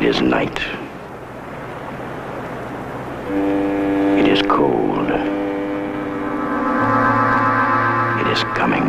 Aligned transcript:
It 0.00 0.06
is 0.06 0.22
night. 0.22 0.58
It 4.18 4.28
is 4.28 4.40
cold. 4.48 5.10
It 8.20 8.26
is 8.32 8.42
coming. 8.56 8.88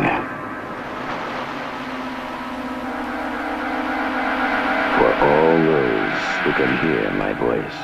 For 4.96 5.12
all 5.20 5.58
those 5.58 6.22
who 6.40 6.52
can 6.54 6.78
hear 6.80 7.10
my 7.10 7.34
voice, 7.34 7.80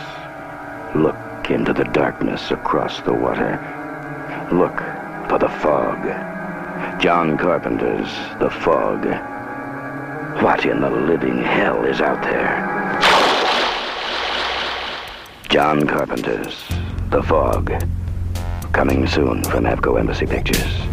look 0.96 1.50
into 1.50 1.74
the 1.74 1.84
darkness 1.84 2.50
across 2.50 3.02
the 3.02 3.12
water. 3.12 3.60
Look 4.50 4.78
for 5.28 5.38
the 5.38 5.50
fog. 5.60 6.02
John 6.98 7.36
Carpenter's 7.36 8.10
The 8.38 8.48
Fog. 8.48 9.04
What 10.42 10.64
in 10.64 10.80
the 10.80 10.88
living 10.88 11.42
hell 11.42 11.84
is 11.84 12.00
out 12.00 12.22
there? 12.22 12.77
John 15.58 15.88
Carpenter's 15.88 16.54
The 17.10 17.20
Fog. 17.20 17.72
Coming 18.72 19.08
soon 19.08 19.42
from 19.42 19.64
Avco 19.64 19.98
Embassy 19.98 20.24
Pictures. 20.24 20.87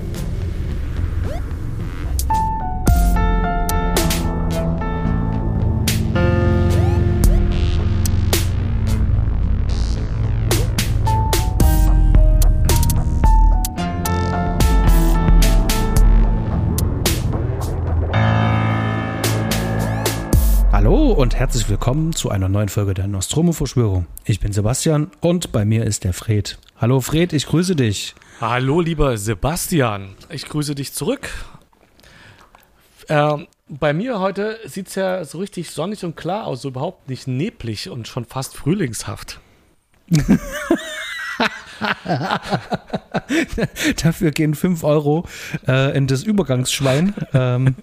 Und 21.26 21.34
herzlich 21.34 21.68
willkommen 21.70 22.14
zu 22.14 22.30
einer 22.30 22.48
neuen 22.50 22.70
Folge 22.70 22.94
der 22.94 23.08
Nostromo-Verschwörung. 23.08 24.06
Ich 24.26 24.40
bin 24.40 24.54
Sebastian 24.54 25.10
und 25.22 25.52
bei 25.52 25.66
mir 25.66 25.84
ist 25.84 26.04
der 26.04 26.14
Fred. 26.14 26.60
Hallo 26.78 27.02
Fred, 27.02 27.34
ich 27.34 27.48
grüße 27.48 27.76
dich. 27.76 28.14
Hallo, 28.40 28.80
lieber 28.80 29.18
Sebastian. 29.18 30.10
Ich 30.30 30.46
grüße 30.46 30.76
dich 30.76 30.94
zurück. 30.94 31.28
Ähm, 33.10 33.48
bei 33.68 33.92
mir 33.92 34.20
heute 34.20 34.60
sieht 34.66 34.90
es 34.90 34.94
ja 34.94 35.26
so 35.26 35.40
richtig 35.40 35.72
sonnig 35.72 36.06
und 36.06 36.16
klar 36.16 36.46
aus, 36.46 36.62
so 36.62 36.68
überhaupt 36.68 37.10
nicht 37.10 37.26
neblig 37.28 37.90
und 37.90 38.08
schon 38.08 38.26
fast 38.26 38.56
frühlingshaft. 38.56 39.40
Dafür 44.04 44.30
gehen 44.30 44.54
5 44.54 44.84
Euro 44.84 45.26
äh, 45.68 45.98
in 45.98 46.06
das 46.06 46.22
Übergangsschwein. 46.22 47.16
ähm, 47.34 47.74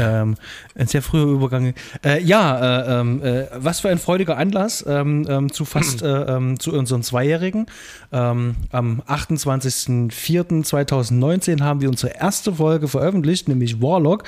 ähm, 0.00 0.36
ein 0.74 0.86
sehr 0.86 1.02
früher 1.02 1.26
Übergang. 1.26 1.74
Äh, 2.04 2.22
ja, 2.22 2.58
äh, 2.58 3.00
ähm, 3.00 3.22
äh, 3.22 3.46
was 3.56 3.80
für 3.80 3.88
ein 3.88 3.98
freudiger 3.98 4.36
Anlass 4.36 4.84
ähm, 4.86 5.26
ähm, 5.28 5.52
zu 5.52 5.64
fast 5.64 6.02
äh, 6.02 6.36
ähm, 6.36 6.60
zu 6.60 6.72
unseren 6.72 7.02
Zweijährigen. 7.02 7.66
Ähm, 8.12 8.54
am 8.70 9.02
28.04.2019 9.08 11.62
haben 11.62 11.80
wir 11.80 11.88
unsere 11.88 12.12
erste 12.14 12.52
Folge 12.54 12.86
veröffentlicht, 12.88 13.48
nämlich 13.48 13.82
Warlock. 13.82 14.22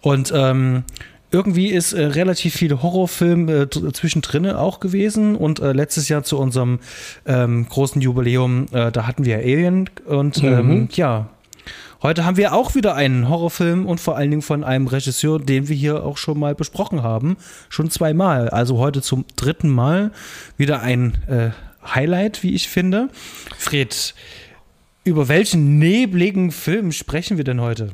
Und 0.00 0.32
irgendwie 1.30 1.68
ist 1.68 1.92
äh, 1.92 2.04
relativ 2.04 2.54
viel 2.54 2.82
Horrorfilm 2.82 3.48
äh, 3.48 3.68
zwischendrin 3.68 4.46
auch 4.46 4.80
gewesen 4.80 5.36
und 5.36 5.60
äh, 5.60 5.72
letztes 5.72 6.08
Jahr 6.08 6.22
zu 6.22 6.38
unserem 6.38 6.80
ähm, 7.26 7.66
großen 7.68 8.00
Jubiläum, 8.00 8.66
äh, 8.72 8.90
da 8.90 9.06
hatten 9.06 9.24
wir 9.24 9.38
Alien 9.38 9.90
und 10.06 10.42
ähm, 10.42 10.88
ja, 10.92 11.28
heute 12.02 12.24
haben 12.24 12.36
wir 12.36 12.52
auch 12.52 12.74
wieder 12.74 12.94
einen 12.94 13.28
Horrorfilm 13.28 13.86
und 13.86 14.00
vor 14.00 14.16
allen 14.16 14.30
Dingen 14.30 14.42
von 14.42 14.64
einem 14.64 14.86
Regisseur, 14.86 15.38
den 15.38 15.68
wir 15.68 15.76
hier 15.76 16.04
auch 16.04 16.16
schon 16.16 16.38
mal 16.38 16.54
besprochen 16.54 17.02
haben, 17.02 17.36
schon 17.68 17.90
zweimal, 17.90 18.48
also 18.50 18.78
heute 18.78 19.02
zum 19.02 19.24
dritten 19.36 19.68
Mal 19.68 20.12
wieder 20.56 20.80
ein 20.80 21.18
äh, 21.28 21.50
Highlight, 21.94 22.42
wie 22.42 22.54
ich 22.54 22.68
finde. 22.68 23.08
Fred, 23.56 24.14
über 25.04 25.28
welchen 25.28 25.78
nebligen 25.78 26.50
Film 26.50 26.92
sprechen 26.92 27.36
wir 27.36 27.44
denn 27.44 27.60
heute? 27.60 27.92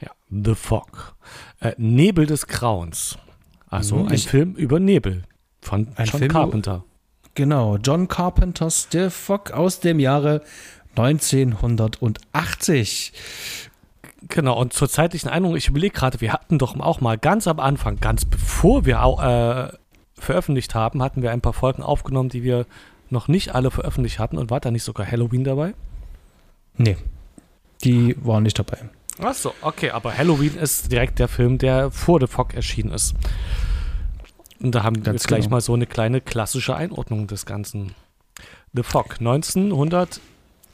Ja, 0.00 0.10
The 0.30 0.54
Fog. 0.54 1.14
Äh, 1.60 1.72
Nebel 1.78 2.26
des 2.26 2.46
Grauens. 2.46 3.16
Also 3.68 3.96
Mhm, 3.96 4.08
ein 4.08 4.18
Film 4.18 4.54
über 4.54 4.80
Nebel 4.80 5.22
von 5.60 5.88
John 5.96 6.06
Film 6.06 6.30
Carpenter. 6.30 6.84
Genau, 7.34 7.78
John 7.78 8.08
Carpenters 8.08 8.88
The 8.92 9.08
Fog 9.08 9.52
aus 9.52 9.80
dem 9.80 9.98
Jahre 9.98 10.42
1980. 10.96 13.12
Genau, 14.28 14.58
und 14.58 14.72
zur 14.72 14.88
zeitlichen 14.88 15.28
Einordnung, 15.28 15.56
ich 15.56 15.68
überlege 15.68 15.94
gerade, 15.94 16.20
wir 16.20 16.32
hatten 16.32 16.58
doch 16.58 16.78
auch 16.78 17.00
mal 17.00 17.18
ganz 17.18 17.48
am 17.48 17.60
Anfang, 17.60 17.98
ganz 18.00 18.24
bevor 18.24 18.86
wir 18.86 18.96
äh, 18.96 20.20
veröffentlicht 20.20 20.74
haben, 20.74 21.02
hatten 21.02 21.22
wir 21.22 21.32
ein 21.32 21.40
paar 21.40 21.52
Folgen 21.52 21.82
aufgenommen, 21.82 22.28
die 22.28 22.42
wir 22.42 22.66
noch 23.10 23.28
nicht 23.28 23.54
alle 23.54 23.70
veröffentlicht 23.70 24.18
hatten. 24.18 24.38
Und 24.38 24.50
war 24.50 24.60
da 24.60 24.70
nicht 24.70 24.84
sogar 24.84 25.10
Halloween 25.10 25.44
dabei? 25.44 25.74
Nee, 26.76 26.96
die 27.84 28.16
waren 28.24 28.44
nicht 28.44 28.58
dabei. 28.58 28.78
Ach 29.20 29.34
so, 29.34 29.52
okay, 29.60 29.90
aber 29.90 30.16
Halloween 30.16 30.56
ist 30.56 30.90
direkt 30.90 31.18
der 31.18 31.28
Film, 31.28 31.58
der 31.58 31.90
vor 31.90 32.20
The 32.20 32.26
Fog 32.26 32.54
erschienen 32.54 32.92
ist. 32.92 33.14
Und 34.60 34.74
da 34.74 34.84
haben 34.84 34.96
wir 34.96 35.02
Ganz 35.02 35.26
gleich 35.26 35.42
genau. 35.42 35.56
mal 35.56 35.60
so 35.60 35.74
eine 35.74 35.86
kleine 35.86 36.20
klassische 36.20 36.74
Einordnung 36.74 37.26
des 37.26 37.44
Ganzen. 37.44 37.94
The 38.72 38.82
Fog, 38.82 39.20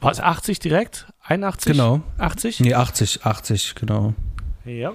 1900, 0.01 0.03
was, 0.03 0.21
80 0.21 0.59
direkt? 0.61 1.07
81? 1.23 1.73
Genau. 1.73 2.01
80? 2.19 2.61
Nee, 2.61 2.75
80, 2.75 3.25
80, 3.25 3.75
genau. 3.75 4.15
Ja. 4.65 4.93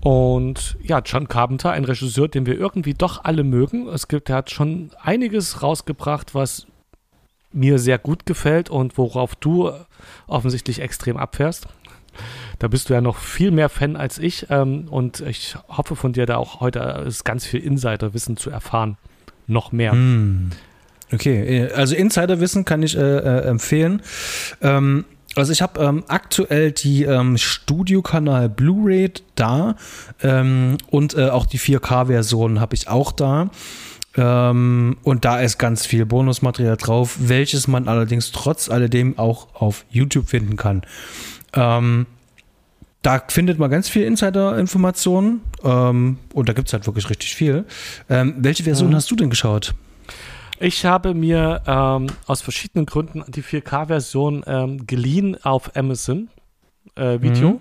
Und 0.00 0.78
ja, 0.82 1.00
John 1.04 1.28
Carpenter, 1.28 1.72
ein 1.72 1.84
Regisseur, 1.84 2.28
den 2.28 2.46
wir 2.46 2.58
irgendwie 2.58 2.94
doch 2.94 3.24
alle 3.24 3.44
mögen. 3.44 3.86
Es 3.88 4.08
gibt, 4.08 4.30
er 4.30 4.36
hat 4.36 4.50
schon 4.50 4.90
einiges 5.02 5.62
rausgebracht, 5.62 6.34
was 6.34 6.66
mir 7.52 7.78
sehr 7.78 7.98
gut 7.98 8.24
gefällt 8.24 8.70
und 8.70 8.96
worauf 8.96 9.34
du 9.34 9.70
offensichtlich 10.26 10.80
extrem 10.80 11.16
abfährst. 11.16 11.66
Da 12.58 12.68
bist 12.68 12.88
du 12.88 12.94
ja 12.94 13.00
noch 13.00 13.16
viel 13.16 13.50
mehr 13.50 13.68
Fan 13.68 13.96
als 13.96 14.18
ich 14.18 14.46
ähm, 14.50 14.88
und 14.88 15.20
ich 15.20 15.56
hoffe 15.68 15.96
von 15.96 16.12
dir 16.12 16.26
da 16.26 16.36
auch 16.36 16.60
heute 16.60 17.04
ist 17.06 17.24
ganz 17.24 17.46
viel 17.46 17.60
Insiderwissen 17.60 18.36
zu 18.36 18.50
erfahren. 18.50 18.96
Noch 19.46 19.72
mehr. 19.72 19.92
Hm. 19.92 20.50
Okay, 21.12 21.64
äh, 21.66 21.72
also 21.72 21.94
Insiderwissen 21.94 22.64
kann 22.64 22.82
ich 22.82 22.96
äh, 22.96 23.00
äh, 23.00 23.46
empfehlen. 23.48 24.02
Ähm, 24.62 25.04
also 25.36 25.52
ich 25.52 25.62
habe 25.62 25.80
ähm, 25.80 26.04
aktuell 26.08 26.72
die 26.72 27.04
ähm, 27.04 27.38
Studiokanal 27.38 28.48
Blu-ray 28.48 29.12
da 29.36 29.76
ähm, 30.22 30.76
und 30.90 31.16
äh, 31.16 31.28
auch 31.28 31.46
die 31.46 31.58
4K-Version 31.58 32.60
habe 32.60 32.74
ich 32.74 32.88
auch 32.88 33.12
da. 33.12 33.50
Ähm, 34.16 34.96
und 35.04 35.24
da 35.24 35.38
ist 35.38 35.58
ganz 35.58 35.86
viel 35.86 36.04
Bonusmaterial 36.04 36.76
drauf, 36.76 37.16
welches 37.20 37.68
man 37.68 37.86
allerdings 37.86 38.32
trotz 38.32 38.68
alledem 38.68 39.18
auch 39.18 39.54
auf 39.54 39.84
YouTube 39.88 40.28
finden 40.28 40.56
kann. 40.56 40.82
Ähm, 41.54 42.06
da 43.02 43.22
findet 43.28 43.58
man 43.60 43.70
ganz 43.70 43.88
viel 43.88 44.02
Insider-Informationen 44.02 45.42
ähm, 45.62 46.18
und 46.34 46.48
da 46.48 46.52
gibt 46.52 46.68
es 46.68 46.72
halt 46.72 46.86
wirklich 46.86 47.08
richtig 47.08 47.34
viel. 47.34 47.64
Welche 48.08 48.64
Version 48.64 48.90
Mhm. 48.90 48.94
hast 48.96 49.10
du 49.10 49.16
denn 49.16 49.30
geschaut? 49.30 49.74
Ich 50.62 50.84
habe 50.84 51.14
mir 51.14 51.62
ähm, 51.66 52.08
aus 52.26 52.42
verschiedenen 52.42 52.84
Gründen 52.84 53.24
die 53.28 53.42
4K-Version 53.42 54.44
ähm, 54.46 54.86
geliehen 54.86 55.42
auf 55.42 55.74
Amazon 55.74 56.28
äh, 56.96 57.18
Video. 57.22 57.52
Mhm. 57.52 57.60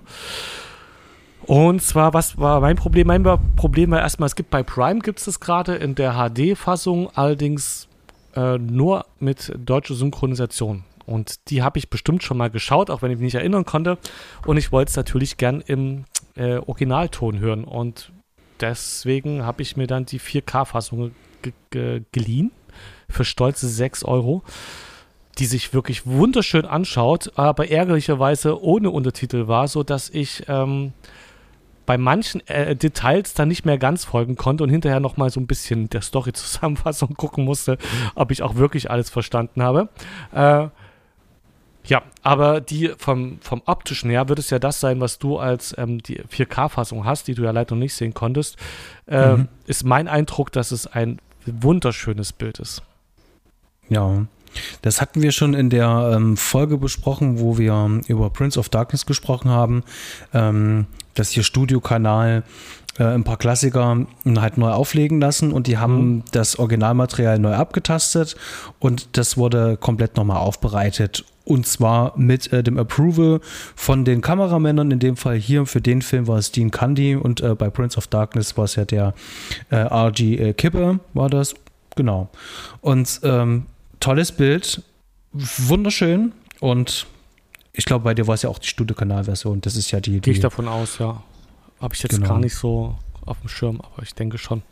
Und 1.44 1.82
zwar, 1.82 2.14
was 2.14 2.38
war 2.38 2.60
mein 2.60 2.76
Problem? 2.76 3.08
Mein 3.08 3.24
Problem 3.56 3.92
war 3.92 4.02
erstmal, 4.02 4.28
es 4.28 4.36
gibt 4.36 4.50
bei 4.50 4.64
Prime 4.64 5.00
gibt 5.00 5.20
es 5.20 5.26
das 5.26 5.40
gerade 5.40 5.76
in 5.76 5.96
der 5.96 6.16
HD-Fassung, 6.16 7.10
allerdings 7.16 7.88
äh, 8.36 8.57
nur 8.57 9.06
mit 9.18 9.54
deutscher 9.57 9.95
Synchronisation. 9.95 10.84
Und 11.06 11.50
die 11.50 11.63
habe 11.63 11.80
ich 11.80 11.90
bestimmt 11.90 12.22
schon 12.22 12.36
mal 12.36 12.50
geschaut, 12.50 12.90
auch 12.90 13.02
wenn 13.02 13.12
ich 13.12 13.18
mich 13.18 13.28
nicht 13.34 13.36
erinnern 13.36 13.63
konnte. 13.63 13.98
Und 14.45 14.57
ich 14.57 14.74
wollte 14.74 14.90
es 14.90 14.98
natürlich 14.98 15.38
gern 15.38 15.62
im 15.62 16.04
äh, 16.36 16.57
Originalton 16.57 17.40
hören. 17.40 17.63
Und 17.63 18.12
deswegen 18.60 19.45
habe 19.45 19.62
ich 19.62 19.78
mir 19.78 19.88
dann 19.88 20.06
die 20.06 20.19
4K-Fassung 20.19 21.12
ge 21.42 21.54
ge 21.72 22.02
geliehen 22.12 22.52
für 23.09 23.25
stolze 23.25 23.67
6 23.67 24.03
Euro, 24.06 24.44
die 25.38 25.45
sich 25.45 25.73
wirklich 25.73 26.06
wunderschön 26.06 26.65
anschaut, 26.65 27.31
aber 27.35 27.69
ärgerlicherweise 27.69 28.61
ohne 28.61 28.89
Untertitel 28.89 29.47
war, 29.47 29.67
sodass 29.67 30.09
ich 30.09 30.44
ähm, 30.47 30.94
bei 31.85 31.97
manchen 31.97 32.45
äh, 32.47 32.75
Details 32.75 33.33
dann 33.33 33.47
nicht 33.47 33.65
mehr 33.65 33.79
ganz 33.79 34.06
folgen 34.06 34.35
konnte 34.35 34.63
und 34.63 34.69
hinterher 34.69 35.00
noch 35.00 35.17
mal 35.17 35.29
so 35.31 35.39
ein 35.39 35.47
bisschen 35.47 35.89
der 35.89 36.01
Story-Zusammenfassung 36.01 37.13
gucken 37.17 37.45
musste, 37.45 37.77
ob 38.15 38.31
ich 38.31 38.44
auch 38.44 38.56
wirklich 38.56 38.91
alles 38.91 39.09
verstanden 39.09 39.63
habe. 39.63 39.89
Äh, 40.31 40.67
ja, 41.85 42.03
aber 42.21 42.61
die 42.61 42.91
vom, 42.97 43.39
vom 43.41 43.63
optischen 43.65 44.11
her 44.11 44.29
wird 44.29 44.38
es 44.38 44.51
ja 44.51 44.59
das 44.59 44.79
sein, 44.79 45.00
was 45.00 45.17
du 45.17 45.39
als 45.39 45.73
ähm, 45.77 46.03
die 46.03 46.21
4K-Fassung 46.21 47.06
hast, 47.06 47.27
die 47.27 47.33
du 47.33 47.44
ja 47.44 47.51
leider 47.51 47.73
noch 47.73 47.79
nicht 47.81 47.95
sehen 47.95 48.13
konntest. 48.13 48.57
Ähm, 49.07 49.38
Mhm. 49.38 49.47
Ist 49.65 49.83
mein 49.85 50.07
Eindruck, 50.07 50.51
dass 50.51 50.71
es 50.71 50.85
ein 50.85 51.19
wunderschönes 51.45 52.33
Bild 52.33 52.59
ist. 52.59 52.83
Ja, 53.89 54.25
das 54.81 55.01
hatten 55.01 55.21
wir 55.21 55.31
schon 55.31 55.53
in 55.53 55.69
der 55.69 56.13
ähm, 56.15 56.38
Folge 56.38 56.77
besprochen, 56.77 57.39
wo 57.39 57.57
wir 57.57 58.01
über 58.07 58.30
Prince 58.30 58.59
of 58.59 58.69
Darkness 58.69 59.06
gesprochen 59.06 59.50
haben, 59.50 59.83
ähm, 60.33 60.88
dass 61.13 61.30
hier 61.30 61.44
Studiokanal 61.44 62.44
äh, 62.97 63.03
ein 63.03 63.24
paar 63.24 63.38
Klassiker 63.38 64.06
halt 64.25 64.57
neu 64.57 64.71
auflegen 64.71 65.19
lassen 65.21 65.51
und 65.51 65.68
die 65.68 65.77
haben 65.77 66.15
mhm. 66.15 66.24
das 66.31 66.57
Originalmaterial 66.57 67.39
neu 67.39 67.53
abgetastet 67.53 68.36
und 68.80 69.18
das 69.18 69.38
wurde 69.38 69.77
komplett 69.77 70.18
nochmal 70.18 70.38
aufbereitet. 70.38 71.25
Und 71.45 71.65
zwar 71.65 72.15
mit 72.15 72.53
äh, 72.53 72.62
dem 72.62 72.77
Approval 72.77 73.39
von 73.75 74.06
den 74.06 74.21
Kameramännern. 74.21 74.92
In 74.92 75.00
dem 75.00 75.18
Fall 75.18 75.35
hier 75.35 75.65
für 75.65 75.81
den 75.81 76.03
Film 76.03 76.27
war 76.27 76.38
es 76.38 76.51
Dean 76.51 76.69
Candy 76.69 77.15
und 77.15 77.42
äh, 77.42 77.56
bei 77.56 77.71
Prince 77.71 77.97
of 77.97 78.06
Darkness 78.06 78.56
war 78.56 78.65
es 78.65 78.75
ja 78.75 78.85
der 78.85 79.15
äh, 79.71 79.77
RG 79.77 80.19
äh, 80.35 80.53
Kippe, 80.53 81.00
war 81.15 81.27
das. 81.27 81.56
Genau. 81.95 82.30
Und 82.81 83.21
ähm, 83.24 83.65
tolles 84.00 84.31
Bild, 84.31 84.81
wunderschön 85.31 86.34
und 86.60 87.07
ich 87.74 87.86
glaube, 87.86 88.04
bei 88.04 88.13
dir 88.13 88.28
war 88.28 88.36
es 88.36 88.42
ja 88.42 88.50
auch 88.50 88.60
die 88.60 88.68
Studio-Kanal-Version. 88.68 89.62
Das 89.62 89.75
ist 89.75 89.92
ja 89.92 90.01
die. 90.01 90.19
Gehe 90.19 90.34
ich 90.34 90.40
davon 90.40 90.68
aus, 90.68 90.98
ja. 90.98 91.24
Habe 91.80 91.94
ich 91.94 92.04
jetzt 92.04 92.16
genau. 92.16 92.28
gar 92.28 92.40
nicht 92.40 92.56
so 92.56 92.98
auf 93.25 93.40
dem 93.40 93.48
Schirm, 93.48 93.80
aber 93.80 94.04
ich 94.04 94.13
denke 94.13 94.38
schon. 94.38 94.63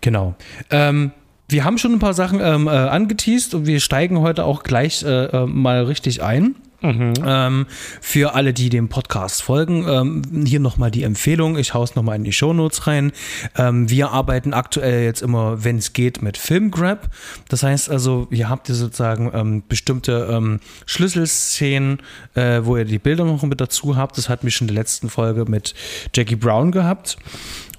Genau. 0.00 0.34
Ähm, 0.70 1.12
wir 1.48 1.64
haben 1.64 1.78
schon 1.78 1.92
ein 1.92 1.98
paar 2.00 2.12
Sachen 2.12 2.40
ähm, 2.40 2.66
äh, 2.66 2.70
angeteased 2.70 3.54
und 3.54 3.66
wir 3.66 3.80
steigen 3.80 4.20
heute 4.20 4.44
auch 4.44 4.62
gleich 4.62 5.02
äh, 5.04 5.26
äh, 5.26 5.46
mal 5.46 5.84
richtig 5.84 6.22
ein. 6.22 6.56
Mhm. 6.82 7.14
Ähm, 7.24 7.66
für 8.00 8.34
alle, 8.34 8.52
die 8.52 8.68
dem 8.68 8.88
Podcast 8.88 9.42
folgen, 9.42 9.86
ähm, 9.88 10.44
hier 10.46 10.60
nochmal 10.60 10.90
die 10.90 11.02
Empfehlung. 11.02 11.56
Ich 11.56 11.74
haue 11.74 11.84
es 11.84 11.94
nochmal 11.94 12.16
in 12.16 12.24
die 12.24 12.32
Shownotes 12.32 12.86
rein. 12.86 13.12
Ähm, 13.56 13.88
wir 13.90 14.10
arbeiten 14.10 14.52
aktuell 14.52 15.04
jetzt 15.04 15.22
immer, 15.22 15.64
wenn 15.64 15.78
es 15.78 15.92
geht, 15.92 16.22
mit 16.22 16.36
Filmgrab. 16.36 17.08
Das 17.48 17.62
heißt 17.62 17.90
also, 17.90 18.28
ihr 18.30 18.48
habt 18.48 18.68
ihr 18.68 18.74
sozusagen 18.74 19.30
ähm, 19.34 19.62
bestimmte 19.68 20.28
ähm, 20.30 20.60
Schlüsselszenen, 20.84 21.98
äh, 22.34 22.60
wo 22.62 22.76
ihr 22.76 22.84
die 22.84 22.98
Bilder 22.98 23.24
noch 23.24 23.42
mit 23.42 23.60
dazu 23.60 23.96
habt. 23.96 24.18
Das 24.18 24.28
hat 24.28 24.44
mich 24.44 24.54
schon 24.54 24.68
in 24.68 24.74
der 24.74 24.82
letzten 24.82 25.08
Folge 25.08 25.44
mit 25.46 25.74
Jackie 26.14 26.36
Brown 26.36 26.72
gehabt 26.72 27.16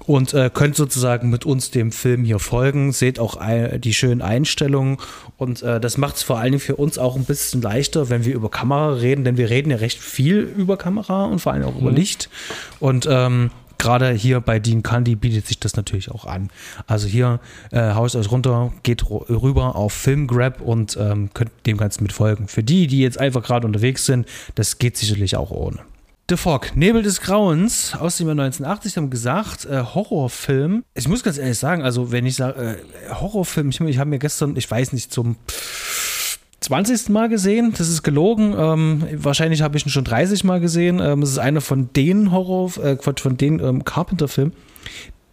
und 0.08 0.32
äh, 0.32 0.50
könnt 0.52 0.74
sozusagen 0.74 1.28
mit 1.28 1.44
uns 1.44 1.70
dem 1.70 1.92
Film 1.92 2.24
hier 2.24 2.38
folgen. 2.38 2.92
Seht 2.92 3.18
auch 3.20 3.36
ein, 3.36 3.78
die 3.78 3.92
schönen 3.92 4.22
Einstellungen 4.22 4.96
und 5.36 5.62
äh, 5.62 5.78
das 5.80 5.98
macht 5.98 6.16
es 6.16 6.22
vor 6.22 6.38
allen 6.38 6.52
Dingen 6.52 6.60
für 6.60 6.76
uns 6.76 6.96
auch 6.96 7.14
ein 7.14 7.24
bisschen 7.24 7.60
leichter, 7.60 8.08
wenn 8.08 8.24
wir 8.24 8.34
über 8.34 8.50
Kamera 8.50 8.94
reden, 8.94 9.24
denn 9.24 9.36
wir 9.36 9.50
reden 9.50 9.70
ja 9.70 9.76
recht 9.76 9.98
viel 9.98 10.38
über 10.38 10.78
Kamera 10.78 11.26
und 11.26 11.40
vor 11.40 11.52
allem 11.52 11.64
auch 11.64 11.74
mhm. 11.74 11.80
über 11.80 11.92
Licht 11.92 12.30
und 12.80 13.06
ähm, 13.10 13.50
gerade 13.76 14.10
hier 14.12 14.40
bei 14.40 14.58
Dean 14.58 14.82
Candy 14.82 15.14
bietet 15.14 15.46
sich 15.46 15.60
das 15.60 15.76
natürlich 15.76 16.10
auch 16.10 16.24
an. 16.24 16.48
Also 16.86 17.06
hier 17.06 17.38
äh, 17.70 17.92
haust 17.92 18.16
euch 18.16 18.30
runter, 18.30 18.72
geht 18.84 19.04
rüber 19.10 19.76
auf 19.76 19.92
Filmgrab 19.92 20.62
und 20.62 20.96
ähm, 20.98 21.28
könnt 21.34 21.50
dem 21.66 21.76
Ganzen 21.76 22.02
mitfolgen. 22.02 22.48
Für 22.48 22.62
die, 22.62 22.86
die 22.86 23.00
jetzt 23.00 23.20
einfach 23.20 23.42
gerade 23.42 23.66
unterwegs 23.66 24.06
sind, 24.06 24.26
das 24.54 24.78
geht 24.78 24.96
sicherlich 24.96 25.36
auch 25.36 25.50
ohne. 25.50 25.80
The 26.30 26.36
Fog, 26.36 26.76
Nebel 26.76 27.02
des 27.02 27.22
Grauens 27.22 27.94
aus 27.94 28.18
dem 28.18 28.26
Jahr 28.26 28.32
1980 28.32 28.98
haben 28.98 29.08
gesagt, 29.08 29.64
äh, 29.64 29.82
Horrorfilm. 29.82 30.84
Ich 30.94 31.08
muss 31.08 31.22
ganz 31.22 31.38
ehrlich 31.38 31.58
sagen, 31.58 31.82
also 31.82 32.12
wenn 32.12 32.26
ich 32.26 32.36
sage 32.36 32.76
äh, 33.08 33.14
Horrorfilm, 33.14 33.70
ich, 33.70 33.80
ich 33.80 33.98
habe 33.98 34.10
mir 34.10 34.18
gestern, 34.18 34.54
ich 34.56 34.70
weiß 34.70 34.92
nicht, 34.92 35.10
zum 35.10 35.36
20. 36.60 37.08
Mal 37.08 37.30
gesehen. 37.30 37.72
Das 37.78 37.88
ist 37.88 38.02
gelogen. 38.02 38.54
Ähm, 38.58 39.06
wahrscheinlich 39.14 39.62
habe 39.62 39.78
ich 39.78 39.86
ihn 39.86 39.90
schon 39.90 40.04
30 40.04 40.44
Mal 40.44 40.60
gesehen. 40.60 41.00
Ähm, 41.00 41.22
es 41.22 41.30
ist 41.30 41.38
einer 41.38 41.62
von 41.62 41.88
den 41.94 42.30
Horror, 42.30 42.76
äh, 42.76 42.98
von 43.00 43.38
den 43.38 43.58
ähm, 43.60 43.84
Carpenter-Filmen, 43.84 44.52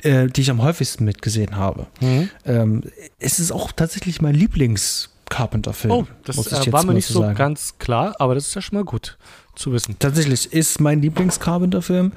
äh, 0.01 0.27
die 0.27 0.41
ich 0.41 0.49
am 0.49 0.61
häufigsten 0.61 1.03
mitgesehen 1.03 1.57
habe. 1.57 1.87
Mhm. 1.99 2.29
Ähm, 2.45 2.83
es 3.19 3.39
ist 3.39 3.51
auch 3.51 3.73
tatsächlich 3.73 4.21
mein 4.21 4.35
Lieblings- 4.35 5.09
Carpenter-Film. 5.27 5.91
Oh, 5.91 6.05
das 6.23 6.37
äh, 6.67 6.71
war 6.71 6.85
mir 6.85 6.93
nicht 6.93 7.07
so 7.07 7.21
sagen. 7.21 7.35
ganz 7.35 7.79
klar, 7.79 8.15
aber 8.19 8.35
das 8.35 8.45
ist 8.47 8.53
ja 8.53 8.61
schon 8.61 8.77
mal 8.77 8.85
gut 8.85 9.17
zu 9.55 9.71
wissen. 9.71 9.95
Tatsächlich 9.99 10.51
ist 10.53 10.79
mein 10.79 11.01
Lieblings-Carpenter-Film 11.01 12.11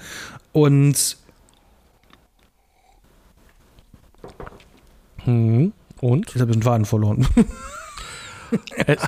und 0.52 1.16
hm, 5.24 5.72
und? 6.00 6.26
Jetzt 6.26 6.40
habe 6.40 6.50
ich 6.50 6.56
den 6.56 6.62
Faden 6.62 6.84
verloren. 6.84 7.26
es, 8.86 8.98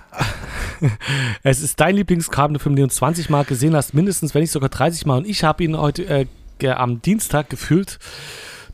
es, 1.43 1.63
ist 1.63 1.81
dein 1.81 1.97
Lieblings-Carpenter-Film, 1.97 2.77
den 2.77 2.89
du 2.89 2.95
20 2.95 3.31
Mal 3.31 3.45
gesehen 3.45 3.75
hast, 3.77 3.95
mindestens, 3.95 4.35
wenn 4.35 4.43
nicht 4.43 4.51
sogar 4.51 4.69
30 4.69 5.07
Mal. 5.07 5.19
Und 5.19 5.27
ich 5.27 5.45
habe 5.45 5.63
ihn 5.65 5.77
heute 5.77 6.05
äh, 6.05 6.27
am 6.69 7.01
Dienstag 7.01 7.49
gefühlt 7.49 7.99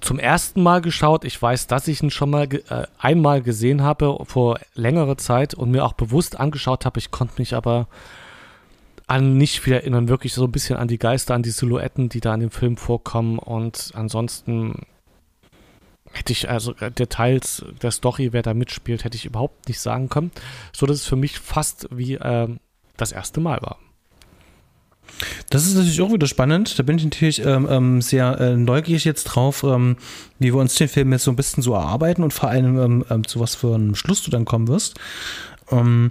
zum 0.00 0.18
ersten 0.18 0.62
Mal 0.62 0.80
geschaut. 0.80 1.24
Ich 1.24 1.40
weiß, 1.40 1.66
dass 1.66 1.88
ich 1.88 2.02
ihn 2.02 2.10
schon 2.10 2.30
mal 2.30 2.44
äh, 2.52 2.86
einmal 2.98 3.42
gesehen 3.42 3.82
habe 3.82 4.18
vor 4.24 4.58
längerer 4.74 5.16
Zeit 5.18 5.54
und 5.54 5.70
mir 5.70 5.84
auch 5.84 5.94
bewusst 5.94 6.38
angeschaut 6.38 6.84
habe. 6.84 6.98
Ich 6.98 7.10
konnte 7.10 7.34
mich 7.38 7.54
aber 7.54 7.88
an 9.06 9.36
nicht 9.36 9.60
viel 9.60 9.74
erinnern, 9.74 10.08
wirklich 10.08 10.34
so 10.34 10.44
ein 10.44 10.52
bisschen 10.52 10.76
an 10.76 10.88
die 10.88 10.98
Geister, 10.98 11.34
an 11.34 11.42
die 11.42 11.50
Silhouetten, 11.50 12.08
die 12.08 12.20
da 12.20 12.34
in 12.34 12.40
dem 12.40 12.50
Film 12.50 12.76
vorkommen 12.76 13.38
und 13.38 13.92
ansonsten 13.94 14.86
hätte 16.12 16.32
ich 16.32 16.48
also 16.48 16.74
äh, 16.76 16.90
Details 16.90 17.64
der 17.82 17.90
Story, 17.90 18.32
wer 18.32 18.42
da 18.42 18.54
mitspielt, 18.54 19.04
hätte 19.04 19.16
ich 19.16 19.26
überhaupt 19.26 19.68
nicht 19.68 19.80
sagen 19.80 20.08
können, 20.08 20.30
so 20.72 20.86
dass 20.86 20.98
es 20.98 21.06
für 21.06 21.16
mich 21.16 21.38
fast 21.38 21.88
wie 21.90 22.14
äh, 22.14 22.48
das 22.96 23.12
erste 23.12 23.40
Mal 23.40 23.60
war. 23.62 23.78
Das 25.50 25.66
ist 25.66 25.74
natürlich 25.74 26.00
auch 26.00 26.12
wieder 26.12 26.26
spannend. 26.26 26.78
Da 26.78 26.82
bin 26.82 26.98
ich 26.98 27.04
natürlich 27.04 27.44
ähm, 27.44 27.66
ähm, 27.70 28.02
sehr 28.02 28.38
äh, 28.40 28.56
neugierig 28.56 29.04
jetzt 29.04 29.24
drauf, 29.24 29.62
ähm, 29.62 29.96
wie 30.38 30.52
wir 30.52 30.60
uns 30.60 30.74
den 30.74 30.88
Film 30.88 31.12
jetzt 31.12 31.24
so 31.24 31.30
ein 31.30 31.36
bisschen 31.36 31.62
so 31.62 31.74
erarbeiten 31.74 32.22
und 32.22 32.32
vor 32.32 32.48
allem 32.48 32.78
ähm, 32.78 33.04
ähm, 33.08 33.26
zu 33.26 33.40
was 33.40 33.54
für 33.54 33.74
einem 33.74 33.94
Schluss 33.94 34.22
du 34.22 34.30
dann 34.30 34.44
kommen 34.44 34.68
wirst. 34.68 34.98
Ähm, 35.70 36.10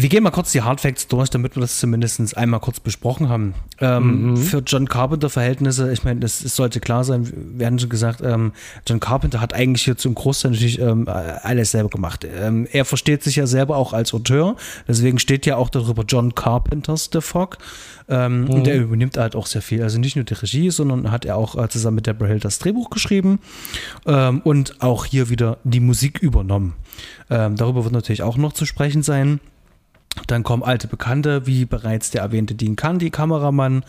wir 0.00 0.08
gehen 0.08 0.22
mal 0.22 0.30
kurz 0.30 0.52
die 0.52 0.62
Hardfacts 0.62 1.08
durch, 1.08 1.28
damit 1.28 1.56
wir 1.56 1.60
das 1.60 1.80
zumindest 1.80 2.36
einmal 2.36 2.60
kurz 2.60 2.78
besprochen 2.78 3.28
haben. 3.28 3.54
Ähm, 3.80 4.30
mhm. 4.30 4.36
Für 4.36 4.58
John 4.58 4.88
Carpenter-Verhältnisse, 4.88 5.92
ich 5.92 6.04
meine, 6.04 6.24
es 6.24 6.38
sollte 6.38 6.78
klar 6.78 7.02
sein, 7.02 7.28
wir 7.56 7.66
haben 7.66 7.80
schon 7.80 7.88
gesagt, 7.88 8.20
ähm, 8.22 8.52
John 8.86 9.00
Carpenter 9.00 9.40
hat 9.40 9.54
eigentlich 9.54 9.82
hier 9.82 9.96
zum 9.96 10.14
Großteil 10.14 10.52
natürlich 10.52 10.78
ähm, 10.78 11.08
alles 11.08 11.72
selber 11.72 11.88
gemacht. 11.88 12.24
Ähm, 12.24 12.68
er 12.70 12.84
versteht 12.84 13.24
sich 13.24 13.34
ja 13.34 13.48
selber 13.48 13.76
auch 13.76 13.92
als 13.92 14.14
Auteur, 14.14 14.54
deswegen 14.86 15.18
steht 15.18 15.46
ja 15.46 15.56
auch 15.56 15.68
darüber 15.68 16.04
John 16.06 16.32
Carpenters 16.32 17.10
The 17.12 17.20
Fog. 17.20 17.58
Ähm, 18.08 18.42
mhm. 18.42 18.50
Und 18.50 18.66
der 18.68 18.76
übernimmt 18.76 19.16
halt 19.16 19.34
auch 19.34 19.46
sehr 19.46 19.62
viel. 19.62 19.82
Also 19.82 19.98
nicht 19.98 20.14
nur 20.14 20.24
die 20.24 20.34
Regie, 20.34 20.70
sondern 20.70 21.10
hat 21.10 21.24
er 21.24 21.36
auch 21.36 21.60
äh, 21.60 21.68
zusammen 21.68 21.96
mit 21.96 22.06
Deborah 22.06 22.28
Hill 22.28 22.38
das 22.38 22.60
Drehbuch 22.60 22.88
geschrieben 22.88 23.40
ähm, 24.06 24.42
und 24.44 24.80
auch 24.80 25.04
hier 25.06 25.28
wieder 25.28 25.58
die 25.64 25.80
Musik 25.80 26.20
übernommen. 26.20 26.74
darüber 27.28 27.84
wird 27.84 27.92
natürlich 27.92 28.22
auch 28.22 28.36
noch 28.36 28.52
zu 28.52 28.64
sprechen 28.64 29.02
sein. 29.02 29.40
Dann 30.26 30.42
kommen 30.42 30.62
alte 30.62 30.88
Bekannte, 30.88 31.46
wie 31.46 31.64
bereits 31.64 32.10
der 32.10 32.22
erwähnte 32.22 32.54
Dean 32.54 32.76
Candy, 32.76 33.10
Kameramann, 33.10 33.84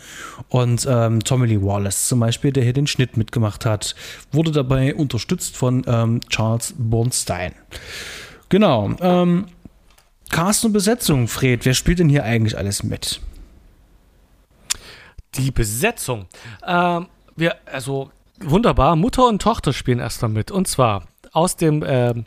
und 0.48 0.86
ähm, 0.88 1.22
Tommy 1.24 1.46
Lee 1.46 1.62
Wallace 1.62 2.08
zum 2.08 2.20
Beispiel, 2.20 2.52
der 2.52 2.62
hier 2.62 2.72
den 2.72 2.86
Schnitt 2.86 3.16
mitgemacht 3.16 3.66
hat, 3.66 3.94
wurde 4.32 4.52
dabei 4.52 4.94
unterstützt 4.94 5.56
von 5.56 5.84
ähm, 5.86 6.20
Charles 6.28 6.74
Bornstein. 6.78 7.52
Genau. 8.48 8.90
Ähm, 9.00 9.46
Cast 10.30 10.64
und 10.64 10.72
Besetzung, 10.72 11.26
Fred, 11.26 11.64
wer 11.64 11.74
spielt 11.74 11.98
denn 11.98 12.08
hier 12.08 12.24
eigentlich 12.24 12.56
alles 12.56 12.82
mit? 12.84 13.20
Die 15.34 15.50
Besetzung. 15.50 16.26
Ähm, 16.66 17.06
wir, 17.36 17.56
also 17.66 18.10
wunderbar, 18.40 18.96
Mutter 18.96 19.26
und 19.26 19.42
Tochter 19.42 19.72
spielen 19.72 19.98
erstmal 19.98 20.30
mit. 20.30 20.50
Und 20.50 20.68
zwar 20.68 21.04
aus 21.32 21.56
dem 21.56 21.84
ähm, 21.86 22.24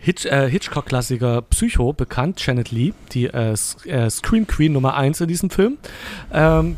Hitch, 0.00 0.24
äh, 0.26 0.48
Hitchcock-Klassiker 0.48 1.42
Psycho 1.42 1.92
bekannt, 1.92 2.44
Janet 2.44 2.70
Lee, 2.70 2.94
die 3.12 3.26
äh, 3.26 3.54
äh, 3.84 4.10
Scream 4.10 4.46
Queen 4.46 4.72
Nummer 4.72 4.94
1 4.94 5.20
in 5.20 5.28
diesem 5.28 5.50
Film. 5.50 5.78
Ähm, 6.32 6.76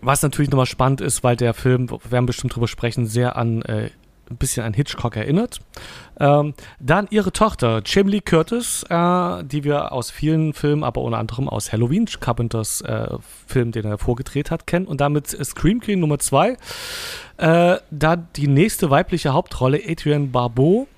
was 0.00 0.22
natürlich 0.22 0.50
nochmal 0.50 0.66
spannend 0.66 1.00
ist, 1.00 1.22
weil 1.22 1.36
der 1.36 1.54
Film, 1.54 1.90
wir 1.90 2.10
werden 2.10 2.26
bestimmt 2.26 2.54
drüber 2.54 2.68
sprechen, 2.68 3.06
sehr 3.06 3.36
an 3.36 3.62
äh, 3.62 3.90
ein 4.30 4.36
bisschen 4.36 4.64
an 4.64 4.74
Hitchcock 4.74 5.16
erinnert. 5.16 5.60
Ähm, 6.20 6.54
dann 6.80 7.06
ihre 7.10 7.32
Tochter, 7.32 7.82
Jamie 7.84 8.12
Lee 8.12 8.20
Curtis, 8.20 8.84
äh, 8.88 9.44
die 9.44 9.64
wir 9.64 9.92
aus 9.92 10.10
vielen 10.10 10.52
Filmen, 10.52 10.84
aber 10.84 11.00
unter 11.02 11.18
anderem 11.18 11.48
aus 11.48 11.72
Halloween, 11.72 12.06
Carpenters 12.06 12.80
äh, 12.82 13.08
Film, 13.46 13.72
den 13.72 13.84
er 13.84 13.98
vorgedreht 13.98 14.50
hat, 14.50 14.66
kennen. 14.66 14.86
Und 14.86 15.00
damit 15.00 15.28
Scream 15.28 15.80
Queen 15.80 16.00
Nummer 16.00 16.18
2. 16.18 16.56
Äh, 17.38 17.76
dann 17.90 18.28
die 18.36 18.48
nächste 18.48 18.90
weibliche 18.90 19.32
Hauptrolle, 19.32 19.80
Adrienne 19.86 20.26
Barbeau, 20.26 20.88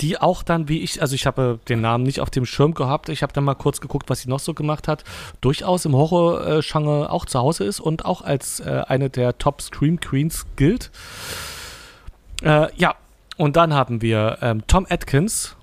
die 0.00 0.20
auch 0.20 0.42
dann, 0.42 0.68
wie 0.68 0.80
ich, 0.80 1.00
also 1.00 1.14
ich 1.14 1.26
habe 1.26 1.58
den 1.68 1.80
Namen 1.80 2.04
nicht 2.04 2.20
auf 2.20 2.30
dem 2.30 2.46
Schirm 2.46 2.74
gehabt, 2.74 3.08
ich 3.08 3.22
habe 3.22 3.32
dann 3.32 3.44
mal 3.44 3.54
kurz 3.54 3.80
geguckt, 3.80 4.08
was 4.08 4.20
sie 4.20 4.28
noch 4.28 4.40
so 4.40 4.54
gemacht 4.54 4.88
hat, 4.88 5.04
durchaus 5.40 5.84
im 5.84 5.94
Horror-Genre 5.94 7.10
auch 7.10 7.24
zu 7.24 7.38
Hause 7.38 7.64
ist 7.64 7.80
und 7.80 8.04
auch 8.04 8.22
als 8.22 8.60
äh, 8.60 8.82
eine 8.86 9.10
der 9.10 9.38
Top 9.38 9.62
Scream 9.62 10.00
Queens 10.00 10.46
gilt. 10.56 10.90
Äh, 12.42 12.68
ja, 12.76 12.94
und 13.36 13.56
dann 13.56 13.74
haben 13.74 14.02
wir 14.02 14.38
ähm, 14.40 14.62
Tom 14.66 14.86
Atkins 14.88 15.56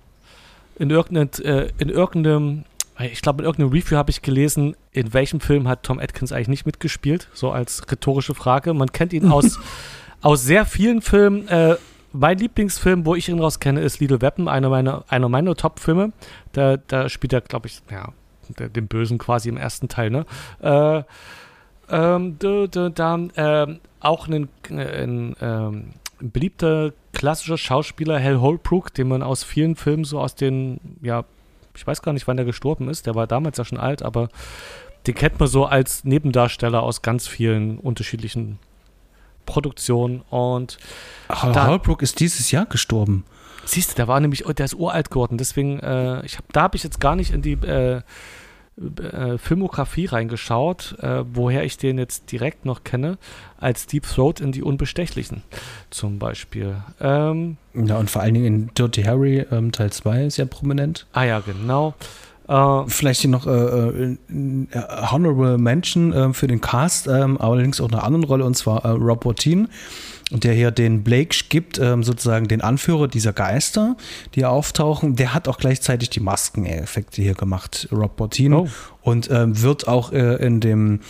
in, 0.78 0.90
irgendein, 0.90 1.30
äh, 1.44 1.70
in 1.78 1.90
irgendeinem, 1.90 2.66
ich 3.00 3.22
glaube, 3.22 3.44
in 3.44 3.46
irgendeinem 3.46 3.74
Review 3.74 3.98
habe 3.98 4.12
ich 4.12 4.22
gelesen, 4.22 4.76
in 4.92 5.14
welchem 5.14 5.40
Film 5.40 5.68
hat 5.68 5.84
Tom 5.84 6.00
Atkins 6.00 6.32
eigentlich 6.32 6.48
nicht 6.48 6.66
mitgespielt, 6.66 7.28
so 7.34 7.52
als 7.52 7.84
rhetorische 7.92 8.36
Frage. 8.36 8.74
Man 8.74 8.92
kennt 8.92 9.14
ihn 9.14 9.32
aus, 9.32 9.60
aus 10.22 10.44
sehr 10.44 10.66
vielen 10.66 11.02
Filmen. 11.02 11.48
Äh, 12.14 12.18
mein 12.18 12.38
Lieblingsfilm, 12.38 13.06
wo 13.06 13.16
ich 13.16 13.30
ihn 13.30 13.40
rauskenne, 13.40 13.82
ist 13.82 14.00
Little 14.00 14.22
Weapon, 14.22 14.48
einer 14.48 14.70
meiner, 14.70 15.04
einer 15.08 15.30
meiner 15.30 15.56
Top-Filme. 15.56 16.14
Da, 16.52 16.78
da 16.78 17.10
spielt 17.10 17.34
er, 17.34 17.42
glaube 17.42 17.68
ich, 17.68 17.82
ja, 17.92 18.10
dem 18.68 18.88
Bösen 18.88 19.18
quasi 19.18 19.50
im 19.50 19.58
ersten 19.58 19.88
Teil, 19.88 20.10
ne? 20.10 20.26
Äh, 20.62 21.04
ähm, 21.90 22.38
da, 22.40 22.68
da, 22.68 22.90
da 22.90 23.20
ähm, 23.36 23.80
auch 24.00 24.28
ein, 24.28 24.48
ein, 24.70 25.36
ähm, 25.42 25.94
ein 26.22 26.32
beliebter 26.32 26.94
klassischer 27.12 27.58
Schauspieler, 27.58 28.22
Hal 28.22 28.42
Holbrook, 28.42 28.94
den 28.94 29.08
man 29.10 29.22
aus 29.22 29.44
vielen 29.44 29.76
Filmen 29.76 30.06
so 30.06 30.20
aus 30.20 30.36
den, 30.36 30.80
ja, 31.02 31.26
ich 31.76 31.86
weiß 31.86 32.02
gar 32.02 32.14
nicht, 32.14 32.28
wann 32.28 32.38
der 32.38 32.46
gestorben 32.46 32.90
ist, 32.90 33.06
der 33.06 33.16
war 33.16 33.28
damals 33.28 33.58
ja 33.58 33.66
schon 33.66 33.80
alt, 33.80 34.04
aber 34.04 34.30
den 35.08 35.16
kennt 35.16 35.40
man 35.40 35.50
so 35.50 35.66
als 35.66 36.04
Nebendarsteller 36.04 36.82
aus 36.82 37.02
ganz 37.02 37.28
vielen 37.28 37.78
unterschiedlichen 37.78 38.60
Produktionen 39.46 40.22
und 40.30 40.78
Hal 41.30 41.68
Holbrook 41.68 42.02
ist 42.02 42.20
dieses 42.20 42.52
Jahr 42.52 42.66
gestorben. 42.66 43.26
Siehst 43.66 43.92
du, 43.92 43.96
der 43.96 44.08
war 44.08 44.20
nämlich, 44.20 44.44
der 44.44 44.66
ist 44.66 44.76
uralt 44.76 45.10
geworden, 45.10 45.38
deswegen, 45.38 45.80
äh, 45.80 46.26
ich 46.26 46.38
hab, 46.38 46.52
da 46.52 46.64
habe 46.64 46.76
ich 46.76 46.84
jetzt 46.84 47.00
gar 47.00 47.16
nicht 47.16 47.32
in 47.32 47.42
die 47.42 47.54
äh, 47.54 48.02
äh, 48.76 49.38
Filmografie 49.38 50.08
reingeschaut, 50.08 50.98
äh, 51.00 51.24
woher 51.32 51.64
ich 51.64 51.78
den 51.78 52.00
jetzt 52.00 52.32
direkt 52.32 52.66
noch 52.66 52.84
kenne, 52.84 53.20
als 53.58 53.86
Deep 53.86 54.04
Throat 54.04 54.40
in 54.40 54.52
die 54.52 54.64
Unbestechlichen 54.64 55.44
zum 55.92 56.18
Beispiel. 56.18 56.78
Ähm, 57.00 57.58
ja, 57.76 57.98
und 57.98 58.10
vor 58.10 58.24
allen 58.24 58.34
Dingen 58.34 58.46
in 58.46 58.72
Dirty 58.74 59.04
Harry 59.04 59.46
ähm, 59.52 59.72
Teil 59.72 59.92
2 59.92 60.26
ist 60.26 60.38
ja 60.38 60.46
prominent. 60.46 61.06
Ah 61.14 61.24
ja, 61.24 61.40
genau. 61.40 61.94
Äh, 62.48 62.84
Vielleicht 62.88 63.22
hier 63.22 63.30
noch 63.30 63.48
äh, 63.48 63.52
äh, 63.52 64.18
Honorable 65.12 65.58
Mention 65.58 66.14
äh, 66.14 66.34
für 66.34 66.48
den 66.48 66.62
Cast, 66.62 67.08
ähm, 67.08 67.40
allerdings 67.40 67.80
auch 67.82 67.92
eine 67.92 68.04
andere 68.04 68.28
Rolle, 68.28 68.46
und 68.46 68.56
zwar 68.56 68.86
Rob 68.86 69.22
Bottin 69.22 69.68
der 70.32 70.54
hier 70.54 70.72
den 70.72 71.04
Blake 71.04 71.36
gibt, 71.50 71.78
ähm, 71.78 72.02
sozusagen 72.02 72.48
den 72.48 72.62
Anführer 72.62 73.08
dieser 73.08 73.34
Geister, 73.34 73.96
die 74.34 74.46
auftauchen, 74.46 75.16
der 75.16 75.34
hat 75.36 75.48
auch 75.48 75.60
gleichzeitig 75.60 76.10
die 76.10 76.22
Maskeneffekte 76.22 77.22
hier 77.22 77.36
gemacht, 77.36 77.88
Rob 77.92 78.16
Bottin. 78.16 78.54
Oh. 78.54 78.68
Und 79.02 79.30
ähm, 79.30 79.62
wird 79.62 79.88
auch 79.88 80.12
äh, 80.12 80.36
in 80.44 80.60
dem 80.60 81.02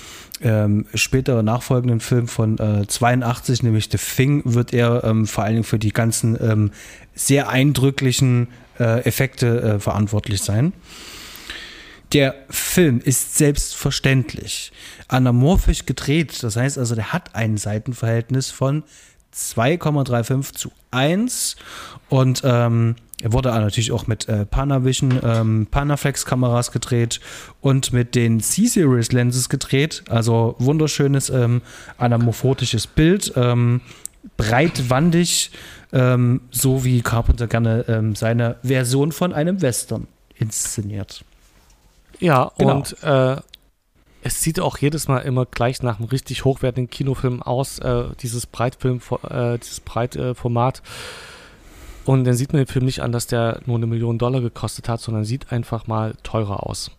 ähm, 0.42 0.88
später 0.94 1.42
nachfolgenden 1.42 2.02
Film 2.02 2.28
von 2.28 2.58
äh, 2.58 2.86
82, 2.86 3.63
nämlich 3.63 3.88
The 3.90 3.98
Thing, 3.98 4.42
wird 4.44 4.74
er 4.74 5.02
vor 5.25 5.44
allen 5.44 5.54
Dingen 5.54 5.63
für 5.63 5.80
die 5.80 5.94
ganzen 5.94 6.72
sehr 7.16 7.50
eindrücklichen 7.50 8.48
äh, 8.80 9.06
Effekte 9.06 9.62
äh, 9.62 9.80
verantwortlich 9.80 10.42
sein. 10.42 10.74
Der 12.13 12.36
Film 12.50 13.00
ist 13.03 13.38
selbstverständlich 13.38 14.72
anamorphisch 15.08 15.86
gedreht. 15.86 16.43
Das 16.43 16.55
heißt 16.55 16.77
also, 16.77 16.93
der 16.93 17.12
hat 17.12 17.34
ein 17.34 17.58
Seitenverhältnis 17.58 18.51
von 18.51 18.84
2,35 19.34 20.53
zu 20.53 20.72
1 20.91 21.55
und 22.10 22.43
ähm, 22.46 22.96
er 23.24 23.34
wurde 23.34 23.50
natürlich 23.50 23.91
auch 23.91 24.05
mit 24.05 24.27
äh, 24.27 24.46
Panavision, 24.46 25.20
ähm, 25.24 25.67
Panaflex-Kameras 25.72 26.72
gedreht 26.72 27.20
und 27.62 27.93
mit 27.93 28.15
den 28.15 28.41
C-Series 28.41 29.12
Lenses 29.12 29.50
gedreht. 29.50 30.03
Also 30.10 30.55
wunderschönes 30.60 31.29
ähm, 31.29 31.62
anamorphotisches 31.98 32.86
Bild, 32.86 33.34
ähm, 33.36 33.82
breitwandig, 34.38 35.51
ähm, 35.93 36.41
so 36.51 36.84
wie 36.84 37.01
Carpenter 37.01 37.48
gerne 37.48 37.86
ähm, 37.88 38.13
seine 38.13 38.58
Version 38.62 39.12
von 39.12 39.34
einem 39.34 39.62
Western 39.62 40.08
inszeniert. 40.38 41.24
Ja, 42.20 42.51
genau. 42.58 42.77
und 42.77 43.03
äh, 43.03 43.38
es 44.24 44.41
sieht 44.41 44.60
auch 44.60 44.77
jedes 44.77 45.08
Mal 45.08 45.20
immer 45.20 45.46
gleich 45.46 45.84
nach 45.84 46.00
einem 46.00 46.08
richtig 46.08 46.46
hochwertigen 46.46 46.89
Kinofilm 46.89 47.41
aus, 47.41 47.79
äh, 47.79 48.05
dieses 48.22 48.46
Breitfilm, 48.46 49.01
äh, 49.29 49.58
dieses 49.60 49.82
Breitformat. 49.82 50.82
Und 52.05 52.24
dann 52.25 52.34
sieht 52.34 52.53
man 52.53 52.62
den 52.62 52.67
Film 52.67 52.86
nicht 52.86 53.01
an, 53.01 53.12
dass 53.12 53.27
der 53.27 53.60
nur 53.65 53.77
eine 53.77 53.88
Million 53.88 54.17
Dollar 54.17 54.41
gekostet 54.41 54.89
hat, 54.89 55.01
sondern 55.01 55.24
sieht 55.24 55.51
einfach 55.51 55.88
mal 55.88 56.15
teurer 56.24 56.67
aus. 56.67 56.91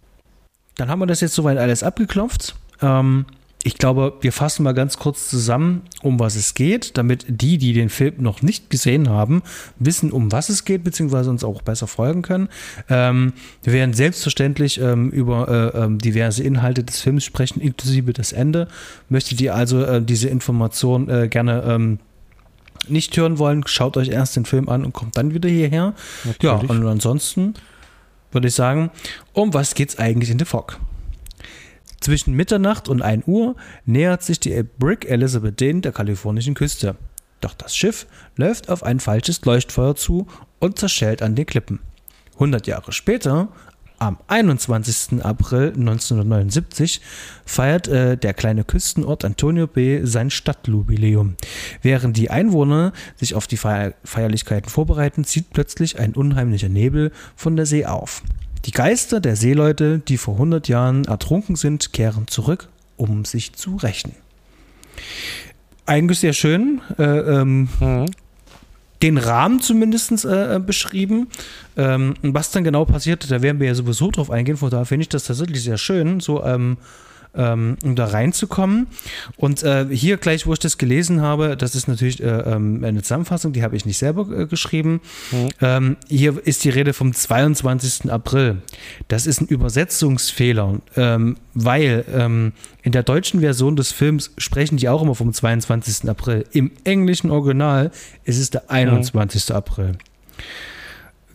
Dann 0.76 0.88
haben 0.88 0.98
wir 0.98 1.06
das 1.06 1.20
jetzt 1.20 1.34
soweit 1.34 1.58
alles 1.58 1.82
abgeklopft. 1.82 2.54
Ähm, 2.80 3.26
ich 3.66 3.78
glaube, 3.78 4.12
wir 4.20 4.30
fassen 4.30 4.62
mal 4.62 4.74
ganz 4.74 4.98
kurz 4.98 5.30
zusammen, 5.30 5.82
um 6.02 6.20
was 6.20 6.36
es 6.36 6.52
geht, 6.52 6.98
damit 6.98 7.24
die, 7.28 7.56
die 7.56 7.72
den 7.72 7.88
Film 7.88 8.16
noch 8.18 8.42
nicht 8.42 8.68
gesehen 8.68 9.08
haben, 9.08 9.42
wissen, 9.78 10.12
um 10.12 10.30
was 10.30 10.50
es 10.50 10.66
geht, 10.66 10.84
beziehungsweise 10.84 11.30
uns 11.30 11.42
auch 11.44 11.62
besser 11.62 11.86
folgen 11.86 12.20
können. 12.20 12.50
Ähm, 12.90 13.32
wir 13.62 13.72
werden 13.72 13.94
selbstverständlich 13.94 14.78
ähm, 14.78 15.10
über 15.10 15.48
äh, 15.74 15.78
ähm, 15.78 15.98
diverse 15.98 16.42
Inhalte 16.42 16.84
des 16.84 17.00
Films 17.00 17.24
sprechen, 17.24 17.60
inklusive 17.60 18.12
das 18.12 18.32
Ende. 18.32 18.68
Möchtet 19.08 19.40
ihr 19.40 19.54
also 19.54 19.82
äh, 19.82 20.02
diese 20.02 20.28
Information 20.28 21.08
äh, 21.08 21.28
gerne 21.28 21.62
ähm, 21.66 21.98
nicht 22.86 23.16
hören 23.16 23.38
wollen, 23.38 23.66
schaut 23.66 23.96
euch 23.96 24.08
erst 24.08 24.36
den 24.36 24.44
Film 24.44 24.68
an 24.68 24.84
und 24.84 24.92
kommt 24.92 25.16
dann 25.16 25.32
wieder 25.32 25.48
hierher. 25.48 25.94
Natürlich. 26.24 26.62
Ja, 26.62 26.68
und 26.68 26.86
ansonsten 26.86 27.54
würde 28.30 28.48
ich 28.48 28.54
sagen, 28.54 28.90
um 29.32 29.54
was 29.54 29.74
geht 29.74 29.88
es 29.88 29.98
eigentlich 29.98 30.28
in 30.28 30.38
The 30.38 30.44
Fog? 30.44 30.78
Zwischen 32.04 32.34
Mitternacht 32.34 32.90
und 32.90 33.00
1 33.00 33.26
Uhr 33.26 33.56
nähert 33.86 34.22
sich 34.22 34.38
die 34.38 34.62
Brick 34.62 35.08
Elizabeth 35.08 35.58
den 35.58 35.80
der 35.80 35.92
kalifornischen 35.92 36.52
Küste. 36.52 36.96
Doch 37.40 37.54
das 37.54 37.74
Schiff 37.74 38.06
läuft 38.36 38.68
auf 38.68 38.82
ein 38.82 39.00
falsches 39.00 39.42
Leuchtfeuer 39.46 39.96
zu 39.96 40.26
und 40.60 40.78
zerschellt 40.78 41.22
an 41.22 41.34
den 41.34 41.46
Klippen. 41.46 41.80
100 42.34 42.66
Jahre 42.66 42.92
später, 42.92 43.48
am 43.98 44.18
21. 44.26 45.24
April 45.24 45.68
1979 45.68 47.00
feiert 47.46 47.88
äh, 47.88 48.18
der 48.18 48.34
kleine 48.34 48.64
Küstenort 48.64 49.24
Antonio 49.24 49.66
Bay 49.66 50.02
sein 50.04 50.28
Stadtjubiläum. 50.28 51.36
Während 51.80 52.18
die 52.18 52.28
Einwohner 52.28 52.92
sich 53.16 53.34
auf 53.34 53.46
die 53.46 53.56
Feier 53.56 53.94
Feierlichkeiten 54.04 54.68
vorbereiten, 54.68 55.24
zieht 55.24 55.54
plötzlich 55.54 55.98
ein 55.98 56.12
unheimlicher 56.12 56.68
Nebel 56.68 57.12
von 57.34 57.56
der 57.56 57.64
See 57.64 57.86
auf. 57.86 58.22
Die 58.64 58.70
Geister 58.70 59.20
der 59.20 59.36
Seeleute, 59.36 59.98
die 59.98 60.16
vor 60.16 60.34
100 60.34 60.68
Jahren 60.68 61.04
ertrunken 61.04 61.56
sind, 61.56 61.92
kehren 61.92 62.28
zurück, 62.28 62.68
um 62.96 63.24
sich 63.24 63.52
zu 63.52 63.76
rächen. 63.76 64.12
Eigentlich 65.86 66.20
sehr 66.20 66.32
schön. 66.32 66.80
Äh, 66.98 67.02
ähm, 67.02 67.68
mhm. 67.80 68.06
Den 69.02 69.18
Rahmen 69.18 69.60
zumindest 69.60 70.24
äh, 70.24 70.58
beschrieben. 70.64 71.28
Ähm, 71.76 72.14
was 72.22 72.52
dann 72.52 72.64
genau 72.64 72.86
passiert, 72.86 73.30
da 73.30 73.42
werden 73.42 73.60
wir 73.60 73.66
ja 73.66 73.74
sowieso 73.74 74.10
drauf 74.10 74.30
eingehen. 74.30 74.56
Von 74.56 74.70
daher 74.70 74.86
finde 74.86 75.02
ich 75.02 75.08
das 75.10 75.24
tatsächlich 75.24 75.62
sehr 75.62 75.76
schön. 75.76 76.20
So, 76.20 76.42
ähm, 76.42 76.78
ähm, 77.36 77.76
um 77.82 77.96
da 77.96 78.06
reinzukommen. 78.06 78.86
Und 79.36 79.62
äh, 79.62 79.86
hier 79.90 80.16
gleich, 80.16 80.46
wo 80.46 80.52
ich 80.52 80.58
das 80.58 80.78
gelesen 80.78 81.20
habe, 81.20 81.56
das 81.56 81.74
ist 81.74 81.88
natürlich 81.88 82.22
äh, 82.22 82.26
ähm, 82.26 82.82
eine 82.84 83.02
Zusammenfassung, 83.02 83.52
die 83.52 83.62
habe 83.62 83.76
ich 83.76 83.86
nicht 83.86 83.98
selber 83.98 84.28
äh, 84.30 84.46
geschrieben. 84.46 85.00
Mhm. 85.30 85.48
Ähm, 85.60 85.96
hier 86.08 86.40
ist 86.44 86.64
die 86.64 86.70
Rede 86.70 86.92
vom 86.92 87.12
22. 87.12 88.10
April. 88.10 88.58
Das 89.08 89.26
ist 89.26 89.40
ein 89.40 89.46
Übersetzungsfehler, 89.48 90.80
ähm, 90.96 91.36
weil 91.54 92.04
ähm, 92.12 92.52
in 92.82 92.92
der 92.92 93.02
deutschen 93.02 93.40
Version 93.40 93.76
des 93.76 93.92
Films 93.92 94.32
sprechen 94.38 94.76
die 94.76 94.88
auch 94.88 95.02
immer 95.02 95.14
vom 95.14 95.32
22. 95.32 96.08
April. 96.08 96.44
Im 96.52 96.72
englischen 96.84 97.30
Original 97.30 97.90
ist 98.24 98.38
es 98.38 98.50
der 98.50 98.70
21. 98.70 99.48
Mhm. 99.48 99.54
April. 99.54 99.98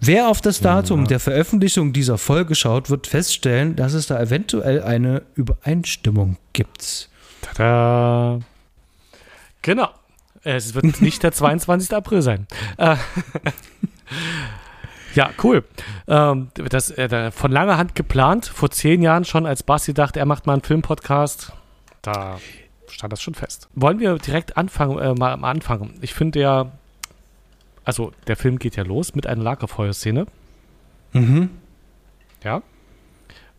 Wer 0.01 0.29
auf 0.29 0.41
das 0.41 0.61
Datum 0.61 1.01
ja. 1.01 1.07
der 1.07 1.19
Veröffentlichung 1.19 1.91
dieser 1.91 2.17
Folge 2.17 2.55
schaut, 2.55 2.89
wird 2.89 3.07
feststellen, 3.07 3.75
dass 3.75 3.93
es 3.93 4.07
da 4.07 4.19
eventuell 4.19 4.81
eine 4.81 5.23
Übereinstimmung 5.35 6.37
gibt. 6.53 7.09
Tada! 7.41 8.39
Genau. 9.61 9.89
Es 10.43 10.73
wird 10.73 11.01
nicht 11.01 11.23
der 11.23 11.33
22. 11.33 11.93
April 11.93 12.21
sein. 12.21 12.47
Äh, 12.77 12.95
ja, 15.15 15.31
cool. 15.43 15.65
Ähm, 16.07 16.49
das 16.69 16.91
äh, 16.91 17.31
von 17.31 17.51
langer 17.51 17.77
Hand 17.77 17.95
geplant, 17.95 18.45
vor 18.45 18.71
zehn 18.71 19.01
Jahren 19.01 19.25
schon, 19.25 19.45
als 19.45 19.63
Basti 19.63 19.93
dachte, 19.93 20.19
er 20.19 20.25
macht 20.25 20.47
mal 20.47 20.53
einen 20.53 20.63
Filmpodcast. 20.63 21.51
Da 22.01 22.39
stand 22.89 23.11
das 23.11 23.21
schon 23.21 23.35
fest. 23.35 23.67
Wollen 23.75 23.99
wir 23.99 24.17
direkt 24.17 24.55
anfangen, 24.55 24.97
äh, 24.97 25.13
mal 25.13 25.33
am 25.33 25.43
Anfang? 25.43 25.95
Ich 26.01 26.13
finde 26.13 26.39
ja, 26.39 26.71
also 27.83 28.11
der 28.27 28.35
Film 28.35 28.59
geht 28.59 28.75
ja 28.75 28.83
los 28.83 29.15
mit 29.15 29.27
einer 29.27 29.43
Lagerfeuerszene. 29.43 30.27
Mhm. 31.13 31.49
Ja. 32.43 32.61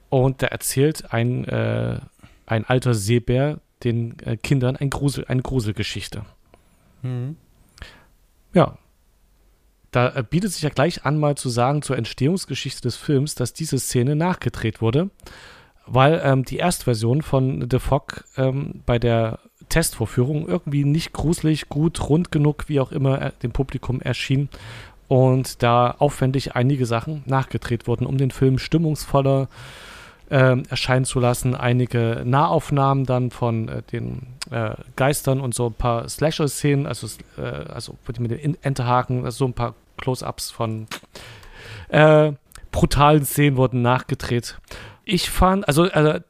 Und 0.09 0.43
da 0.43 0.47
erzählt 0.49 1.13
ein, 1.13 1.45
äh, 1.45 2.01
ein 2.47 2.65
alter 2.65 2.95
Seebär 2.95 3.61
den 3.85 4.19
äh, 4.21 4.37
Kindern 4.37 4.77
ein 4.77 4.91
Grusel, 4.91 5.25
eine 5.27 5.43
Gruselgeschichte. 5.43 6.25
Mhm. 7.03 7.37
Ja. 8.53 8.77
Da 9.91 10.15
äh, 10.15 10.25
bietet 10.29 10.53
sich 10.53 10.63
ja 10.63 10.71
gleich 10.71 11.05
an, 11.05 11.19
mal 11.19 11.37
zu 11.37 11.49
sagen 11.49 11.83
zur 11.83 11.97
Entstehungsgeschichte 11.99 12.83
des 12.83 12.97
Films, 12.97 13.35
dass 13.35 13.53
diese 13.53 13.79
Szene 13.79 14.15
nachgedreht 14.15 14.81
wurde, 14.81 15.11
weil 15.87 16.21
ähm, 16.23 16.45
die 16.45 16.59
Erstversion 16.59 17.23
von 17.23 17.67
The 17.69 17.79
Fog 17.79 18.25
ähm, 18.37 18.83
bei 18.87 18.99
der 18.99 19.41
Testvorführung 19.71 20.47
irgendwie 20.47 20.85
nicht 20.85 21.13
gruselig, 21.13 21.71
gut, 21.71 22.09
rund 22.09 22.31
genug, 22.31 22.65
wie 22.69 22.81
auch 22.81 22.93
immer 22.93 23.31
dem 23.43 23.53
Publikum 23.53 24.03
erschien. 24.03 24.51
Und 25.09 25.63
da 25.63 25.95
aufwendig 25.99 26.55
einige 26.55 26.87
Sachen 26.87 27.23
nachgedreht 27.27 27.89
wurden, 27.89 28.07
um 28.07 28.19
den 28.19 28.31
Film 28.31 28.59
stimmungsvoller 28.59 29.49
äh, 30.31 30.63
erscheinen 30.69 31.05
zu 31.05 31.19
lassen. 31.19 31.57
Einige 31.57 32.23
Nahaufnahmen 32.25 33.07
dann 33.07 33.31
von 33.31 33.69
äh, 33.69 33.83
den 33.91 34.27
äh, 34.51 34.75
Geistern 34.97 35.41
und 35.41 35.55
so 35.55 35.67
ein 35.67 35.75
paar 35.75 36.09
Slasher-Szenen, 36.09 36.87
also, 36.87 37.09
äh, 37.37 37.43
also 37.43 37.97
mit 38.19 38.31
den 38.31 38.57
Enterhaken, 38.63 39.25
also 39.25 39.39
so 39.39 39.45
ein 39.47 39.55
paar 39.55 39.75
Close-Ups 39.97 40.51
von 40.51 40.87
äh, 41.89 42.33
brutalen 42.71 43.25
Szenen 43.25 43.57
wurden 43.57 43.83
nachgedreht. 43.83 44.59
ich 45.05 45.31
fand, 45.31 45.67
also, 45.67 45.85
also 45.91 46.21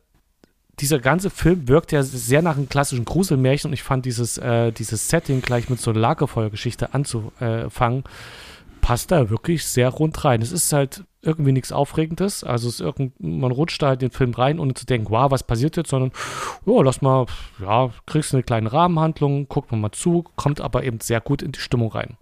dieser 0.81 0.99
ganze 0.99 1.31
Film 1.31 1.69
wirkt 1.69 1.93
ja 1.93 2.03
sehr 2.03 2.43
nach 2.43 2.57
einem 2.57 2.69
klassischen 2.69 3.05
Gruselmärchen 3.05 3.69
und 3.69 3.75
ich 3.75 3.83
fand 3.83 4.07
dieses, 4.07 4.39
äh, 4.39 4.73
dieses 4.73 5.09
Setting 5.09 5.43
gleich 5.43 5.69
mit 5.69 5.81
so 5.81 5.91
einer 5.91 6.01
Lagerfeuergeschichte 6.01 6.95
anzufangen, 6.95 8.05
passt 8.81 9.11
da 9.11 9.29
wirklich 9.31 9.65
sehr 9.65 9.91
rund 9.91 10.25
rein. 10.25 10.43
Es 10.43 10.53
ist 10.53 10.73
halt 10.73 11.05
irgendwie 11.23 11.53
nichts 11.53 11.71
Aufregendes, 11.71 12.45
also 12.45 12.69
es 12.69 12.81
irgend, 12.81 13.21
man 13.21 13.53
rutscht 13.53 13.83
da 13.83 13.89
halt 13.89 14.01
den 14.01 14.11
Film 14.11 14.33
rein, 14.33 14.59
ohne 14.59 14.73
zu 14.73 14.87
denken, 14.87 15.11
wow, 15.11 15.31
was 15.31 15.43
passiert 15.43 15.77
jetzt, 15.77 15.91
sondern, 15.91 16.13
ja, 16.65 16.83
lass 16.83 17.03
mal, 17.03 17.27
ja, 17.59 17.91
kriegst 18.07 18.33
eine 18.33 18.43
kleine 18.43 18.73
Rahmenhandlung, 18.73 19.47
guckt 19.49 19.71
man 19.71 19.83
mal 19.83 19.93
zu, 19.93 20.25
kommt 20.37 20.63
aber 20.63 20.83
eben 20.85 21.01
sehr 21.01 21.21
gut 21.21 21.43
in 21.43 21.53
die 21.53 21.61
Stimmung 21.61 21.93
rein. 21.93 22.17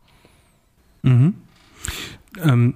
Mhm. 1.02 1.34
Ähm, 2.42 2.74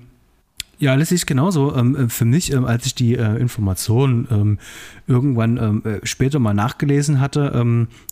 ja, 0.83 0.97
das 0.97 1.13
ist 1.13 1.27
genauso. 1.27 1.77
Ähm, 1.77 1.95
äh, 1.95 2.09
für 2.09 2.25
mich, 2.25 2.53
ähm, 2.53 2.65
als 2.65 2.87
ich 2.87 2.97
die 2.97 3.15
äh, 3.15 3.37
Informationen 3.37 4.27
ähm, 4.33 4.59
irgendwann 5.07 5.85
äh, 5.85 6.01
später 6.03 6.41
mal 6.41 6.55
nachgelesen 6.55 7.21
hatte, 7.21 7.53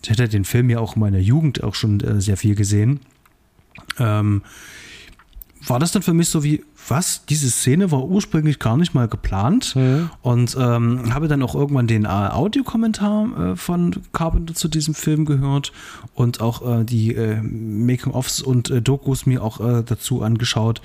ich 0.01 0.09
hatte 0.09 0.29
den 0.29 0.45
Film 0.45 0.69
ja 0.69 0.79
auch 0.79 0.95
in 0.95 1.01
meiner 1.01 1.19
Jugend 1.19 1.63
auch 1.63 1.75
schon 1.75 1.99
äh, 1.99 2.21
sehr 2.21 2.37
viel 2.37 2.55
gesehen, 2.55 3.01
ähm, 3.99 4.41
war 5.67 5.79
das 5.79 5.91
dann 5.91 6.01
für 6.01 6.13
mich 6.13 6.29
so 6.29 6.43
wie, 6.43 6.63
was, 6.87 7.25
diese 7.25 7.49
Szene 7.51 7.91
war 7.91 8.03
ursprünglich 8.05 8.57
gar 8.59 8.77
nicht 8.77 8.93
mal 8.93 9.07
geplant 9.07 9.75
Mhm. 9.75 10.09
und 10.21 10.57
ähm, 10.59 11.13
habe 11.13 11.27
dann 11.27 11.43
auch 11.43 11.53
irgendwann 11.55 11.87
den 11.87 12.05
äh, 12.05 12.07
Audiokommentar 12.07 13.51
äh, 13.51 13.55
von 13.55 13.95
Carpenter 14.11 14.53
zu 14.55 14.67
diesem 14.67 14.93
Film 14.95 15.25
gehört 15.25 15.71
und 16.15 16.41
auch 16.41 16.79
äh, 16.79 16.83
die 16.83 17.13
äh, 17.15 17.41
Making-ofs 17.41 18.41
und 18.41 18.69
äh, 18.71 18.81
Dokus 18.81 19.25
mir 19.25 19.43
auch 19.43 19.59
äh, 19.59 19.83
dazu 19.85 20.23
angeschaut 20.23 20.81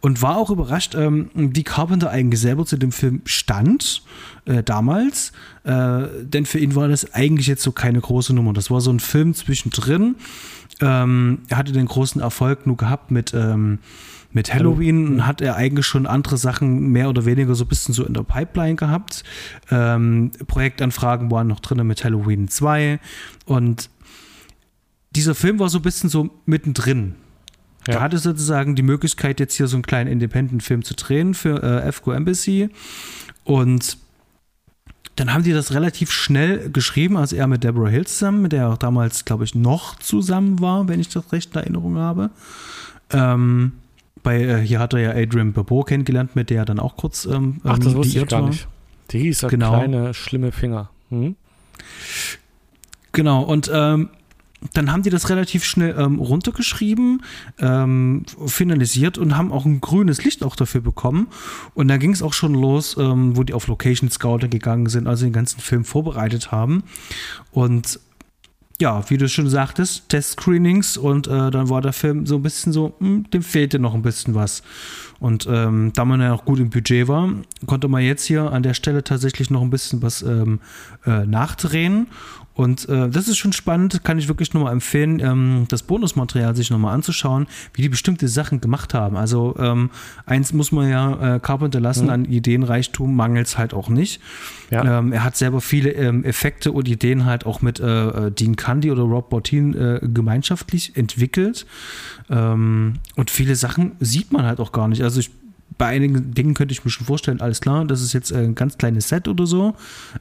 und 0.00 0.22
war 0.22 0.36
auch 0.36 0.50
überrascht, 0.50 0.94
ähm, 0.94 1.30
wie 1.34 1.64
Carpenter 1.64 2.10
eigentlich 2.10 2.40
selber 2.40 2.64
zu 2.64 2.76
dem 2.76 2.92
Film 2.92 3.22
stand 3.24 4.02
äh, 4.46 4.62
damals, 4.62 5.32
denn 5.62 6.46
für 6.46 6.58
ihn 6.58 6.74
war 6.74 6.88
das 6.88 7.12
eigentlich 7.12 7.46
jetzt 7.46 7.62
so 7.62 7.70
keine 7.70 8.00
große 8.00 8.32
Nummer. 8.32 8.54
Das 8.54 8.70
war 8.70 8.80
so 8.80 8.90
ein 8.90 8.98
Film 8.98 9.34
zwischendrin. 9.34 10.14
Ähm, 10.80 11.40
er 11.48 11.58
hatte 11.58 11.72
den 11.72 11.84
großen 11.84 12.18
Erfolg 12.20 12.66
nur 12.66 12.78
gehabt 12.78 13.10
mit 13.10 13.34
ähm, 13.34 13.78
mit 14.32 14.54
Halloween 14.54 15.26
hat 15.26 15.40
er 15.40 15.56
eigentlich 15.56 15.86
schon 15.86 16.06
andere 16.06 16.36
Sachen 16.36 16.90
mehr 16.90 17.08
oder 17.08 17.24
weniger 17.24 17.54
so 17.54 17.64
ein 17.64 17.68
bisschen 17.68 17.94
so 17.94 18.04
in 18.04 18.14
der 18.14 18.22
Pipeline 18.22 18.76
gehabt. 18.76 19.24
Ähm, 19.70 20.30
Projektanfragen 20.46 21.30
waren 21.30 21.48
noch 21.48 21.60
drin 21.60 21.84
mit 21.86 22.04
Halloween 22.04 22.48
2 22.48 23.00
und 23.46 23.90
dieser 25.10 25.34
Film 25.34 25.58
war 25.58 25.68
so 25.68 25.78
ein 25.78 25.82
bisschen 25.82 26.08
so 26.08 26.30
mittendrin. 26.46 27.16
Ja. 27.88 27.94
Er 27.94 28.00
hatte 28.02 28.18
sozusagen 28.18 28.76
die 28.76 28.82
Möglichkeit, 28.82 29.40
jetzt 29.40 29.54
hier 29.54 29.66
so 29.66 29.76
einen 29.76 29.82
kleinen 29.82 30.10
Independent-Film 30.10 30.84
zu 30.84 30.94
drehen 30.94 31.34
für 31.34 31.62
äh, 31.62 31.90
FQ 31.90 32.08
Embassy 32.08 32.68
und 33.44 33.98
dann 35.16 35.34
haben 35.34 35.42
die 35.42 35.52
das 35.52 35.74
relativ 35.74 36.12
schnell 36.12 36.70
geschrieben, 36.70 37.16
also 37.16 37.36
er 37.36 37.46
mit 37.46 37.64
Deborah 37.64 37.88
Hill 37.88 38.06
zusammen, 38.06 38.42
mit 38.42 38.52
der 38.52 38.62
er 38.62 38.68
auch 38.70 38.78
damals, 38.78 39.24
glaube 39.24 39.44
ich, 39.44 39.54
noch 39.54 39.98
zusammen 39.98 40.60
war, 40.60 40.88
wenn 40.88 41.00
ich 41.00 41.08
das 41.08 41.32
recht 41.32 41.50
in 41.54 41.60
Erinnerung 41.60 41.98
habe. 41.98 42.30
Ähm, 43.10 43.72
bei, 44.22 44.40
äh, 44.42 44.60
hier 44.60 44.78
hat 44.78 44.92
er 44.92 45.00
ja 45.00 45.10
Adrian 45.10 45.52
Barbeau 45.52 45.82
kennengelernt, 45.82 46.36
mit 46.36 46.50
der 46.50 46.58
er 46.58 46.64
dann 46.64 46.78
auch 46.78 46.96
kurz 46.96 47.24
ähm, 47.26 47.60
Ach, 47.64 47.78
das 47.78 47.88
ähm, 47.88 47.94
wusste 47.94 48.18
ich 48.18 48.26
gar 48.28 48.42
war. 48.42 48.48
nicht. 48.48 48.68
Die 49.10 49.30
ja 49.30 49.48
Genau. 49.48 49.70
kleine, 49.70 50.14
schlimme 50.14 50.52
Finger. 50.52 50.90
Hm? 51.10 51.36
Genau, 53.12 53.42
und 53.42 53.70
ähm, 53.72 54.10
dann 54.74 54.92
haben 54.92 55.02
die 55.02 55.10
das 55.10 55.30
relativ 55.30 55.64
schnell 55.64 55.96
ähm, 55.98 56.18
runtergeschrieben, 56.18 57.22
ähm, 57.58 58.24
finalisiert 58.46 59.16
und 59.16 59.36
haben 59.36 59.52
auch 59.52 59.64
ein 59.64 59.80
grünes 59.80 60.22
Licht 60.22 60.44
auch 60.44 60.54
dafür 60.54 60.82
bekommen. 60.82 61.28
Und 61.74 61.88
da 61.88 61.96
ging 61.96 62.12
es 62.12 62.22
auch 62.22 62.34
schon 62.34 62.54
los, 62.54 62.96
ähm, 62.98 63.36
wo 63.36 63.42
die 63.42 63.54
auf 63.54 63.68
Location 63.68 64.10
Scouter 64.10 64.48
gegangen 64.48 64.86
sind, 64.86 65.06
also 65.06 65.24
den 65.24 65.32
ganzen 65.32 65.60
Film 65.60 65.84
vorbereitet 65.84 66.52
haben. 66.52 66.84
Und 67.52 68.00
ja, 68.80 69.08
wie 69.10 69.18
du 69.18 69.28
schon 69.28 69.48
sagtest, 69.48 70.08
Test-Screenings 70.08 70.96
und 70.96 71.26
äh, 71.26 71.50
dann 71.50 71.68
war 71.68 71.82
der 71.82 71.92
Film 71.92 72.26
so 72.26 72.36
ein 72.36 72.42
bisschen 72.42 72.72
so, 72.72 72.94
hm, 72.98 73.28
dem 73.30 73.42
fehlte 73.42 73.78
noch 73.78 73.94
ein 73.94 74.02
bisschen 74.02 74.34
was. 74.34 74.62
Und 75.20 75.46
ähm, 75.50 75.92
da 75.94 76.06
man 76.06 76.20
ja 76.22 76.32
auch 76.32 76.46
gut 76.46 76.58
im 76.60 76.70
Budget 76.70 77.06
war, 77.06 77.30
konnte 77.66 77.88
man 77.88 78.02
jetzt 78.02 78.24
hier 78.24 78.50
an 78.50 78.62
der 78.62 78.72
Stelle 78.72 79.04
tatsächlich 79.04 79.50
noch 79.50 79.60
ein 79.60 79.68
bisschen 79.68 80.00
was 80.00 80.22
ähm, 80.22 80.60
äh, 81.04 81.26
nachdrehen. 81.26 82.06
Und 82.60 82.90
äh, 82.90 83.08
das 83.08 83.26
ist 83.26 83.38
schon 83.38 83.54
spannend, 83.54 84.04
kann 84.04 84.18
ich 84.18 84.28
wirklich 84.28 84.52
nur 84.52 84.64
mal 84.64 84.72
empfehlen, 84.72 85.18
ähm, 85.20 85.64
das 85.70 85.82
Bonusmaterial 85.82 86.54
sich 86.54 86.68
nochmal 86.68 86.94
anzuschauen, 86.94 87.46
wie 87.72 87.80
die 87.80 87.88
bestimmte 87.88 88.28
Sachen 88.28 88.60
gemacht 88.60 88.92
haben. 88.92 89.16
Also 89.16 89.56
ähm, 89.58 89.88
eins 90.26 90.52
muss 90.52 90.70
man 90.70 90.90
ja 90.90 91.36
äh, 91.36 91.40
Carpenter 91.40 91.80
lassen, 91.80 92.04
Mhm. 92.04 92.10
an 92.10 92.24
Ideenreichtum 92.26 93.16
mangelt 93.16 93.46
es 93.46 93.56
halt 93.56 93.72
auch 93.72 93.88
nicht. 93.88 94.20
Ja. 94.70 94.98
Ähm, 94.98 95.10
er 95.10 95.24
hat 95.24 95.38
selber 95.38 95.62
viele 95.62 95.92
ähm, 95.92 96.22
Effekte 96.22 96.72
und 96.72 96.86
Ideen 96.86 97.24
halt 97.24 97.46
auch 97.46 97.62
mit 97.62 97.80
äh, 97.80 98.26
äh, 98.26 98.30
Dean 98.30 98.56
Candy 98.56 98.90
oder 98.90 99.04
Rob 99.04 99.30
Bottin 99.30 99.74
äh, 99.74 100.00
gemeinschaftlich 100.02 100.98
entwickelt. 100.98 101.64
Ähm, 102.28 102.96
und 103.16 103.30
viele 103.30 103.56
Sachen 103.56 103.92
sieht 104.00 104.32
man 104.32 104.44
halt 104.44 104.60
auch 104.60 104.72
gar 104.72 104.86
nicht. 104.86 105.02
Also 105.02 105.20
ich, 105.20 105.30
bei 105.78 105.86
einigen 105.86 106.34
Dingen 106.34 106.52
könnte 106.52 106.72
ich 106.72 106.84
mir 106.84 106.90
schon 106.90 107.06
vorstellen, 107.06 107.40
alles 107.40 107.62
klar, 107.62 107.86
das 107.86 108.02
ist 108.02 108.12
jetzt 108.12 108.32
äh, 108.32 108.36
ein 108.36 108.54
ganz 108.54 108.76
kleines 108.76 109.08
Set 109.08 109.28
oder 109.28 109.46
so. 109.46 109.74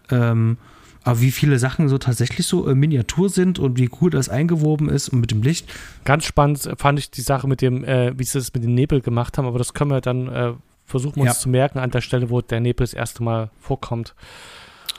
Ähm, 0.09 0.55
aber 1.03 1.21
wie 1.21 1.31
viele 1.31 1.59
Sachen 1.59 1.87
so 1.89 1.97
tatsächlich 1.97 2.45
so 2.45 2.67
äh, 2.67 2.75
Miniatur 2.75 3.29
sind 3.29 3.59
und 3.59 3.77
wie 3.77 3.89
cool 4.01 4.09
das 4.09 4.29
eingewoben 4.29 4.89
ist 4.89 5.09
und 5.09 5.21
mit 5.21 5.31
dem 5.31 5.41
Licht. 5.41 5.71
Ganz 6.05 6.25
spannend 6.25 6.69
fand 6.77 6.99
ich 6.99 7.09
die 7.11 7.21
Sache 7.21 7.47
mit 7.47 7.61
dem, 7.61 7.83
äh, 7.83 8.17
wie 8.17 8.23
sie 8.23 8.37
das 8.39 8.53
mit 8.53 8.63
dem 8.63 8.73
Nebel 8.75 9.01
gemacht 9.01 9.37
haben, 9.37 9.45
aber 9.45 9.57
das 9.57 9.73
können 9.73 9.91
wir 9.91 10.01
dann 10.01 10.27
äh, 10.27 10.53
versuchen 10.85 11.21
uns 11.21 11.27
Ja. 11.29 11.33
zu 11.35 11.49
merken 11.49 11.79
an 11.79 11.91
der 11.91 12.01
Stelle, 12.01 12.29
wo 12.29 12.41
der 12.41 12.59
Nebel 12.59 12.83
das 12.85 12.93
erste 12.93 13.23
Mal 13.23 13.49
vorkommt. 13.59 14.15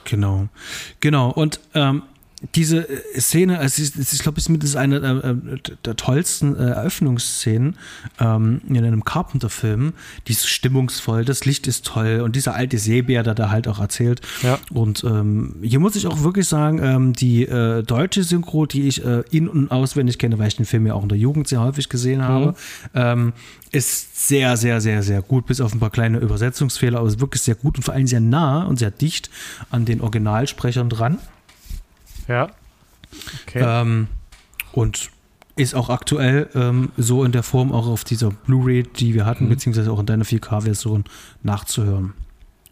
Genau. 0.04 0.48
Genau. 1.00 1.30
Und 1.30 1.60
ähm, 1.74 2.02
diese 2.54 2.88
äh, 2.88 3.20
Szene, 3.20 3.58
also 3.58 3.82
ich, 3.82 4.12
ich 4.12 4.18
glaube, 4.20 4.38
es 4.38 4.48
ist 4.48 4.76
eine 4.76 4.96
äh, 4.96 5.58
der 5.84 5.96
tollsten 5.96 6.56
äh, 6.56 6.70
Eröffnungsszenen 6.70 7.76
ähm, 8.18 8.60
in 8.68 8.78
einem 8.78 9.04
Carpenter-Film. 9.04 9.92
Die 10.26 10.32
ist 10.32 10.48
stimmungsvoll, 10.48 11.24
das 11.24 11.44
Licht 11.44 11.66
ist 11.66 11.86
toll 11.86 12.20
und 12.24 12.36
dieser 12.36 12.54
alte 12.54 12.78
Seebär, 12.78 13.22
der 13.22 13.34
da 13.34 13.50
halt 13.50 13.68
auch 13.68 13.78
erzählt. 13.78 14.22
Ja. 14.42 14.58
Und 14.72 15.04
ähm, 15.04 15.56
hier 15.62 15.80
muss 15.80 15.96
ich 15.96 16.06
auch 16.06 16.22
wirklich 16.22 16.48
sagen, 16.48 16.80
ähm, 16.82 17.12
die 17.12 17.44
äh, 17.44 17.82
deutsche 17.82 18.24
Synchro, 18.24 18.66
die 18.66 18.88
ich 18.88 19.04
äh, 19.04 19.22
in- 19.30 19.48
und 19.48 19.70
auswendig 19.70 20.18
kenne, 20.18 20.38
weil 20.38 20.48
ich 20.48 20.56
den 20.56 20.66
Film 20.66 20.86
ja 20.86 20.94
auch 20.94 21.02
in 21.02 21.08
der 21.08 21.18
Jugend 21.18 21.48
sehr 21.48 21.60
häufig 21.60 21.88
gesehen 21.88 22.22
habe, 22.22 22.54
ähm, 22.94 23.32
ist 23.72 24.28
sehr, 24.28 24.56
sehr, 24.56 24.80
sehr, 24.80 25.02
sehr 25.02 25.22
gut, 25.22 25.46
bis 25.46 25.60
auf 25.60 25.72
ein 25.72 25.78
paar 25.78 25.90
kleine 25.90 26.18
Übersetzungsfehler, 26.18 26.98
aber 26.98 27.08
ist 27.08 27.20
wirklich 27.20 27.42
sehr 27.42 27.54
gut 27.54 27.76
und 27.76 27.82
vor 27.82 27.94
allem 27.94 28.06
sehr 28.06 28.20
nah 28.20 28.64
und 28.64 28.78
sehr 28.78 28.90
dicht 28.90 29.30
an 29.70 29.84
den 29.84 30.00
Originalsprechern 30.00 30.88
dran. 30.88 31.18
Ja. 32.28 32.48
Okay. 33.46 33.62
Ähm, 33.64 34.08
und 34.72 35.10
ist 35.56 35.74
auch 35.74 35.90
aktuell 35.90 36.48
ähm, 36.54 36.90
so 36.96 37.24
in 37.24 37.32
der 37.32 37.42
Form 37.42 37.72
auch 37.72 37.86
auf 37.86 38.04
dieser 38.04 38.30
Blu-ray, 38.30 38.84
die 38.84 39.14
wir 39.14 39.26
hatten, 39.26 39.44
Mhm. 39.46 39.50
beziehungsweise 39.50 39.90
auch 39.92 39.98
in 40.00 40.06
deiner 40.06 40.24
4K-Version 40.24 41.04
nachzuhören. 41.42 42.14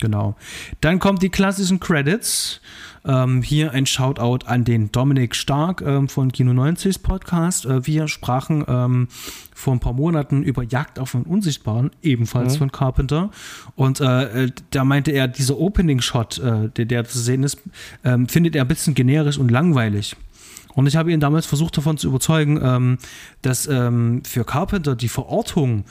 Genau. 0.00 0.36
Dann 0.80 0.98
kommt 0.98 1.22
die 1.22 1.28
klassischen 1.28 1.80
Credits. 1.80 2.60
Ähm, 3.04 3.42
hier 3.42 3.72
ein 3.72 3.86
Shoutout 3.86 4.46
an 4.46 4.64
den 4.64 4.92
Dominik 4.92 5.34
Stark 5.34 5.82
ähm, 5.82 6.08
von 6.08 6.30
Kino 6.30 6.50
90s 6.52 7.00
Podcast. 7.00 7.64
Äh, 7.64 7.86
wir 7.86 8.06
sprachen 8.08 8.64
ähm, 8.68 9.08
vor 9.54 9.72
ein 9.72 9.80
paar 9.80 9.92
Monaten 9.92 10.42
über 10.42 10.62
Jagd 10.62 10.98
auf 10.98 11.12
den 11.12 11.22
Unsichtbaren, 11.22 11.90
ebenfalls 12.02 12.54
Mhm. 12.54 12.58
von 12.58 12.72
Carpenter. 12.72 13.30
Und 13.76 14.00
äh, 14.00 14.44
äh, 14.44 14.52
da 14.70 14.84
meinte 14.84 15.12
er, 15.12 15.26
dieser 15.28 15.58
Opening-Shot, 15.58 16.38
äh, 16.38 16.68
der, 16.70 16.84
der 16.84 17.04
zu 17.04 17.18
sehen 17.18 17.44
ist, 17.44 17.58
ähm, 18.04 18.28
findet 18.28 18.54
er 18.56 18.62
ein 18.64 18.68
bisschen 18.68 18.94
generisch 18.94 19.38
und 19.38 19.50
langweilig. 19.50 20.16
Und 20.74 20.86
ich 20.86 20.96
habe 20.96 21.10
ihn 21.10 21.20
damals 21.20 21.46
versucht 21.46 21.76
davon 21.76 21.96
zu 21.98 22.08
überzeugen, 22.08 22.60
ähm, 22.62 22.98
dass 23.42 23.66
ähm, 23.66 24.22
für 24.24 24.44
Carpenter 24.44 24.94
die 24.96 25.08
Verortung 25.08 25.84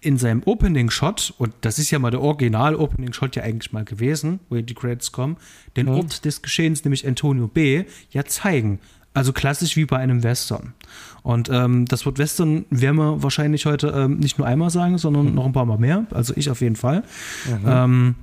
in 0.00 0.16
seinem 0.16 0.42
Opening-Shot, 0.44 1.34
und 1.38 1.54
das 1.62 1.78
ist 1.78 1.90
ja 1.90 1.98
mal 1.98 2.10
der 2.10 2.20
Original-Opening-Shot 2.20 3.36
ja 3.36 3.42
eigentlich 3.42 3.72
mal 3.72 3.84
gewesen, 3.84 4.40
wo 4.48 4.56
die 4.56 4.74
Credits 4.74 5.10
kommen, 5.12 5.36
den 5.76 5.86
Mhm. 5.86 5.92
Ort 5.92 6.24
des 6.24 6.42
Geschehens, 6.42 6.84
nämlich 6.84 7.06
Antonio 7.06 7.48
B., 7.48 7.84
ja 8.10 8.24
zeigen. 8.24 8.78
Also 9.14 9.32
klassisch 9.32 9.76
wie 9.76 9.84
bei 9.84 9.96
einem 9.96 10.22
Western. 10.22 10.74
Und 11.22 11.48
ähm, 11.52 11.86
das 11.86 12.06
Wort 12.06 12.18
Western 12.18 12.66
werden 12.70 12.96
wir 12.96 13.22
wahrscheinlich 13.22 13.66
heute 13.66 13.88
ähm, 13.88 14.18
nicht 14.18 14.38
nur 14.38 14.46
einmal 14.46 14.70
sagen, 14.70 14.98
sondern 14.98 15.34
noch 15.34 15.46
ein 15.46 15.52
paar 15.52 15.64
Mal 15.64 15.78
mehr. 15.78 16.06
Also 16.12 16.34
ich 16.36 16.50
auf 16.50 16.60
jeden 16.60 16.76
Fall. 16.76 17.02
Ähm, 17.66 18.14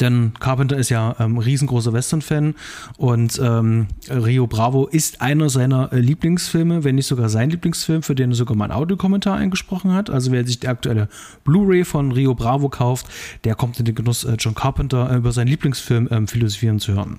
denn 0.00 0.32
Carpenter 0.40 0.76
ist 0.76 0.88
ja 0.88 1.14
ähm, 1.18 1.38
riesengroßer 1.38 1.92
Western-Fan 1.92 2.54
und 2.96 3.40
ähm, 3.42 3.86
Rio 4.10 4.46
Bravo 4.46 4.86
ist 4.86 5.20
einer 5.20 5.48
seiner 5.48 5.92
äh, 5.92 6.00
Lieblingsfilme, 6.00 6.84
wenn 6.84 6.96
nicht 6.96 7.06
sogar 7.06 7.28
sein 7.28 7.50
Lieblingsfilm, 7.50 8.02
für 8.02 8.14
den 8.14 8.32
er 8.32 8.34
sogar 8.34 8.56
mal 8.56 8.64
einen 8.64 8.72
Audiokommentar 8.72 9.36
eingesprochen 9.36 9.92
hat. 9.92 10.10
Also 10.10 10.32
wer 10.32 10.46
sich 10.46 10.60
die 10.60 10.68
aktuelle 10.68 11.08
Blu-ray 11.44 11.84
von 11.84 12.12
Rio 12.12 12.34
Bravo 12.34 12.68
kauft, 12.68 13.06
der 13.44 13.54
kommt 13.54 13.78
in 13.78 13.84
den 13.84 13.94
Genuss, 13.94 14.24
äh, 14.24 14.36
John 14.38 14.54
Carpenter 14.54 15.10
äh, 15.10 15.16
über 15.16 15.32
seinen 15.32 15.48
Lieblingsfilm 15.48 16.08
ähm, 16.10 16.28
philosophieren 16.28 16.80
zu 16.80 16.94
hören. 16.94 17.18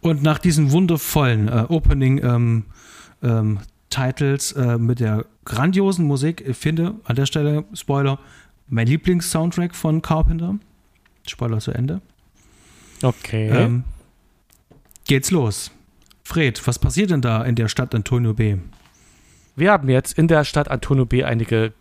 Und 0.00 0.22
nach 0.22 0.38
diesen 0.38 0.72
wundervollen 0.72 1.48
äh, 1.48 1.66
Opening 1.68 2.22
ähm, 2.24 2.64
ähm, 3.22 3.58
Titles 3.90 4.52
äh, 4.52 4.78
mit 4.78 5.00
der 5.00 5.26
grandiosen 5.44 6.06
Musik, 6.06 6.42
ich 6.46 6.56
finde 6.56 6.94
an 7.04 7.16
der 7.16 7.26
Stelle, 7.26 7.64
Spoiler, 7.74 8.18
mein 8.68 8.86
Lieblings-Soundtrack 8.86 9.74
von 9.74 10.00
Carpenter. 10.00 10.58
Spoiler 11.30 11.58
zu 11.58 11.72
Ende. 11.72 12.00
Okay. 13.02 13.48
Ähm, 13.48 13.84
geht's 15.06 15.30
los. 15.30 15.70
Fred, 16.24 16.64
was 16.66 16.78
passiert 16.78 17.10
denn 17.10 17.22
da 17.22 17.42
in 17.42 17.54
der 17.54 17.68
Stadt 17.68 17.94
Antonio 17.94 18.34
B? 18.34 18.56
Wir 19.56 19.72
haben 19.72 19.88
jetzt 19.88 20.16
in 20.18 20.28
der 20.28 20.44
Stadt 20.44 20.70
Antonio 20.70 21.06
B 21.06 21.24
einige 21.24 21.72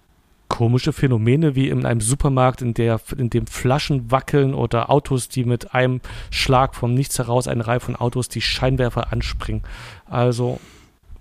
komische 0.47 0.93
Phänomene 0.93 1.55
wie 1.55 1.69
in 1.69 1.85
einem 1.85 2.01
Supermarkt, 2.01 2.61
in, 2.63 2.73
der, 2.73 2.99
in 3.17 3.29
dem 3.29 3.45
Flaschen 3.45 4.09
wackeln 4.09 4.55
oder 4.55 4.89
Autos, 4.89 5.29
die 5.29 5.43
mit 5.43 5.75
einem 5.75 6.01
Schlag 6.31 6.73
vom 6.75 6.95
Nichts 6.95 7.19
heraus, 7.19 7.47
eine 7.47 7.67
Reihe 7.67 7.79
von 7.79 7.95
Autos, 7.95 8.29
die 8.29 8.41
Scheinwerfer 8.41 9.13
anspringen. 9.13 9.61
Also 10.05 10.59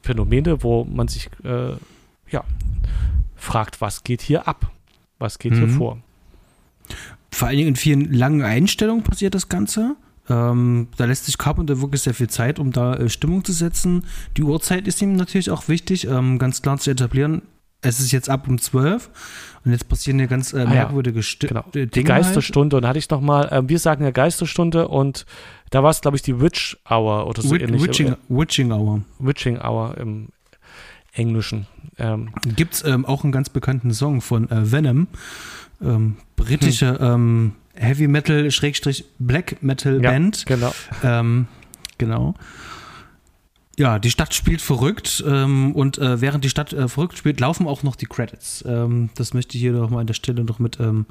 Phänomene, 0.03 0.63
wo 0.63 0.85
man 0.85 1.09
sich 1.09 1.29
äh, 1.45 1.73
ja, 2.31 2.45
fragt, 3.37 3.81
was 3.83 4.03
geht 4.03 4.23
hier 4.23 4.49
ab? 4.49 4.71
Was 5.19 5.39
geht 5.39 5.53
Mhm. 5.53 5.57
hier 5.59 5.69
vor? 5.69 5.99
Vor 7.31 7.49
allen 7.49 7.57
Dingen 7.57 7.69
in 7.69 7.77
vielen 7.77 8.13
langen 8.13 8.43
Einstellungen 8.43 9.03
passiert 9.05 9.35
das 9.35 9.49
Ganze. 9.49 9.97
Ähm, 10.31 10.89
da 10.97 11.05
lässt 11.07 11.25
sich 11.27 11.39
Carpenter 11.39 11.81
wirklich 11.81 12.03
sehr 12.03 12.15
viel 12.15 12.29
Zeit, 12.29 12.59
um 12.59 12.73
da 12.73 12.95
äh, 12.95 13.09
Stimmung 13.09 13.45
zu 13.45 13.53
setzen. 13.53 14.05
Die 14.37 14.43
Uhrzeit 14.43 14.87
ist 14.87 15.01
ihm 15.01 15.17
natürlich 15.17 15.51
auch 15.51 15.69
wichtig, 15.69 16.07
ähm, 16.07 16.39
ganz 16.39 16.61
klar 16.63 16.79
zu 16.79 16.91
etablieren. 16.91 17.43
Es 17.81 18.01
ist 18.01 18.11
jetzt 18.13 18.29
ab 18.29 18.49
um 18.49 18.59
12 18.61 19.09
und 19.65 19.71
jetzt 19.71 19.89
passieren 19.89 20.19
ja 20.19 20.27
ganz 20.27 20.53
äh, 20.53 20.59
ja. 20.65 20.67
merkwürdige 20.69 21.23
Sti 21.23 21.47
Genau. 21.47 21.61
äh, 21.69 21.73
Dinge. 21.73 21.87
Die 21.89 22.05
Geisterstunde, 22.05 22.77
und 22.77 22.83
da 22.83 22.89
hatte 22.89 22.99
ich 22.99 23.09
nochmal, 23.09 23.49
äh, 23.51 23.69
wir 23.69 23.79
sagen 23.79 24.05
ja 24.05 24.11
Geisterstunde 24.11 24.89
und 24.89 25.25
da 25.71 25.83
war 25.83 25.91
es, 25.91 26.01
glaube 26.01 26.17
ich, 26.17 26.23
die 26.23 26.41
Witch 26.41 26.77
Hour 26.91 27.27
oder 27.27 27.41
so 27.41 27.51
Halt. 27.53 27.63
ähnlich. 27.63 27.83
Witching, 27.83 28.09
Äh, 28.09 28.17
Witching 28.29 28.73
Hour. 28.73 29.03
Witching 29.21 29.59
Hour 29.61 29.97
im 29.97 30.29
Englischen. 31.13 31.67
Ähm, 31.99 32.31
Gibt 32.57 32.75
es 32.75 32.85
ähm, 32.85 33.05
auch 33.07 33.23
einen 33.25 33.33
ganz 33.33 33.49
bekannten 33.49 33.93
Song 33.93 34.21
von 34.21 34.51
äh, 34.51 34.71
Venom. 34.73 35.07
Ähm, 35.81 36.17
britische 36.37 36.99
ähm, 37.01 37.53
Heavy 37.75 38.09
Metal, 38.09 38.51
Schrägstrich 38.51 39.05
Black 39.19 39.63
Metal 39.63 39.95
Hm. 39.97 40.03
ja, 40.03 40.11
Band. 40.11 40.47
Genau. 40.47 40.75
Ähm, 41.05 41.47
genau. 41.99 42.35
Ja, 43.77 44.01
die 44.01 44.11
Stadt 44.11 44.35
spielt 44.35 44.61
verrückt 44.61 45.23
ähm, 45.25 45.73
und 45.73 45.99
äh, 45.99 46.21
während 46.21 46.43
die 46.45 46.49
Stadt 46.51 46.73
äh, 46.73 46.89
verrückt 46.89 47.17
spielt, 47.17 47.39
laufen 47.39 47.69
auch 47.69 47.85
noch 47.85 47.95
die 47.95 48.07
Credits. 48.07 48.65
Ähm, 48.67 49.11
das 49.15 49.35
möchte 49.35 49.57
ich 49.57 49.63
hier 49.63 49.73
noch 49.73 49.89
mal 49.91 50.01
an 50.01 50.09
der 50.09 50.15
Stelle 50.15 50.43
noch 50.43 50.59
mit 50.59 50.81
ähm, 50.81 51.07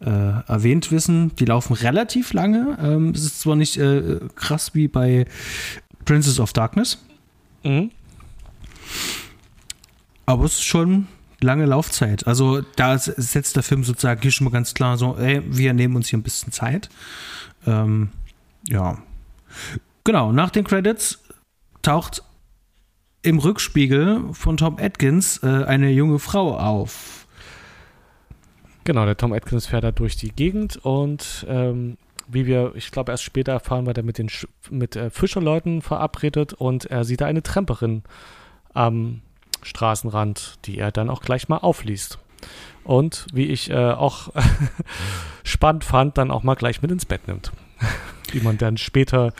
äh, 0.00 0.06
erwähnt 0.08 0.90
wissen. 0.90 1.34
Die 1.36 1.44
laufen 1.44 1.74
relativ 1.74 2.32
lange. 2.32 3.12
Es 3.14 3.22
ist 3.22 3.40
zwar 3.40 3.54
nicht 3.56 3.76
äh, 3.76 4.20
krass 4.34 4.74
wie 4.74 4.88
bei 4.88 5.26
Princess 6.06 6.40
of 6.40 6.52
Darkness, 6.54 7.04
Mhm. 7.64 7.90
aber 10.24 10.44
es 10.44 10.54
ist 10.54 10.64
schon 10.64 11.08
lange 11.40 11.66
Laufzeit. 11.66 12.26
Also 12.26 12.62
da 12.76 12.98
setzt 12.98 13.56
der 13.56 13.62
Film 13.62 13.84
sozusagen 13.84 14.22
hier 14.22 14.30
schon 14.30 14.46
mal 14.46 14.50
ganz 14.50 14.74
klar 14.74 14.96
so, 14.96 15.16
ey, 15.16 15.42
wir 15.46 15.72
nehmen 15.72 15.96
uns 15.96 16.08
hier 16.08 16.18
ein 16.18 16.22
bisschen 16.22 16.52
Zeit. 16.52 16.88
Ähm, 17.66 18.10
ja. 18.68 18.98
Genau, 20.04 20.32
nach 20.32 20.50
den 20.50 20.64
Credits 20.64 21.18
taucht 21.82 22.22
im 23.22 23.38
Rückspiegel 23.38 24.32
von 24.32 24.56
Tom 24.56 24.78
Atkins 24.78 25.42
äh, 25.42 25.64
eine 25.64 25.90
junge 25.90 26.18
Frau 26.18 26.56
auf. 26.56 27.26
Genau, 28.84 29.04
der 29.04 29.16
Tom 29.16 29.32
Atkins 29.32 29.66
fährt 29.66 29.82
da 29.82 29.90
durch 29.90 30.16
die 30.16 30.30
Gegend 30.30 30.76
und 30.76 31.44
ähm, 31.48 31.98
wie 32.28 32.46
wir, 32.46 32.72
ich 32.76 32.90
glaube, 32.90 33.12
erst 33.12 33.24
später 33.24 33.52
erfahren, 33.52 33.86
war 33.86 33.94
der 33.94 34.04
mit 34.04 34.18
den 34.18 34.28
Sch 34.28 34.46
mit 34.70 34.96
äh, 34.96 35.10
Fischerleuten 35.10 35.82
verabredet 35.82 36.52
und 36.52 36.84
er 36.86 37.04
sieht 37.04 37.20
da 37.20 37.26
eine 37.26 37.42
Tramperin 37.42 38.02
am 38.74 39.22
Straßenrand, 39.66 40.54
die 40.64 40.78
er 40.78 40.92
dann 40.92 41.10
auch 41.10 41.20
gleich 41.20 41.48
mal 41.48 41.58
aufliest. 41.58 42.18
Und 42.84 43.26
wie 43.32 43.46
ich 43.46 43.68
äh, 43.70 43.74
auch 43.92 44.28
spannend 45.44 45.84
fand, 45.84 46.16
dann 46.18 46.30
auch 46.30 46.42
mal 46.42 46.54
gleich 46.54 46.82
mit 46.82 46.90
ins 46.90 47.04
Bett 47.04 47.26
nimmt. 47.28 47.52
Wie 48.32 48.40
man 48.40 48.58
dann 48.58 48.76
später 48.76 49.32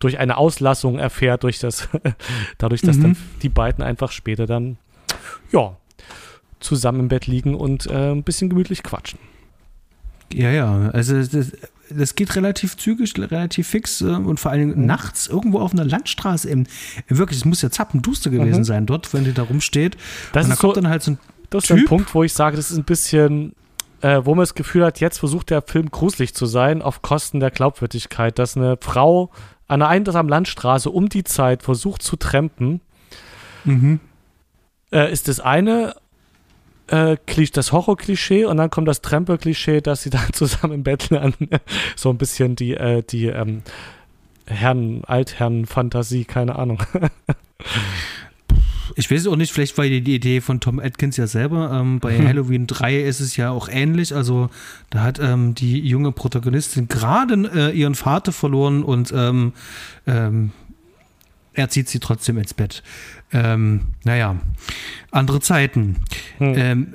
durch 0.00 0.18
eine 0.18 0.36
Auslassung 0.36 0.98
erfährt, 0.98 1.42
durch 1.44 1.58
das, 1.60 1.88
dadurch, 2.58 2.80
dass 2.82 2.96
Mhm. 2.96 3.02
dann 3.02 3.16
die 3.42 3.48
beiden 3.48 3.84
einfach 3.84 4.10
später 4.12 4.46
dann, 4.46 4.78
ja, 5.52 5.76
zusammen 6.60 7.00
im 7.00 7.08
Bett 7.08 7.26
liegen 7.26 7.54
und 7.54 7.86
äh, 7.86 8.10
ein 8.12 8.22
bisschen 8.22 8.50
gemütlich 8.50 8.82
quatschen. 8.82 9.18
Ja, 10.32 10.50
ja, 10.50 10.90
also 10.90 11.18
das, 11.22 11.52
das 11.92 12.14
geht 12.14 12.34
relativ 12.36 12.76
zügig, 12.76 13.14
relativ 13.18 13.68
fix 13.68 14.00
äh, 14.00 14.06
und 14.06 14.38
vor 14.40 14.50
allen 14.50 14.70
Dingen 14.70 14.86
nachts 14.86 15.26
irgendwo 15.26 15.60
auf 15.60 15.72
einer 15.72 15.84
Landstraße. 15.84 16.48
Im, 16.50 16.66
wirklich, 17.08 17.38
es 17.38 17.44
muss 17.44 17.62
ja 17.62 17.70
zappenduster 17.70 18.30
gewesen 18.30 18.60
Mhm. 18.60 18.64
sein 18.64 18.86
dort, 18.86 19.12
wenn 19.14 19.24
die 19.24 19.32
da 19.32 19.42
rumsteht. 19.42 19.96
Das 20.32 20.44
und 20.44 20.50
da 20.50 20.54
ist 20.54 20.60
so, 20.60 20.66
kommt 20.68 20.76
dann 20.78 20.88
halt 20.88 21.02
so 21.02 21.12
ein 21.12 21.18
das 21.50 21.64
ist 21.64 21.68
so 21.68 21.74
ein 21.74 21.80
Typ. 21.80 21.88
Punkt, 21.88 22.14
wo 22.14 22.22
ich 22.24 22.32
sage, 22.32 22.56
das 22.56 22.70
ist 22.70 22.78
ein 22.78 22.84
bisschen, 22.84 23.54
äh, 24.00 24.20
wo 24.24 24.34
man 24.34 24.42
das 24.42 24.54
Gefühl 24.54 24.84
hat, 24.84 25.00
jetzt 25.00 25.18
versucht 25.18 25.50
der 25.50 25.62
Film 25.62 25.90
gruselig 25.90 26.34
zu 26.34 26.46
sein, 26.46 26.80
auf 26.82 27.02
Kosten 27.02 27.40
der 27.40 27.50
Glaubwürdigkeit, 27.50 28.38
dass 28.38 28.56
eine 28.56 28.78
Frau 28.80 29.30
an 29.68 29.80
einer 29.82 29.88
einsamen 29.88 30.28
Landstraße 30.28 30.90
um 30.90 31.08
die 31.08 31.24
Zeit 31.24 31.62
versucht 31.62 32.02
zu 32.02 32.16
trampen, 32.16 32.80
Mhm. 33.64 34.00
äh, 34.92 35.12
ist 35.12 35.28
das 35.28 35.40
eine 35.40 35.94
äh, 36.92 37.16
das 37.52 37.72
Horror-Klischee 37.72 38.44
und 38.44 38.58
dann 38.58 38.70
kommt 38.70 38.86
das 38.86 39.00
Tramper-Klischee, 39.00 39.80
dass 39.80 40.02
sie 40.02 40.10
dann 40.10 40.32
zusammen 40.32 40.74
im 40.74 40.82
Bett 40.82 41.10
lernen. 41.10 41.34
so 41.96 42.10
ein 42.10 42.18
bisschen 42.18 42.56
die, 42.56 42.74
äh, 42.74 43.02
die 43.02 43.26
ähm, 43.26 43.62
Herren, 44.46 45.02
Altherren-Fantasie, 45.04 46.24
keine 46.24 46.56
Ahnung. 46.56 46.82
Ich 48.94 49.10
weiß 49.10 49.26
auch 49.28 49.36
nicht, 49.36 49.52
vielleicht 49.52 49.78
war 49.78 49.86
die, 49.86 49.98
Idee 49.98 50.42
von 50.42 50.60
Tom 50.60 50.78
Atkins 50.78 51.16
ja 51.16 51.26
selber. 51.26 51.70
Ähm, 51.72 51.98
bei 52.00 52.18
Mhm. 52.18 52.28
Halloween 52.28 52.66
3 52.66 53.00
ist 53.00 53.20
es 53.20 53.36
ja 53.38 53.50
auch 53.50 53.68
ähnlich. 53.70 54.14
Also 54.14 54.50
da 54.90 55.02
hat 55.02 55.18
ähm, 55.18 55.54
die 55.54 55.78
junge 55.80 56.12
Protagonistin 56.12 56.88
gerade 56.88 57.34
äh, 57.54 57.78
ihren 57.78 57.94
Vater 57.94 58.32
verloren 58.32 58.82
und 58.82 59.10
ähm, 59.16 59.54
ähm, 60.06 60.50
er 61.54 61.68
zieht 61.68 61.88
sie 61.88 62.00
trotzdem 62.00 62.36
ins 62.36 62.52
Bett. 62.52 62.82
Ähm, 63.32 63.94
naja, 64.04 64.36
andere 65.10 65.40
Zeiten. 65.40 66.04
Hm. 66.38 66.54
Ähm, 66.56 66.94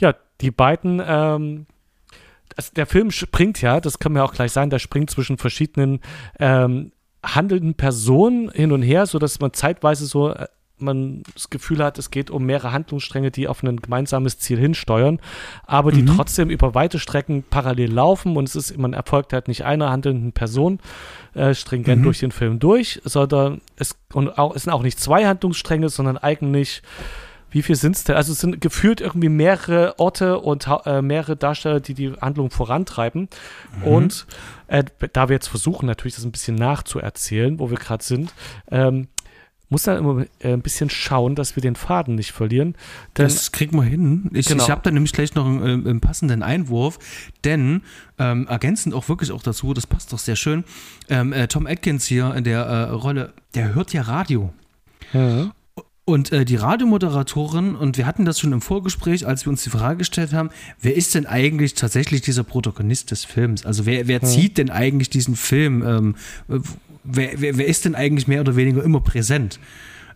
Ja, 0.00 0.14
die 0.40 0.50
beiden, 0.50 1.00
ähm, 1.04 1.66
das, 2.56 2.72
der 2.72 2.86
Film 2.86 3.10
springt 3.10 3.60
ja, 3.60 3.80
das 3.80 3.98
kann 3.98 4.12
mir 4.12 4.24
auch 4.24 4.32
gleich 4.32 4.50
sein, 4.50 4.70
der 4.70 4.78
springt 4.78 5.10
zwischen 5.10 5.36
verschiedenen 5.36 6.00
ähm, 6.38 6.92
handelnden 7.22 7.74
Personen 7.74 8.50
hin 8.50 8.72
und 8.72 8.82
her, 8.82 9.04
sodass 9.06 9.40
man 9.40 9.52
zeitweise 9.52 10.06
so 10.06 10.30
äh, 10.32 10.46
man 10.82 11.22
das 11.34 11.50
Gefühl 11.50 11.82
hat, 11.82 11.98
es 11.98 12.10
geht 12.10 12.30
um 12.30 12.44
mehrere 12.44 12.72
Handlungsstränge, 12.72 13.30
die 13.30 13.48
auf 13.48 13.62
ein 13.62 13.76
gemeinsames 13.80 14.38
Ziel 14.38 14.58
hinsteuern, 14.58 15.20
aber 15.66 15.92
die 15.92 16.02
Mhm. 16.02 16.16
trotzdem 16.16 16.50
über 16.50 16.74
weite 16.74 16.98
Strecken 16.98 17.42
parallel 17.48 17.92
laufen 17.92 18.36
und 18.36 18.48
es 18.48 18.56
ist, 18.56 18.76
man 18.78 18.92
erfolgt 18.92 19.32
halt 19.32 19.48
nicht 19.48 19.64
einer 19.64 19.90
handelnden 19.90 20.32
Person 20.32 20.78
äh, 21.34 21.54
stringent 21.54 22.00
Mhm. 22.00 22.04
durch 22.04 22.18
den 22.20 22.32
Film 22.32 22.58
durch, 22.58 23.00
sondern 23.04 23.60
es, 23.76 23.96
und 24.12 24.38
auch, 24.38 24.54
es 24.56 24.64
sind 24.64 24.72
auch 24.72 24.82
nicht 24.82 24.98
zwei 25.00 25.26
Handlungsstränge, 25.26 25.88
sondern 25.88 26.18
eigentlich 26.18 26.82
wie 27.52 27.62
viel 27.62 27.74
sind 27.74 27.96
es 27.96 28.04
denn? 28.04 28.14
Also 28.14 28.30
es 28.30 28.38
sind 28.38 28.60
gefühlt 28.60 29.00
irgendwie 29.00 29.28
mehrere 29.28 29.98
Orte 29.98 30.38
und 30.38 30.68
äh, 30.86 31.02
mehrere 31.02 31.34
Darsteller, 31.36 31.80
die 31.80 31.94
die 31.94 32.12
Handlung 32.12 32.48
vorantreiben. 32.50 33.28
Und 33.82 34.26
äh, 34.68 34.84
da 35.12 35.28
wir 35.28 35.34
jetzt 35.34 35.48
versuchen, 35.48 35.86
natürlich 35.86 36.14
das 36.14 36.24
ein 36.24 36.30
bisschen 36.30 36.54
nachzuerzählen, 36.54 37.58
wo 37.58 37.68
wir 37.68 37.76
gerade 37.76 38.04
sind, 38.04 38.32
ähm, 38.70 39.08
muss 39.70 39.84
dann 39.84 39.98
immer 39.98 40.26
äh, 40.40 40.52
ein 40.52 40.62
bisschen 40.62 40.90
schauen, 40.90 41.34
dass 41.34 41.56
wir 41.56 41.62
den 41.62 41.76
Faden 41.76 42.16
nicht 42.16 42.32
verlieren. 42.32 42.74
Das 43.14 43.52
kriegen 43.52 43.76
wir 43.76 43.84
hin. 43.84 44.30
Ich, 44.34 44.46
Genau. 44.46 44.64
ich 44.64 44.70
habe 44.70 44.82
da 44.82 44.90
nämlich 44.90 45.12
gleich 45.12 45.34
noch 45.34 45.46
einen, 45.46 45.64
ähm, 45.66 45.86
einen 45.86 46.00
passenden 46.00 46.42
Einwurf, 46.42 46.98
denn 47.44 47.82
ähm, 48.18 48.46
ergänzend 48.48 48.94
auch 48.94 49.08
wirklich 49.08 49.32
auch 49.32 49.42
dazu, 49.42 49.72
das 49.72 49.86
passt 49.86 50.12
doch 50.12 50.18
sehr 50.18 50.36
schön. 50.36 50.64
Ähm, 51.08 51.32
äh, 51.32 51.46
Tom 51.48 51.66
Atkins 51.66 52.06
hier 52.06 52.34
in 52.34 52.44
der 52.44 52.60
äh, 52.62 52.90
Rolle, 52.90 53.32
der 53.54 53.74
hört 53.74 53.92
ja 53.92 54.02
Radio. 54.02 54.52
Mhm. 55.12 55.52
Und 56.04 56.32
äh, 56.32 56.44
die 56.44 56.56
Radiomoderatorin, 56.56 57.76
und 57.76 57.96
wir 57.96 58.04
hatten 58.04 58.24
das 58.24 58.40
schon 58.40 58.52
im 58.52 58.60
Vorgespräch, 58.60 59.28
als 59.28 59.46
wir 59.46 59.50
uns 59.50 59.62
die 59.62 59.70
Frage 59.70 59.98
gestellt 59.98 60.32
haben, 60.32 60.50
wer 60.80 60.96
ist 60.96 61.14
denn 61.14 61.26
eigentlich 61.26 61.74
tatsächlich 61.74 62.20
dieser 62.22 62.42
Protagonist 62.42 63.12
des 63.12 63.24
Films? 63.24 63.64
Also 63.64 63.86
wer, 63.86 64.08
wer 64.08 64.20
zieht 64.20 64.58
denn 64.58 64.70
eigentlich 64.70 65.10
diesen 65.10 65.36
Film? 65.36 65.84
Ähm, 65.86 66.14
wer, 67.04 67.40
wer, 67.40 67.56
wer 67.56 67.66
ist 67.66 67.84
denn 67.84 67.94
eigentlich 67.94 68.28
mehr 68.28 68.40
oder 68.40 68.56
weniger 68.56 68.82
immer 68.82 69.00
präsent? 69.00 69.58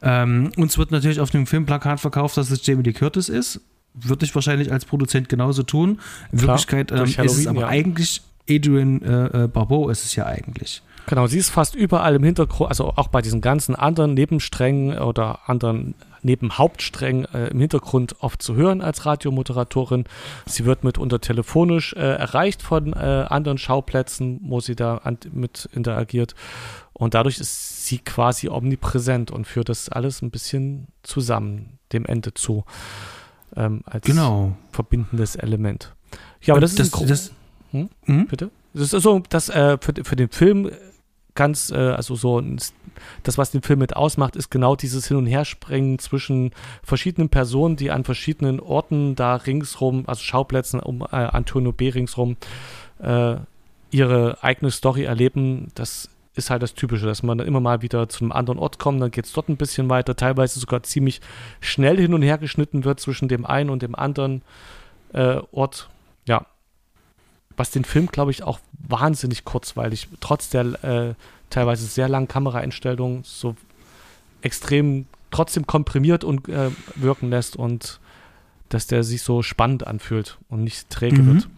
Ähm, 0.02 0.52
uns 0.56 0.76
wird 0.76 0.90
natürlich 0.90 1.20
auf 1.20 1.30
dem 1.30 1.46
Filmplakat 1.46 2.00
verkauft, 2.00 2.36
dass 2.36 2.50
es 2.50 2.66
Jamie 2.66 2.82
Lee 2.82 2.92
Curtis 2.92 3.28
ist. 3.28 3.60
Würde 3.94 4.24
ich 4.24 4.34
wahrscheinlich 4.34 4.72
als 4.72 4.84
Produzent 4.84 5.28
genauso 5.28 5.62
tun. 5.62 6.00
In 6.32 6.38
Klar, 6.38 6.58
Wirklichkeit 6.58 6.92
ähm, 6.92 7.04
ist 7.04 7.38
es 7.38 7.46
aber 7.46 7.62
ja. 7.62 7.68
eigentlich 7.68 8.22
Adrian 8.48 9.02
äh, 9.02 9.44
äh, 9.44 9.48
Barbeau 9.48 9.88
ist 9.88 10.04
es 10.04 10.16
ja 10.16 10.26
eigentlich. 10.26 10.82
Genau, 11.06 11.26
sie 11.26 11.38
ist 11.38 11.50
fast 11.50 11.74
überall 11.74 12.14
im 12.14 12.24
Hintergrund, 12.24 12.70
also 12.70 12.92
auch 12.96 13.08
bei 13.08 13.20
diesen 13.20 13.40
ganzen 13.40 13.74
anderen 13.74 14.14
Nebensträngen 14.14 14.98
oder 14.98 15.40
anderen 15.48 15.94
Nebenhauptsträngen 16.22 17.26
äh, 17.34 17.48
im 17.48 17.60
Hintergrund 17.60 18.16
oft 18.20 18.40
zu 18.40 18.54
hören 18.54 18.80
als 18.80 19.04
Radiomoderatorin. 19.04 20.04
Sie 20.46 20.64
wird 20.64 20.82
mitunter 20.82 21.20
telefonisch 21.20 21.92
äh, 21.92 21.98
erreicht 21.98 22.62
von 22.62 22.94
äh, 22.94 23.26
anderen 23.28 23.58
Schauplätzen, 23.58 24.40
wo 24.44 24.60
sie 24.60 24.74
da 24.74 24.96
an, 24.98 25.18
mit 25.32 25.68
interagiert. 25.74 26.34
Und 26.94 27.12
dadurch 27.12 27.38
ist 27.38 27.84
sie 27.86 27.98
quasi 27.98 28.48
omnipräsent 28.48 29.30
und 29.30 29.46
führt 29.46 29.68
das 29.68 29.90
alles 29.90 30.22
ein 30.22 30.30
bisschen 30.30 30.86
zusammen, 31.02 31.78
dem 31.92 32.06
Ende 32.06 32.32
zu. 32.32 32.64
ähm, 33.56 33.82
als 33.84 34.04
Genau. 34.06 34.56
verbindendes 34.72 35.36
Element. 35.36 35.94
Ja, 36.42 36.54
aber 36.54 36.60
das, 36.62 36.74
das, 36.74 36.88
ist 36.88 36.96
ein 37.00 37.06
das, 37.06 37.30
Hm? 37.72 37.88
Hm? 38.04 38.26
Bitte? 38.26 38.50
Das 38.72 38.92
ist 38.92 39.02
so, 39.02 39.22
dass 39.28 39.48
äh, 39.48 39.76
für, 39.80 39.92
für 40.02 40.16
den 40.16 40.28
Film 40.30 40.70
ganz, 41.34 41.70
äh, 41.70 41.76
also 41.76 42.14
so 42.14 42.42
das, 43.22 43.38
was 43.38 43.50
den 43.50 43.62
Film 43.62 43.80
mit 43.80 43.96
ausmacht, 43.96 44.36
ist 44.36 44.50
genau 44.50 44.76
dieses 44.76 45.08
Hin- 45.08 45.16
und 45.16 45.26
Herspringen 45.26 45.98
zwischen 45.98 46.52
verschiedenen 46.82 47.28
Personen, 47.28 47.76
die 47.76 47.90
an 47.90 48.04
verschiedenen 48.04 48.60
Orten 48.60 49.14
da 49.14 49.36
ringsrum, 49.36 50.04
also 50.06 50.22
Schauplätzen 50.22 50.80
um 50.80 51.02
äh, 51.02 51.16
Antonio 51.16 51.72
B. 51.72 51.88
ringsrum, 51.88 52.36
äh, 53.00 53.36
ihre 53.90 54.42
eigene 54.42 54.70
Story 54.70 55.04
erleben. 55.04 55.68
Das 55.74 56.08
ist 56.34 56.50
halt 56.50 56.62
das 56.62 56.74
Typische, 56.74 57.06
dass 57.06 57.22
man 57.22 57.38
dann 57.38 57.46
immer 57.46 57.60
mal 57.60 57.82
wieder 57.82 58.08
zu 58.08 58.24
einem 58.24 58.32
anderen 58.32 58.58
Ort 58.58 58.78
kommt, 58.78 59.00
dann 59.00 59.10
geht 59.10 59.26
es 59.26 59.32
dort 59.32 59.48
ein 59.48 59.56
bisschen 59.56 59.88
weiter, 59.88 60.16
teilweise 60.16 60.58
sogar 60.58 60.82
ziemlich 60.82 61.20
schnell 61.60 61.96
hin 61.98 62.14
und 62.14 62.22
her 62.22 62.38
geschnitten 62.38 62.84
wird 62.84 63.00
zwischen 63.00 63.28
dem 63.28 63.46
einen 63.46 63.70
und 63.70 63.82
dem 63.82 63.94
anderen 63.94 64.42
äh, 65.12 65.40
Ort. 65.52 65.88
Was 67.56 67.70
den 67.70 67.84
Film, 67.84 68.06
glaube 68.08 68.30
ich, 68.30 68.42
auch 68.42 68.58
wahnsinnig 68.88 69.44
kurzweilig, 69.44 70.08
trotz 70.20 70.50
der 70.50 70.84
äh, 70.84 71.14
teilweise 71.50 71.86
sehr 71.86 72.08
langen 72.08 72.28
Kameraeinstellungen, 72.28 73.22
so 73.24 73.54
extrem 74.42 75.06
trotzdem 75.30 75.66
komprimiert 75.66 76.24
und 76.24 76.48
äh, 76.48 76.70
wirken 76.96 77.30
lässt 77.30 77.56
und 77.56 78.00
dass 78.68 78.86
der 78.86 79.04
sich 79.04 79.22
so 79.22 79.42
spannend 79.42 79.86
anfühlt 79.86 80.38
und 80.48 80.64
nicht 80.64 80.90
träge 80.90 81.22
Mhm. 81.22 81.26
wird. 81.26 81.48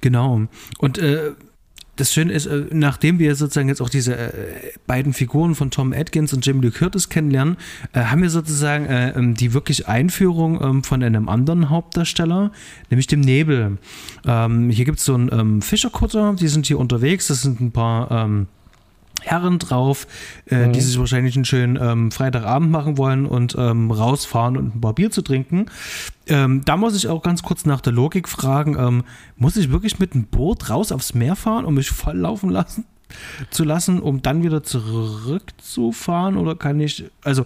Genau. 0.00 0.42
Und 0.78 0.98
äh, 0.98 1.32
das 2.00 2.12
Schöne 2.12 2.32
ist, 2.32 2.46
äh, 2.46 2.64
nachdem 2.72 3.18
wir 3.18 3.34
sozusagen 3.34 3.68
jetzt 3.68 3.82
auch 3.82 3.90
diese 3.90 4.16
äh, 4.16 4.32
beiden 4.86 5.12
Figuren 5.12 5.54
von 5.54 5.70
Tom 5.70 5.92
Atkins 5.92 6.32
und 6.32 6.44
Jamie 6.44 6.62
Lee 6.62 6.70
Curtis 6.70 7.08
kennenlernen, 7.08 7.56
äh, 7.92 8.00
haben 8.04 8.22
wir 8.22 8.30
sozusagen 8.30 8.86
äh, 8.86 9.10
ähm, 9.10 9.34
die 9.34 9.52
wirklich 9.52 9.86
Einführung 9.86 10.60
ähm, 10.62 10.82
von 10.82 11.02
einem 11.02 11.28
anderen 11.28 11.68
Hauptdarsteller, 11.68 12.52
nämlich 12.88 13.06
dem 13.06 13.20
Nebel. 13.20 13.78
Ähm, 14.26 14.70
hier 14.70 14.84
gibt 14.84 14.98
es 14.98 15.04
so 15.04 15.14
einen 15.14 15.62
Fischerkutter, 15.62 16.34
die 16.38 16.48
sind 16.48 16.66
hier 16.66 16.78
unterwegs, 16.78 17.26
das 17.26 17.42
sind 17.42 17.60
ein 17.60 17.72
paar 17.72 18.10
Herren 19.22 19.58
drauf, 19.58 20.06
äh, 20.46 20.66
Mhm. 20.68 20.72
die 20.72 20.80
sich 20.80 20.98
wahrscheinlich 20.98 21.34
einen 21.36 21.44
schönen 21.44 21.78
ähm, 21.80 22.10
Freitagabend 22.10 22.70
machen 22.70 22.98
wollen 22.98 23.26
und 23.26 23.54
ähm, 23.58 23.90
rausfahren 23.90 24.56
und 24.56 24.76
ein 24.76 24.80
paar 24.80 24.94
Bier 24.94 25.10
zu 25.10 25.22
trinken. 25.22 25.66
Ähm, 26.26 26.62
da 26.64 26.76
muss 26.76 26.96
ich 26.96 27.08
auch 27.08 27.22
ganz 27.22 27.42
kurz 27.42 27.64
nach 27.64 27.80
der 27.80 27.92
Logik 27.92 28.28
fragen, 28.28 28.76
ähm, 28.78 29.04
muss 29.36 29.56
ich 29.56 29.70
wirklich 29.70 29.98
mit 29.98 30.14
einem 30.14 30.24
Boot 30.24 30.70
raus 30.70 30.92
aufs 30.92 31.14
Meer 31.14 31.36
fahren, 31.36 31.64
um 31.64 31.74
mich 31.74 31.90
voll 31.90 32.16
laufen 32.16 32.50
lassen? 32.50 32.84
zu 33.50 33.64
lassen, 33.64 33.98
um 34.00 34.22
dann 34.22 34.44
wieder 34.44 34.62
zurückzufahren 34.62 36.36
oder 36.36 36.54
kann 36.54 36.78
ich, 36.78 37.04
also 37.24 37.44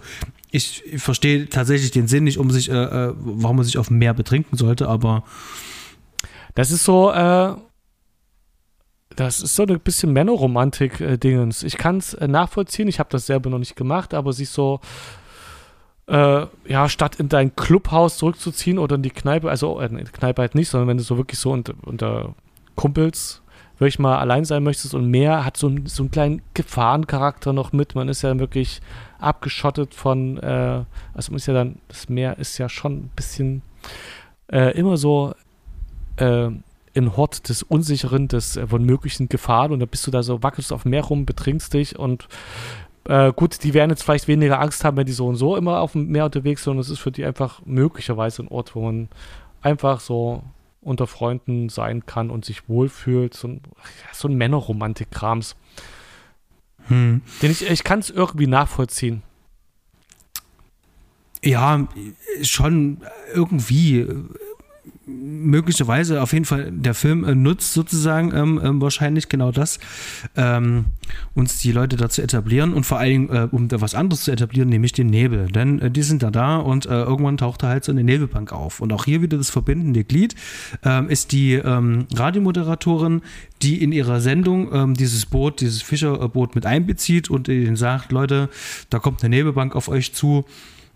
ich, 0.51 0.83
ich 0.85 1.01
verstehe 1.01 1.49
tatsächlich 1.49 1.89
den 1.89 2.07
Sinn 2.07 2.25
nicht, 2.25 2.37
um 2.37 2.51
sich, 2.51 2.69
äh, 2.69 2.73
äh, 2.75 3.13
warum 3.17 3.55
man 3.57 3.65
sich 3.65 3.79
auf 3.79 3.87
dem 3.87 3.97
Meer 3.97 4.13
betrinken 4.13 4.57
sollte, 4.57 4.87
aber 4.87 5.23
Das 6.53 6.71
ist 6.71 6.83
so, 6.85 7.11
äh, 7.11 7.55
das 9.09 9.41
ist 9.41 9.55
so 9.55 9.63
ein 9.63 9.79
bisschen 9.79 10.13
Männerromantik-Dingens. 10.13 11.63
ich 11.63 11.77
kann 11.77 11.97
es 11.97 12.13
äh, 12.15 12.27
nachvollziehen, 12.27 12.87
ich 12.87 12.99
habe 12.99 13.09
das 13.11 13.25
selber 13.25 13.49
noch 13.49 13.59
nicht 13.59 13.75
gemacht, 13.75 14.13
aber 14.13 14.33
sich 14.33 14.49
so, 14.49 14.79
äh, 16.07 16.45
ja, 16.67 16.89
statt 16.89 17.15
in 17.17 17.29
dein 17.29 17.55
Clubhaus 17.55 18.17
zurückzuziehen 18.17 18.77
oder 18.79 18.95
in 18.95 19.03
die 19.03 19.11
Kneipe, 19.11 19.49
also 19.49 19.79
äh, 19.79 19.85
in 19.85 19.97
die 19.97 20.03
Kneipe 20.05 20.41
halt 20.41 20.55
nicht, 20.55 20.69
sondern 20.69 20.89
wenn 20.89 20.97
du 20.97 21.03
so 21.03 21.17
wirklich 21.17 21.39
so 21.39 21.51
unter, 21.51 21.73
unter 21.83 22.35
Kumpels 22.75 23.41
wirklich 23.77 23.99
mal 23.99 24.17
allein 24.17 24.45
sein 24.45 24.63
möchtest 24.63 24.93
und 24.93 25.09
mehr 25.09 25.45
hat 25.45 25.57
so, 25.57 25.71
so 25.85 26.03
einen 26.03 26.11
kleinen 26.11 26.41
Gefahrencharakter 26.53 27.53
noch 27.53 27.73
mit. 27.73 27.95
Man 27.95 28.07
ist 28.07 28.21
ja 28.21 28.37
wirklich 28.39 28.81
abgeschottet 29.19 29.93
von, 29.93 30.37
äh, 30.37 30.83
also 31.13 31.31
man 31.31 31.37
ist 31.37 31.47
ja 31.47 31.53
dann, 31.53 31.79
das 31.87 32.07
Meer 32.09 32.37
ist 32.39 32.57
ja 32.57 32.69
schon 32.69 32.93
ein 32.93 33.11
bisschen 33.15 33.61
äh, 34.51 34.77
immer 34.77 34.97
so 34.97 35.33
äh, 36.17 36.49
ein 36.95 37.17
Hort 37.17 37.49
des 37.49 37.63
Unsicheren, 37.63 38.27
des 38.27 38.57
äh, 38.57 38.67
von 38.67 38.83
möglichen 38.83 39.29
Gefahren 39.29 39.71
und 39.71 39.79
da 39.79 39.85
bist 39.85 40.05
du 40.07 40.11
da 40.11 40.23
so, 40.23 40.43
wackelst 40.43 40.71
auf 40.73 40.83
dem 40.83 40.91
Meer 40.91 41.03
rum, 41.03 41.25
betrinkst 41.25 41.73
dich 41.73 41.97
und 41.97 42.27
äh, 43.07 43.31
gut, 43.33 43.63
die 43.63 43.73
werden 43.73 43.91
jetzt 43.91 44.03
vielleicht 44.03 44.27
weniger 44.27 44.59
Angst 44.59 44.83
haben, 44.83 44.97
wenn 44.97 45.05
die 45.05 45.11
so 45.11 45.27
und 45.27 45.35
so 45.35 45.55
immer 45.55 45.79
auf 45.81 45.91
dem 45.91 46.07
Meer 46.07 46.25
unterwegs 46.25 46.61
sind, 46.61 46.71
sondern 46.71 46.81
es 46.81 46.89
ist 46.89 46.99
für 46.99 47.11
die 47.11 47.25
einfach 47.25 47.61
möglicherweise 47.65 48.43
ein 48.43 48.47
Ort, 48.47 48.75
wo 48.75 48.81
man 48.81 49.09
einfach 49.61 49.99
so 49.99 50.43
unter 50.81 51.07
Freunden 51.07 51.69
sein 51.69 52.05
kann 52.05 52.29
und 52.29 52.45
sich 52.45 52.69
wohlfühlt. 52.69 53.33
So 53.33 53.47
ein, 53.47 53.61
so 54.13 54.27
ein 54.27 54.35
Männerromantik-Krams. 54.35 55.55
hm, 56.87 57.21
Den 57.41 57.51
ich, 57.51 57.67
ich 57.69 57.83
kann 57.83 57.99
es 57.99 58.09
irgendwie 58.09 58.47
nachvollziehen. 58.47 59.23
ja, 61.43 61.87
schon 62.41 63.01
irgendwie 63.33 63.99
äh, 63.99 64.23
möglicherweise 65.07 66.21
auf 66.21 66.33
jeden 66.33 66.45
Fall 66.45 66.71
der 66.71 66.93
Film 66.93 67.23
äh, 67.23 67.35
nutzt 67.35 67.73
sozusagen 67.73 68.33
ähm, 68.33 68.59
ähm, 68.63 68.81
wahrscheinlich 68.81 69.29
genau 69.29 69.51
das, 69.51 69.79
ähm, 70.35 70.85
uns 71.35 71.59
die 71.59 71.71
Leute 71.71 71.95
dazu 71.95 72.21
etablieren 72.21 72.73
und 72.73 72.85
vor 72.85 73.03
Dingen, 73.03 73.29
äh, 73.29 73.47
um 73.51 73.67
da 73.67 73.81
was 73.81 73.93
anderes 73.93 74.23
zu 74.23 74.31
etablieren, 74.31 74.69
nämlich 74.69 74.93
den 74.93 75.07
Nebel. 75.07 75.47
Denn 75.47 75.79
äh, 75.79 75.91
die 75.91 76.01
sind 76.01 76.23
da 76.23 76.31
da 76.31 76.57
und 76.57 76.87
äh, 76.87 77.03
irgendwann 77.03 77.37
taucht 77.37 77.61
da 77.61 77.67
halt 77.67 77.83
so 77.83 77.91
eine 77.91 78.03
Nebelbank 78.03 78.51
auf. 78.51 78.81
Und 78.81 78.91
auch 78.93 79.05
hier 79.05 79.21
wieder 79.21 79.37
das 79.37 79.49
verbindende 79.49 80.03
Glied 80.03 80.35
ähm, 80.83 81.09
ist 81.09 81.31
die 81.31 81.53
ähm, 81.53 82.07
Radiomoderatorin, 82.13 83.21
die 83.61 83.81
in 83.83 83.91
ihrer 83.91 84.21
Sendung 84.21 84.73
ähm, 84.73 84.93
dieses 84.95 85.27
Boot, 85.27 85.61
dieses 85.61 85.83
Fischerboot 85.83 86.55
mit 86.55 86.65
einbezieht 86.65 87.29
und 87.29 87.47
ihnen 87.47 87.75
sagt, 87.75 88.11
Leute, 88.11 88.49
da 88.89 88.99
kommt 88.99 89.23
eine 89.23 89.35
Nebelbank 89.35 89.75
auf 89.75 89.87
euch 89.87 90.13
zu 90.13 90.45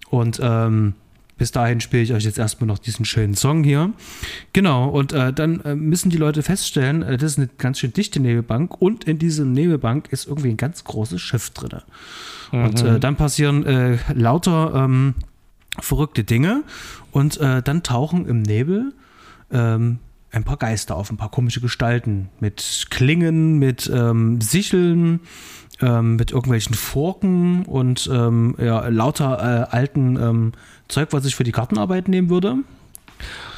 und 0.09 0.39
ähm, 0.41 0.95
bis 1.39 1.51
dahin 1.51 1.81
spiele 1.81 2.03
ich 2.03 2.13
euch 2.13 2.25
jetzt 2.25 2.37
erstmal 2.37 2.67
noch 2.67 2.77
diesen 2.77 3.05
schönen 3.05 3.33
Song 3.33 3.63
hier. 3.63 3.91
Genau, 4.53 4.89
und 4.89 5.13
äh, 5.13 5.33
dann 5.33 5.61
äh, 5.61 5.73
müssen 5.73 6.11
die 6.11 6.17
Leute 6.17 6.43
feststellen, 6.43 7.01
äh, 7.01 7.17
das 7.17 7.31
ist 7.31 7.37
eine 7.39 7.49
ganz 7.57 7.79
schön 7.79 7.93
dichte 7.93 8.19
Nebelbank 8.19 8.79
und 8.79 9.05
in 9.05 9.17
dieser 9.17 9.45
Nebelbank 9.45 10.09
ist 10.11 10.27
irgendwie 10.27 10.49
ein 10.49 10.57
ganz 10.57 10.83
großes 10.83 11.19
Schiff 11.19 11.49
drin. 11.49 11.81
Und 12.51 12.83
äh, 12.83 12.99
dann 12.99 13.15
passieren 13.15 13.65
äh, 13.65 13.97
lauter 14.13 14.73
ähm, 14.75 15.15
verrückte 15.79 16.23
Dinge 16.23 16.63
und 17.11 17.39
äh, 17.39 17.61
dann 17.61 17.83
tauchen 17.83 18.25
im 18.27 18.41
Nebel 18.41 18.93
ähm, 19.51 19.99
ein 20.31 20.43
paar 20.43 20.57
Geister 20.57 20.95
auf, 20.95 21.09
ein 21.09 21.17
paar 21.17 21.31
komische 21.31 21.61
Gestalten 21.61 22.29
mit 22.39 22.87
Klingen, 22.89 23.59
mit 23.59 23.89
ähm, 23.93 24.41
Sicheln, 24.41 25.21
ähm, 25.81 26.15
mit 26.15 26.31
irgendwelchen 26.31 26.75
Forken 26.75 27.65
und 27.65 28.09
ähm, 28.11 28.55
ja, 28.59 28.87
lauter 28.87 29.67
äh, 29.71 29.75
alten 29.75 30.15
ähm, 30.17 30.51
Zeug, 30.87 31.09
was 31.11 31.25
ich 31.25 31.35
für 31.35 31.43
die 31.43 31.51
Gartenarbeit 31.51 32.07
nehmen 32.07 32.29
würde. 32.29 32.57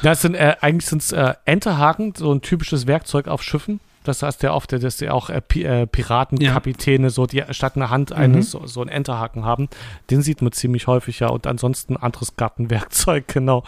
Das 0.02 0.22
sind 0.22 0.34
äh, 0.34 0.56
eigentlich 0.60 0.86
sind 0.86 1.02
es 1.02 1.12
äh, 1.12 1.34
Enterhaken, 1.44 2.14
so 2.16 2.32
ein 2.32 2.42
typisches 2.42 2.86
Werkzeug 2.86 3.28
auf 3.28 3.42
Schiffen. 3.42 3.80
Das 4.04 4.22
heißt 4.22 4.42
ja 4.42 4.52
oft, 4.52 4.72
dass 4.72 4.96
die 4.96 5.10
auch 5.10 5.30
äh, 5.30 5.42
äh, 5.60 5.86
Piratenkapitäne 5.86 7.10
so 7.10 7.26
die 7.26 7.44
statt 7.50 7.76
einer 7.76 7.90
Hand 7.90 8.12
eines 8.12 8.50
so, 8.50 8.66
so 8.66 8.80
einen 8.80 8.90
Enterhaken 8.90 9.44
haben. 9.44 9.68
Den 10.10 10.22
sieht 10.22 10.42
man 10.42 10.50
ziemlich 10.52 10.88
häufig 10.88 11.20
ja 11.20 11.28
und 11.28 11.46
ansonsten 11.46 11.96
anderes 11.96 12.36
Gartenwerkzeug, 12.36 13.28
genau. 13.32 13.62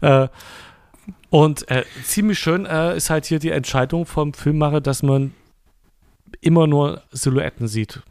Äh, 0.00 0.28
und 1.28 1.68
äh, 1.70 1.84
ziemlich 2.04 2.38
schön 2.38 2.66
äh, 2.66 2.96
ist 2.96 3.10
halt 3.10 3.26
hier 3.26 3.40
die 3.40 3.50
Entscheidung 3.50 4.06
vom 4.06 4.32
Filmmacher, 4.32 4.80
dass 4.80 5.02
man 5.02 5.32
immer 6.40 6.66
nur 6.66 7.02
Silhouetten 7.10 7.68
sieht. 7.68 8.02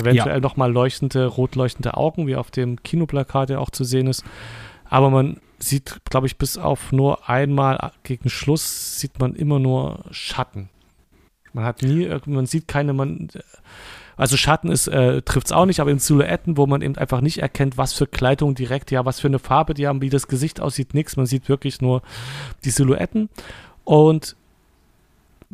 Eventuell 0.00 0.36
Ja. 0.36 0.40
nochmal 0.40 0.72
leuchtende, 0.72 1.26
rot 1.26 1.54
leuchtende 1.54 1.96
Augen, 1.96 2.26
wie 2.26 2.36
auf 2.36 2.50
dem 2.50 2.82
Kinoplakat 2.82 3.50
ja 3.50 3.58
auch 3.58 3.70
zu 3.70 3.84
sehen 3.84 4.06
ist. 4.08 4.24
Aber 4.84 5.10
man 5.10 5.40
sieht, 5.58 6.00
glaube 6.10 6.26
ich, 6.26 6.36
bis 6.36 6.58
auf 6.58 6.92
nur 6.92 7.28
einmal 7.28 7.92
gegen 8.02 8.28
Schluss 8.28 8.98
sieht 9.00 9.18
man 9.18 9.34
immer 9.34 9.58
nur 9.58 10.04
Schatten. 10.10 10.68
Man 11.52 11.64
hat 11.64 11.82
nie, 11.82 12.10
man 12.26 12.46
sieht 12.46 12.66
keine, 12.66 12.92
man, 12.92 13.28
also 14.16 14.36
Schatten 14.36 14.70
ist, 14.70 14.88
äh, 14.88 15.22
trifft 15.22 15.46
es 15.46 15.52
auch 15.52 15.66
nicht, 15.66 15.78
aber 15.78 15.92
in 15.92 16.00
Silhouetten, 16.00 16.56
wo 16.56 16.66
man 16.66 16.82
eben 16.82 16.96
einfach 16.96 17.20
nicht 17.20 17.38
erkennt, 17.38 17.78
was 17.78 17.92
für 17.92 18.08
Kleidung 18.08 18.56
direkt, 18.56 18.90
ja, 18.90 19.04
was 19.04 19.20
für 19.20 19.28
eine 19.28 19.38
Farbe 19.38 19.74
die 19.74 19.86
haben, 19.86 20.02
wie 20.02 20.10
das 20.10 20.26
Gesicht 20.26 20.60
aussieht, 20.60 20.94
nichts. 20.94 21.16
Man 21.16 21.26
sieht 21.26 21.48
wirklich 21.48 21.80
nur 21.80 22.02
die 22.64 22.70
Silhouetten. 22.70 23.28
Und 23.84 24.34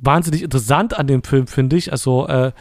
wahnsinnig 0.02 0.42
interessant 0.42 0.98
an 0.98 1.06
dem 1.06 1.22
Film, 1.22 1.46
finde 1.46 1.76
ich, 1.76 1.92
also 1.92 2.26
äh, 2.28 2.52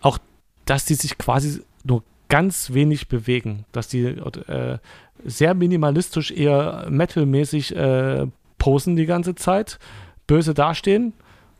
auch, 0.00 0.18
dass 0.64 0.84
die 0.84 0.94
sich 0.94 1.18
quasi 1.18 1.62
nur 1.84 2.02
ganz 2.28 2.72
wenig 2.72 3.08
bewegen, 3.08 3.64
dass 3.72 3.88
die 3.88 4.04
äh, 4.04 4.78
sehr 5.24 5.54
minimalistisch, 5.54 6.30
eher 6.30 6.86
metalmäßig 6.90 7.74
äh, 7.76 8.26
posen 8.58 8.96
die 8.96 9.06
ganze 9.06 9.34
Zeit, 9.34 9.78
böse 10.26 10.54
dastehen 10.54 11.12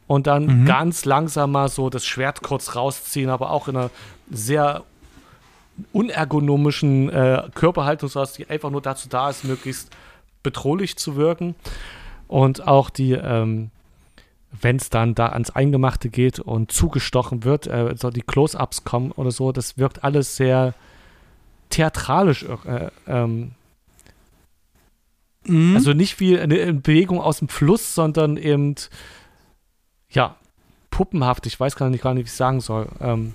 und 0.06 0.26
dann 0.26 0.62
Mhm. 0.62 0.64
ganz 0.66 1.04
langsam 1.04 1.52
mal 1.52 1.68
so 1.68 1.90
das 1.90 2.04
Schwert 2.04 2.42
kurz 2.42 2.74
rausziehen, 2.76 3.30
aber 3.30 3.50
auch 3.50 3.68
in 3.68 3.76
einer 3.76 3.90
sehr 4.30 4.82
unergonomischen 5.92 7.08
äh, 7.10 7.42
Körperhaltung, 7.54 8.08
sodass 8.08 8.34
die 8.34 8.48
einfach 8.48 8.70
nur 8.70 8.82
dazu 8.82 9.08
da 9.08 9.30
ist, 9.30 9.44
möglichst 9.44 9.90
bedrohlich 10.42 10.96
zu 10.96 11.16
wirken. 11.16 11.54
Und 12.28 12.66
auch 12.66 12.90
die, 12.90 13.12
ähm, 13.12 13.70
wenn 14.52 14.76
es 14.76 14.90
dann 14.90 15.14
da 15.14 15.28
ans 15.28 15.50
Eingemachte 15.50 16.08
geht 16.08 16.40
und 16.40 16.72
zugestochen 16.72 17.44
wird, 17.44 17.66
äh, 17.66 17.94
so 17.96 18.10
die 18.10 18.22
Close-Ups 18.22 18.84
kommen 18.84 19.12
oder 19.12 19.30
so, 19.30 19.52
das 19.52 19.78
wirkt 19.78 20.04
alles 20.04 20.36
sehr 20.36 20.74
theatralisch 21.68 22.44
äh, 22.44 22.90
ähm, 23.06 23.52
Mhm. 25.46 25.74
Also 25.74 25.92
nicht 25.92 26.20
wie 26.20 26.38
eine 26.38 26.72
Bewegung 26.74 27.20
aus 27.20 27.38
dem 27.38 27.48
Fluss, 27.48 27.94
sondern 27.94 28.36
eben, 28.36 28.74
ja, 30.10 30.36
puppenhaft. 30.90 31.46
Ich 31.46 31.58
weiß 31.58 31.76
gar 31.76 31.90
nicht, 31.90 32.02
gar 32.02 32.14
nicht 32.14 32.24
wie 32.24 32.28
ich 32.28 32.32
sagen 32.32 32.60
soll. 32.60 32.88
Ähm, 33.00 33.32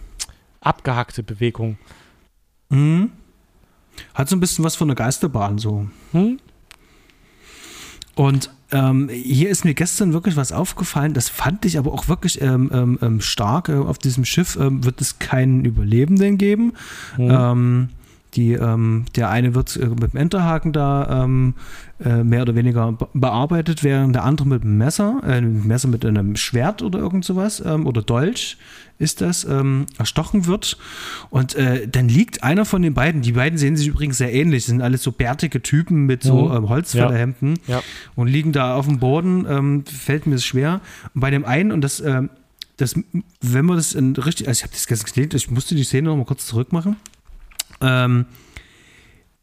abgehackte 0.62 1.23
Bewegung. 1.23 1.78
Mhm. 2.69 3.12
Hat 4.13 4.30
so 4.30 4.36
ein 4.36 4.39
bisschen 4.39 4.65
was 4.65 4.75
von 4.75 4.88
der 4.88 4.95
Geisterbahn 4.95 5.58
so. 5.58 5.88
Hm? 6.12 6.39
Und 8.15 8.49
ähm, 8.71 9.10
hier 9.10 9.49
ist 9.49 9.65
mir 9.65 9.73
gestern 9.73 10.13
wirklich 10.13 10.36
was 10.36 10.51
aufgefallen, 10.51 11.13
das 11.13 11.30
fand 11.30 11.65
ich 11.65 11.78
aber 11.78 11.93
auch 11.93 12.08
wirklich 12.08 12.41
ähm, 12.41 12.71
ähm, 12.73 12.99
ähm 13.01 13.21
stark. 13.21 13.69
Äh, 13.69 13.73
auf 13.73 13.97
diesem 13.97 14.25
Schiff 14.25 14.58
ähm, 14.60 14.84
wird 14.84 15.01
es 15.01 15.19
keinen 15.19 15.65
Überlebenden 15.65 16.38
geben. 16.38 16.73
Mhm. 17.17 17.89
Die, 18.35 18.53
ähm, 18.53 19.05
der 19.15 19.29
eine 19.29 19.55
wird 19.55 19.75
äh, 19.77 19.87
mit 19.87 20.13
dem 20.13 20.19
Enterhaken 20.19 20.73
da 20.73 21.23
ähm, 21.23 21.53
äh, 22.03 22.23
mehr 22.23 22.41
oder 22.41 22.55
weniger 22.55 22.97
bearbeitet, 23.13 23.83
während 23.83 24.15
der 24.15 24.23
andere 24.23 24.47
mit 24.47 24.63
einem 24.63 24.77
Messer, 24.77 25.21
äh, 25.25 25.41
Messer 25.41 25.87
mit 25.87 26.05
einem 26.05 26.35
Schwert 26.35 26.81
oder 26.81 26.99
irgend 26.99 27.23
sowas 27.23 27.63
ähm, 27.65 27.87
oder 27.87 28.01
Dolch 28.01 28.57
ist 28.97 29.21
das, 29.21 29.43
ähm, 29.45 29.85
erstochen 29.97 30.45
wird. 30.45 30.77
Und 31.29 31.55
äh, 31.55 31.87
dann 31.87 32.07
liegt 32.07 32.43
einer 32.43 32.65
von 32.65 32.81
den 32.81 32.93
beiden, 32.93 33.21
die 33.21 33.33
beiden 33.33 33.57
sehen 33.57 33.75
sich 33.75 33.87
übrigens 33.87 34.17
sehr 34.17 34.33
ähnlich, 34.33 34.65
sind 34.65 34.81
alles 34.81 35.03
so 35.03 35.11
bärtige 35.11 35.61
Typen 35.61 36.05
mit 36.05 36.23
so 36.23 36.49
mhm. 36.49 36.55
ähm, 36.55 36.69
Holzfällerhemden 36.69 37.59
ja. 37.67 37.77
ja. 37.77 37.83
und 38.15 38.27
liegen 38.27 38.51
da 38.51 38.75
auf 38.75 38.87
dem 38.87 38.99
Boden, 38.99 39.45
ähm, 39.49 39.85
fällt 39.85 40.27
mir 40.27 40.35
es 40.35 40.45
schwer. 40.45 40.81
Und 41.13 41.21
bei 41.21 41.29
dem 41.29 41.45
einen, 41.45 41.71
und 41.71 41.81
das, 41.81 41.99
ähm, 41.99 42.29
das 42.77 42.95
wenn 43.41 43.65
man 43.65 43.77
das 43.77 43.93
in 43.93 44.15
richtig, 44.15 44.47
also 44.47 44.59
ich 44.59 44.63
habe 44.63 44.73
das 44.73 44.87
ganz 44.87 45.03
gesehen, 45.03 45.29
ich 45.33 45.49
musste 45.49 45.75
die 45.75 45.83
Szene 45.83 46.09
noch 46.09 46.17
mal 46.17 46.25
kurz 46.25 46.45
zurückmachen. 46.45 46.97
Ähm, 47.81 48.25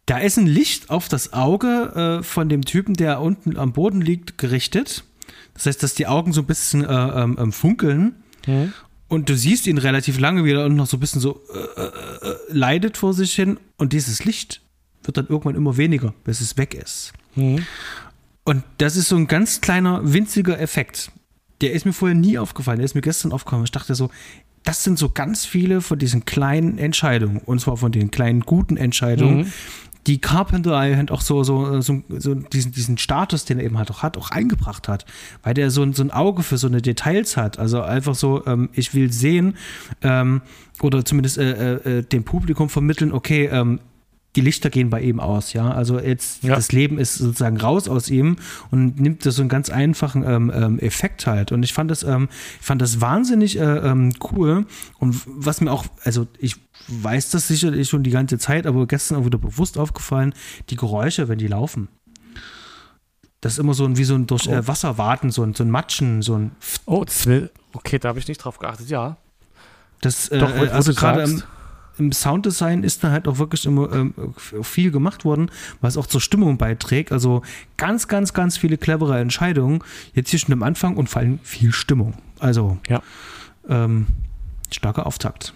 da 0.06 0.18
ist 0.18 0.36
ein 0.36 0.46
Licht 0.46 0.90
auf 0.90 1.08
das 1.08 1.32
Auge 1.32 2.20
äh, 2.20 2.22
von 2.22 2.48
dem 2.48 2.64
Typen, 2.64 2.94
der 2.94 3.20
unten 3.20 3.56
am 3.56 3.72
Boden 3.72 4.00
liegt, 4.00 4.36
gerichtet. 4.38 5.04
Das 5.54 5.66
heißt, 5.66 5.82
dass 5.82 5.94
die 5.94 6.06
Augen 6.06 6.32
so 6.32 6.42
ein 6.42 6.46
bisschen 6.46 6.84
äh, 6.84 7.22
ähm, 7.22 7.36
ähm 7.40 7.52
funkeln. 7.52 8.16
Mhm. 8.46 8.72
Und 9.08 9.28
du 9.28 9.36
siehst 9.36 9.66
ihn 9.66 9.78
relativ 9.78 10.18
lange, 10.18 10.44
wie 10.44 10.52
er 10.52 10.68
noch 10.68 10.86
so 10.86 10.96
ein 10.96 11.00
bisschen 11.00 11.20
so 11.20 11.42
äh, 11.54 11.80
äh, 11.80 12.30
äh, 12.30 12.36
leidet 12.48 12.96
vor 12.96 13.12
sich 13.12 13.34
hin. 13.34 13.60
Und 13.76 13.92
dieses 13.92 14.24
Licht 14.24 14.62
wird 15.04 15.16
dann 15.16 15.26
irgendwann 15.28 15.54
immer 15.54 15.76
weniger, 15.76 16.14
bis 16.24 16.40
es 16.40 16.56
weg 16.56 16.74
ist. 16.74 17.12
Mhm. 17.34 17.66
Und 18.44 18.64
das 18.78 18.96
ist 18.96 19.08
so 19.08 19.16
ein 19.16 19.28
ganz 19.28 19.60
kleiner, 19.60 20.00
winziger 20.02 20.58
Effekt. 20.58 21.12
Der 21.60 21.72
ist 21.72 21.86
mir 21.86 21.92
vorher 21.92 22.16
nie 22.16 22.38
aufgefallen. 22.38 22.78
Der 22.78 22.86
ist 22.86 22.94
mir 22.94 23.02
gestern 23.02 23.32
aufgefallen. 23.32 23.64
Ich 23.64 23.70
dachte 23.70 23.94
so, 23.94 24.10
das 24.64 24.84
sind 24.84 24.98
so 24.98 25.10
ganz 25.10 25.44
viele 25.44 25.80
von 25.80 25.98
diesen 25.98 26.24
kleinen 26.24 26.78
Entscheidungen. 26.78 27.38
Und 27.38 27.60
zwar 27.60 27.76
von 27.76 27.92
den 27.92 28.10
kleinen, 28.10 28.40
guten 28.40 28.76
Entscheidungen, 28.76 29.38
mhm 29.38 29.52
die 30.06 30.20
Carpenter 30.20 30.76
halt 30.76 31.10
auch 31.10 31.20
so, 31.20 31.44
so, 31.44 31.80
so, 31.80 32.02
so, 32.08 32.34
diesen, 32.34 32.72
diesen 32.72 32.98
Status, 32.98 33.44
den 33.44 33.58
er 33.58 33.64
eben 33.64 33.78
halt 33.78 33.90
auch 33.90 34.02
hat, 34.02 34.16
auch 34.16 34.30
eingebracht 34.30 34.88
hat. 34.88 35.04
Weil 35.42 35.54
der 35.54 35.70
so, 35.70 35.90
so 35.92 36.02
ein 36.02 36.10
Auge 36.10 36.42
für 36.42 36.58
so 36.58 36.66
eine 36.66 36.82
Details 36.82 37.36
hat. 37.36 37.58
Also 37.58 37.82
einfach 37.82 38.14
so, 38.14 38.44
ähm, 38.46 38.68
ich 38.72 38.94
will 38.94 39.12
sehen 39.12 39.54
ähm, 40.02 40.42
oder 40.80 41.04
zumindest 41.04 41.38
äh, 41.38 41.74
äh, 41.74 41.98
äh 41.98 42.02
dem 42.02 42.24
Publikum 42.24 42.68
vermitteln, 42.68 43.12
okay, 43.12 43.48
ähm, 43.52 43.80
die 44.34 44.40
Lichter 44.40 44.70
gehen 44.70 44.88
bei 44.88 45.00
ihm 45.00 45.20
aus, 45.20 45.52
ja. 45.52 45.70
Also 45.70 45.98
jetzt 45.98 46.42
ja. 46.42 46.54
das 46.54 46.72
Leben 46.72 46.98
ist 46.98 47.16
sozusagen 47.16 47.58
raus 47.58 47.88
aus 47.88 48.08
ihm 48.08 48.36
und 48.70 48.98
nimmt 48.98 49.26
das 49.26 49.36
so 49.36 49.42
einen 49.42 49.50
ganz 49.50 49.68
einfachen 49.68 50.24
ähm, 50.26 50.50
ähm, 50.54 50.78
Effekt 50.78 51.26
halt. 51.26 51.52
Und 51.52 51.62
ich 51.62 51.72
fand 51.74 51.90
das, 51.90 52.02
ähm, 52.02 52.28
ich 52.58 52.66
fand 52.66 52.80
das 52.80 53.00
wahnsinnig 53.00 53.58
äh, 53.58 53.62
ähm, 53.62 54.12
cool. 54.32 54.66
Und 54.98 55.20
was 55.26 55.60
mir 55.60 55.70
auch, 55.70 55.84
also 56.04 56.26
ich 56.38 56.56
weiß 56.88 57.30
das 57.30 57.48
sicherlich 57.48 57.88
schon 57.88 58.02
die 58.02 58.10
ganze 58.10 58.38
Zeit, 58.38 58.66
aber 58.66 58.86
gestern 58.86 59.18
auch 59.18 59.26
wieder 59.26 59.38
bewusst 59.38 59.76
aufgefallen, 59.76 60.34
die 60.70 60.76
Geräusche, 60.76 61.28
wenn 61.28 61.38
die 61.38 61.48
laufen. 61.48 61.88
Das 63.42 63.54
ist 63.54 63.58
immer 63.58 63.74
so 63.74 63.84
ein, 63.84 63.98
wie 63.98 64.04
so 64.04 64.14
ein 64.14 64.26
durch 64.26 64.46
äh, 64.46 64.50
oh. 64.50 64.54
äh, 64.54 64.68
Wasser 64.68 64.96
warten, 64.96 65.30
so 65.30 65.42
ein, 65.42 65.52
so 65.52 65.64
ein 65.64 65.70
Matschen, 65.70 66.22
so 66.22 66.36
ein. 66.36 66.52
Oh, 66.86 67.04
das 67.04 67.26
will. 67.26 67.50
Okay, 67.74 67.98
da 67.98 68.08
habe 68.08 68.18
ich 68.18 68.28
nicht 68.28 68.38
drauf 68.38 68.58
geachtet, 68.58 68.88
ja. 68.88 69.18
Das, 70.00 70.28
äh, 70.28 70.38
Doch, 70.38 70.54
also 70.54 70.94
gerade 70.94 71.42
im 71.98 72.12
Sounddesign 72.12 72.82
ist 72.82 73.04
da 73.04 73.10
halt 73.10 73.28
auch 73.28 73.38
wirklich 73.38 73.66
immer 73.66 73.92
ähm, 73.92 74.14
viel 74.62 74.90
gemacht 74.90 75.24
worden, 75.24 75.50
was 75.80 75.96
auch 75.96 76.06
zur 76.06 76.20
Stimmung 76.20 76.58
beiträgt. 76.58 77.12
Also 77.12 77.42
ganz, 77.76 78.08
ganz, 78.08 78.32
ganz 78.32 78.56
viele 78.56 78.78
clevere 78.78 79.18
Entscheidungen. 79.20 79.82
Jetzt 80.14 80.30
hier 80.30 80.38
schon 80.38 80.52
am 80.52 80.62
Anfang 80.62 80.96
und 80.96 81.08
vor 81.08 81.20
allem 81.20 81.38
viel 81.42 81.72
Stimmung. 81.72 82.14
Also 82.38 82.78
ja. 82.88 83.02
ähm, 83.68 84.06
starker 84.70 85.06
Auftakt. 85.06 85.54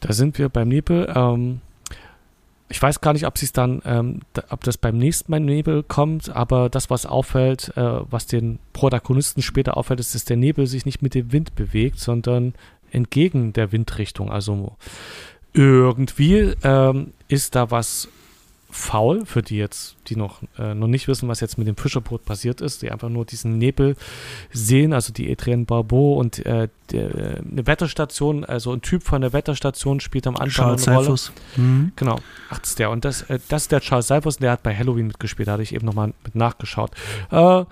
Da 0.00 0.12
sind 0.12 0.38
wir 0.38 0.48
beim 0.48 0.68
Nebel. 0.68 1.12
Ähm, 1.14 1.60
ich 2.68 2.80
weiß 2.80 3.00
gar 3.00 3.12
nicht, 3.12 3.26
ob 3.26 3.36
es 3.36 3.52
dann, 3.52 3.80
ähm, 3.84 4.20
ob 4.50 4.62
das 4.64 4.76
beim 4.76 4.98
nächsten 4.98 5.30
Mal 5.30 5.40
Nebel 5.40 5.82
kommt, 5.82 6.28
aber 6.28 6.68
das, 6.68 6.90
was 6.90 7.06
auffällt, 7.06 7.76
äh, 7.76 8.00
was 8.10 8.26
den 8.26 8.58
Protagonisten 8.72 9.42
später 9.42 9.76
auffällt, 9.76 10.00
ist, 10.00 10.14
dass 10.14 10.24
der 10.24 10.36
Nebel 10.36 10.66
sich 10.66 10.84
nicht 10.84 11.00
mit 11.00 11.14
dem 11.14 11.32
Wind 11.32 11.54
bewegt, 11.54 11.98
sondern 11.98 12.54
entgegen 12.90 13.52
der 13.52 13.72
Windrichtung. 13.72 14.30
Also 14.30 14.76
irgendwie 15.54 16.54
ähm, 16.62 17.12
ist 17.28 17.54
da 17.54 17.70
was 17.70 18.08
faul 18.70 19.24
für 19.24 19.42
die 19.42 19.56
jetzt, 19.56 19.96
die 20.08 20.16
noch, 20.16 20.42
äh, 20.58 20.74
noch 20.74 20.88
nicht 20.88 21.08
wissen, 21.08 21.28
was 21.28 21.40
jetzt 21.40 21.56
mit 21.56 21.66
dem 21.66 21.76
Fischerboot 21.76 22.24
passiert 22.24 22.60
ist, 22.60 22.82
die 22.82 22.90
einfach 22.90 23.08
nur 23.08 23.24
diesen 23.24 23.56
Nebel 23.56 23.96
sehen, 24.52 24.92
also 24.92 25.12
die 25.12 25.30
Adrienne 25.30 25.64
Barbeau 25.64 26.14
und 26.14 26.44
äh, 26.44 26.68
der, 26.90 27.40
eine 27.50 27.66
Wetterstation, 27.66 28.44
also 28.44 28.72
ein 28.72 28.82
Typ 28.82 29.04
von 29.04 29.22
der 29.22 29.32
Wetterstation 29.32 30.00
spielt 30.00 30.26
am 30.26 30.36
Anfang 30.36 30.76
Charles 30.76 30.88
eine 30.88 30.96
Rolle. 30.98 31.16
Mhm. 31.56 31.92
Genau, 31.96 32.18
ach, 32.50 32.58
das 32.58 32.70
ist 32.70 32.78
der. 32.78 32.90
Und 32.90 33.04
das, 33.04 33.22
äh, 33.22 33.38
das 33.48 33.62
ist 33.62 33.72
der 33.72 33.80
Charles 33.80 34.06
Seifers, 34.06 34.36
der 34.36 34.52
hat 34.52 34.62
bei 34.62 34.76
Halloween 34.76 35.06
mitgespielt, 35.06 35.48
da 35.48 35.52
hatte 35.52 35.62
ich 35.62 35.74
eben 35.74 35.86
nochmal 35.86 36.12
mit 36.24 36.34
nachgeschaut. 36.34 36.90
Äh, 37.30 37.64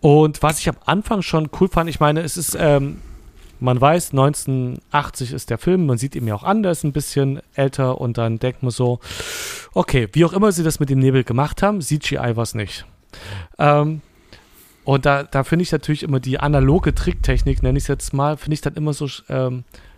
und 0.00 0.42
was 0.42 0.60
ich 0.60 0.68
am 0.68 0.76
Anfang 0.86 1.22
schon 1.22 1.50
cool 1.60 1.68
fand, 1.68 1.90
ich 1.90 2.00
meine, 2.00 2.20
es 2.20 2.36
ist 2.36 2.56
ähm, 2.58 3.02
man 3.60 3.80
weiß, 3.80 4.10
1980 4.10 5.32
ist 5.32 5.50
der 5.50 5.58
Film, 5.58 5.86
man 5.86 5.98
sieht 5.98 6.16
ihn 6.16 6.26
ja 6.26 6.34
auch 6.34 6.42
an, 6.42 6.62
der 6.62 6.72
ist 6.72 6.84
ein 6.84 6.92
bisschen 6.92 7.40
älter 7.54 8.00
und 8.00 8.18
dann 8.18 8.38
denkt 8.38 8.62
man 8.62 8.70
so, 8.70 9.00
okay, 9.74 10.08
wie 10.12 10.24
auch 10.24 10.32
immer 10.32 10.52
sie 10.52 10.64
das 10.64 10.80
mit 10.80 10.90
dem 10.90 10.98
Nebel 10.98 11.24
gemacht 11.24 11.62
haben, 11.62 11.80
CGI 11.80 12.36
war 12.36 12.42
es 12.42 12.54
nicht. 12.54 12.86
Ähm, 13.58 14.00
und 14.84 15.06
da, 15.06 15.22
da 15.22 15.44
finde 15.44 15.62
ich 15.62 15.72
natürlich 15.72 16.02
immer 16.02 16.20
die 16.20 16.40
analoge 16.40 16.94
Tricktechnik, 16.94 17.62
nenne 17.62 17.78
ich 17.78 17.84
es 17.84 17.88
jetzt 17.88 18.12
mal, 18.12 18.36
finde 18.36 18.54
ich 18.54 18.60
dann 18.60 18.74
immer 18.74 18.92
so 18.92 19.06
ähm, 19.28 19.58
äh, 19.58 19.89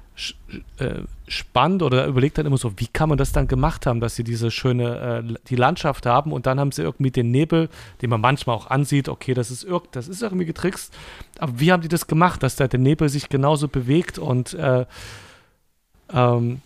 spannend 1.27 1.83
oder 1.83 2.07
überlegt 2.07 2.37
dann 2.37 2.46
immer 2.46 2.59
so, 2.59 2.79
wie 2.79 2.87
kann 2.87 3.09
man 3.09 3.16
das 3.16 3.33
dann 3.33 3.48
gemacht 3.48 3.87
haben, 3.87 4.01
dass 4.01 4.14
sie 4.14 4.25
diese 4.25 4.51
schöne, 4.51 5.25
äh, 5.27 5.35
die 5.48 5.57
Landschaft 5.57 6.05
haben 6.05 6.33
und 6.33 6.46
dann 6.46 6.61
haben 6.61 6.70
sie 6.70 6.83
irgendwie 6.83 7.11
den 7.11 7.31
Nebel, 7.31 7.70
den 8.03 8.11
man 8.11 8.20
manchmal 8.20 8.55
auch 8.55 8.66
ansieht, 8.66 9.09
okay, 9.09 9.33
das 9.33 9.51
ist, 9.51 9.64
irg 9.64 9.90
das 9.92 10.09
ist 10.09 10.22
irgendwie 10.22 10.44
getrickst, 10.44 10.92
aber 11.38 11.59
wie 11.59 11.72
haben 11.72 11.81
die 11.81 11.88
das 11.88 12.07
gemacht, 12.07 12.42
dass 12.42 12.57
da 12.57 12.68
der 12.68 12.81
Nebel 12.81 13.09
sich 13.09 13.31
genauso 13.31 13.68
bewegt 13.68 14.18
und 14.18 14.53
äh, 14.55 14.85
ähm, 16.12 16.61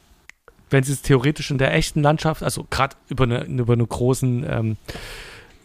wenn 0.69 0.83
sie 0.83 0.93
es 0.93 1.03
theoretisch 1.03 1.53
in 1.53 1.59
der 1.59 1.73
echten 1.73 2.03
Landschaft, 2.03 2.43
also 2.43 2.67
gerade 2.69 2.97
über 3.09 3.25
eine, 3.25 3.45
über 3.45 3.75
eine 3.75 3.87
großen 3.87 4.45
ähm, 4.49 4.77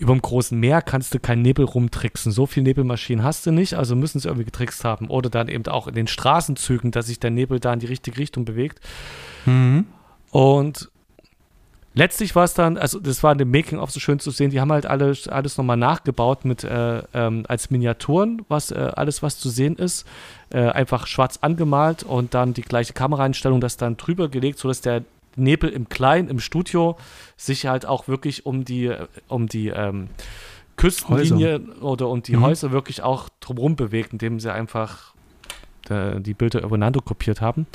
über 0.02 0.14
dem 0.14 0.22
großen 0.22 0.60
Meer 0.60 0.82
kannst 0.82 1.14
du 1.14 1.20
keinen 1.20 1.44
Nebel 1.44 1.64
rumtricksen. 1.64 2.32
So 2.32 2.48
viel 2.48 2.64
Nebelmaschinen 2.64 3.24
hast 3.24 3.46
du 3.46 3.52
nicht, 3.52 3.76
also 3.76 3.96
müssen 3.96 4.20
sie 4.20 4.28
irgendwie 4.28 4.46
getrickst 4.46 4.84
haben. 4.84 5.08
Oder 5.10 5.30
dann 5.30 5.48
eben 5.48 5.66
auch 5.68 5.88
in 5.88 5.94
den 5.94 6.08
Straßenzügen, 6.08 6.90
dass 6.90 7.06
sich 7.06 7.20
der 7.20 7.30
Nebel 7.30 7.60
da 7.60 7.72
in 7.72 7.80
die 7.80 7.86
richtige 7.86 8.18
Richtung 8.18 8.44
bewegt. 8.44 8.80
Mhm. 9.46 9.86
Und 10.32 10.90
letztlich 11.94 12.36
war 12.36 12.46
es 12.46 12.56
dann, 12.56 12.80
also 12.80 13.00
das 13.00 13.22
war 13.22 13.34
in 13.34 13.38
dem 13.38 13.52
Making-of 13.52 13.92
so 13.92 14.00
schön 14.00 14.18
zu 14.18 14.32
sehen, 14.32 14.50
die 14.50 14.60
haben 14.60 14.72
halt 14.72 14.88
alles, 14.88 15.28
alles 15.28 15.58
nochmal 15.58 15.78
nachgebaut 15.78 16.46
mit 16.46 16.64
äh, 16.64 17.04
ähm, 17.14 17.44
als 17.48 17.70
Miniaturen, 17.70 18.42
was 18.48 18.72
äh, 18.72 18.92
alles, 18.96 19.22
was 19.22 19.38
zu 19.38 19.50
sehen 19.50 19.76
ist, 19.76 20.08
äh, 20.50 20.62
einfach 20.62 21.06
schwarz 21.06 21.38
angemalt 21.42 22.02
und 22.02 22.34
dann 22.34 22.56
die 22.56 22.64
gleiche 22.64 22.94
Kameraeinstellung, 22.94 23.62
das 23.62 23.78
dann 23.78 23.98
drüber 23.98 24.30
gelegt, 24.30 24.58
sodass 24.58 24.82
der 24.82 25.04
Nebel 25.36 25.70
im 25.70 25.90
Kleinen, 25.90 26.28
im 26.30 26.40
Studio, 26.40 26.98
sich 27.46 27.66
halt 27.66 27.86
auch 27.86 28.08
wirklich 28.08 28.46
um 28.46 28.66
die, 28.66 28.94
um 29.28 29.48
die 29.48 29.70
ähm, 29.70 30.10
Küstenlinie 30.78 31.54
Häuser. 31.54 31.84
oder 31.84 32.08
um 32.10 32.22
die 32.22 32.36
mhm. 32.36 32.42
Häuser 32.42 32.72
wirklich 32.72 33.02
auch 33.02 33.30
drumherum 33.40 33.76
bewegt, 33.76 34.14
indem 34.14 34.40
sie 34.40 34.54
einfach 34.54 35.14
äh, 35.90 36.20
die 36.20 36.34
Bilder 36.34 36.62
übereinander 36.62 37.02
kopiert 37.02 37.42
haben. 37.42 37.66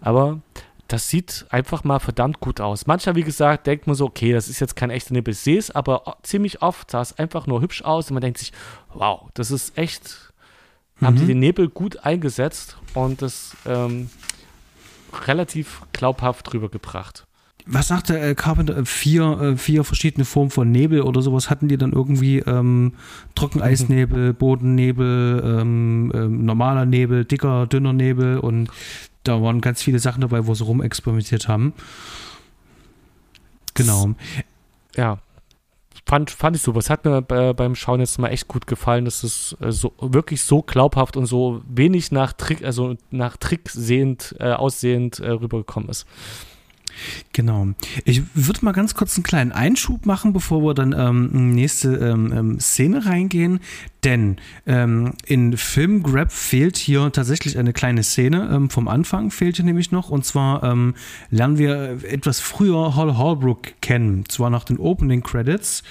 Aber 0.00 0.40
das 0.88 1.08
sieht 1.08 1.46
einfach 1.50 1.84
mal 1.84 1.98
verdammt 1.98 2.40
gut 2.40 2.60
aus. 2.60 2.86
Manchmal, 2.86 3.14
wie 3.14 3.22
gesagt, 3.22 3.66
denkt 3.66 3.86
man 3.86 3.96
so, 3.96 4.06
okay, 4.06 4.32
das 4.32 4.48
ist 4.48 4.60
jetzt 4.60 4.76
kein 4.76 4.90
echter 4.90 5.14
Nebel. 5.14 5.32
Ich 5.32 5.38
sehe 5.38 5.58
es, 5.58 5.70
aber 5.70 6.16
ziemlich 6.22 6.62
oft 6.62 6.90
sah 6.90 7.00
es 7.00 7.16
einfach 7.18 7.46
nur 7.46 7.62
hübsch 7.62 7.82
aus 7.82 8.10
und 8.10 8.14
man 8.14 8.20
denkt 8.20 8.38
sich, 8.38 8.52
wow, 8.92 9.28
das 9.34 9.50
ist 9.50 9.78
echt, 9.78 10.32
mhm. 10.98 11.06
haben 11.06 11.16
die 11.16 11.26
den 11.26 11.38
Nebel 11.38 11.68
gut 11.68 12.04
eingesetzt 12.04 12.76
und 12.94 13.22
das 13.22 13.56
ähm, 13.66 14.10
relativ 15.26 15.82
glaubhaft 15.92 16.52
rübergebracht. 16.52 17.26
Was 17.66 17.88
sagte 17.88 18.18
äh, 18.18 18.34
Carpenter? 18.34 18.76
Äh, 18.76 18.84
vier, 18.84 19.40
äh, 19.40 19.56
vier 19.56 19.84
verschiedene 19.84 20.24
Formen 20.24 20.50
von 20.50 20.70
Nebel 20.70 21.02
oder 21.02 21.22
sowas 21.22 21.50
hatten 21.50 21.68
die 21.68 21.76
dann 21.76 21.92
irgendwie 21.92 22.38
ähm, 22.38 22.94
Trockeneisnebel, 23.34 24.34
Bodennebel, 24.34 25.42
ähm, 25.44 26.12
ähm, 26.14 26.44
normaler 26.44 26.86
Nebel, 26.86 27.24
dicker, 27.24 27.66
dünner 27.66 27.92
Nebel 27.92 28.38
und 28.38 28.70
da 29.24 29.42
waren 29.42 29.60
ganz 29.60 29.82
viele 29.82 29.98
Sachen 29.98 30.22
dabei, 30.22 30.46
wo 30.46 30.54
sie 30.54 30.64
rumexperimentiert 30.64 31.48
haben. 31.48 31.74
Genau. 33.74 34.14
Ja, 34.96 35.18
fand, 36.10 36.30
fand 36.30 36.56
ich 36.56 36.62
super. 36.62 36.78
Es 36.78 36.90
hat 36.90 37.04
mir 37.04 37.22
bei, 37.22 37.52
beim 37.52 37.76
Schauen 37.76 38.00
jetzt 38.00 38.18
mal 38.18 38.28
echt 38.28 38.48
gut 38.48 38.66
gefallen, 38.66 39.04
dass 39.04 39.22
es 39.22 39.56
äh, 39.60 39.70
so, 39.70 39.92
wirklich 40.00 40.42
so 40.42 40.62
glaubhaft 40.62 41.16
und 41.16 41.26
so 41.26 41.62
wenig 41.68 42.10
nach 42.10 42.32
Trick, 42.32 42.64
also 42.64 42.96
nach 43.10 43.36
Trick 43.36 43.70
sehend, 43.70 44.34
äh, 44.40 44.52
aussehend 44.52 45.20
äh, 45.20 45.30
rübergekommen 45.30 45.88
ist. 45.88 46.06
Genau. 47.32 47.68
Ich 48.04 48.22
würde 48.34 48.64
mal 48.64 48.72
ganz 48.72 48.94
kurz 48.94 49.16
einen 49.16 49.24
kleinen 49.24 49.52
Einschub 49.52 50.06
machen, 50.06 50.32
bevor 50.32 50.62
wir 50.62 50.74
dann 50.74 50.94
ähm, 50.96 51.54
nächste 51.54 51.94
ähm, 51.96 52.32
ähm, 52.32 52.60
Szene 52.60 53.06
reingehen. 53.06 53.60
Denn 54.04 54.36
ähm, 54.66 55.12
in 55.26 55.56
Film 55.56 56.02
Grab 56.02 56.32
fehlt 56.32 56.76
hier 56.76 57.12
tatsächlich 57.12 57.58
eine 57.58 57.72
kleine 57.72 58.02
Szene. 58.02 58.50
Ähm, 58.52 58.70
vom 58.70 58.88
Anfang 58.88 59.30
fehlt 59.30 59.56
hier 59.56 59.64
nämlich 59.64 59.92
noch. 59.92 60.10
Und 60.10 60.24
zwar 60.24 60.62
ähm, 60.64 60.94
lernen 61.30 61.58
wir 61.58 62.04
etwas 62.04 62.40
früher 62.40 62.96
Hall 62.96 63.16
Holbrook 63.16 63.80
kennen. 63.80 64.24
Zwar 64.28 64.50
nach 64.50 64.64
den 64.64 64.78
Opening 64.78 65.22
Credits 65.22 65.82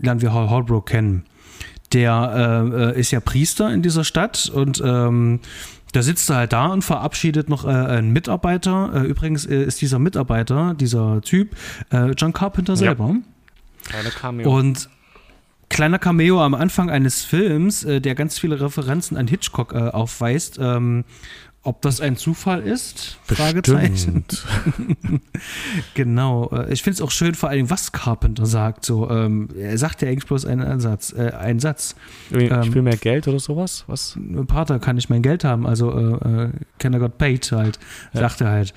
lernen 0.00 0.22
wir 0.22 0.32
Hall 0.32 0.50
Holbrook 0.50 0.86
kennen. 0.86 1.24
Der 1.92 2.64
äh, 2.72 2.90
äh, 2.90 3.00
ist 3.00 3.10
ja 3.10 3.20
Priester 3.20 3.72
in 3.72 3.82
dieser 3.82 4.04
Stadt 4.04 4.50
und 4.52 4.82
da 5.92 6.02
sitzt 6.02 6.30
er 6.30 6.36
halt 6.36 6.52
da 6.52 6.66
und 6.66 6.82
verabschiedet 6.82 7.48
noch 7.48 7.64
äh, 7.64 7.68
einen 7.68 8.12
Mitarbeiter. 8.12 8.92
Äh, 8.94 9.06
übrigens 9.06 9.46
äh, 9.46 9.62
ist 9.62 9.80
dieser 9.80 9.98
Mitarbeiter, 9.98 10.74
dieser 10.74 11.20
Typ, 11.22 11.56
äh, 11.90 12.10
John 12.12 12.32
Carpenter 12.32 12.76
selber. 12.76 13.08
Ja. 13.08 13.90
Kleiner 13.90 14.10
Cameo. 14.10 14.56
Und 14.58 14.88
kleiner 15.68 15.98
Cameo 15.98 16.42
am 16.42 16.54
Anfang 16.54 16.90
eines 16.90 17.24
Films, 17.24 17.84
äh, 17.84 18.00
der 18.00 18.14
ganz 18.14 18.38
viele 18.38 18.60
Referenzen 18.60 19.16
an 19.16 19.26
Hitchcock 19.26 19.72
äh, 19.72 19.78
aufweist. 19.78 20.58
Ähm, 20.60 21.04
ob 21.62 21.82
das 21.82 22.00
ein 22.00 22.16
Zufall 22.16 22.62
ist? 22.62 23.18
Fragezeichen. 23.24 24.24
genau. 25.94 26.50
Äh, 26.52 26.72
ich 26.72 26.82
finde 26.82 26.94
es 26.94 27.00
auch 27.02 27.10
schön, 27.10 27.34
vor 27.34 27.50
allem, 27.50 27.68
was 27.68 27.92
Carpenter 27.92 28.46
sagt. 28.46 28.86
So, 28.86 29.10
ähm, 29.10 29.48
er 29.58 29.76
sagt 29.76 30.00
ja 30.00 30.08
eigentlich 30.08 30.26
bloß 30.26 30.46
einen 30.46 30.80
Satz. 30.80 31.12
Äh, 31.12 31.32
einen 31.32 31.60
Satz. 31.60 31.96
Ich 32.30 32.50
ähm, 32.50 32.74
will 32.74 32.82
mehr 32.82 32.96
Geld 32.96 33.28
oder 33.28 33.40
sowas? 33.40 33.84
Was? 33.88 34.18
Pater 34.46 34.78
kann 34.78 34.96
ich 34.96 35.10
mein 35.10 35.20
Geld 35.20 35.44
haben. 35.44 35.66
Also, 35.66 35.92
äh, 35.92 36.44
äh 36.44 36.50
can 36.78 36.94
I 36.94 36.98
got 36.98 37.18
paid 37.18 37.52
halt, 37.52 37.78
ja. 38.14 38.20
sagt 38.20 38.40
er 38.40 38.48
halt. 38.48 38.74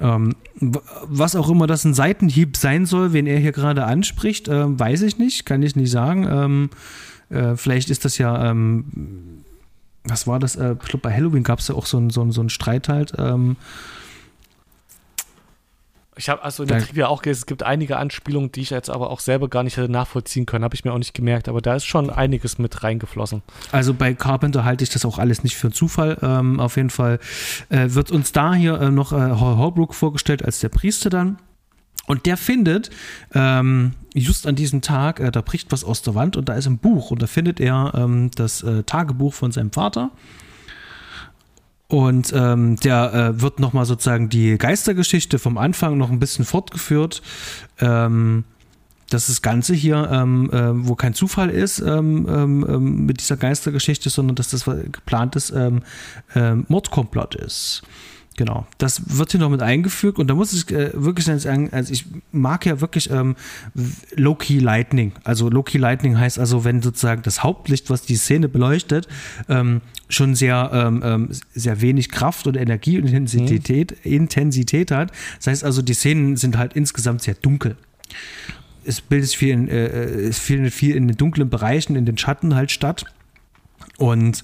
Ähm, 0.00 0.34
was 0.54 1.36
auch 1.36 1.50
immer 1.50 1.66
das 1.66 1.84
ein 1.84 1.94
Seitenhieb 1.94 2.56
sein 2.56 2.86
soll, 2.86 3.12
wen 3.12 3.26
er 3.26 3.38
hier 3.38 3.52
gerade 3.52 3.84
anspricht, 3.84 4.48
äh, 4.48 4.78
weiß 4.78 5.02
ich 5.02 5.18
nicht, 5.18 5.46
kann 5.46 5.62
ich 5.62 5.76
nicht 5.76 5.90
sagen. 5.90 6.26
Ähm, 6.30 6.70
äh, 7.28 7.56
vielleicht 7.56 7.90
ist 7.90 8.04
das 8.04 8.18
ja 8.18 8.50
ähm, 8.50 9.44
was 10.08 10.26
war 10.26 10.38
das? 10.38 10.56
Äh, 10.56 10.76
ich 10.82 10.88
glaube, 10.88 11.02
bei 11.02 11.14
Halloween 11.14 11.42
gab 11.42 11.58
es 11.58 11.68
ja 11.68 11.74
auch 11.74 11.86
so 11.86 11.96
einen 11.96 12.10
so 12.10 12.30
so 12.30 12.42
ein 12.42 12.48
Streit 12.48 12.88
halt. 12.88 13.12
Ähm, 13.18 13.56
ich 16.18 16.30
habe 16.30 16.42
also 16.42 16.62
in 16.62 16.68
der 16.70 16.80
Trivia 16.80 17.08
auch 17.08 17.20
gelesen, 17.20 17.40
es 17.40 17.46
gibt 17.46 17.62
einige 17.62 17.98
Anspielungen, 17.98 18.50
die 18.50 18.62
ich 18.62 18.70
jetzt 18.70 18.88
aber 18.88 19.10
auch 19.10 19.20
selber 19.20 19.48
gar 19.48 19.62
nicht 19.62 19.76
hätte 19.76 19.92
nachvollziehen 19.92 20.46
können, 20.46 20.64
habe 20.64 20.74
ich 20.74 20.82
mir 20.84 20.92
auch 20.92 20.98
nicht 20.98 21.12
gemerkt, 21.12 21.46
aber 21.46 21.60
da 21.60 21.76
ist 21.76 21.84
schon 21.84 22.08
einiges 22.08 22.56
mit 22.56 22.82
reingeflossen. 22.82 23.42
Also 23.70 23.92
bei 23.92 24.14
Carpenter 24.14 24.64
halte 24.64 24.82
ich 24.82 24.90
das 24.90 25.04
auch 25.04 25.18
alles 25.18 25.44
nicht 25.44 25.56
für 25.56 25.66
einen 25.66 25.74
Zufall. 25.74 26.16
Ähm, 26.22 26.58
auf 26.58 26.76
jeden 26.76 26.88
Fall 26.88 27.18
äh, 27.68 27.88
wird 27.90 28.10
uns 28.10 28.32
da 28.32 28.54
hier 28.54 28.80
äh, 28.80 28.90
noch 28.90 29.12
äh, 29.12 29.16
Holbrook 29.16 29.94
vorgestellt 29.94 30.42
als 30.42 30.60
der 30.60 30.70
Priester 30.70 31.10
dann. 31.10 31.38
Und 32.06 32.26
der 32.26 32.36
findet, 32.36 32.90
ähm, 33.34 33.92
just 34.14 34.46
an 34.46 34.54
diesem 34.54 34.80
Tag, 34.80 35.20
äh, 35.20 35.30
da 35.30 35.40
bricht 35.40 35.72
was 35.72 35.84
aus 35.84 36.02
der 36.02 36.14
Wand 36.14 36.36
und 36.36 36.48
da 36.48 36.54
ist 36.54 36.66
ein 36.66 36.78
Buch. 36.78 37.10
Und 37.10 37.20
da 37.20 37.26
findet 37.26 37.60
er 37.60 37.92
ähm, 37.94 38.30
das 38.34 38.62
äh, 38.62 38.84
Tagebuch 38.84 39.34
von 39.34 39.52
seinem 39.52 39.72
Vater. 39.72 40.10
Und 41.88 42.32
ähm, 42.34 42.76
der 42.76 43.14
äh, 43.14 43.40
wird 43.40 43.60
nochmal 43.60 43.84
sozusagen 43.84 44.28
die 44.28 44.58
Geistergeschichte 44.58 45.38
vom 45.38 45.58
Anfang 45.58 45.98
noch 45.98 46.10
ein 46.10 46.18
bisschen 46.18 46.44
fortgeführt. 46.44 47.22
Ähm, 47.80 48.44
dass 49.08 49.28
das 49.28 49.40
Ganze 49.40 49.72
hier, 49.72 50.08
ähm, 50.10 50.50
äh, 50.52 50.84
wo 50.84 50.96
kein 50.96 51.14
Zufall 51.14 51.50
ist 51.50 51.78
ähm, 51.78 52.26
ähm, 52.28 52.66
ähm 52.68 53.06
mit 53.06 53.20
dieser 53.20 53.36
Geistergeschichte, 53.36 54.10
sondern 54.10 54.34
dass 54.34 54.50
das 54.50 54.64
geplantes 54.64 55.54
Mordkomplott 56.34 57.36
ist. 57.36 57.84
Genau, 58.36 58.66
das 58.76 59.18
wird 59.18 59.30
hier 59.30 59.40
noch 59.40 59.48
mit 59.48 59.62
eingefügt 59.62 60.18
und 60.18 60.28
da 60.28 60.34
muss 60.34 60.52
ich 60.52 60.70
äh, 60.70 60.90
wirklich 60.92 61.24
sagen, 61.24 61.70
also 61.72 61.90
ich 61.90 62.04
mag 62.32 62.66
ja 62.66 62.82
wirklich 62.82 63.10
ähm, 63.10 63.34
Low-Key 64.14 64.58
Lightning. 64.58 65.12
Also 65.24 65.48
Low-Key 65.48 65.78
Lightning 65.78 66.18
heißt 66.18 66.38
also, 66.38 66.62
wenn 66.62 66.82
sozusagen 66.82 67.22
das 67.22 67.42
Hauptlicht, 67.42 67.88
was 67.88 68.02
die 68.02 68.16
Szene 68.16 68.48
beleuchtet, 68.48 69.08
ähm, 69.48 69.80
schon 70.10 70.34
sehr, 70.34 70.70
ähm, 70.72 71.02
ähm 71.02 71.28
sehr 71.54 71.80
wenig 71.80 72.10
Kraft 72.10 72.46
und 72.46 72.58
Energie 72.58 72.98
und 72.98 73.06
Intensität, 73.06 73.96
mhm. 74.04 74.12
Intensität 74.12 74.90
hat. 74.90 75.12
Das 75.38 75.46
heißt 75.46 75.64
also, 75.64 75.80
die 75.80 75.94
Szenen 75.94 76.36
sind 76.36 76.58
halt 76.58 76.74
insgesamt 76.74 77.22
sehr 77.22 77.34
dunkel. 77.34 77.76
Es 78.84 79.00
bildet 79.00 79.30
viel 79.30 79.48
in, 79.48 79.68
äh, 79.68 79.86
äh 79.86 80.28
es 80.28 80.38
viel, 80.38 80.70
viel 80.70 80.94
in 80.94 81.08
den 81.08 81.16
dunklen 81.16 81.48
Bereichen, 81.48 81.96
in 81.96 82.04
den 82.04 82.18
Schatten 82.18 82.54
halt 82.54 82.70
statt. 82.70 83.06
Und 83.98 84.42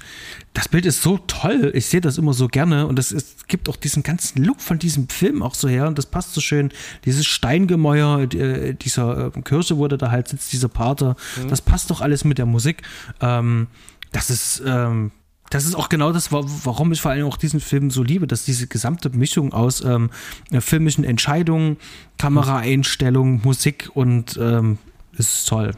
das 0.54 0.68
Bild 0.68 0.86
ist 0.86 1.02
so 1.02 1.18
toll. 1.18 1.72
Ich 1.74 1.86
sehe 1.86 2.00
das 2.00 2.16
immer 2.16 2.32
so 2.32 2.48
gerne. 2.48 2.86
Und 2.86 2.98
es 2.98 3.36
gibt 3.48 3.68
auch 3.68 3.76
diesen 3.76 4.02
ganzen 4.02 4.42
Look 4.42 4.60
von 4.60 4.78
diesem 4.78 5.08
Film 5.08 5.42
auch 5.42 5.54
so 5.54 5.68
her. 5.68 5.86
Und 5.86 5.98
das 5.98 6.06
passt 6.06 6.32
so 6.32 6.40
schön. 6.40 6.70
Dieses 7.04 7.26
Steingemäuer 7.26 8.22
äh, 8.32 8.74
dieser 8.74 9.32
äh, 9.36 9.42
Kirche, 9.42 9.76
wo 9.76 9.86
der 9.88 9.98
da 9.98 10.10
halt 10.10 10.28
sitzt, 10.28 10.52
dieser 10.52 10.68
Pater. 10.68 11.16
Mhm. 11.42 11.48
Das 11.48 11.60
passt 11.60 11.90
doch 11.90 12.00
alles 12.00 12.24
mit 12.24 12.38
der 12.38 12.46
Musik. 12.46 12.82
Ähm, 13.20 13.68
das 14.12 14.30
ist. 14.30 14.62
Ähm, 14.64 15.10
das 15.50 15.66
ist 15.66 15.74
auch 15.74 15.90
genau 15.90 16.14
das, 16.14 16.32
warum 16.32 16.92
ich 16.92 17.02
vor 17.02 17.10
allem 17.10 17.26
auch 17.26 17.36
diesen 17.36 17.60
Film 17.60 17.90
so 17.90 18.02
liebe, 18.02 18.26
dass 18.26 18.46
diese 18.46 18.68
gesamte 18.68 19.10
Mischung 19.10 19.52
aus 19.52 19.84
ähm, 19.84 20.08
filmischen 20.60 21.04
Entscheidungen, 21.04 21.76
Kameraeinstellungen, 22.16 23.42
Musik 23.44 23.90
und 23.92 24.38
ähm, 24.40 24.78
ist 25.18 25.46
toll. 25.46 25.72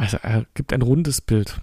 Also 0.00 0.16
er 0.22 0.46
gibt 0.54 0.72
ein 0.72 0.80
rundes 0.80 1.20
Bild. 1.20 1.60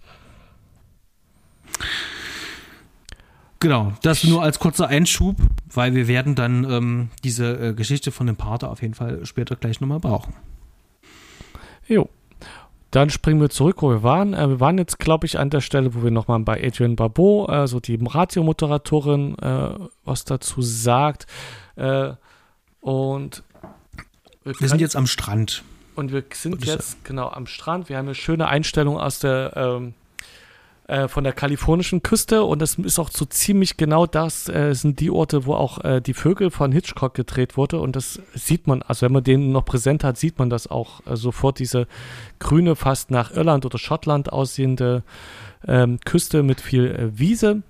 Genau, 3.59 3.93
das 4.03 4.23
nur 4.23 4.43
als 4.43 4.59
kurzer 4.59 4.87
Einschub, 4.87 5.37
weil 5.73 5.95
wir 5.95 6.07
werden 6.07 6.35
dann 6.35 6.63
ähm, 6.69 7.09
diese 7.23 7.69
äh, 7.69 7.73
Geschichte 7.73 8.11
von 8.11 8.27
dem 8.27 8.35
Pater 8.35 8.69
auf 8.69 8.83
jeden 8.83 8.93
Fall 8.93 9.25
später 9.25 9.55
gleich 9.55 9.81
nochmal 9.81 9.99
brauchen. 9.99 10.35
Jo. 11.87 12.09
Dann 12.91 13.09
springen 13.09 13.41
wir 13.41 13.49
zurück, 13.49 13.81
wo 13.81 13.89
wir 13.89 14.03
waren. 14.03 14.35
Äh, 14.35 14.49
wir 14.49 14.59
waren 14.59 14.77
jetzt, 14.77 14.99
glaube 14.99 15.25
ich, 15.25 15.39
an 15.39 15.49
der 15.49 15.61
Stelle, 15.61 15.95
wo 15.95 16.03
wir 16.03 16.11
nochmal 16.11 16.39
bei 16.41 16.63
Adrian 16.63 16.95
Barbeau, 16.95 17.45
also 17.45 17.79
die 17.79 17.99
Radiomoderatorin, 17.99 19.35
äh, 19.39 19.69
was 20.05 20.25
dazu 20.25 20.61
sagt. 20.61 21.25
Äh, 21.75 22.11
und 22.81 23.41
wir, 24.43 24.59
wir 24.59 24.69
sind 24.69 24.79
jetzt 24.79 24.95
am 24.95 25.07
Strand. 25.07 25.63
Und 25.97 26.11
wir 26.11 26.23
sind 26.31 26.63
jetzt 26.63 27.03
genau 27.03 27.27
am 27.29 27.47
Strand. 27.47 27.89
Wir 27.89 27.97
haben 27.97 28.05
eine 28.05 28.13
schöne 28.13 28.47
Einstellung 28.47 28.99
aus 28.99 29.17
der 29.17 29.53
ähm, 29.55 29.95
äh, 30.85 31.07
von 31.07 31.23
der 31.23 31.33
kalifornischen 31.33 32.03
Küste 32.03 32.43
und 32.43 32.61
das 32.61 32.75
ist 32.75 32.99
auch 32.99 33.09
so 33.09 33.25
ziemlich 33.25 33.77
genau 33.77 34.05
das 34.05 34.47
äh, 34.47 34.73
sind 34.73 34.99
die 34.99 35.09
Orte, 35.09 35.47
wo 35.47 35.55
auch 35.55 35.83
äh, 35.83 35.99
die 35.99 36.13
Vögel 36.13 36.51
von 36.51 36.71
Hitchcock 36.71 37.15
gedreht 37.15 37.57
wurde 37.57 37.79
und 37.79 37.95
das 37.95 38.21
sieht 38.35 38.67
man, 38.67 38.83
also 38.83 39.07
wenn 39.07 39.11
man 39.11 39.23
den 39.23 39.51
noch 39.51 39.65
präsent 39.65 40.03
hat, 40.03 40.17
sieht 40.17 40.37
man 40.37 40.51
das 40.51 40.67
auch 40.67 41.05
äh, 41.07 41.17
sofort 41.17 41.57
diese 41.57 41.87
grüne, 42.37 42.75
fast 42.75 43.09
nach 43.09 43.31
Irland 43.31 43.65
oder 43.65 43.79
Schottland 43.79 44.31
aussehende 44.31 45.01
ähm, 45.67 45.99
Küste 46.05 46.43
mit 46.43 46.61
viel 46.61 46.85
äh, 46.85 47.19
Wiese 47.19 47.63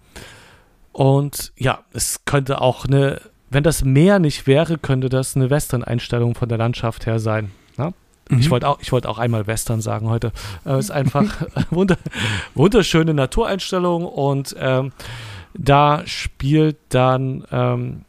und 0.91 1.53
ja, 1.57 1.79
es 1.93 2.25
könnte 2.25 2.59
auch 2.59 2.85
eine, 2.85 3.21
wenn 3.49 3.63
das 3.63 3.85
Meer 3.85 4.19
nicht 4.19 4.47
wäre, 4.47 4.77
könnte 4.77 5.07
das 5.07 5.35
eine 5.37 5.49
Western-Einstellung 5.49 6.35
von 6.35 6.49
der 6.49 6.57
Landschaft 6.57 7.05
her 7.05 7.19
sein. 7.19 7.51
Mhm. 8.29 8.39
Ich 8.39 8.49
wollte 8.49 8.67
auch, 8.67 8.79
wollt 8.89 9.05
auch 9.05 9.17
einmal 9.17 9.47
Western 9.47 9.81
sagen 9.81 10.09
heute. 10.09 10.31
Es 10.65 10.71
äh, 10.71 10.79
ist 10.79 10.91
einfach 10.91 11.47
wunder, 11.69 11.97
wunderschöne 12.53 13.13
Natureinstellung 13.13 14.05
und 14.05 14.55
ähm, 14.59 14.91
da 15.53 16.03
spielt 16.05 16.77
dann, 16.89 17.45
ähm, 17.51 18.05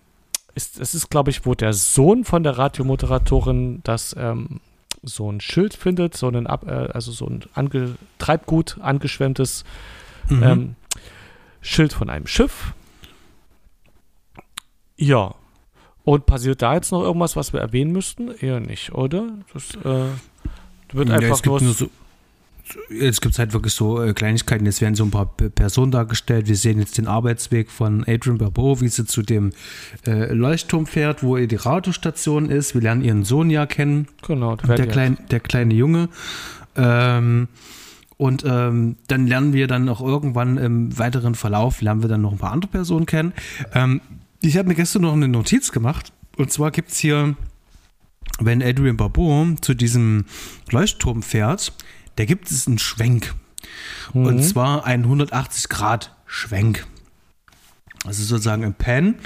ist, 0.55 0.79
es 0.81 0.95
ist, 0.95 1.11
glaube 1.11 1.31
ich, 1.31 1.47
wo 1.47 1.55
der 1.55 1.73
Sohn 1.73 2.25
von 2.25 2.43
der 2.43 2.59
Radiomoderatorin 2.59 3.81
das 3.85 4.15
ähm, 4.19 4.61
so 5.03 5.31
ein 5.31 5.41
Schild 5.41 5.75
findet, 5.75 6.17
so 6.17 6.29
ein, 6.29 6.47
Ab, 6.47 6.67
äh, 6.67 6.91
also 6.93 7.13
so 7.13 7.27
ein 7.27 7.45
ange, 7.55 7.97
Treibgut 8.19 8.79
angeschwemmtes 8.81 9.65
mhm. 10.29 10.43
ähm, 10.43 10.75
Schild 11.61 11.93
von 11.93 12.11
einem 12.11 12.27
Schiff. 12.27 12.75
Ja, 14.97 15.35
und 16.09 16.25
passiert 16.25 16.63
da 16.63 16.73
jetzt 16.73 16.91
noch 16.91 17.03
irgendwas, 17.03 17.37
was 17.37 17.53
wir 17.53 17.61
erwähnen 17.61 17.93
müssten? 17.93 18.31
Eher 18.41 18.61
nicht, 18.61 18.95
oder? 18.95 19.29
Das 19.53 19.75
äh, 19.85 20.09
wird 20.95 21.11
einfach 21.11 21.45
ja, 21.45 21.51
nur 21.61 21.75
so, 21.75 21.91
Jetzt 22.89 23.21
gibt 23.21 23.35
es 23.35 23.39
halt 23.39 23.53
wirklich 23.53 23.75
so 23.75 24.03
äh, 24.03 24.15
Kleinigkeiten. 24.15 24.65
Jetzt 24.65 24.81
werden 24.81 24.95
so 24.95 25.05
ein 25.05 25.11
paar 25.11 25.27
Personen 25.27 25.93
dargestellt. 25.93 26.49
Wir 26.49 26.57
sehen 26.57 26.79
jetzt 26.79 26.97
den 26.97 27.09
Arbeitsweg 27.09 27.71
von 27.71 28.05
Adrian 28.09 28.39
Barbeau, 28.39 28.81
wie 28.81 28.89
sie 28.89 29.05
zu 29.05 29.21
dem 29.21 29.53
äh, 30.07 30.33
Leuchtturm 30.33 30.87
fährt, 30.87 31.23
wo 31.23 31.37
die 31.37 31.55
Radiostation 31.55 32.49
ist. 32.49 32.73
Wir 32.73 32.81
lernen 32.81 33.05
ihren 33.05 33.25
Sohn 33.25 33.51
ja 33.51 33.67
kennen. 33.67 34.09
Genau, 34.27 34.57
der, 34.57 34.87
klein, 34.87 35.19
der 35.31 35.41
kleine 35.41 35.75
Junge. 35.75 36.09
Ähm, 36.75 37.49
und 38.17 38.45
ähm, 38.47 38.97
dann 39.09 39.27
lernen 39.27 39.53
wir 39.53 39.67
dann 39.67 39.87
auch 39.91 40.01
irgendwann 40.01 40.57
im 40.57 40.99
weiteren 40.99 41.35
Verlauf, 41.35 41.83
lernen 41.83 42.01
wir 42.01 42.09
dann 42.09 42.23
noch 42.23 42.33
ein 42.33 42.39
paar 42.39 42.53
andere 42.53 42.71
Personen 42.71 43.05
kennen. 43.05 43.35
Ähm, 43.75 44.01
ich 44.41 44.57
habe 44.57 44.69
mir 44.69 44.75
gestern 44.75 45.03
noch 45.03 45.13
eine 45.13 45.29
Notiz 45.29 45.73
gemacht 45.73 46.13
Und 46.37 46.53
zwar 46.53 46.71
gibt 46.71 46.91
es 46.91 46.99
hier, 46.99 47.37
wenn 48.39 48.63
Adrian 48.63 48.97
Barbeau 48.97 49.47
zu 49.61 49.75
diesem 49.75 50.27
Leuchtturm 50.71 51.23
fährt, 51.23 51.73
da 52.17 52.25
gibt 52.25 52.51
es 52.51 52.67
einen 52.67 52.79
Schwenk. 52.79 53.35
Mhm. 54.13 54.27
Und 54.27 54.43
zwar 54.43 54.85
einen 54.85 55.07
180-Grad-Schwenk. 55.07 56.87
Also 58.05 58.23
sozusagen 58.23 58.63
im 58.63 58.75
Pen. 58.75 59.17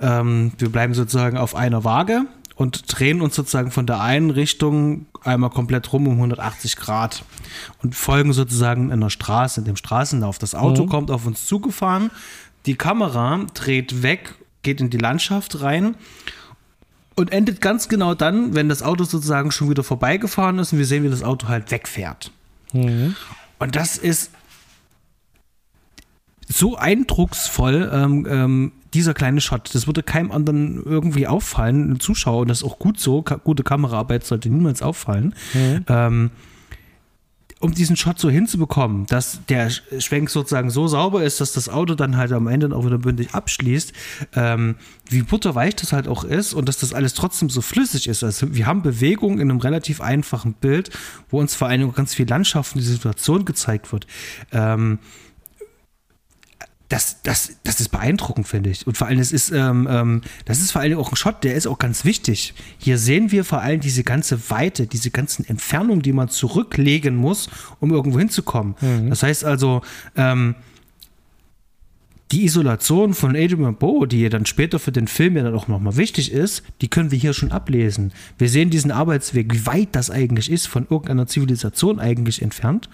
Ähm, 0.00 0.52
wir 0.58 0.68
bleiben 0.68 0.94
sozusagen 0.94 1.38
auf 1.38 1.54
einer 1.54 1.84
Waage 1.84 2.26
und 2.56 2.84
drehen 2.88 3.22
uns 3.22 3.34
sozusagen 3.34 3.70
von 3.70 3.86
der 3.86 4.00
einen 4.00 4.30
Richtung 4.30 5.06
einmal 5.22 5.50
komplett 5.50 5.92
rum 5.92 6.06
um 6.06 6.14
180 6.14 6.76
Grad 6.76 7.24
und 7.82 7.94
folgen 7.94 8.32
sozusagen 8.32 8.90
in 8.90 9.00
der 9.00 9.10
Straße, 9.10 9.60
in 9.60 9.64
dem 9.64 9.76
Straßenlauf. 9.76 10.38
Das 10.38 10.54
Auto 10.54 10.84
mhm. 10.84 10.88
kommt 10.88 11.10
auf 11.10 11.24
uns 11.24 11.46
zugefahren, 11.46 12.10
die 12.66 12.74
Kamera 12.74 13.46
dreht 13.54 14.02
weg, 14.02 14.34
geht 14.62 14.80
in 14.80 14.90
die 14.90 14.98
Landschaft 14.98 15.60
rein 15.60 15.94
und 17.14 17.32
endet 17.32 17.60
ganz 17.60 17.88
genau 17.88 18.14
dann, 18.14 18.54
wenn 18.54 18.68
das 18.68 18.82
Auto 18.82 19.04
sozusagen 19.04 19.50
schon 19.50 19.70
wieder 19.70 19.82
vorbeigefahren 19.82 20.58
ist 20.58 20.72
und 20.72 20.78
wir 20.78 20.86
sehen, 20.86 21.04
wie 21.04 21.10
das 21.10 21.22
Auto 21.22 21.48
halt 21.48 21.70
wegfährt. 21.70 22.30
Mhm. 22.72 23.16
Und 23.58 23.76
das 23.76 23.96
ist 23.96 24.30
so 26.46 26.76
eindrucksvoll, 26.76 27.90
ähm, 27.92 28.26
ähm, 28.28 28.72
dieser 28.94 29.14
kleine 29.14 29.40
Shot. 29.40 29.74
Das 29.74 29.86
würde 29.86 30.02
keinem 30.02 30.30
anderen 30.30 30.82
irgendwie 30.82 31.26
auffallen, 31.26 31.84
einem 31.84 32.00
Zuschauer. 32.00 32.42
Und 32.42 32.48
das 32.48 32.58
ist 32.58 32.64
auch 32.64 32.78
gut 32.78 32.98
so. 32.98 33.22
Ka 33.22 33.36
gute 33.36 33.62
Kameraarbeit 33.62 34.24
sollte 34.24 34.48
niemals 34.48 34.80
auffallen. 34.80 35.34
Mhm. 35.52 35.84
Ähm, 35.88 36.30
um 37.60 37.74
diesen 37.74 37.96
Shot 37.96 38.18
so 38.18 38.30
hinzubekommen, 38.30 39.06
dass 39.06 39.40
der 39.48 39.70
Schwenk 39.70 40.30
sozusagen 40.30 40.70
so 40.70 40.86
sauber 40.86 41.24
ist, 41.24 41.40
dass 41.40 41.52
das 41.52 41.68
Auto 41.68 41.94
dann 41.94 42.16
halt 42.16 42.32
am 42.32 42.46
Ende 42.46 42.74
auch 42.74 42.86
wieder 42.86 42.98
bündig 42.98 43.34
abschließt, 43.34 43.92
ähm, 44.36 44.76
wie 45.08 45.22
butterweich 45.22 45.74
das 45.76 45.92
halt 45.92 46.06
auch 46.06 46.24
ist 46.24 46.54
und 46.54 46.68
dass 46.68 46.78
das 46.78 46.92
alles 46.92 47.14
trotzdem 47.14 47.50
so 47.50 47.60
flüssig 47.60 48.08
ist. 48.08 48.22
Also 48.22 48.54
wir 48.54 48.66
haben 48.66 48.82
Bewegung 48.82 49.40
in 49.40 49.50
einem 49.50 49.60
relativ 49.60 50.00
einfachen 50.00 50.54
Bild, 50.54 50.90
wo 51.30 51.40
uns 51.40 51.54
vor 51.54 51.68
allem 51.68 51.92
ganz 51.92 52.14
viel 52.14 52.28
Landschaft 52.28 52.74
und 52.74 52.80
die 52.80 52.86
Situation 52.86 53.44
gezeigt 53.44 53.92
wird. 53.92 54.06
Ähm, 54.52 54.98
das, 56.88 57.22
das, 57.22 57.56
das 57.64 57.80
ist 57.80 57.90
beeindruckend, 57.90 58.48
finde 58.48 58.70
ich. 58.70 58.86
Und 58.86 58.96
vor 58.96 59.06
allem, 59.06 59.18
es 59.18 59.30
ist, 59.30 59.50
ähm, 59.50 59.86
ähm, 59.90 60.22
das 60.46 60.60
ist 60.60 60.72
vor 60.72 60.80
allem 60.80 60.98
auch 60.98 61.12
ein 61.12 61.16
Shot, 61.16 61.44
der 61.44 61.54
ist 61.54 61.66
auch 61.66 61.78
ganz 61.78 62.04
wichtig. 62.04 62.54
Hier 62.78 62.96
sehen 62.96 63.30
wir 63.30 63.44
vor 63.44 63.60
allem 63.60 63.80
diese 63.80 64.04
ganze 64.04 64.50
Weite, 64.50 64.86
diese 64.86 65.10
ganzen 65.10 65.44
Entfernungen, 65.46 66.00
die 66.00 66.12
man 66.12 66.28
zurücklegen 66.28 67.14
muss, 67.14 67.50
um 67.80 67.92
irgendwo 67.92 68.18
hinzukommen. 68.18 68.74
Mhm. 68.80 69.10
Das 69.10 69.22
heißt 69.22 69.44
also, 69.44 69.82
ähm, 70.16 70.54
die 72.30 72.44
Isolation 72.44 73.14
von 73.14 73.36
Adrian 73.36 73.76
Bowe, 73.76 74.06
die 74.06 74.28
dann 74.28 74.44
später 74.46 74.78
für 74.78 74.92
den 74.92 75.08
Film 75.08 75.36
ja 75.36 75.42
dann 75.42 75.54
auch 75.54 75.68
nochmal 75.68 75.96
wichtig 75.96 76.30
ist, 76.32 76.62
die 76.80 76.88
können 76.88 77.10
wir 77.10 77.18
hier 77.18 77.32
schon 77.32 77.52
ablesen. 77.52 78.12
Wir 78.36 78.48
sehen 78.48 78.70
diesen 78.70 78.90
Arbeitsweg, 78.90 79.52
wie 79.52 79.66
weit 79.66 79.88
das 79.92 80.10
eigentlich 80.10 80.50
ist, 80.50 80.66
von 80.68 80.86
irgendeiner 80.90 81.26
Zivilisation 81.26 81.98
eigentlich 81.98 82.42
entfernt. 82.42 82.90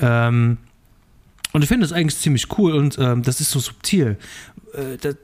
Ähm, 0.00 0.58
und 1.56 1.62
ich 1.62 1.68
finde 1.68 1.86
das 1.86 1.92
eigentlich 1.92 2.18
ziemlich 2.18 2.58
cool 2.58 2.74
und 2.74 2.98
ähm, 2.98 3.22
das 3.22 3.40
ist 3.40 3.50
so 3.50 3.60
subtil. 3.60 4.18
Äh, 4.74 4.98
das, 5.00 5.16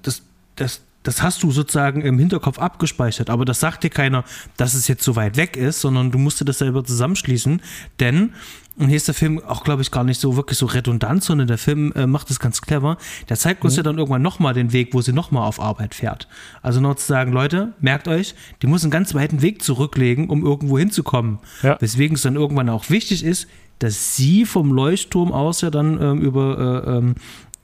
das, 0.00 0.22
das, 0.56 0.80
das 1.02 1.22
hast 1.22 1.42
du 1.42 1.50
sozusagen 1.50 2.00
im 2.00 2.18
Hinterkopf 2.18 2.58
abgespeichert, 2.58 3.28
aber 3.28 3.44
das 3.44 3.60
sagt 3.60 3.84
dir 3.84 3.90
keiner, 3.90 4.24
dass 4.56 4.72
es 4.72 4.88
jetzt 4.88 5.04
so 5.04 5.14
weit 5.14 5.36
weg 5.36 5.58
ist, 5.58 5.82
sondern 5.82 6.10
du 6.10 6.16
musst 6.16 6.40
dir 6.40 6.46
das 6.46 6.56
selber 6.60 6.84
zusammenschließen, 6.84 7.60
denn 8.00 8.32
und 8.76 8.88
hier 8.88 8.96
ist 8.96 9.06
der 9.06 9.14
Film 9.14 9.40
auch, 9.44 9.62
glaube 9.62 9.82
ich, 9.82 9.90
gar 9.90 10.04
nicht 10.04 10.20
so 10.20 10.36
wirklich 10.36 10.58
so 10.58 10.66
redundant, 10.66 11.22
sondern 11.22 11.46
der 11.46 11.58
Film 11.58 11.92
äh, 11.92 12.06
macht 12.08 12.30
es 12.30 12.40
ganz 12.40 12.60
clever. 12.60 12.96
Der 13.28 13.36
zeigt 13.36 13.62
uns 13.62 13.74
mhm. 13.74 13.76
ja 13.76 13.82
dann 13.84 13.98
irgendwann 13.98 14.22
nochmal 14.22 14.52
den 14.52 14.72
Weg, 14.72 14.94
wo 14.94 15.00
sie 15.00 15.12
nochmal 15.12 15.46
auf 15.46 15.60
Arbeit 15.60 15.94
fährt. 15.94 16.26
Also 16.60 16.80
nur 16.80 16.96
zu 16.96 17.06
sagen, 17.06 17.30
Leute, 17.30 17.74
merkt 17.78 18.08
euch, 18.08 18.34
die 18.62 18.66
muss 18.66 18.82
einen 18.82 18.90
ganz 18.90 19.14
weiten 19.14 19.42
Weg 19.42 19.62
zurücklegen, 19.62 20.28
um 20.28 20.44
irgendwo 20.44 20.76
hinzukommen. 20.76 21.38
Ja. 21.62 21.76
Weswegen 21.78 22.16
es 22.16 22.22
dann 22.22 22.34
irgendwann 22.34 22.68
auch 22.68 22.90
wichtig 22.90 23.22
ist, 23.22 23.46
dass 23.78 24.16
sie 24.16 24.44
vom 24.44 24.72
Leuchtturm 24.72 25.32
aus 25.32 25.60
ja 25.60 25.70
dann 25.70 26.00
ähm, 26.00 26.20
über 26.20 26.84
äh, 26.86 26.96
ähm, 26.96 27.14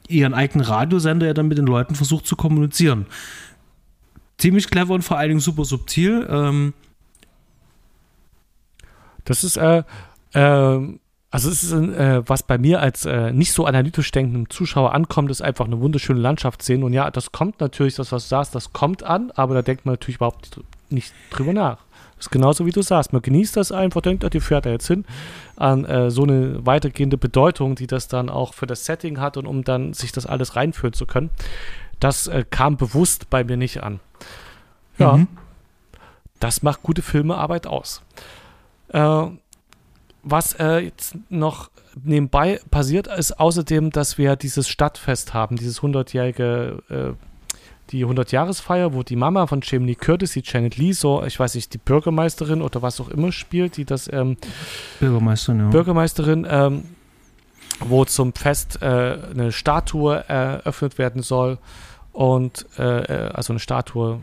ihren 0.08 0.34
eigenen 0.34 0.66
Radiosender 0.66 1.26
ja 1.26 1.34
dann 1.34 1.48
mit 1.48 1.58
den 1.58 1.66
Leuten 1.66 1.94
versucht 1.94 2.26
zu 2.26 2.36
kommunizieren. 2.36 3.06
Ziemlich 4.38 4.70
clever 4.70 4.94
und 4.94 5.02
vor 5.02 5.18
allen 5.18 5.28
Dingen 5.28 5.40
super 5.40 5.64
subtil. 5.64 6.26
Ähm. 6.28 6.74
Das 9.24 9.44
ist, 9.44 9.56
äh, 9.56 9.84
äh, 10.32 10.98
also 11.30 11.48
es 11.48 11.62
ist, 11.62 11.72
äh, 11.72 12.22
was 12.28 12.42
bei 12.42 12.58
mir 12.58 12.80
als 12.80 13.04
äh, 13.04 13.32
nicht 13.32 13.52
so 13.52 13.66
analytisch 13.66 14.10
denkenden 14.10 14.50
Zuschauer 14.50 14.94
ankommt, 14.94 15.30
ist 15.30 15.42
einfach 15.42 15.66
eine 15.66 15.80
wunderschöne 15.80 16.18
Landschaft 16.18 16.62
sehen. 16.62 16.82
Und 16.82 16.92
ja, 16.92 17.10
das 17.10 17.30
kommt 17.30 17.60
natürlich, 17.60 17.94
das, 17.94 18.10
was 18.10 18.24
du 18.24 18.28
sagst, 18.30 18.54
das 18.54 18.72
kommt 18.72 19.04
an, 19.04 19.30
aber 19.36 19.54
da 19.54 19.62
denkt 19.62 19.86
man 19.86 19.92
natürlich 19.92 20.16
überhaupt 20.16 20.60
nicht 20.88 21.14
drüber 21.30 21.52
nach. 21.52 21.78
Das 22.20 22.26
ist 22.26 22.32
genauso 22.32 22.66
wie 22.66 22.70
du 22.70 22.82
sagst. 22.82 23.14
Man 23.14 23.22
genießt 23.22 23.56
das 23.56 23.72
einfach, 23.72 24.02
denkt, 24.02 24.30
die 24.30 24.40
fährt 24.40 24.66
er 24.66 24.72
jetzt 24.72 24.86
hin. 24.86 25.06
An 25.56 25.86
äh, 25.86 26.10
so 26.10 26.24
eine 26.24 26.66
weitergehende 26.66 27.16
Bedeutung, 27.16 27.76
die 27.76 27.86
das 27.86 28.08
dann 28.08 28.28
auch 28.28 28.52
für 28.52 28.66
das 28.66 28.84
Setting 28.84 29.20
hat 29.20 29.38
und 29.38 29.46
um 29.46 29.64
dann 29.64 29.94
sich 29.94 30.12
das 30.12 30.26
alles 30.26 30.54
reinführen 30.54 30.92
zu 30.92 31.06
können. 31.06 31.30
Das 31.98 32.26
äh, 32.26 32.44
kam 32.48 32.76
bewusst 32.76 33.30
bei 33.30 33.42
mir 33.42 33.56
nicht 33.56 33.82
an. 33.82 34.00
Ja. 34.98 35.16
Mhm. 35.16 35.28
Das 36.40 36.62
macht 36.62 36.82
gute 36.82 37.00
Filmearbeit 37.00 37.66
aus. 37.66 38.02
Äh, 38.88 39.28
was 40.22 40.52
äh, 40.60 40.80
jetzt 40.80 41.16
noch 41.30 41.70
nebenbei 42.04 42.60
passiert 42.70 43.06
ist, 43.06 43.40
außerdem, 43.40 43.92
dass 43.92 44.18
wir 44.18 44.36
dieses 44.36 44.68
Stadtfest 44.68 45.32
haben, 45.32 45.56
dieses 45.56 45.80
100-jährige 45.80 46.82
äh, 46.90 47.29
die 47.90 48.06
100-Jahresfeier, 48.06 48.94
wo 48.94 49.02
die 49.02 49.16
Mama 49.16 49.46
von 49.46 49.60
Jamie 49.62 49.88
Lee 49.88 49.94
Curtis, 49.94 50.32
die 50.32 50.42
Janet 50.44 50.76
Lee, 50.76 50.92
so, 50.92 51.24
ich 51.24 51.38
weiß 51.38 51.54
nicht, 51.54 51.74
die 51.74 51.78
Bürgermeisterin 51.78 52.62
oder 52.62 52.82
was 52.82 53.00
auch 53.00 53.08
immer 53.08 53.32
spielt, 53.32 53.76
die 53.76 53.84
das 53.84 54.10
ähm, 54.12 54.36
Bürgermeisterin, 55.00 55.60
ja. 55.60 55.68
Bürgermeisterin, 55.68 56.46
ähm, 56.48 56.84
wo 57.80 58.04
zum 58.04 58.32
Fest 58.34 58.80
äh, 58.82 58.86
eine 59.30 59.52
Statue 59.52 60.24
eröffnet 60.28 60.98
werden 60.98 61.22
soll 61.22 61.58
und 62.12 62.66
äh, 62.78 62.82
äh 62.82 63.30
also 63.32 63.52
eine 63.52 63.60
Statue, 63.60 64.20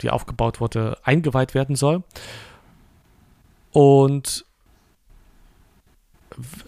die 0.00 0.10
aufgebaut 0.10 0.60
wurde, 0.60 0.96
eingeweiht 1.02 1.54
werden 1.54 1.76
soll. 1.76 2.02
Und 3.72 4.44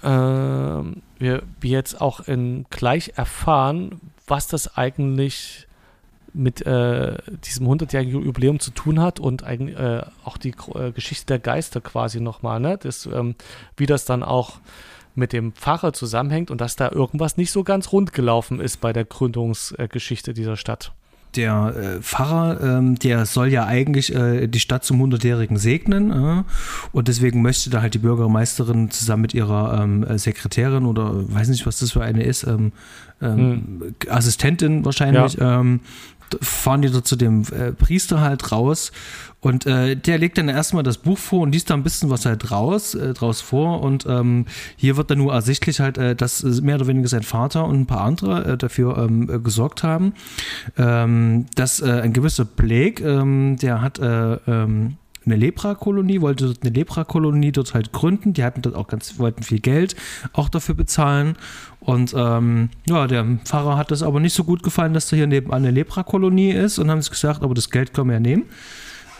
äh, 0.03 0.09
wir, 0.09 0.92
wir 1.18 1.70
jetzt 1.70 2.01
auch 2.01 2.20
in 2.20 2.66
gleich 2.70 3.12
erfahren, 3.16 4.01
was 4.26 4.49
das 4.49 4.76
eigentlich 4.76 5.66
mit 6.35 6.66
äh, 6.66 7.16
diesem 7.45 7.68
100-jährigen 7.68 8.24
Jubiläum 8.24 8.61
zu 8.61 8.72
tun 8.72 9.01
hat 9.01 9.20
und 9.20 9.45
eigentlich, 9.45 9.78
äh, 9.78 10.03
auch 10.24 10.37
die 10.37 10.55
äh, 10.74 10.91
Geschichte 10.93 11.26
der 11.26 11.39
Geister 11.39 11.80
quasi 11.80 12.20
nochmal, 12.20 12.61
ne? 12.61 12.76
Das, 12.76 13.07
ähm, 13.07 13.37
wie 13.76 13.87
das 13.87 14.05
dann 14.05 14.22
auch 14.22 14.59
mit 15.14 15.32
dem 15.32 15.53
Pfarrer 15.53 15.93
zusammenhängt 15.93 16.51
und 16.51 16.61
dass 16.61 16.74
da 16.74 16.91
irgendwas 16.91 17.37
nicht 17.37 17.53
so 17.53 17.62
ganz 17.62 17.93
rund 17.93 18.12
gelaufen 18.12 18.61
ist 18.61 18.80
bei 18.80 18.93
der 18.93 19.05
Gründungsgeschichte 19.05 20.35
dieser 20.35 20.57
Stadt 20.57 20.93
der 21.37 21.74
äh, 21.76 22.01
Pfarrer, 22.01 22.61
ähm, 22.78 22.99
der 22.99 23.26
soll 23.26 23.49
ja 23.49 23.66
eigentlich 23.66 24.14
äh, 24.14 24.47
die 24.47 24.61
Stadt 24.61 24.85
zum 24.85 25.01
Hundertjährigen 25.01 25.57
segnen 25.57 26.11
äh, 26.11 26.43
und 26.93 27.09
deswegen 27.09 27.43
möchte 27.43 27.70
da 27.70 27.82
halt 27.82 27.95
die 27.95 27.99
Bürgermeisterin 27.99 28.91
zusammen 28.91 29.22
mit 29.22 29.35
ihrer 29.35 29.82
ähm, 29.82 30.18
Sekretärin 30.18 30.87
oder 30.87 31.12
weiß 31.14 31.49
nicht, 31.49 31.66
was 31.66 31.78
das 31.78 31.93
für 31.93 32.03
eine 32.03 32.22
ist, 32.22 32.45
ähm, 32.45 32.72
hm. 33.20 33.95
Assistentin 34.09 34.85
wahrscheinlich, 34.85 35.35
ja. 35.35 35.64
Fahren 36.41 36.82
die 36.82 36.91
da 36.91 37.03
zu 37.03 37.16
dem 37.16 37.43
äh, 37.53 37.72
Priester 37.72 38.20
halt 38.20 38.53
raus 38.53 38.93
und 39.41 39.66
äh, 39.66 39.95
der 39.95 40.18
legt 40.18 40.39
dann 40.39 40.49
erstmal 40.49 40.82
das 40.82 40.97
Buch 40.99 41.18
vor 41.18 41.43
und 41.43 41.53
liest 41.53 41.68
da 41.68 41.74
ein 41.74 41.82
bisschen 41.82 42.09
was 42.09 42.24
halt 42.24 42.51
raus, 42.51 42.95
äh, 42.95 43.12
draus 43.12 43.43
vor 43.43 43.82
und 43.82 44.07
ähm, 44.09 44.47
hier 44.76 44.97
wird 44.97 45.11
dann 45.11 45.18
nur 45.18 45.35
ersichtlich 45.35 45.80
halt, 45.80 45.99
äh, 45.99 46.16
dass 46.16 46.43
mehr 46.43 46.76
oder 46.76 46.87
weniger 46.87 47.09
sein 47.09 47.22
Vater 47.22 47.66
und 47.66 47.80
ein 47.80 47.87
paar 47.87 48.01
andere 48.01 48.45
äh, 48.45 48.57
dafür 48.57 48.97
ähm, 48.97 49.30
äh, 49.30 49.39
gesorgt 49.39 49.82
haben, 49.82 50.14
ähm, 50.78 51.47
dass 51.57 51.80
äh, 51.80 52.01
ein 52.01 52.14
gewisser 52.14 52.47
Blake, 52.47 53.05
ähm, 53.05 53.57
der 53.61 53.82
hat 53.82 53.99
äh, 53.99 54.35
ähm, 54.47 54.97
eine 55.27 55.37
Leprakolonie, 55.37 56.20
wollte 56.20 56.47
dort 56.47 56.62
eine 56.62 56.72
Leprakolonie 56.72 57.53
dort 57.53 57.75
halt 57.75 57.93
gründen. 57.93 58.33
Die 58.33 58.45
hatten 58.45 58.62
dort 58.62 58.75
auch 58.75 58.87
ganz, 58.87 59.18
wollten 59.18 59.43
viel 59.43 59.61
Geld 59.61 59.97
auch 60.33 60.49
dafür 60.49 60.75
bezahlen. 60.75 61.37
Und 61.81 62.14
ähm, 62.16 62.70
ja, 62.89 63.07
der 63.07 63.25
Pfarrer 63.45 63.77
hat 63.77 63.91
das 63.91 64.03
aber 64.03 64.20
nicht 64.20 64.35
so 64.35 64.45
gut 64.45 64.62
gefallen, 64.62 64.95
dass 64.95 65.09
da 65.09 65.16
hier 65.16 65.27
nebenan 65.27 65.59
eine 65.59 65.70
Leprakolonie 65.70 66.51
ist 66.51 66.79
und 66.79 66.91
haben 66.91 67.03
sich 67.03 67.11
gesagt, 67.11 67.43
aber 67.43 67.55
das 67.55 67.70
Geld 67.70 67.93
können 67.95 68.09
wir 68.09 68.14
ja 68.14 68.20
nehmen. 68.20 68.45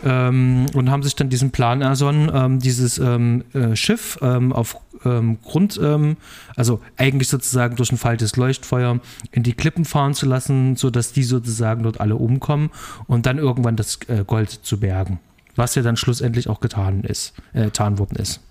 Ähm, 0.03 0.65
und 0.73 0.91
haben 0.91 1.03
sich 1.03 1.15
dann 1.15 1.29
diesen 1.29 1.51
Plan 1.51 1.81
ersonnen, 1.81 2.29
ähm, 2.33 2.59
dieses 2.59 2.97
ähm, 2.97 3.43
äh, 3.53 3.75
Schiff 3.75 4.19
ähm, 4.21 4.51
auf 4.51 4.77
ähm, 5.05 5.37
Grund, 5.41 5.79
ähm, 5.81 6.17
also 6.55 6.81
eigentlich 6.97 7.29
sozusagen 7.29 7.75
durch 7.75 7.91
ein 7.91 7.97
falsches 7.97 8.35
Leuchtfeuer 8.35 8.99
in 9.31 9.43
die 9.43 9.53
Klippen 9.53 9.85
fahren 9.85 10.13
zu 10.13 10.25
lassen, 10.25 10.75
sodass 10.75 11.13
die 11.13 11.23
sozusagen 11.23 11.83
dort 11.83 12.01
alle 12.01 12.15
umkommen 12.15 12.71
und 13.07 13.25
dann 13.25 13.37
irgendwann 13.37 13.77
das 13.77 13.99
äh, 14.07 14.23
Gold 14.25 14.49
zu 14.49 14.79
bergen 14.79 15.19
was 15.55 15.75
ja 15.75 15.81
dann 15.81 15.97
schlussendlich 15.97 16.49
auch 16.49 16.59
getan 16.59 17.03
ist, 17.03 17.33
äh, 17.53 17.65
getan 17.65 17.99
worden 17.99 18.17
ist. 18.17 18.41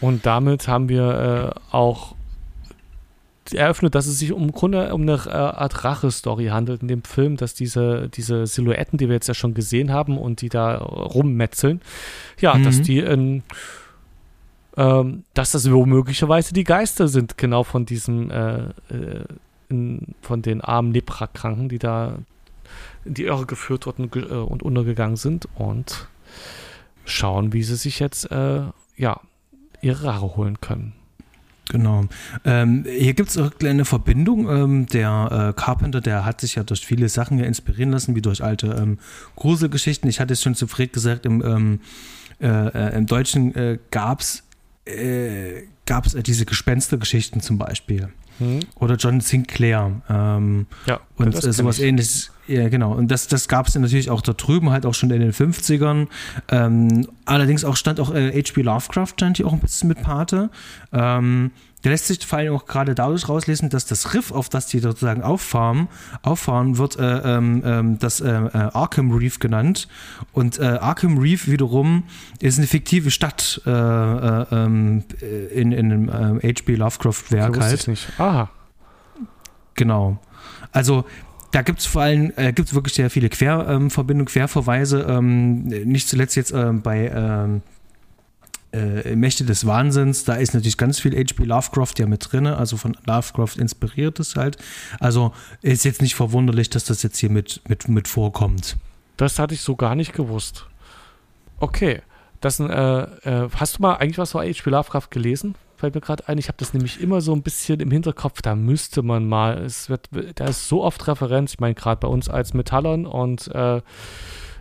Und 0.00 0.26
damit 0.26 0.68
haben 0.68 0.88
wir 0.88 1.54
äh, 1.72 1.74
auch 1.74 2.14
eröffnet, 3.52 3.94
dass 3.94 4.06
es 4.06 4.18
sich 4.18 4.32
um, 4.32 4.52
Grunde 4.52 4.94
um 4.94 5.02
eine 5.02 5.20
äh, 5.26 5.30
Art 5.30 5.84
Rache-Story 5.84 6.46
handelt 6.46 6.82
in 6.82 6.88
dem 6.88 7.04
Film, 7.04 7.36
dass 7.36 7.54
diese, 7.54 8.08
diese 8.08 8.46
Silhouetten, 8.46 8.98
die 8.98 9.08
wir 9.08 9.14
jetzt 9.14 9.28
ja 9.28 9.34
schon 9.34 9.54
gesehen 9.54 9.92
haben 9.92 10.16
und 10.16 10.40
die 10.40 10.48
da 10.48 10.76
rummetzeln, 10.76 11.80
ja, 12.40 12.54
mhm. 12.54 12.64
dass 12.64 12.80
die 12.80 13.00
in, 13.00 13.42
ähm, 14.76 15.24
dass 15.34 15.52
das 15.52 15.66
möglicherweise 15.66 16.54
die 16.54 16.64
Geister 16.64 17.08
sind, 17.08 17.36
genau 17.36 17.64
von 17.64 17.84
diesem, 17.84 18.30
äh, 18.30 18.62
äh, 18.88 19.24
in, 19.68 20.14
von 20.22 20.40
den 20.40 20.60
armen 20.60 20.92
Leprakranken, 20.92 21.68
die 21.68 21.78
da 21.78 22.18
in 23.04 23.14
die 23.14 23.24
Irre 23.24 23.46
geführt 23.46 23.86
wurden 23.86 24.10
äh, 24.14 24.34
und 24.34 24.62
untergegangen 24.62 25.16
sind 25.16 25.48
und 25.54 26.08
schauen, 27.04 27.52
wie 27.52 27.62
sie 27.62 27.76
sich 27.76 27.98
jetzt, 28.00 28.30
äh, 28.30 28.62
ja, 28.96 29.20
ihre 29.80 30.04
Rache 30.04 30.36
holen 30.36 30.60
können. 30.60 30.94
Genau. 31.70 32.04
Ähm, 32.44 32.84
hier 32.86 33.14
gibt 33.14 33.30
es 33.30 33.38
eine 33.38 33.84
Verbindung. 33.84 34.48
Ähm, 34.48 34.86
der 34.86 35.52
äh, 35.56 35.58
Carpenter, 35.58 36.00
der 36.00 36.24
hat 36.24 36.40
sich 36.40 36.56
ja 36.56 36.62
durch 36.62 36.84
viele 36.84 37.08
Sachen 37.08 37.38
ja 37.38 37.46
inspirieren 37.46 37.90
lassen, 37.90 38.14
wie 38.14 38.22
durch 38.22 38.44
alte 38.44 38.66
ähm, 38.66 38.98
Gruselgeschichten. 39.36 40.08
Ich 40.10 40.20
hatte 40.20 40.34
es 40.34 40.42
schon 40.42 40.54
zu 40.54 40.66
Fred 40.66 40.92
gesagt, 40.92 41.24
im, 41.24 41.42
ähm, 41.42 41.80
äh, 42.40 42.48
äh, 42.48 42.96
im 42.96 43.06
Deutschen 43.06 43.54
äh, 43.54 43.78
gab 43.90 44.20
es 44.20 44.42
äh, 44.84 45.62
gab's, 45.86 46.14
äh, 46.14 46.22
diese 46.22 46.44
Gespenstergeschichten 46.44 47.40
zum 47.40 47.58
Beispiel. 47.58 48.10
Hm. 48.38 48.60
Oder 48.76 48.96
John 48.96 49.20
Sinclair. 49.20 49.92
Ähm, 50.08 50.66
ja, 50.86 51.00
und 51.16 51.34
äh, 51.34 51.52
sowas 51.52 51.78
ähnliches. 51.78 52.30
Ja, 52.46 52.68
genau. 52.68 52.92
Und 52.92 53.10
das, 53.10 53.26
das 53.26 53.48
gab 53.48 53.66
es 53.66 53.74
natürlich 53.74 54.10
auch 54.10 54.20
da 54.20 54.32
drüben, 54.32 54.70
halt 54.70 54.84
auch 54.84 54.94
schon 54.94 55.10
in 55.10 55.20
den 55.20 55.32
50ern. 55.32 56.08
Ähm, 56.48 57.08
allerdings 57.24 57.64
auch 57.64 57.76
stand 57.76 58.00
auch 58.00 58.10
H.P. 58.10 58.60
Äh, 58.60 58.62
Lovecraft, 58.62 59.12
stand 59.14 59.38
hier 59.38 59.46
auch 59.46 59.52
ein 59.52 59.60
bisschen 59.60 59.88
mit 59.88 60.02
Pate. 60.02 60.50
Ähm, 60.92 61.52
der 61.84 61.92
lässt 61.92 62.06
sich 62.06 62.26
vor 62.26 62.38
allem 62.38 62.54
auch 62.54 62.66
gerade 62.66 62.94
dadurch 62.94 63.28
rauslesen, 63.28 63.68
dass 63.68 63.84
das 63.84 64.14
Riff, 64.14 64.32
auf 64.32 64.48
das 64.48 64.66
die 64.66 64.78
sozusagen 64.78 65.22
auffahren, 65.22 65.88
auffahren 66.22 66.78
wird 66.78 66.98
äh, 66.98 67.36
ähm, 67.36 67.62
ähm 67.64 67.98
das 67.98 68.20
äh, 68.20 68.30
äh, 68.30 68.50
Arkham 68.72 69.12
Reef 69.12 69.38
genannt. 69.38 69.86
Und 70.32 70.58
äh, 70.58 70.64
Arkham 70.64 71.18
Reef 71.18 71.46
wiederum 71.46 72.04
ist 72.40 72.58
eine 72.58 72.66
fiktive 72.66 73.10
Stadt 73.10 73.60
äh, 73.66 73.70
äh 73.70 74.46
ähm, 74.50 75.04
in, 75.52 75.72
in 75.72 75.92
einem 75.92 76.40
H.P. 76.42 76.74
Lovecraft-Werk 76.74 77.60
halt. 77.60 77.80
Ich 77.80 77.86
nicht. 77.86 78.08
Aha. 78.18 78.50
Genau. 79.74 80.18
Also 80.72 81.04
da 81.50 81.62
gibt 81.62 81.80
es 81.80 81.86
vor 81.86 82.02
allem 82.02 82.32
äh, 82.36 82.52
gibt's 82.52 82.74
wirklich 82.74 82.94
sehr 82.94 83.10
viele 83.10 83.28
Querverbindungen, 83.28 84.22
ähm, 84.22 84.32
Querverweise. 84.32 85.06
Ähm, 85.08 85.64
nicht 85.64 86.08
zuletzt 86.08 86.34
jetzt 86.36 86.52
ähm, 86.52 86.82
bei 86.82 87.10
ähm, 87.14 87.62
äh, 88.74 89.14
Mächte 89.16 89.44
des 89.44 89.66
Wahnsinns, 89.66 90.24
da 90.24 90.34
ist 90.34 90.54
natürlich 90.54 90.76
ganz 90.76 90.98
viel 90.98 91.16
H.P. 91.16 91.44
Lovecraft 91.44 91.94
ja 91.98 92.06
mit 92.06 92.30
drin, 92.30 92.46
also 92.46 92.76
von 92.76 92.96
Lovecraft 93.06 93.56
inspiriert 93.58 94.18
ist 94.18 94.36
halt. 94.36 94.58
Also 95.00 95.32
ist 95.62 95.84
jetzt 95.84 96.02
nicht 96.02 96.14
verwunderlich, 96.14 96.70
dass 96.70 96.84
das 96.84 97.02
jetzt 97.02 97.18
hier 97.18 97.30
mit, 97.30 97.62
mit, 97.68 97.88
mit 97.88 98.08
vorkommt. 98.08 98.76
Das 99.16 99.38
hatte 99.38 99.54
ich 99.54 99.60
so 99.60 99.76
gar 99.76 99.94
nicht 99.94 100.12
gewusst. 100.12 100.66
Okay. 101.60 102.02
Das, 102.40 102.60
äh, 102.60 102.64
äh, 102.66 103.48
hast 103.54 103.78
du 103.78 103.82
mal 103.82 103.94
eigentlich 103.94 104.18
was 104.18 104.32
von 104.32 104.42
H.P. 104.42 104.68
Lovecraft 104.68 105.08
gelesen? 105.10 105.54
Fällt 105.76 105.94
mir 105.94 106.00
gerade 106.00 106.28
ein. 106.28 106.38
Ich 106.38 106.48
habe 106.48 106.58
das 106.58 106.74
nämlich 106.74 107.00
immer 107.00 107.20
so 107.20 107.32
ein 107.32 107.42
bisschen 107.42 107.80
im 107.80 107.90
Hinterkopf. 107.90 108.42
Da 108.42 108.54
müsste 108.54 109.02
man 109.02 109.26
mal. 109.26 109.58
Es 109.58 109.88
wird, 109.88 110.10
da 110.34 110.46
ist 110.46 110.68
so 110.68 110.84
oft 110.84 111.06
Referenz. 111.06 111.54
Ich 111.54 111.60
meine, 111.60 111.74
gerade 111.74 112.00
bei 112.00 112.08
uns 112.08 112.28
als 112.28 112.52
Metallern 112.52 113.06
und 113.06 113.48
äh, 113.48 113.80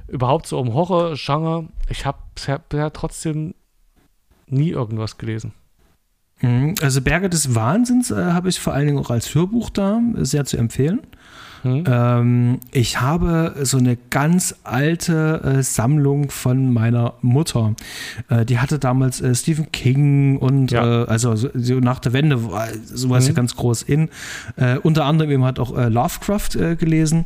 überhaupt 0.08 0.48
so 0.48 0.60
um 0.60 0.74
Horror-Genre. 0.74 1.68
Ich 1.90 2.06
habe 2.06 2.20
ja 2.72 2.90
trotzdem 2.92 3.54
nie 4.54 4.70
irgendwas 4.70 5.18
gelesen. 5.18 5.54
Mhm. 6.42 6.76
Also 6.82 7.02
Berge 7.02 7.30
des 7.30 7.56
Wahnsinns 7.56 8.12
äh, 8.12 8.16
habe 8.16 8.50
ich 8.50 8.60
vor 8.60 8.74
allen 8.74 8.88
Dingen 8.88 9.00
auch 9.00 9.10
als 9.10 9.34
Hörbuch 9.34 9.70
da, 9.70 10.02
sehr 10.18 10.46
zu 10.46 10.58
empfehlen. 10.58 11.02
Mhm. 11.64 11.84
Ähm, 11.88 12.60
ich 12.72 13.00
habe 13.00 13.56
so 13.62 13.78
eine 13.78 13.98
ganz 14.10 14.56
alte 14.64 15.42
äh, 15.44 15.64
Sammlung 15.64 16.30
von 16.30 16.74
meiner 16.74 17.14
Mutter. 17.22 17.76
Äh, 18.30 18.46
die 18.46 18.60
hatte 18.60 18.80
damals 18.80 19.22
äh, 19.22 19.34
Stephen 19.34 19.72
King 19.72 20.38
und 20.38 20.72
ja. 20.72 21.04
Äh, 21.04 21.06
also 21.08 21.36
so, 21.36 21.50
so, 21.54 21.76
nach 21.76 22.00
der 22.00 22.12
Wende 22.12 22.52
war 22.52 22.68
sowas 22.84 23.24
mhm. 23.24 23.30
ja 23.30 23.36
ganz 23.36 23.56
groß 23.56 23.84
in. 23.84 24.10
Äh, 24.58 24.78
unter 24.80 25.06
anderem 25.06 25.32
eben 25.32 25.46
hat 25.46 25.60
auch 25.60 25.74
Lovecraft 25.74 26.78
gelesen 26.78 27.26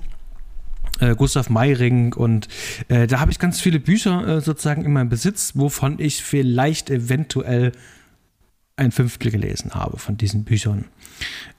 äh, 1.00 1.16
Gustav 1.16 1.50
Meiring 1.50 2.14
und 2.14 2.48
äh, 2.88 3.08
da 3.08 3.20
habe 3.20 3.32
ich 3.32 3.40
ganz 3.40 3.60
viele 3.60 3.80
Bücher 3.80 4.28
äh, 4.28 4.42
sozusagen 4.42 4.84
in 4.86 4.94
meinem 4.94 5.10
Besitz, 5.10 5.54
wovon 5.56 6.00
ich 6.00 6.24
vielleicht 6.24 6.90
eventuell 6.90 7.72
ein 8.76 8.92
Fünftel 8.92 9.32
gelesen 9.32 9.72
habe 9.74 9.98
von 9.98 10.18
diesen 10.18 10.44
Büchern. 10.44 10.86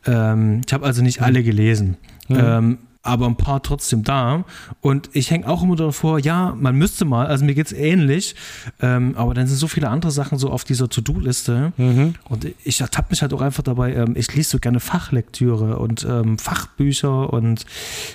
Ähm, 0.06 0.62
ich 0.66 0.72
habe 0.72 0.86
also 0.86 1.02
nicht 1.02 1.20
alle 1.20 1.42
gelesen. 1.42 1.96
Mhm. 2.28 2.36
Ähm, 2.38 2.78
aber 3.02 3.26
ein 3.26 3.36
paar 3.36 3.62
trotzdem 3.62 4.02
da. 4.02 4.44
Und 4.80 5.10
ich 5.12 5.30
hänge 5.30 5.48
auch 5.48 5.62
immer 5.62 5.76
davor, 5.76 6.18
ja, 6.18 6.54
man 6.58 6.76
müsste 6.76 7.04
mal, 7.04 7.26
also 7.26 7.44
mir 7.44 7.54
geht 7.54 7.66
es 7.66 7.72
ähnlich, 7.72 8.34
ähm, 8.80 9.14
aber 9.16 9.34
dann 9.34 9.46
sind 9.46 9.56
so 9.56 9.66
viele 9.66 9.88
andere 9.88 10.12
Sachen 10.12 10.38
so 10.38 10.50
auf 10.50 10.64
dieser 10.64 10.88
To-Do-Liste. 10.88 11.72
Mhm. 11.76 12.14
Und 12.28 12.46
ich 12.64 12.80
ertappe 12.80 13.10
mich 13.10 13.22
halt 13.22 13.32
auch 13.32 13.40
einfach 13.40 13.62
dabei, 13.62 13.94
ähm, 13.94 14.14
ich 14.16 14.34
lese 14.34 14.50
so 14.50 14.58
gerne 14.58 14.80
Fachlektüre 14.80 15.78
und 15.78 16.04
ähm, 16.04 16.38
Fachbücher 16.38 17.32
und 17.32 17.64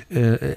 äh, 0.10 0.56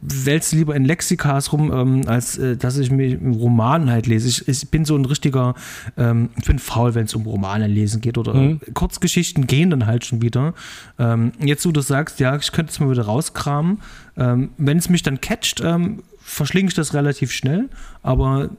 wälze 0.00 0.56
lieber 0.56 0.74
in 0.74 0.84
Lexikas 0.84 1.52
rum, 1.52 1.72
ähm, 1.72 2.02
als 2.06 2.38
äh, 2.38 2.56
dass 2.56 2.78
ich 2.78 2.90
mir 2.90 3.18
Romanen 3.18 3.90
halt 3.90 4.06
lese. 4.06 4.28
Ich, 4.28 4.48
ich 4.48 4.70
bin 4.70 4.84
so 4.84 4.96
ein 4.96 5.04
richtiger, 5.04 5.54
ähm, 5.96 6.30
ich 6.38 6.44
bin 6.44 6.58
faul, 6.58 6.94
wenn 6.94 7.04
es 7.04 7.14
um 7.14 7.26
Romane 7.26 7.66
lesen 7.66 8.00
geht 8.00 8.18
oder 8.18 8.34
mhm. 8.34 8.60
Kurzgeschichten 8.74 9.46
gehen 9.46 9.70
dann 9.70 9.86
halt 9.86 10.04
schon 10.04 10.22
wieder. 10.22 10.54
Ähm, 10.98 11.32
jetzt, 11.40 11.66
wo 11.66 11.72
du 11.72 11.80
sagst, 11.80 12.20
ja, 12.20 12.36
ich 12.36 12.52
könnte 12.52 12.72
es 12.72 12.80
mal 12.80 12.90
wieder 12.90 13.04
rauskramen. 13.04 13.80
Ähm, 14.16 14.50
wenn 14.58 14.78
es 14.78 14.88
mich 14.88 15.02
dann 15.02 15.20
catcht, 15.20 15.60
ähm, 15.60 16.02
verschlinge 16.20 16.68
ich 16.68 16.74
das 16.74 16.94
relativ 16.94 17.32
schnell. 17.32 17.68
Aber 18.02 18.50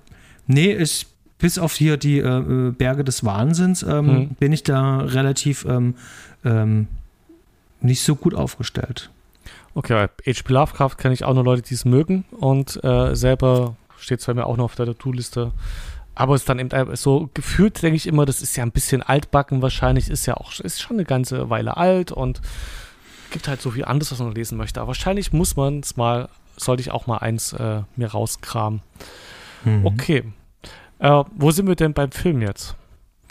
nee, 0.47 0.73
ich, 0.73 1.07
bis 1.37 1.57
auf 1.57 1.73
hier 1.73 1.97
die 1.97 2.19
äh, 2.19 2.71
Berge 2.71 3.03
des 3.03 3.23
Wahnsinns 3.23 3.83
ähm, 3.83 4.05
mhm. 4.05 4.29
bin 4.39 4.51
ich 4.51 4.63
da 4.63 4.99
relativ 4.99 5.65
nicht 7.81 8.03
so 8.03 8.15
gut 8.15 8.35
aufgestellt. 8.35 9.09
Okay, 9.75 10.07
H.P. 10.25 10.53
Lovecraft 10.53 10.95
kenne 10.97 11.13
ich 11.13 11.25
auch 11.25 11.33
nur 11.33 11.43
Leute, 11.43 11.61
die 11.61 11.73
es 11.73 11.83
mögen 11.83 12.23
und 12.31 12.81
äh, 12.83 13.13
selber 13.13 13.75
steht 13.97 14.21
es 14.21 14.25
bei 14.25 14.33
mir 14.33 14.45
auch 14.45 14.55
noch 14.55 14.65
auf 14.65 14.75
der 14.75 14.85
To-Do-Liste. 14.85 15.51
Aber 16.15 16.33
es 16.33 16.41
ist 16.41 16.49
dann 16.49 16.59
eben 16.59 16.95
so 16.95 17.29
gefühlt, 17.33 17.81
denke 17.83 17.97
ich 17.97 18.07
immer, 18.07 18.25
das 18.25 18.41
ist 18.41 18.55
ja 18.55 18.63
ein 18.63 18.71
bisschen 18.71 19.03
altbacken 19.03 19.61
wahrscheinlich, 19.61 20.09
ist 20.09 20.25
ja 20.25 20.35
auch, 20.35 20.57
ist 20.61 20.81
schon 20.81 20.95
eine 20.95 21.03
ganze 21.03 21.49
Weile 21.49 21.75
alt 21.75 22.13
und 22.13 22.41
gibt 23.31 23.49
halt 23.49 23.61
so 23.61 23.71
viel 23.71 23.83
anderes, 23.83 24.13
was 24.13 24.19
man 24.19 24.33
lesen 24.33 24.57
möchte. 24.57 24.79
Aber 24.79 24.87
wahrscheinlich 24.87 25.33
muss 25.33 25.57
man 25.57 25.81
es 25.81 25.97
mal, 25.97 26.29
sollte 26.55 26.81
ich 26.81 26.91
auch 26.91 27.05
mal 27.05 27.17
eins 27.17 27.51
äh, 27.51 27.81
mir 27.97 28.07
rauskramen. 28.07 28.81
Mhm. 29.65 29.85
Okay. 29.85 30.23
Äh, 30.99 31.23
wo 31.35 31.51
sind 31.51 31.67
wir 31.67 31.75
denn 31.75 31.93
beim 31.93 32.11
Film 32.11 32.41
jetzt? 32.41 32.75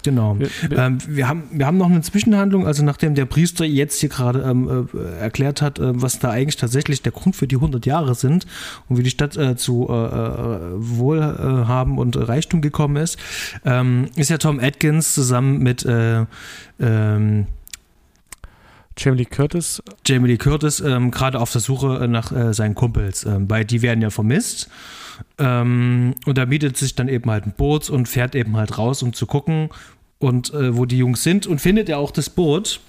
Genau. 0.05 0.39
Wir, 0.39 0.51
wir, 0.69 0.79
ähm, 0.79 0.99
wir, 1.07 1.29
haben, 1.29 1.45
wir 1.51 1.67
haben 1.67 1.79
noch 1.79 1.89
eine 1.89 2.03
Zwischenhandlung, 2.03 2.67
also 2.67 2.85
nachdem 2.85 3.15
der 3.15 3.25
Priester 3.25 3.65
jetzt 3.65 3.99
hier 4.01 4.11
gerade 4.11 4.43
ähm, 4.43 4.89
äh, 4.95 5.19
erklärt 5.19 5.63
hat, 5.63 5.79
äh, 5.79 6.01
was 6.01 6.19
da 6.19 6.31
eigentlich 6.31 6.57
tatsächlich 6.57 7.01
der 7.03 7.13
Grund 7.13 7.35
für 7.35 7.49
die 7.49 7.57
100 7.57 7.87
Jahre 7.87 8.15
sind 8.15 8.47
und 8.89 8.99
wie 8.99 9.03
die 9.03 9.11
Stadt 9.11 9.37
äh, 9.37 9.57
zu 9.57 9.89
äh, 9.89 9.93
äh, 9.93 10.59
Wohlhaben 10.75 11.99
und 11.99 12.17
Reichtum 12.17 12.61
gekommen 12.61 12.97
ist, 12.97 13.19
ähm, 13.65 14.11
ist 14.15 14.29
ja 14.29 14.37
Tom 14.37 14.61
Atkins 14.61 15.15
zusammen 15.15 15.59
mit 15.61 15.87
äh, 15.87 16.27
ähm, 16.79 17.47
Jamie 18.97 19.19
Lee 19.19 19.25
Curtis. 19.25 19.83
Jamie 20.07 20.29
Lee 20.29 20.37
Curtis 20.37 20.81
ähm, 20.81 21.11
gerade 21.11 21.41
auf 21.41 21.51
der 21.51 21.63
Suche 21.63 22.07
nach 22.09 22.31
seinen 22.53 22.77
Kumpels, 22.77 23.25
ähm, 23.25 23.51
weil 23.51 23.65
die 23.65 23.83
werden 23.83 24.03
ja 24.03 24.11
vermisst. 24.11 24.69
Ähm, 25.39 26.15
und 26.27 26.39
er 26.39 26.47
mietet 26.47 26.77
sich 26.77 26.95
dann 26.95 27.09
eben 27.09 27.31
halt 27.31 27.47
ein 27.47 27.55
Boot 27.57 27.91
und 27.91 28.09
fährt 28.09 28.35
eben 28.35 28.57
halt 28.57 28.79
raus, 28.79 29.03
um 29.03 29.13
zu 29.13 29.27
gucken, 29.27 29.71
und 30.25 30.55
äh, 30.55 30.77
wo 30.77 30.87
die 30.87 30.99
Jungs 30.99 31.23
sind 31.23 31.47
und 31.47 31.61
findet 31.61 31.89
ja 31.89 31.99
auch 31.99 32.11
das 32.11 32.31
Boot. 32.31 32.81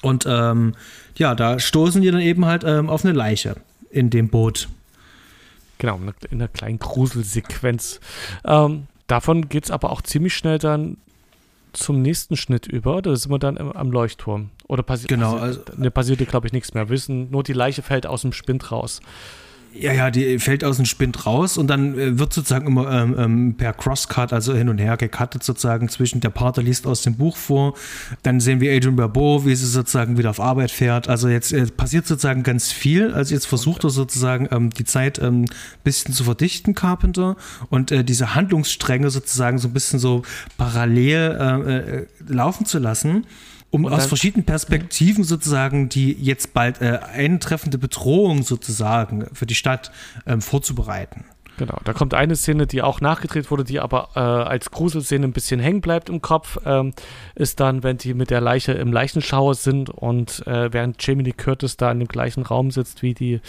Und 0.00 0.26
ähm, 0.26 0.74
ja, 1.16 1.34
da 1.34 1.58
stoßen 1.58 2.00
die 2.00 2.10
dann 2.10 2.20
eben 2.20 2.46
halt 2.46 2.64
ähm, 2.64 2.88
auf 2.88 3.04
eine 3.04 3.12
Leiche 3.12 3.56
in 3.90 4.08
dem 4.10 4.28
Boot. 4.28 4.68
Genau, 5.78 6.00
in 6.30 6.40
einer 6.40 6.48
kleinen 6.48 6.78
Gruselsequenz. 6.78 8.00
Ähm, 8.44 8.86
davon 9.06 9.48
geht 9.48 9.64
es 9.64 9.70
aber 9.70 9.90
auch 9.90 10.00
ziemlich 10.00 10.34
schnell 10.34 10.58
dann 10.58 10.96
zum 11.72 12.02
nächsten 12.02 12.36
Schnitt 12.36 12.66
über. 12.66 13.02
Da 13.02 13.14
sind 13.14 13.30
wir 13.30 13.38
dann 13.38 13.58
am 13.58 13.90
Leuchtturm. 13.90 14.50
Oder 14.68 14.82
passi 14.82 15.06
genau, 15.08 15.32
passiert, 15.32 15.70
also, 15.70 15.82
ne, 15.82 15.90
passierte, 15.90 16.24
glaube 16.24 16.46
ich, 16.46 16.52
nichts 16.52 16.72
mehr. 16.72 16.88
Wir 16.88 16.94
wissen, 16.94 17.30
nur 17.30 17.42
die 17.42 17.52
Leiche 17.52 17.82
fällt 17.82 18.06
aus 18.06 18.22
dem 18.22 18.32
Spind 18.32 18.72
raus. 18.72 19.00
Ja, 19.74 19.92
ja, 19.92 20.10
die 20.10 20.38
fällt 20.38 20.64
aus 20.64 20.76
dem 20.76 20.84
Spind 20.84 21.24
raus 21.24 21.56
und 21.56 21.68
dann 21.68 21.98
äh, 21.98 22.18
wird 22.18 22.32
sozusagen 22.32 22.66
immer 22.66 22.90
ähm, 22.90 23.14
ähm, 23.18 23.54
per 23.56 23.72
Crosscut, 23.72 24.32
also 24.32 24.54
hin 24.54 24.68
und 24.68 24.78
her 24.78 24.98
gecuttet 24.98 25.42
sozusagen 25.42 25.88
zwischen 25.88 26.20
der 26.20 26.28
Pater 26.28 26.62
liest 26.62 26.86
aus 26.86 27.02
dem 27.02 27.16
Buch 27.16 27.36
vor, 27.36 27.74
dann 28.22 28.38
sehen 28.40 28.60
wir 28.60 28.74
Adrian 28.74 28.96
Barbeau, 28.96 29.46
wie 29.46 29.54
sie 29.54 29.66
sozusagen 29.66 30.18
wieder 30.18 30.30
auf 30.30 30.40
Arbeit 30.40 30.70
fährt. 30.70 31.08
Also 31.08 31.28
jetzt 31.28 31.52
äh, 31.52 31.66
passiert 31.66 32.06
sozusagen 32.06 32.42
ganz 32.42 32.70
viel. 32.70 33.12
Also 33.12 33.34
jetzt 33.34 33.46
versucht 33.46 33.84
er 33.84 33.90
sozusagen 33.90 34.46
ähm, 34.50 34.70
die 34.70 34.84
Zeit 34.84 35.18
ein 35.18 35.44
ähm, 35.44 35.44
bisschen 35.84 36.12
zu 36.12 36.24
verdichten, 36.24 36.74
Carpenter, 36.74 37.36
und 37.70 37.90
äh, 37.92 38.04
diese 38.04 38.34
Handlungsstränge 38.34 39.08
sozusagen 39.08 39.58
so 39.58 39.68
ein 39.68 39.72
bisschen 39.72 39.98
so 39.98 40.22
parallel 40.58 41.36
äh, 41.40 41.76
äh 41.76 42.06
laufen 42.28 42.66
zu 42.66 42.78
lassen 42.78 43.26
um 43.72 43.86
aus 43.86 44.04
verschiedenen 44.04 44.44
Perspektiven 44.44 45.24
sozusagen 45.24 45.88
die 45.88 46.12
jetzt 46.12 46.52
bald 46.52 46.82
äh, 46.82 47.00
eintreffende 47.14 47.78
Bedrohung 47.78 48.42
sozusagen 48.42 49.26
für 49.32 49.46
die 49.46 49.54
Stadt 49.54 49.90
ähm, 50.26 50.42
vorzubereiten. 50.42 51.24
Genau, 51.56 51.78
da 51.84 51.92
kommt 51.94 52.12
eine 52.12 52.36
Szene, 52.36 52.66
die 52.66 52.82
auch 52.82 53.00
nachgedreht 53.00 53.50
wurde, 53.50 53.64
die 53.64 53.80
aber 53.80 54.10
äh, 54.14 54.20
als 54.20 54.70
Gruselszene 54.70 55.26
ein 55.26 55.32
bisschen 55.32 55.60
hängen 55.60 55.80
bleibt 55.80 56.10
im 56.10 56.20
Kopf, 56.20 56.58
ähm, 56.66 56.92
ist 57.34 57.60
dann, 57.60 57.82
wenn 57.82 57.96
die 57.96 58.12
mit 58.14 58.30
der 58.30 58.40
Leiche 58.42 58.72
im 58.72 58.92
Leichenschauer 58.92 59.54
sind 59.54 59.88
und 59.88 60.46
äh, 60.46 60.72
während 60.72 61.04
Jamie 61.06 61.24
Lee 61.24 61.32
Curtis 61.32 61.78
da 61.78 61.90
in 61.92 61.98
dem 61.98 62.08
gleichen 62.08 62.42
Raum 62.42 62.70
sitzt, 62.70 63.02
wie 63.02 63.14
die 63.14 63.40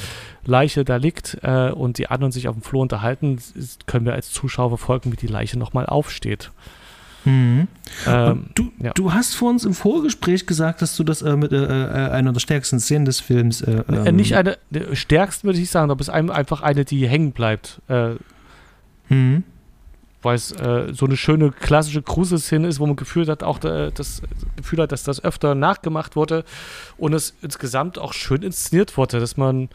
Leiche 0.46 0.86
da 0.86 0.98
liegt 0.98 1.38
äh, 1.42 1.70
und 1.72 1.98
die 1.98 2.08
anderen 2.08 2.32
sich 2.32 2.48
auf 2.48 2.56
dem 2.56 2.62
Flur 2.62 2.82
unterhalten, 2.82 3.40
können 3.88 4.06
wir 4.06 4.14
als 4.14 4.32
Zuschauer 4.32 4.70
verfolgen, 4.70 5.12
wie 5.12 5.18
die 5.18 5.28
Leiche 5.28 5.60
nochmal 5.60 5.86
aufsteht. 5.86 6.52
Mhm. 7.26 7.68
Ähm, 8.08 8.46
du, 8.56 8.72
ja. 8.80 8.92
du 8.94 9.14
hast 9.14 9.36
vor 9.36 9.50
uns 9.50 9.66
im 9.66 9.74
Vorgespräch 9.74 10.46
gesagt, 10.46 10.82
dass 10.82 10.96
du 10.96 11.04
das 11.04 11.22
äh, 11.22 11.36
mit 11.36 11.52
äh, 11.52 11.64
äh 11.64 12.10
einer 12.12 12.34
der 12.34 12.40
stärksten 12.40 12.80
Szenen 12.80 13.06
des 13.06 13.20
Films. 13.20 13.62
Äh, 13.62 13.84
äh 13.90 14.10
ähm, 14.10 14.16
nicht 14.16 14.36
eine 14.36 14.58
der 14.70 14.96
stärksten, 14.96 15.48
würde 15.48 15.60
ich 15.60 15.70
sagen, 15.70 15.92
aber 15.92 16.02
es 16.02 16.08
ist 16.08 16.14
einfach 16.14 16.62
eine, 16.62 16.86
die 16.86 17.08
hängen 17.08 17.32
bleibt. 17.32 17.82
Äh, 17.88 18.16
mhm. 19.10 19.44
Weil 20.22 20.36
es 20.36 20.56
so 20.94 21.06
eine 21.06 21.18
schöne 21.18 21.52
klassische 21.52 22.02
Kruse-Szene 22.02 22.70
ist, 22.70 22.80
wo 22.80 22.86
man 22.86 22.96
Gefühl 22.96 23.28
hat, 23.28 23.44
auch 23.44 23.60
das 23.60 24.22
Gefühl 24.56 24.80
hat, 24.80 24.94
dass 24.94 25.04
das 25.04 25.22
öfter 25.22 25.54
nachgemacht 25.54 26.16
wurde 26.16 26.46
und 26.98 27.12
es 27.12 27.36
insgesamt 27.42 28.00
auch 28.00 28.14
schön 28.14 28.42
inszeniert 28.42 28.96
wurde, 28.96 29.20
dass 29.20 29.36
man 29.36 29.68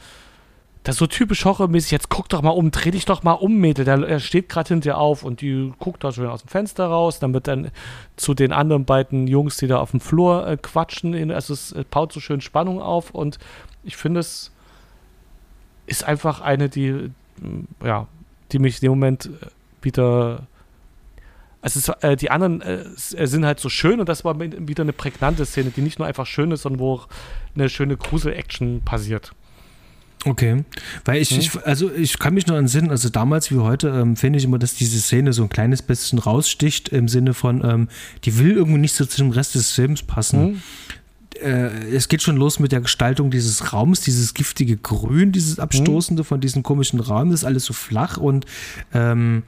das 0.89 0.95
ist 0.95 1.01
so 1.01 1.07
typisch 1.07 1.45
horrormäßig. 1.45 1.91
Jetzt 1.91 2.09
guck 2.09 2.31
doch 2.31 2.41
mal 2.41 2.49
um, 2.49 2.71
dreh 2.71 2.91
dich 2.91 3.05
doch 3.05 3.23
mal 3.23 3.33
um, 3.33 3.59
Mädel. 3.59 3.85
Der, 3.85 4.03
er 4.09 4.21
steht 4.21 4.49
gerade 4.49 4.69
hinter 4.69 4.93
dir 4.93 4.97
auf 4.97 5.23
und 5.23 5.43
die 5.43 5.71
guckt 5.79 6.03
da 6.03 6.13
schön 6.13 6.29
aus 6.29 6.41
dem 6.41 6.49
Fenster 6.49 6.87
raus. 6.87 7.19
Dann 7.19 7.35
wird 7.35 7.47
dann 7.47 7.71
zu 8.17 8.33
den 8.33 8.55
anderen 8.55 8.87
beiden 8.87 9.27
Jungs, 9.27 9.59
die 9.59 9.67
da 9.67 9.81
auf 9.81 9.91
dem 9.91 10.01
Flur 10.01 10.47
äh, 10.47 10.57
quatschen. 10.57 11.31
Also 11.31 11.53
es, 11.53 11.73
es 11.73 11.85
baut 11.85 12.15
so 12.15 12.21
schön 12.21 12.41
Spannung 12.41 12.81
auf 12.81 13.11
und 13.11 13.39
ich 13.85 13.99
finde, 13.99 14.21
es 14.21 14.51
ist 15.85 16.05
einfach 16.05 16.41
eine, 16.41 16.71
die, 16.71 16.91
mm, 16.91 17.85
ja, 17.85 18.07
die 18.53 18.59
mich 18.59 18.77
in 18.77 18.87
dem 18.87 18.93
Moment 18.93 19.27
äh, 19.27 19.47
wieder. 19.83 20.47
Also 21.61 21.81
es, 21.81 22.03
äh, 22.03 22.17
die 22.17 22.31
anderen 22.31 22.63
äh, 22.63 22.87
sind 22.97 23.45
halt 23.45 23.61
so 23.61 23.69
schön 23.69 24.01
und 24.01 24.09
das 24.09 24.25
war 24.25 24.41
wieder 24.41 24.85
eine 24.85 24.95
prägnante 24.95 25.45
Szene, 25.45 25.69
die 25.69 25.83
nicht 25.83 25.99
nur 25.99 26.09
einfach 26.09 26.25
schön 26.25 26.51
ist, 26.51 26.63
sondern 26.63 26.81
wo 26.81 27.03
eine 27.55 27.69
schöne 27.69 27.99
Grusel-Action 27.99 28.81
passiert. 28.87 29.35
Okay, 30.25 30.65
weil 31.05 31.23
ich, 31.23 31.31
hm? 31.31 31.39
ich, 31.39 31.65
also 31.65 31.93
ich 31.93 32.19
kann 32.19 32.35
mich 32.35 32.47
noch 32.47 32.57
entsinnen, 32.57 32.91
also 32.91 33.09
damals 33.09 33.51
wie 33.51 33.59
heute 33.59 33.89
ähm, 33.89 34.17
finde 34.17 34.39
ich 34.39 34.45
immer, 34.45 34.59
dass 34.59 34.75
diese 34.75 34.99
Szene 34.99 35.33
so 35.33 35.43
ein 35.43 35.49
kleines 35.49 35.81
bisschen 35.83 36.19
raussticht 36.19 36.89
im 36.89 37.09
Sinne 37.09 37.35
von, 37.35 37.65
ähm, 37.65 37.89
die 38.25 38.39
will 38.39 38.53
irgendwie 38.53 38.81
nicht 38.81 38.95
so 38.95 39.05
zu 39.05 39.19
dem 39.19 39.31
Rest 39.31 39.55
des 39.55 39.73
Films 39.73 40.03
passen. 40.03 40.41
Hm? 40.41 40.63
Äh, 41.41 41.95
es 41.95 42.09
geht 42.09 42.23
schon 42.23 42.37
los 42.37 42.59
mit 42.59 42.73
der 42.73 42.81
Gestaltung 42.81 43.31
dieses 43.31 43.73
Raums, 43.73 44.01
dieses 44.01 44.35
giftige 44.35 44.77
Grün, 44.77 45.31
dieses 45.31 45.59
hm? 45.59 45.63
Abstoßende 45.63 46.23
hm? 46.23 46.27
von 46.27 46.41
diesem 46.41 46.63
komischen 46.65 46.99
Raum, 46.99 47.31
das 47.31 47.41
ist 47.41 47.47
alles 47.47 47.65
so 47.65 47.73
flach 47.73 48.17
und 48.17 48.45
ähm, 48.93 49.45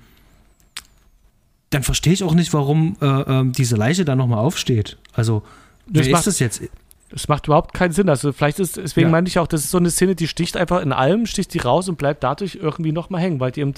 dann 1.71 1.83
verstehe 1.83 2.13
ich 2.13 2.25
auch 2.25 2.35
nicht, 2.35 2.53
warum 2.53 2.97
äh, 3.01 3.07
äh, 3.07 3.51
diese 3.51 3.77
Leiche 3.77 4.05
da 4.05 4.17
nochmal 4.17 4.39
aufsteht. 4.39 4.99
Also, 5.13 5.43
wer 5.87 6.07
ist 6.07 6.27
das 6.27 6.39
jetzt? 6.41 6.63
Es 7.15 7.29
macht 7.29 7.47
überhaupt 7.47 7.75
keinen 7.75 7.93
Sinn. 7.93 8.09
Also 8.09 8.33
vielleicht 8.33 8.59
ist, 8.59 8.77
deswegen 8.77 9.09
ja. 9.09 9.13
meinte 9.13 9.29
ich 9.29 9.39
auch, 9.39 9.47
das 9.47 9.65
ist 9.65 9.71
so 9.71 9.79
eine 9.79 9.91
Szene, 9.91 10.15
die 10.15 10.29
sticht 10.29 10.57
einfach 10.57 10.81
in 10.81 10.93
allem, 10.93 11.27
sticht 11.27 11.53
die 11.55 11.59
raus 11.59 11.89
und 11.89 11.99
bleibt 11.99 12.23
dadurch 12.23 12.59
irgendwie 12.61 12.93
nochmal 12.93 13.21
hängen, 13.21 13.41
weil 13.41 13.51
die 13.51 13.61
eben, 13.61 13.75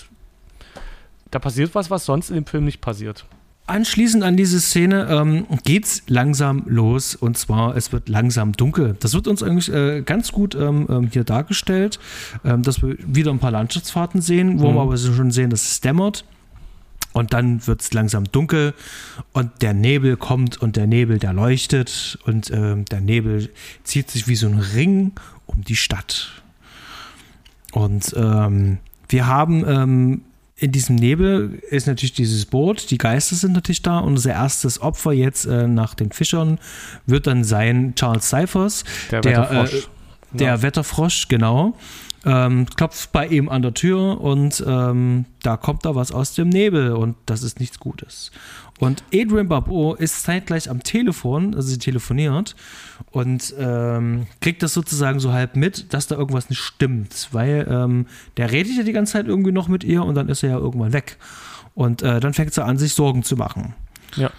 da 1.31 1.39
passiert 1.39 1.75
was, 1.75 1.91
was 1.91 2.05
sonst 2.05 2.31
in 2.31 2.37
dem 2.37 2.47
Film 2.47 2.65
nicht 2.65 2.81
passiert. 2.81 3.25
Anschließend 3.67 4.25
an 4.25 4.37
diese 4.37 4.61
Szene 4.61 5.07
ähm, 5.09 5.47
es 5.65 6.03
langsam 6.09 6.65
los 6.67 7.15
und 7.15 7.39
zwar 7.39 7.77
es 7.77 7.93
wird 7.93 8.09
langsam 8.09 8.53
dunkel. 8.53 8.97
Das 8.99 9.15
wird 9.15 9.29
uns 9.29 9.43
eigentlich 9.43 9.73
äh, 9.73 10.03
ganz 10.03 10.33
gut 10.33 10.57
ähm, 10.57 10.87
ähm 10.91 11.09
hier 11.13 11.23
dargestellt, 11.23 12.01
ähm, 12.45 12.63
dass 12.63 12.83
wir 12.83 12.97
wieder 12.99 13.31
ein 13.31 13.39
paar 13.39 13.53
Landschaftsfahrten 13.53 14.21
sehen, 14.21 14.59
wo 14.61 14.71
mhm. 14.71 14.75
wir 14.75 14.81
aber 14.83 14.97
schon 14.99 15.31
sehen, 15.31 15.51
dass 15.51 15.63
es 15.63 15.81
dämmert. 15.81 16.25
Und 17.13 17.33
dann 17.33 17.67
wird 17.67 17.83
es 17.83 17.93
langsam 17.93 18.25
dunkel 18.25 18.75
und 19.33 19.51
der 19.61 19.75
Nebel 19.75 20.17
kommt 20.17 20.61
und 20.61 20.77
der 20.77 20.87
Nebel, 20.87 21.19
der 21.19 21.33
leuchtet 21.33 22.19
und 22.25 22.51
äh, 22.51 22.77
der 22.85 23.01
Nebel 23.01 23.51
zieht 23.85 24.11
sich 24.11 24.29
wie 24.29 24.37
so 24.37 24.47
ein 24.47 24.59
Ring 24.59 25.13
um 25.47 25.63
die 25.63 25.77
Stadt. 25.77 26.43
Und 27.73 28.15
ähm, 28.17 28.79
wir 29.09 29.27
haben 29.27 29.65
ähm, 29.67 30.23
in 30.57 30.71
diesem 30.73 30.97
Nebel 30.97 31.61
ist 31.71 31.87
natürlich 31.87 32.13
dieses 32.13 32.47
Boot, 32.47 32.91
die 32.91 32.99
Geister 32.99 33.35
sind 33.35 33.53
natürlich 33.53 33.83
da 33.83 33.99
und 33.99 34.13
unser 34.13 34.33
erstes 34.33 34.81
Opfer 34.81 35.13
jetzt 35.13 35.45
äh, 35.45 35.67
nach 35.67 35.95
den 35.95 36.13
Fischern 36.13 36.59
wird 37.05 37.27
dann 37.27 37.43
sein 37.43 37.95
Charles 37.97 38.29
Cyphers, 38.29 38.85
der, 39.11 39.23
der 39.23 39.41
Wetterfrosch. 39.43 39.75
Äh, 39.75 40.39
der 40.39 40.47
ja. 40.47 40.63
Wetterfrosch, 40.63 41.29
genau 41.29 41.77
ähm, 42.25 42.67
klopft 42.67 43.13
bei 43.13 43.27
ihm 43.27 43.49
an 43.49 43.63
der 43.63 43.75
Tür 43.75 44.21
und 44.21 44.63
ähm, 44.67 45.25
da 45.43 45.57
kommt 45.57 45.85
da 45.85 45.95
was 45.95 46.13
aus 46.13 46.35
dem 46.35 46.49
Nebel 46.49 46.93
und 46.93 47.17
das 47.27 47.43
ist 47.43 47.59
nichts 47.59 47.79
Gutes. 47.79 48.31
Und 48.79 49.05
Adrian 49.15 49.49
Barbeau 49.49 49.95
ist 49.95 50.23
zeitgleich 50.23 50.69
am 50.69 50.83
Telefon, 50.83 51.55
also 51.55 51.69
sie 51.69 51.79
telefoniert 51.79 52.57
und 53.11 53.55
ähm, 53.59 54.27
kriegt 54.41 54.63
das 54.63 54.75
sozusagen 54.75 55.21
so 55.21 55.33
halb 55.33 55.57
mit, 55.57 55.93
dass 55.93 56.07
da 56.07 56.17
irgendwas 56.17 56.51
nicht 56.51 56.61
stimmt, 56.61 57.29
weil 57.33 57.67
ähm, 57.71 58.07
der 58.37 58.51
redet 58.51 58.77
ja 58.77 58.83
die 58.83 58.93
ganze 58.93 59.13
Zeit 59.15 59.27
irgendwie 59.27 59.53
noch 59.53 59.69
mit 59.69 59.85
ihr 59.85 60.05
und 60.05 60.15
dann 60.15 60.29
ist 60.29 60.43
er 60.43 60.51
ja 60.51 60.59
irgendwann 60.59 60.93
weg. 60.93 61.17
Und 61.75 62.03
äh, 62.03 62.21
dann 62.21 62.35
fängt 62.35 62.53
sie 62.53 62.65
an, 62.65 62.77
sich 62.77 62.95
Sorgen 62.95 63.23
zu 63.23 63.37
machen. 63.37 63.75
Ja. 64.17 64.31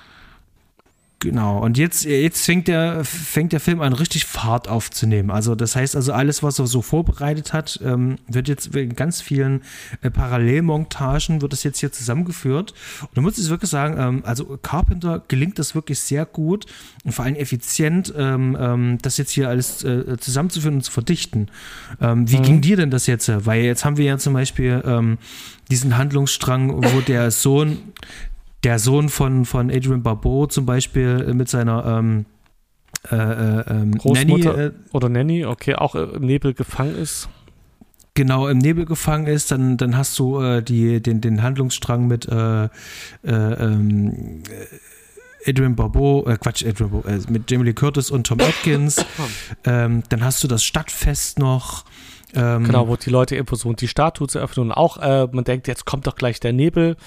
Genau, 1.24 1.60
und 1.60 1.78
jetzt, 1.78 2.04
jetzt 2.04 2.44
fängt, 2.44 2.68
der, 2.68 3.06
fängt 3.06 3.54
der 3.54 3.62
Film 3.62 3.80
an, 3.80 3.94
richtig 3.94 4.26
Fahrt 4.26 4.68
aufzunehmen. 4.68 5.32
Also, 5.32 5.56
das 5.56 5.74
heißt 5.74 5.96
also, 5.96 6.12
alles, 6.12 6.44
was 6.44 6.60
er 6.60 6.68
so 6.68 6.82
vorbereitet 6.82 7.54
hat, 7.54 7.80
ähm, 7.82 8.18
wird 8.28 8.50
jetzt 8.50 8.76
in 8.76 8.94
ganz 8.94 9.22
vielen 9.22 9.62
äh, 10.02 10.12
Parallelmontagen, 10.12 11.42
wird 11.42 11.54
das 11.54 11.64
jetzt 11.64 11.80
hier 11.80 11.94
zusammengeführt. 11.94 12.74
Und 13.02 13.16
da 13.16 13.22
muss 13.22 13.38
ich 13.38 13.50
wirklich 13.50 13.70
sagen, 13.70 13.96
ähm, 13.98 14.24
also 14.26 14.60
Carpenter 14.62 15.24
gelingt 15.30 15.60
das 15.60 15.76
wirklich 15.76 16.02
sehr 16.02 16.26
gut 16.26 16.66
und 17.06 17.14
vor 17.14 17.24
allem 17.24 17.36
effizient, 17.36 18.14
ähm, 18.18 18.58
ähm 18.60 18.98
das 19.02 19.16
jetzt 19.18 19.32
hier 19.32 19.48
alles 19.48 19.82
äh, 19.86 20.18
zusammenzuführen 20.20 20.76
und 20.76 20.82
zu 20.82 20.92
verdichten. 20.92 21.48
Ähm, 22.02 22.30
wie 22.30 22.40
mhm. 22.40 22.44
ging 22.44 22.62
dir 22.62 22.76
denn 22.76 22.92
das 22.92 23.08
jetzt? 23.08 23.32
Weil 23.46 23.64
jetzt 23.64 23.86
haben 23.86 23.96
wir 23.96 24.06
ja 24.06 24.18
zum 24.18 24.34
Beispiel 24.34 24.84
ähm, 24.86 25.18
diesen 25.72 25.98
Handlungsstrang, 25.98 26.84
wo 26.84 27.00
der 27.00 27.32
Sohn 27.32 27.78
der 28.64 28.80
Sohn 28.80 29.10
von, 29.10 29.46
von 29.46 29.70
Adrian 29.70 30.04
Barbeau 30.04 30.46
zum 30.46 30.66
Beispiel 30.66 31.34
mit 31.34 31.50
seiner 31.50 31.86
ähm, 31.86 32.26
äh, 33.12 33.16
äh, 33.16 33.64
ähm, 33.70 33.92
Großmutter 33.98 34.54
Nanny, 34.54 34.68
äh, 34.68 34.72
oder 34.94 35.10
Nanny, 35.10 35.46
okay, 35.46 35.76
auch 35.76 35.96
im 35.96 36.26
Nebel 36.26 36.54
gefangen 36.54 36.96
ist. 36.96 37.28
Genau, 38.14 38.48
im 38.48 38.60
Nebel 38.60 38.86
gefangen 38.86 39.28
ist, 39.28 39.52
dann, 39.52 39.76
dann 39.78 39.98
hast 39.98 40.18
du 40.20 40.40
äh, 40.40 40.62
die, 40.62 41.02
den, 41.02 41.20
den 41.20 41.42
Handlungsstrang 41.42 42.08
mit 42.08 42.28
äh, 42.28 42.66
äh, 42.66 42.70
ähm, 43.24 44.44
Adrian 45.46 45.76
Barbeau, 45.76 46.26
äh, 46.28 46.38
Quatsch, 46.38 46.64
Adrian 46.66 46.92
Barbeau, 46.92 47.10
äh, 47.10 47.20
mit 47.30 47.50
Jamie 47.50 47.66
Lee 47.66 47.74
Curtis 47.74 48.12
und 48.12 48.28
Tom 48.28 48.40
Atkins. 48.40 49.04
ähm, 49.66 50.04
dann 50.10 50.24
hast 50.24 50.44
du 50.44 50.48
das 50.48 50.64
Stadtfest 50.64 51.40
noch. 51.40 51.86
Ähm, 52.36 52.64
genau, 52.64 52.88
wo 52.88 52.96
die 52.96 53.10
Leute 53.10 53.36
eben 53.36 53.48
versuchen, 53.48 53.76
die 53.76 53.88
Statue 53.88 54.28
zu 54.28 54.40
öffnen 54.40 54.68
und 54.68 54.72
auch, 54.72 54.98
äh, 54.98 55.28
man 55.32 55.44
denkt, 55.44 55.68
jetzt 55.68 55.86
kommt 55.86 56.08
doch 56.08 56.16
gleich 56.16 56.40
der 56.40 56.54
Nebel. 56.54 56.98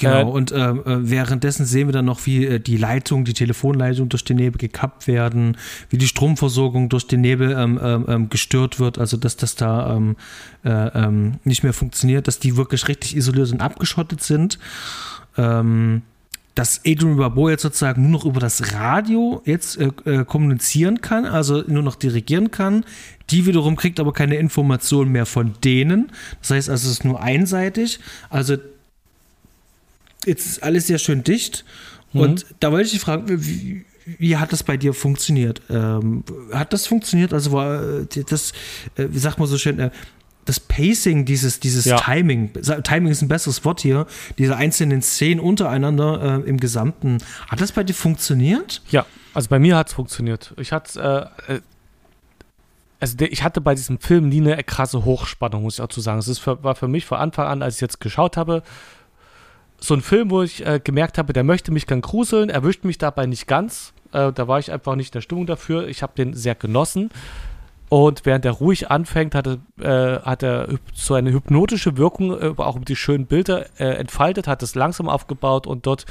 Genau, 0.00 0.20
äh, 0.20 0.24
und 0.24 0.52
äh, 0.52 0.74
währenddessen 0.84 1.66
sehen 1.66 1.88
wir 1.88 1.92
dann 1.92 2.06
noch, 2.06 2.26
wie 2.26 2.46
äh, 2.46 2.60
die 2.60 2.76
Leitung, 2.76 3.24
die 3.24 3.34
Telefonleitung 3.34 4.08
durch 4.08 4.24
den 4.24 4.38
Nebel 4.38 4.58
gekappt 4.58 5.06
werden, 5.06 5.56
wie 5.90 5.98
die 5.98 6.08
Stromversorgung 6.08 6.88
durch 6.88 7.06
den 7.06 7.20
Nebel 7.20 7.52
ähm, 7.52 7.78
ähm, 7.82 8.04
ähm 8.08 8.28
gestört 8.28 8.80
wird, 8.80 8.98
also 8.98 9.16
dass 9.16 9.36
das 9.36 9.54
da 9.54 9.94
ähm, 9.94 10.16
äh, 10.64 10.70
ähm, 10.70 11.34
nicht 11.44 11.62
mehr 11.62 11.74
funktioniert, 11.74 12.26
dass 12.26 12.38
die 12.38 12.56
wirklich 12.56 12.88
richtig 12.88 13.16
isoliert 13.16 13.52
und 13.52 13.60
abgeschottet 13.60 14.22
sind. 14.22 14.58
Ähm, 15.36 16.02
dass 16.54 16.82
Adrian 16.86 17.16
Barbeau 17.16 17.48
jetzt 17.48 17.62
sozusagen 17.62 18.02
nur 18.02 18.10
noch 18.10 18.24
über 18.26 18.40
das 18.40 18.74
Radio 18.74 19.42
jetzt 19.46 19.78
äh, 19.78 19.90
äh, 20.04 20.24
kommunizieren 20.24 21.00
kann, 21.00 21.24
also 21.24 21.64
nur 21.66 21.82
noch 21.82 21.96
dirigieren 21.96 22.50
kann. 22.50 22.84
Die 23.30 23.46
wiederum 23.46 23.76
kriegt 23.76 24.00
aber 24.00 24.12
keine 24.12 24.36
Informationen 24.36 25.12
mehr 25.12 25.24
von 25.24 25.54
denen. 25.64 26.12
Das 26.40 26.50
heißt 26.50 26.68
also, 26.68 26.88
es 26.88 26.98
ist 26.98 27.04
nur 27.04 27.22
einseitig. 27.22 28.00
Also 28.28 28.56
jetzt 30.26 30.46
ist 30.46 30.62
alles 30.62 30.86
sehr 30.86 30.98
schön 30.98 31.24
dicht 31.24 31.64
Und 32.12 32.46
da 32.60 32.70
wollte 32.72 32.86
ich 32.86 32.92
dich 32.92 33.00
fragen, 33.00 33.24
wie, 33.28 33.84
wie 34.18 34.36
hat 34.36 34.52
das 34.52 34.62
bei 34.62 34.76
dir 34.76 34.94
funktioniert? 34.94 35.62
Ähm, 35.70 36.24
hat 36.52 36.72
das 36.72 36.86
funktioniert? 36.86 37.32
Also 37.32 37.52
war 37.52 37.82
äh, 37.82 38.06
das, 38.28 38.52
äh, 38.96 39.06
wie 39.10 39.18
sagt 39.18 39.38
man 39.38 39.48
so 39.48 39.58
schön, 39.58 39.78
äh, 39.78 39.90
das 40.44 40.58
Pacing, 40.58 41.24
dieses, 41.24 41.60
dieses 41.60 41.84
Ja. 41.84 41.98
Timing, 41.98 42.50
Timing 42.82 43.12
ist 43.12 43.22
ein 43.22 43.28
besseres 43.28 43.64
Wort 43.64 43.80
hier, 43.80 44.06
diese 44.38 44.56
einzelnen 44.56 45.00
Szenen 45.00 45.40
untereinander 45.40 46.42
äh, 46.44 46.48
im 46.48 46.58
Gesamten, 46.58 47.18
hat 47.48 47.60
das 47.60 47.70
bei 47.70 47.84
dir 47.84 47.94
funktioniert? 47.94 48.82
Ja, 48.90 49.06
also 49.34 49.48
bei 49.48 49.60
mir 49.60 49.76
hat 49.76 49.88
es 49.88 49.94
funktioniert. 49.94 50.52
Ich 50.58 50.72
hatte, 50.72 51.30
äh, 51.48 51.54
äh, 51.54 51.60
also 52.98 53.16
der, 53.16 53.30
ich 53.32 53.44
hatte 53.44 53.60
bei 53.60 53.76
diesem 53.76 54.00
Film 54.00 54.28
nie 54.28 54.40
eine 54.40 54.62
krasse 54.64 55.04
Hochspannung, 55.04 55.62
muss 55.62 55.74
ich 55.74 55.80
auch 55.80 55.88
zu 55.88 56.00
sagen. 56.00 56.18
Es 56.18 56.28
ist 56.28 56.40
für, 56.40 56.62
war 56.64 56.74
für 56.74 56.88
mich 56.88 57.06
von 57.06 57.18
Anfang 57.18 57.46
an, 57.46 57.62
als 57.62 57.76
ich 57.76 57.80
jetzt 57.80 58.00
geschaut 58.00 58.36
habe, 58.36 58.64
so 59.82 59.94
ein 59.94 60.00
Film, 60.00 60.30
wo 60.30 60.42
ich 60.42 60.64
äh, 60.64 60.80
gemerkt 60.82 61.18
habe, 61.18 61.32
der 61.32 61.42
möchte 61.42 61.72
mich 61.72 61.86
gern 61.86 62.02
gruseln, 62.02 62.50
erwischt 62.50 62.84
mich 62.84 62.98
dabei 62.98 63.26
nicht 63.26 63.48
ganz. 63.48 63.92
Äh, 64.12 64.32
da 64.32 64.46
war 64.46 64.58
ich 64.60 64.70
einfach 64.70 64.94
nicht 64.94 65.08
in 65.08 65.14
der 65.14 65.20
Stimmung 65.22 65.46
dafür. 65.46 65.88
Ich 65.88 66.02
habe 66.02 66.12
den 66.16 66.34
sehr 66.34 66.54
genossen. 66.54 67.10
Und 67.88 68.24
während 68.24 68.44
er 68.44 68.52
ruhig 68.52 68.90
anfängt, 68.90 69.34
hat 69.34 69.46
er, 69.46 69.58
äh, 69.80 70.20
hat 70.22 70.42
er 70.42 70.68
so 70.94 71.14
eine 71.14 71.32
hypnotische 71.32 71.96
Wirkung, 71.96 72.30
äh, 72.30 72.54
auch 72.56 72.78
mit 72.78 72.88
die 72.88 72.96
schönen 72.96 73.26
Bilder 73.26 73.66
äh, 73.78 73.96
entfaltet, 73.96 74.46
hat 74.46 74.62
es 74.62 74.74
langsam 74.74 75.08
aufgebaut 75.08 75.66
und 75.66 75.84
dort 75.84 76.06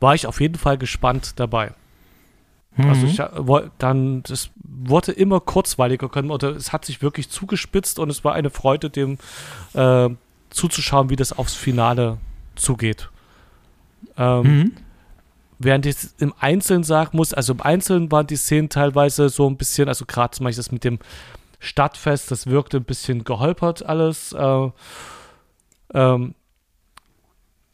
war 0.00 0.14
ich 0.14 0.26
auf 0.26 0.40
jeden 0.40 0.56
Fall 0.56 0.78
gespannt 0.78 1.38
dabei. 1.38 1.72
Also 2.78 3.06
ich 3.06 3.18
äh, 3.18 3.68
dann, 3.78 4.22
das 4.22 4.50
wurde 4.56 5.12
immer 5.12 5.40
kurzweiliger 5.40 6.08
können 6.08 6.30
oder 6.30 6.50
es 6.50 6.72
hat 6.72 6.84
sich 6.84 7.02
wirklich 7.02 7.28
zugespitzt 7.28 7.98
und 7.98 8.08
es 8.10 8.24
war 8.24 8.32
eine 8.32 8.48
Freude, 8.48 8.90
dem 8.90 9.18
äh, 9.74 10.08
zuzuschauen, 10.48 11.10
wie 11.10 11.16
das 11.16 11.36
aufs 11.36 11.54
Finale 11.54 12.16
zugeht. 12.60 13.10
Ähm, 14.16 14.42
Mhm. 14.42 14.72
Während 15.62 15.84
ich 15.84 15.96
es 15.96 16.14
im 16.18 16.32
Einzelnen 16.40 16.84
sagen 16.84 17.18
muss, 17.18 17.34
also 17.34 17.52
im 17.52 17.60
Einzelnen 17.60 18.10
waren 18.10 18.26
die 18.26 18.36
Szenen 18.36 18.70
teilweise 18.70 19.28
so 19.28 19.46
ein 19.46 19.58
bisschen, 19.58 19.88
also 19.88 20.06
gerade 20.06 20.30
zum 20.30 20.44
Beispiel 20.44 20.56
das 20.56 20.72
mit 20.72 20.84
dem 20.84 20.98
Stadtfest, 21.58 22.30
das 22.30 22.46
wirkte 22.46 22.78
ein 22.78 22.84
bisschen 22.84 23.24
geholpert 23.24 23.84
alles. 23.84 24.32
Äh, 24.32 24.70
ähm, 25.92 26.34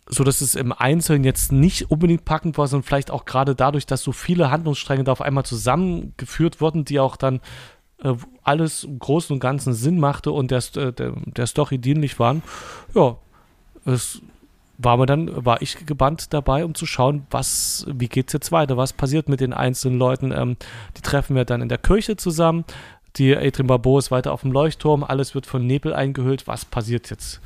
so 0.08 0.24
dass 0.24 0.40
es 0.40 0.56
im 0.56 0.72
Einzelnen 0.72 1.22
jetzt 1.22 1.52
nicht 1.52 1.90
unbedingt 1.90 2.24
packend 2.24 2.58
war, 2.58 2.66
sondern 2.66 2.86
vielleicht 2.86 3.10
auch 3.10 3.24
gerade 3.24 3.54
dadurch, 3.54 3.86
dass 3.86 4.02
so 4.02 4.12
viele 4.12 4.50
Handlungsstränge 4.50 5.04
da 5.04 5.12
auf 5.12 5.20
einmal 5.20 5.44
zusammengeführt 5.44 6.60
wurden, 6.60 6.84
die 6.84 6.98
auch 6.98 7.16
dann 7.16 7.40
äh, 8.02 8.14
alles 8.42 8.82
im 8.82 8.98
Großen 8.98 9.32
und 9.32 9.40
Ganzen 9.40 9.74
Sinn 9.74 10.00
machte 10.00 10.32
und 10.32 10.50
der, 10.50 10.62
äh, 10.76 10.92
der, 10.92 11.12
der 11.24 11.46
Story 11.46 11.78
dienlich 11.78 12.18
waren. 12.18 12.42
Ja, 12.94 13.16
es 13.84 14.20
war 14.78 14.96
mir 14.96 15.06
dann, 15.06 15.44
war 15.44 15.62
ich 15.62 15.86
gebannt 15.86 16.32
dabei, 16.32 16.64
um 16.64 16.74
zu 16.74 16.86
schauen, 16.86 17.26
was, 17.30 17.86
wie 17.88 18.08
geht's 18.08 18.32
jetzt 18.32 18.52
weiter, 18.52 18.76
was 18.76 18.92
passiert 18.92 19.28
mit 19.28 19.40
den 19.40 19.52
einzelnen 19.52 19.98
Leuten. 19.98 20.32
Ähm, 20.32 20.56
die 20.96 21.02
treffen 21.02 21.36
wir 21.36 21.44
dann 21.44 21.62
in 21.62 21.68
der 21.68 21.78
Kirche 21.78 22.16
zusammen. 22.16 22.64
Die 23.16 23.34
Adrian 23.34 23.66
Barbeau 23.66 23.98
ist 23.98 24.10
weiter 24.10 24.32
auf 24.32 24.42
dem 24.42 24.52
Leuchtturm, 24.52 25.02
alles 25.02 25.34
wird 25.34 25.46
von 25.46 25.66
Nebel 25.66 25.94
eingehüllt. 25.94 26.46
Was 26.46 26.64
passiert 26.64 27.08
jetzt? 27.10 27.40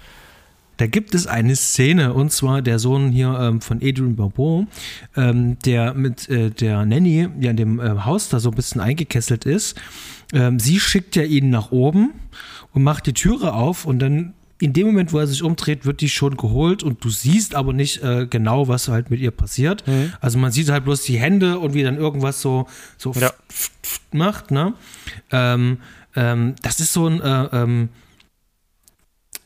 Da 0.79 0.87
gibt 0.87 1.15
es 1.15 1.27
eine 1.27 1.57
Szene, 1.57 2.15
und 2.15 2.33
zwar 2.33 2.63
der 2.63 2.79
Sohn 2.79 3.11
hier 3.11 3.39
ähm, 3.39 3.61
von 3.61 3.83
Adrian 3.83 4.17
Barbeau, 4.17 4.67
ähm, 5.15 5.59
der 5.61 5.93
mit 5.93 6.29
äh, 6.31 6.51
der 6.51 6.87
Nanny 6.87 7.29
ja 7.39 7.51
in 7.51 7.57
dem 7.57 7.79
äh, 7.79 8.01
Haus 8.07 8.31
da 8.31 8.41
so 8.41 8.49
ein 8.49 8.57
bisschen 8.57 8.81
eingekesselt 8.81 9.45
ist. 9.45 9.79
Ähm, 10.33 10.59
sie 10.59 10.81
schickt 10.81 11.17
ja 11.17 11.23
ihn 11.23 11.51
nach 11.51 11.71
oben 11.71 12.15
und 12.73 12.83
macht 12.83 13.07
die 13.07 13.13
Türe 13.13 13.53
auf 13.53 13.85
und 13.85 13.99
dann 13.99 14.33
in 14.61 14.73
dem 14.75 14.87
Moment, 14.89 15.13
wo 15.13 15.19
er 15.19 15.27
sich 15.27 15.43
umdreht, 15.43 15.87
wird 15.87 16.01
die 16.03 16.09
schon 16.09 16.37
geholt 16.37 16.83
und 16.83 17.03
du 17.03 17.09
siehst 17.09 17.55
aber 17.55 17.73
nicht 17.73 18.03
äh, 18.03 18.27
genau, 18.27 18.69
was 18.69 18.89
halt 18.89 19.11
mit 19.11 19.19
ihr 19.21 19.31
passiert. 19.31 19.87
Mhm. 19.87 20.13
Also 20.21 20.39
man 20.39 20.53
sieht 20.53 20.69
halt 20.69 20.85
bloß 20.85 21.03
die 21.03 21.19
Hände 21.19 21.59
und 21.59 21.73
wie 21.75 21.83
dann 21.83 21.97
irgendwas 21.97 22.43
so, 22.43 22.67
so 22.99 23.13
Ja. 23.13 23.33
macht, 24.13 24.51
ne? 24.51 24.75
Ähm, 25.33 25.79
ähm, 26.15 26.55
das 26.63 26.79
ist 26.81 26.93
so 26.93 27.07
ein, 27.07 27.21
äh, 27.21 27.49
ähm, 27.53 27.89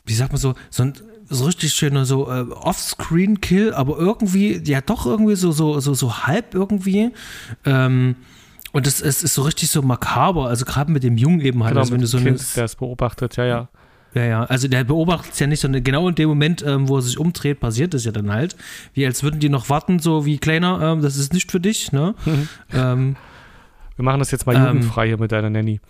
wie 0.04 0.14
sagt 0.14 0.32
man 0.32 0.40
so, 0.40 0.54
so 0.70 0.82
ein 0.82 0.94
so 1.28 1.44
richtig 1.46 1.72
schöner 1.72 2.04
so 2.04 2.30
äh, 2.30 2.42
Off-Screen-Kill, 2.50 3.72
aber 3.72 3.96
irgendwie, 3.96 4.60
ja 4.64 4.80
doch 4.80 5.06
irgendwie 5.06 5.36
so, 5.36 5.52
so, 5.52 5.80
so, 5.80 5.94
so 5.94 6.26
halb 6.26 6.54
irgendwie. 6.54 7.12
Ähm, 7.64 8.16
und 8.72 8.86
es, 8.86 9.00
es 9.00 9.22
ist 9.22 9.34
so 9.34 9.42
richtig 9.42 9.70
so 9.70 9.80
makaber, 9.82 10.48
also 10.48 10.64
gerade 10.64 10.90
mit 10.90 11.02
dem 11.02 11.16
Jungen 11.16 11.40
eben 11.40 11.62
halt. 11.62 11.72
Genau, 11.72 11.80
also 11.82 11.92
wenn 11.92 12.00
du 12.00 12.06
so 12.06 12.18
dem 12.18 12.26
eine, 12.26 12.36
Kind, 12.36 12.56
der 12.56 12.64
es 12.64 12.74
beobachtet, 12.74 13.36
ja, 13.36 13.44
ja. 13.44 13.68
Ja, 14.14 14.24
ja, 14.24 14.44
also 14.44 14.68
der 14.68 14.84
beobachtet 14.84 15.32
es 15.32 15.38
ja 15.40 15.46
nicht, 15.46 15.60
sondern 15.60 15.82
genau 15.82 16.08
in 16.08 16.14
dem 16.14 16.28
Moment, 16.28 16.64
ähm, 16.66 16.88
wo 16.88 16.96
er 16.96 17.02
sich 17.02 17.18
umdreht, 17.18 17.60
passiert 17.60 17.94
es 17.94 18.04
ja 18.04 18.12
dann 18.12 18.30
halt. 18.32 18.56
Wie 18.92 19.04
als 19.04 19.22
würden 19.22 19.40
die 19.40 19.48
noch 19.48 19.68
warten, 19.68 19.98
so 19.98 20.24
wie 20.24 20.38
kleiner, 20.38 20.80
ähm, 20.82 21.02
das 21.02 21.16
ist 21.16 21.32
nicht 21.32 21.50
für 21.50 21.60
dich, 21.60 21.92
ne? 21.92 22.14
ähm, 22.72 23.16
Wir 23.96 24.04
machen 24.04 24.20
das 24.20 24.30
jetzt 24.30 24.46
mal 24.46 24.54
Ähm, 24.54 24.66
jugendfrei 24.66 25.08
hier 25.08 25.18
mit 25.18 25.32
deiner 25.32 25.50
Nanny. 25.50 25.80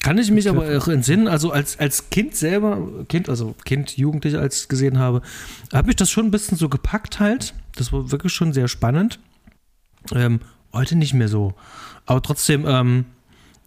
Kann 0.00 0.18
ich 0.18 0.30
mich 0.30 0.48
aber 0.48 0.78
auch 0.78 0.88
entsinnen, 0.88 1.26
also 1.26 1.50
als, 1.50 1.78
als 1.78 2.10
Kind 2.10 2.36
selber, 2.36 3.04
Kind, 3.08 3.28
also 3.28 3.54
Kind, 3.64 3.96
Jugendlicher, 3.96 4.40
als 4.40 4.56
ich 4.56 4.62
es 4.62 4.68
gesehen 4.68 4.98
habe, 4.98 5.22
habe 5.72 5.90
ich 5.90 5.96
das 5.96 6.08
schon 6.10 6.26
ein 6.26 6.30
bisschen 6.30 6.56
so 6.56 6.68
gepackt 6.68 7.18
halt. 7.18 7.54
Das 7.74 7.92
war 7.92 8.10
wirklich 8.12 8.32
schon 8.32 8.52
sehr 8.52 8.68
spannend. 8.68 9.18
Ähm, 10.14 10.40
heute 10.72 10.94
nicht 10.94 11.14
mehr 11.14 11.28
so. 11.28 11.54
Aber 12.06 12.22
trotzdem 12.22 12.64
ähm, 12.66 13.06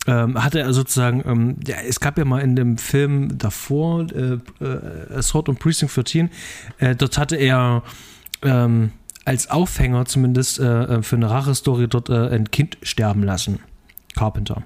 ähm, 0.08 0.43
hatte 0.43 0.60
er 0.60 0.74
sozusagen, 0.74 1.24
ähm, 1.26 1.56
ja, 1.66 1.78
es 1.88 1.99
gab 1.99 2.18
ja 2.18 2.26
mal 2.26 2.39
in 2.39 2.56
dem 2.56 2.78
Film 2.78 3.38
davor, 3.38 4.08
äh, 4.12 4.38
äh, 4.64 5.16
Assault 5.16 5.47
on 5.49 5.58
Precinct 5.58 5.95
13, 5.95 6.30
äh, 6.80 6.95
dort 6.95 7.18
hatte 7.18 7.36
er 7.36 7.84
ähm, 8.41 8.91
als 9.26 9.49
Aufhänger 9.49 10.06
zumindest 10.06 10.60
äh, 10.60 10.84
äh, 10.84 11.04
für 11.04 11.16
eine 11.16 11.30
Rache-Story 11.30 11.88
dort 11.88 12.10
äh, 12.10 12.30
ein 12.30 12.49
Kind 12.49 12.78
sterben 12.82 13.24
lassen. 13.24 13.60
Carpenter. 14.16 14.64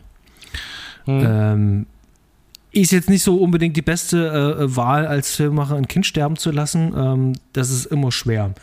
Hm. 1.06 1.24
Ähm, 1.26 1.86
ist 2.72 2.92
jetzt 2.92 3.10
nicht 3.10 3.24
so 3.24 3.38
unbedingt 3.38 3.76
die 3.78 3.82
beste 3.82 4.58
äh, 4.60 4.76
Wahl 4.76 5.06
als 5.06 5.36
Filmemacher, 5.36 5.76
ein 5.76 5.88
Kind 5.88 6.06
sterben 6.06 6.36
zu 6.36 6.52
lassen. 6.52 6.94
Ähm, 6.96 7.34
das 7.54 7.70
ist 7.70 7.86
immer 7.86 8.12
schwer. 8.12 8.54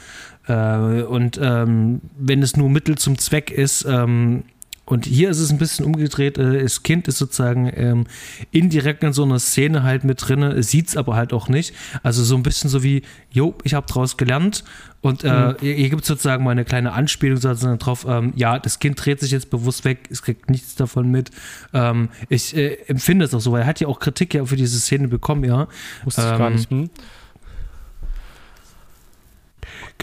Und 0.49 1.39
ähm, 1.41 2.01
wenn 2.19 2.43
es 2.43 2.57
nur 2.57 2.69
Mittel 2.69 2.99
zum 2.99 3.17
Zweck 3.17 3.53
ist, 3.53 3.85
ähm, 3.89 4.43
und 4.85 5.07
hier 5.07 5.31
ist 5.31 5.39
es 5.39 5.51
ein 5.51 5.59
bisschen 5.59 5.87
umgedreht, 5.87 6.39
äh, 6.39 6.63
das 6.63 6.83
Kind 6.83 7.07
ist 7.07 7.19
sozusagen 7.19 7.71
ähm, 7.75 8.07
indirekt 8.51 9.05
in 9.05 9.13
so 9.13 9.23
einer 9.23 9.39
Szene 9.39 9.85
halt 9.85 10.05
mit 10.05 10.27
drin, 10.27 10.61
sieht 10.63 10.89
es 10.89 10.97
aber 10.97 11.15
halt 11.15 11.33
auch 11.33 11.49
nicht. 11.49 11.75
Also 12.03 12.25
so 12.25 12.35
ein 12.35 12.43
bisschen 12.43 12.69
so 12.69 12.83
wie, 12.83 13.03
jo, 13.31 13.55
ich 13.63 13.75
habe 13.75 13.87
draus 13.87 14.17
gelernt 14.17 14.65
und 15.01 15.23
äh, 15.25 15.55
hier, 15.61 15.75
hier 15.75 15.89
gibt 15.89 16.03
es 16.03 16.09
sozusagen 16.09 16.43
mal 16.43 16.51
eine 16.51 16.65
kleine 16.65 16.93
Anspielung 16.93 17.37
sozusagen 17.39 17.79
drauf, 17.79 18.07
ähm, 18.09 18.33
ja, 18.37 18.59
das 18.59 18.81
Kind 18.81 19.05
dreht 19.05 19.21
sich 19.21 19.31
jetzt 19.31 19.51
bewusst 19.51 19.85
weg, 19.85 20.09
es 20.11 20.23
kriegt 20.23 20.51
nichts 20.51 20.75
davon 20.75 21.11
mit. 21.11 21.31
Ähm, 21.73 22.09
ich 22.29 22.57
äh, 22.57 22.75
empfinde 22.87 23.25
es 23.25 23.35
auch 23.35 23.41
so, 23.41 23.53
weil 23.53 23.63
er 23.63 23.67
hat 23.67 23.81
ja 23.81 23.89
auch 23.89 24.01
Kritik 24.01 24.35
ja 24.35 24.45
für 24.45 24.57
diese 24.57 24.79
Szene 24.81 25.09
bekommen, 25.09 25.45
ja. 25.45 25.69
Wusste 26.05 26.23
ich 26.23 26.39
gar 26.39 26.49
ähm, 26.49 26.55
nicht. 26.55 26.71
Hm? 26.71 26.91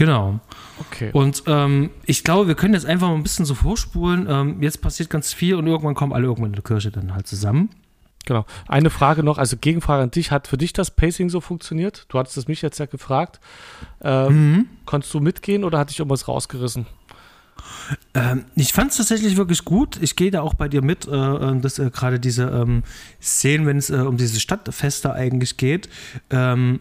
Genau. 0.00 0.40
Okay. 0.78 1.10
Und 1.12 1.42
ähm, 1.46 1.90
ich 2.06 2.24
glaube, 2.24 2.48
wir 2.48 2.54
können 2.54 2.72
jetzt 2.72 2.86
einfach 2.86 3.08
mal 3.08 3.16
ein 3.16 3.22
bisschen 3.22 3.44
so 3.44 3.54
vorspulen. 3.54 4.26
Ähm, 4.30 4.62
jetzt 4.62 4.80
passiert 4.80 5.10
ganz 5.10 5.34
viel 5.34 5.56
und 5.56 5.66
irgendwann 5.66 5.94
kommen 5.94 6.14
alle 6.14 6.24
irgendwann 6.24 6.52
in 6.52 6.54
der 6.54 6.62
Kirche 6.62 6.90
dann 6.90 7.12
halt 7.14 7.26
zusammen. 7.26 7.68
Genau. 8.24 8.46
Eine 8.66 8.88
Frage 8.88 9.22
noch, 9.22 9.36
also 9.36 9.58
Gegenfrage 9.58 10.02
an 10.02 10.10
dich. 10.10 10.30
Hat 10.30 10.48
für 10.48 10.56
dich 10.56 10.72
das 10.72 10.90
Pacing 10.90 11.28
so 11.28 11.42
funktioniert? 11.42 12.06
Du 12.08 12.18
hattest 12.18 12.38
es 12.38 12.48
mich 12.48 12.62
jetzt 12.62 12.78
ja 12.78 12.86
gefragt. 12.86 13.40
Ähm, 14.00 14.52
Mhm. 14.52 14.66
Konntest 14.86 15.12
du 15.12 15.20
mitgehen 15.20 15.64
oder 15.64 15.78
hat 15.78 15.90
dich 15.90 15.98
irgendwas 15.98 16.28
rausgerissen? 16.28 16.86
Ähm, 18.14 18.46
ich 18.54 18.72
fand 18.72 18.92
es 18.92 18.96
tatsächlich 18.96 19.36
wirklich 19.36 19.66
gut. 19.66 19.98
Ich 20.00 20.16
gehe 20.16 20.30
da 20.30 20.40
auch 20.40 20.54
bei 20.54 20.68
dir 20.68 20.80
mit, 20.80 21.06
äh, 21.08 21.10
äh, 21.10 21.60
dass 21.60 21.78
äh, 21.78 21.90
gerade 21.90 22.18
diese 22.18 22.44
ähm, 22.44 22.84
Szenen, 23.20 23.66
wenn 23.66 23.76
es 23.76 23.90
äh, 23.90 23.96
um 23.96 24.16
diese 24.16 24.40
Stadtfeste 24.40 25.12
eigentlich 25.12 25.58
geht, 25.58 25.90
ähm, 26.30 26.80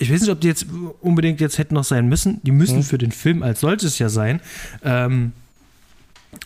ich 0.00 0.10
weiß 0.10 0.22
nicht, 0.22 0.30
ob 0.30 0.40
die 0.40 0.48
jetzt 0.48 0.66
unbedingt 1.02 1.40
jetzt 1.40 1.58
hätten 1.58 1.74
noch 1.74 1.84
sein 1.84 2.08
müssen. 2.08 2.40
Die 2.42 2.50
müssen 2.52 2.78
Mhm. 2.78 2.82
für 2.82 2.98
den 2.98 3.12
Film 3.12 3.42
als 3.42 3.60
solches 3.60 3.98
ja 3.98 4.08
sein. 4.08 4.40
Ähm, 4.82 5.32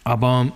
aber 0.03 0.53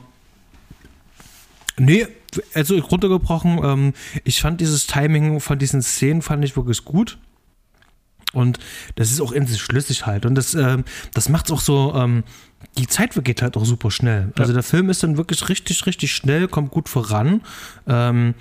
nee, 1.79 2.07
also 2.55 2.77
runtergebrochen, 2.77 3.61
ähm, 3.63 3.93
ich 4.25 4.41
fand 4.41 4.61
dieses 4.61 4.87
Timing 4.87 5.41
von 5.41 5.59
diesen 5.59 5.81
Szenen 5.83 6.23
fand 6.23 6.45
ich 6.45 6.57
wirklich 6.57 6.85
gut. 6.85 7.19
Und 8.35 8.59
das 8.97 9.11
ist 9.11 9.21
auch 9.23 9.33
in 9.33 9.47
sich 9.47 9.61
schlüssig 9.61 10.05
halt. 10.05 10.27
Und 10.27 10.35
das, 10.35 10.55
ähm, 10.55 10.85
das 11.15 11.31
macht 11.31 11.47
es 11.47 11.53
auch 11.53 11.61
so, 11.63 11.95
ähm, 11.95 12.25
die 12.77 12.87
Zeit 12.87 13.15
vergeht 13.15 13.41
halt 13.41 13.57
auch 13.57 13.65
super 13.65 13.91
schnell. 13.91 14.33
Also 14.37 14.53
der 14.53 14.63
Film 14.63 14.91
ist 14.91 15.03
dann 15.03 15.17
wirklich 15.17 15.49
richtig, 15.49 15.87
richtig 15.87 16.13
schnell, 16.13 16.47
kommt 16.49 16.71
gut 16.71 16.89
voran. 16.91 17.41
Ähm, 17.87 18.35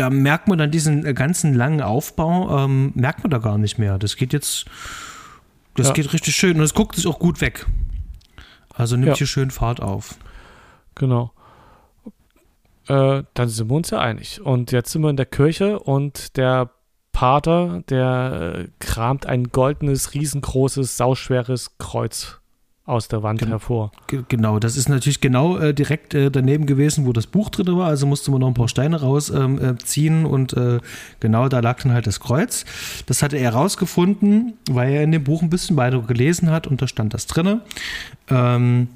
da 0.00 0.08
merkt 0.10 0.48
man 0.48 0.58
dann 0.58 0.70
diesen 0.70 1.04
äh, 1.04 1.12
ganzen 1.14 1.54
langen 1.54 1.82
Aufbau, 1.82 2.64
ähm, 2.64 2.92
merkt 2.94 3.22
man 3.22 3.30
da 3.30 3.38
gar 3.38 3.58
nicht 3.58 3.78
mehr. 3.78 3.98
Das 3.98 4.16
geht 4.16 4.32
jetzt, 4.32 4.64
das 5.76 5.88
Ja. 5.88 5.92
geht 5.92 6.12
richtig 6.12 6.34
schön 6.34 6.56
und 6.56 6.62
es 6.62 6.74
guckt 6.74 6.96
sich 6.96 7.06
auch 7.06 7.18
gut 7.18 7.40
weg. 7.40 7.66
Also 8.74 8.96
nimmt 8.96 9.08
Ja. 9.08 9.14
hier 9.16 9.26
schön 9.26 9.50
Fahrt 9.50 9.80
auf. 9.82 10.16
Genau. 10.94 11.32
Äh, 12.88 13.22
dann 13.34 13.48
sind 13.48 13.68
wir 13.70 13.76
uns 13.76 13.90
ja 13.90 14.00
einig. 14.00 14.40
Und 14.40 14.72
jetzt 14.72 14.90
sind 14.90 15.02
wir 15.02 15.10
in 15.10 15.16
der 15.16 15.26
Kirche 15.26 15.78
und 15.78 16.36
der 16.36 16.70
Pater, 17.12 17.82
der 17.88 18.54
äh, 18.56 18.68
kramt 18.78 19.26
ein 19.26 19.48
goldenes, 19.48 20.14
riesengroßes, 20.14 20.96
sauschweres 20.96 21.76
Kreuz 21.78 22.39
aus 22.90 23.08
der 23.08 23.22
Wand 23.22 23.40
Gen 23.40 23.48
hervor. 23.48 23.92
Genau, 24.28 24.58
das 24.58 24.76
ist 24.76 24.88
natürlich 24.88 25.20
genau 25.20 25.56
äh, 25.56 25.72
direkt 25.72 26.14
äh, 26.14 26.30
daneben 26.30 26.66
gewesen, 26.66 27.06
wo 27.06 27.12
das 27.12 27.26
Buch 27.26 27.48
drin 27.50 27.76
war. 27.76 27.88
Also 27.88 28.06
musste 28.06 28.30
man 28.30 28.40
noch 28.40 28.48
ein 28.48 28.54
paar 28.54 28.68
Steine 28.68 29.00
rausziehen 29.00 30.24
ähm, 30.24 30.24
äh, 30.24 30.28
und 30.28 30.54
genau 31.20 31.48
da 31.48 31.60
lag 31.60 31.82
dann 31.82 31.92
halt 31.92 32.06
das 32.06 32.20
Kreuz. 32.20 32.64
Das 33.06 33.22
hatte 33.22 33.36
er 33.36 33.52
rausgefunden, 33.52 34.54
weil 34.70 34.92
er 34.92 35.02
in 35.02 35.12
dem 35.12 35.24
Buch 35.24 35.42
ein 35.42 35.50
bisschen 35.50 35.76
weiter 35.76 36.00
gelesen 36.00 36.50
hat 36.50 36.66
und 36.66 36.82
da 36.82 36.86
stand 36.86 37.14
das 37.14 37.26
drin. 37.26 37.60
Ähm, 38.28 38.88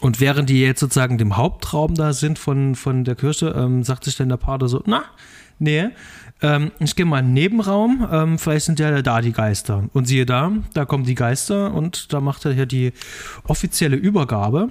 und 0.00 0.20
während 0.20 0.48
die 0.48 0.60
jetzt 0.60 0.80
sozusagen 0.80 1.18
dem 1.18 1.36
Hauptraum 1.36 1.94
da 1.94 2.12
sind 2.12 2.38
von, 2.38 2.74
von 2.74 3.04
der 3.04 3.16
Kirche, 3.16 3.54
ähm, 3.56 3.82
sagt 3.82 4.04
sich 4.04 4.16
dann 4.16 4.28
der 4.28 4.36
Pater 4.36 4.68
so, 4.68 4.82
na, 4.86 5.04
nee, 5.58 5.88
ähm, 6.40 6.70
ich 6.78 6.94
gehe 6.94 7.06
mal 7.06 7.20
in 7.20 7.26
den 7.26 7.34
Nebenraum, 7.34 8.08
ähm, 8.10 8.38
vielleicht 8.38 8.66
sind 8.66 8.78
ja 8.78 9.02
da 9.02 9.20
die 9.20 9.32
Geister. 9.32 9.84
Und 9.92 10.06
siehe 10.06 10.26
da, 10.26 10.52
da 10.74 10.84
kommen 10.84 11.04
die 11.04 11.14
Geister 11.14 11.74
und 11.74 12.12
da 12.12 12.20
macht 12.20 12.44
er 12.44 12.52
hier 12.52 12.66
die 12.66 12.92
offizielle 13.44 13.96
Übergabe. 13.96 14.70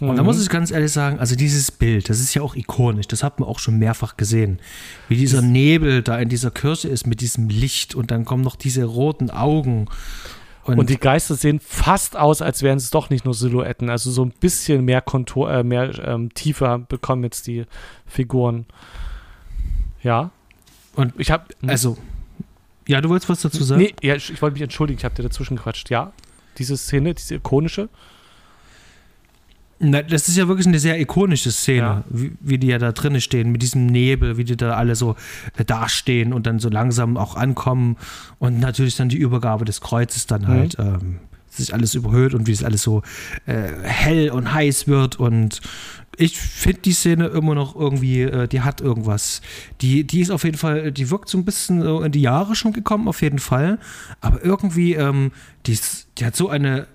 Und 0.00 0.16
da 0.16 0.24
muss 0.24 0.42
ich 0.42 0.48
ganz 0.48 0.72
ehrlich 0.72 0.90
sagen, 0.90 1.20
also 1.20 1.36
dieses 1.36 1.70
Bild, 1.70 2.08
das 2.08 2.18
ist 2.18 2.34
ja 2.34 2.42
auch 2.42 2.56
ikonisch, 2.56 3.06
das 3.06 3.22
hat 3.22 3.38
man 3.38 3.48
auch 3.48 3.60
schon 3.60 3.78
mehrfach 3.78 4.16
gesehen. 4.16 4.58
Wie 5.08 5.16
dieser 5.16 5.42
Nebel 5.42 6.02
da 6.02 6.18
in 6.18 6.28
dieser 6.28 6.50
Kirche 6.50 6.88
ist 6.88 7.06
mit 7.06 7.20
diesem 7.20 7.48
Licht 7.48 7.94
und 7.94 8.10
dann 8.10 8.24
kommen 8.24 8.42
noch 8.42 8.56
diese 8.56 8.84
roten 8.84 9.30
Augen. 9.30 9.86
Und, 10.64 10.78
und, 10.78 10.90
die 10.90 10.96
Geister 10.96 11.36
sehen 11.36 11.60
fast 11.60 12.16
aus, 12.16 12.42
als 12.42 12.62
wären 12.62 12.78
es 12.78 12.90
doch 12.90 13.10
nicht 13.10 13.24
nur 13.24 13.34
Silhouetten. 13.34 13.90
Also 13.90 14.10
so 14.10 14.24
ein 14.24 14.32
bisschen 14.40 14.84
mehr 14.84 15.02
Kontur, 15.02 15.52
äh, 15.52 15.62
mehr 15.62 15.92
ähm, 16.04 16.34
Tiefer 16.34 16.78
bekommen 16.78 17.22
jetzt 17.22 17.46
die 17.46 17.64
Figuren. 18.06 18.66
Ja. 20.02 20.32
Und 20.94 21.14
ich 21.18 21.30
habe, 21.30 21.44
hm? 21.60 21.68
also, 21.68 21.96
ja, 22.86 23.00
du 23.00 23.08
wolltest 23.08 23.28
was 23.28 23.42
dazu 23.42 23.62
sagen? 23.64 23.82
Nee, 23.82 23.94
ja, 24.02 24.14
ich, 24.16 24.30
ich 24.30 24.42
wollte 24.42 24.54
mich 24.54 24.62
entschuldigen, 24.62 24.98
ich 24.98 25.04
habe 25.04 25.14
dir 25.14 25.22
dazwischen 25.22 25.56
gequatscht. 25.56 25.90
Ja, 25.90 26.12
diese 26.58 26.76
Szene, 26.76 27.14
diese 27.14 27.36
ikonische. 27.36 27.88
Na, 29.84 30.00
das 30.02 30.28
ist 30.28 30.36
ja 30.36 30.46
wirklich 30.46 30.66
eine 30.66 30.78
sehr 30.78 31.00
ikonische 31.00 31.50
Szene, 31.50 31.78
ja. 31.78 32.04
wie, 32.08 32.32
wie, 32.40 32.58
die 32.58 32.68
ja 32.68 32.78
da 32.78 32.92
drinnen 32.92 33.20
stehen, 33.20 33.50
mit 33.50 33.62
diesem 33.62 33.86
Nebel, 33.86 34.36
wie 34.36 34.44
die 34.44 34.56
da 34.56 34.74
alle 34.74 34.94
so 34.94 35.16
äh, 35.56 35.64
dastehen 35.64 36.32
und 36.32 36.46
dann 36.46 36.60
so 36.60 36.68
langsam 36.68 37.16
auch 37.16 37.34
ankommen 37.34 37.96
und 38.38 38.60
natürlich 38.60 38.96
dann 38.96 39.08
die 39.08 39.16
Übergabe 39.16 39.64
des 39.64 39.80
Kreuzes 39.80 40.26
dann 40.26 40.42
mhm. 40.42 40.46
halt. 40.46 40.76
Ähm, 40.78 41.18
sich 41.54 41.74
alles 41.74 41.94
überhöht 41.94 42.34
und 42.34 42.46
wie 42.46 42.52
es 42.52 42.64
alles 42.64 42.82
so 42.82 43.02
äh, 43.46 43.68
hell 43.82 44.30
und 44.30 44.52
heiß 44.52 44.88
wird 44.88 45.18
und 45.18 45.60
ich 46.16 46.38
finde 46.38 46.82
die 46.82 46.92
Szene 46.92 47.28
immer 47.28 47.54
noch 47.54 47.74
irgendwie, 47.74 48.22
äh, 48.22 48.46
die 48.46 48.60
hat 48.60 48.80
irgendwas. 48.80 49.40
Die, 49.80 50.04
die 50.06 50.20
ist 50.20 50.30
auf 50.30 50.44
jeden 50.44 50.58
Fall, 50.58 50.92
die 50.92 51.10
wirkt 51.10 51.28
so 51.28 51.38
ein 51.38 51.44
bisschen 51.44 51.82
so 51.82 52.02
in 52.02 52.12
die 52.12 52.20
Jahre 52.20 52.54
schon 52.54 52.72
gekommen, 52.72 53.08
auf 53.08 53.22
jeden 53.22 53.38
Fall. 53.38 53.78
Aber 54.20 54.44
irgendwie, 54.44 54.94
ähm, 54.94 55.32
die, 55.66 55.72
ist, 55.72 56.08
die 56.18 56.26
hat 56.26 56.36
so 56.36 56.48
eine 56.48 56.86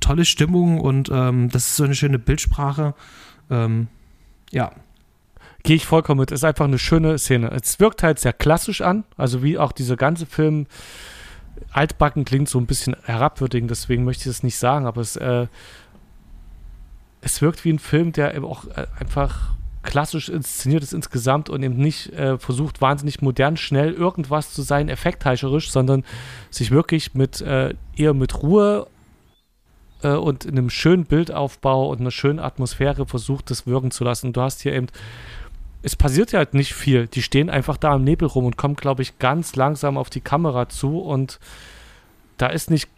tolle 0.00 0.24
Stimmung 0.24 0.80
und 0.80 1.10
ähm, 1.12 1.50
das 1.50 1.66
ist 1.66 1.76
so 1.76 1.84
eine 1.84 1.94
schöne 1.94 2.18
Bildsprache. 2.18 2.94
Ähm, 3.50 3.88
ja. 4.52 4.72
Gehe 5.64 5.76
ich 5.76 5.86
vollkommen 5.86 6.20
mit. 6.20 6.30
Ist 6.30 6.44
einfach 6.44 6.66
eine 6.66 6.78
schöne 6.78 7.18
Szene. 7.18 7.50
Es 7.50 7.80
wirkt 7.80 8.04
halt 8.04 8.20
sehr 8.20 8.32
klassisch 8.32 8.82
an, 8.82 9.02
also 9.16 9.42
wie 9.42 9.58
auch 9.58 9.72
dieser 9.72 9.96
ganze 9.96 10.24
Film. 10.24 10.66
Altbacken 11.72 12.24
klingt 12.24 12.48
so 12.48 12.58
ein 12.58 12.66
bisschen 12.66 12.96
herabwürdigend, 13.04 13.70
deswegen 13.70 14.04
möchte 14.04 14.22
ich 14.22 14.36
das 14.36 14.42
nicht 14.42 14.56
sagen, 14.56 14.86
aber 14.86 15.00
es 15.00 15.16
äh, 15.16 15.46
es 17.20 17.42
wirkt 17.42 17.64
wie 17.64 17.72
ein 17.72 17.78
Film, 17.78 18.12
der 18.12 18.34
eben 18.34 18.44
auch 18.44 18.66
äh, 18.68 18.86
einfach 18.98 19.56
klassisch 19.82 20.28
inszeniert 20.28 20.82
ist 20.82 20.92
insgesamt 20.92 21.48
und 21.48 21.62
eben 21.62 21.76
nicht 21.76 22.12
äh, 22.12 22.38
versucht, 22.38 22.80
wahnsinnig 22.80 23.22
modern, 23.22 23.56
schnell 23.56 23.92
irgendwas 23.92 24.52
zu 24.52 24.62
sein, 24.62 24.88
effektheischerisch, 24.88 25.70
sondern 25.70 26.04
sich 26.50 26.70
wirklich 26.70 27.14
mit 27.14 27.40
äh, 27.40 27.74
eher 27.96 28.14
mit 28.14 28.42
Ruhe 28.42 28.86
äh, 30.02 30.10
und 30.10 30.46
einem 30.46 30.70
schönen 30.70 31.04
Bildaufbau 31.04 31.88
und 31.88 32.00
einer 32.00 32.10
schönen 32.10 32.38
Atmosphäre 32.38 33.06
versucht, 33.06 33.50
das 33.50 33.66
wirken 33.66 33.90
zu 33.90 34.04
lassen. 34.04 34.32
Du 34.32 34.40
hast 34.40 34.62
hier 34.62 34.72
eben, 34.72 34.88
es 35.86 35.94
passiert 35.94 36.32
ja 36.32 36.40
halt 36.40 36.52
nicht 36.52 36.74
viel. 36.74 37.06
Die 37.06 37.22
stehen 37.22 37.48
einfach 37.48 37.76
da 37.76 37.94
im 37.94 38.02
Nebel 38.02 38.26
rum 38.26 38.44
und 38.44 38.56
kommen, 38.56 38.74
glaube 38.74 39.02
ich, 39.02 39.20
ganz 39.20 39.54
langsam 39.54 39.96
auf 39.96 40.10
die 40.10 40.20
Kamera 40.20 40.68
zu 40.68 40.98
und 40.98 41.38
da 42.38 42.48
ist 42.48 42.72
nicht, 42.72 42.88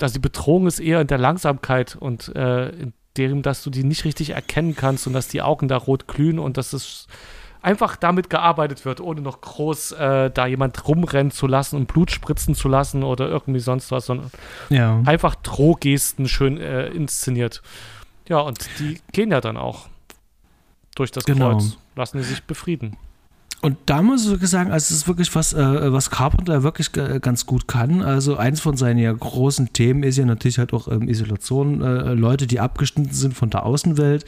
also 0.00 0.14
die 0.14 0.20
Bedrohung 0.20 0.66
ist 0.66 0.80
eher 0.80 1.02
in 1.02 1.06
der 1.06 1.18
Langsamkeit 1.18 1.96
und 1.96 2.34
äh, 2.34 2.70
in 2.70 2.94
dem, 3.18 3.42
dass 3.42 3.62
du 3.62 3.68
die 3.68 3.84
nicht 3.84 4.06
richtig 4.06 4.30
erkennen 4.30 4.74
kannst 4.74 5.06
und 5.06 5.12
dass 5.12 5.28
die 5.28 5.42
Augen 5.42 5.68
da 5.68 5.76
rot 5.76 6.08
glühen 6.08 6.38
und 6.38 6.56
dass 6.56 6.72
es 6.72 7.08
einfach 7.60 7.96
damit 7.96 8.30
gearbeitet 8.30 8.86
wird, 8.86 9.02
ohne 9.02 9.20
noch 9.20 9.42
groß 9.42 9.92
äh, 9.92 10.30
da 10.30 10.46
jemand 10.46 10.88
rumrennen 10.88 11.32
zu 11.32 11.46
lassen 11.46 11.76
und 11.76 11.88
Blut 11.88 12.10
spritzen 12.10 12.54
zu 12.54 12.68
lassen 12.68 13.02
oder 13.02 13.28
irgendwie 13.28 13.60
sonst 13.60 13.90
was, 13.90 14.06
sondern 14.06 14.30
ja. 14.70 15.02
einfach 15.04 15.34
Drohgesten 15.34 16.26
schön 16.26 16.56
äh, 16.56 16.86
inszeniert. 16.86 17.60
Ja, 18.30 18.38
und 18.38 18.66
die 18.78 18.98
gehen 19.12 19.30
ja 19.30 19.42
dann 19.42 19.58
auch 19.58 19.88
durch 20.94 21.10
das 21.10 21.24
genau. 21.24 21.52
Kreuz, 21.52 21.76
lassen 22.00 22.18
die 22.18 22.24
sich 22.24 22.42
befrieden. 22.42 22.96
Und 23.62 23.76
da 23.84 24.00
muss 24.00 24.26
ich 24.26 24.48
sagen, 24.48 24.72
also 24.72 24.84
es 24.84 25.02
ist 25.02 25.08
wirklich 25.08 25.34
was, 25.34 25.52
äh, 25.52 25.92
was 25.92 26.08
Carpenter 26.08 26.62
wirklich 26.62 26.92
ganz 26.92 27.44
gut 27.44 27.68
kann. 27.68 28.00
Also 28.00 28.36
eins 28.36 28.58
von 28.58 28.78
seinen 28.78 28.98
ja 28.98 29.12
großen 29.12 29.74
Themen 29.74 30.02
ist 30.02 30.16
ja 30.16 30.24
natürlich 30.24 30.58
halt 30.58 30.72
auch 30.72 30.88
ähm, 30.88 31.08
Isolation, 31.08 31.82
äh, 31.82 32.14
Leute, 32.14 32.46
die 32.46 32.58
abgeschnitten 32.58 33.12
sind 33.12 33.34
von 33.34 33.50
der 33.50 33.66
Außenwelt, 33.66 34.24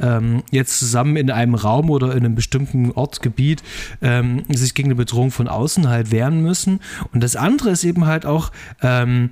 ähm, 0.00 0.42
jetzt 0.50 0.80
zusammen 0.80 1.16
in 1.16 1.30
einem 1.30 1.54
Raum 1.54 1.90
oder 1.90 2.10
in 2.10 2.24
einem 2.24 2.34
bestimmten 2.34 2.90
Ortsgebiet 2.90 3.62
ähm, 4.00 4.42
sich 4.48 4.74
gegen 4.74 4.88
eine 4.88 4.96
Bedrohung 4.96 5.30
von 5.30 5.46
außen 5.46 5.88
halt 5.88 6.10
wehren 6.10 6.42
müssen. 6.42 6.80
Und 7.12 7.22
das 7.22 7.36
andere 7.36 7.70
ist 7.70 7.84
eben 7.84 8.06
halt 8.06 8.26
auch, 8.26 8.50
ähm, 8.80 9.30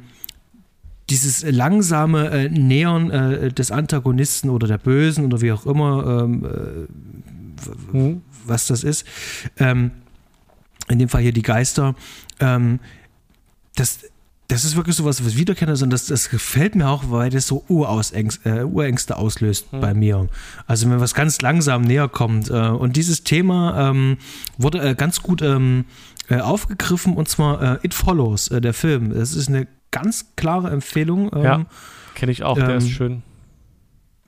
dieses 1.11 1.43
langsame 1.43 2.31
äh, 2.31 2.49
Nähern 2.49 3.11
äh, 3.11 3.53
des 3.53 3.73
Antagonisten 3.73 4.49
oder 4.49 4.69
der 4.69 4.79
Bösen 4.79 5.25
oder 5.25 5.41
wie 5.41 5.51
auch 5.51 5.67
immer, 5.67 6.23
ähm, 6.23 6.45
äh, 6.45 7.50
mhm 7.93 8.23
was 8.47 8.67
das 8.67 8.85
ist. 8.85 9.07
Ähm, 9.59 9.93
in 10.89 10.99
dem 10.99 11.09
Fall 11.09 11.23
hier 11.23 11.33
die 11.33 11.43
Geister. 11.43 11.95
Ähm, 12.41 12.81
das, 13.77 14.01
das 14.49 14.65
ist 14.65 14.77
wirklich 14.77 14.97
so 14.97 15.05
was, 15.05 15.25
was 15.25 15.37
Wiederkenner 15.37 15.77
sind. 15.77 15.93
Das, 15.93 16.07
das 16.07 16.31
gefällt 16.31 16.75
mir 16.75 16.89
auch, 16.89 17.05
weil 17.11 17.31
das 17.31 17.47
so 17.47 17.65
Urängste, 17.69 18.49
äh, 18.49 18.65
Urängste 18.65 19.17
auslöst 19.17 19.73
mhm. 19.73 19.81
bei 19.81 19.95
mir. 19.95 20.29
Also 20.67 20.91
wenn 20.91 21.01
was 21.01 21.15
ganz 21.15 21.41
langsam 21.41 21.83
näher 21.83 22.09
kommt. 22.09 22.51
Äh, 22.51 22.69
und 22.69 22.97
dieses 22.97 23.23
Thema 23.23 23.91
ähm, 23.91 24.19
wurde 24.59 24.81
äh, 24.81 24.95
ganz 24.95 25.23
gut 25.23 25.43
ähm, 25.43 25.85
äh, 26.29 26.41
aufgegriffen 26.41 27.15
und 27.15 27.29
zwar 27.29 27.77
äh, 27.77 27.87
It 27.87 27.95
Follows, 27.95 28.49
äh, 28.49 28.61
der 28.61 28.75
Film. 28.75 29.15
Das 29.15 29.35
ist 29.35 29.49
eine 29.49 29.69
ganz 29.93 30.35
klare 30.37 30.71
Empfehlung. 30.71 31.31
Ähm, 31.35 31.43
ja, 31.43 31.67
kenne 32.15 32.33
ich 32.33 32.43
auch, 32.43 32.57
der 32.57 32.77
ist 32.77 32.85
ähm, 32.85 32.91
schön. 32.91 33.23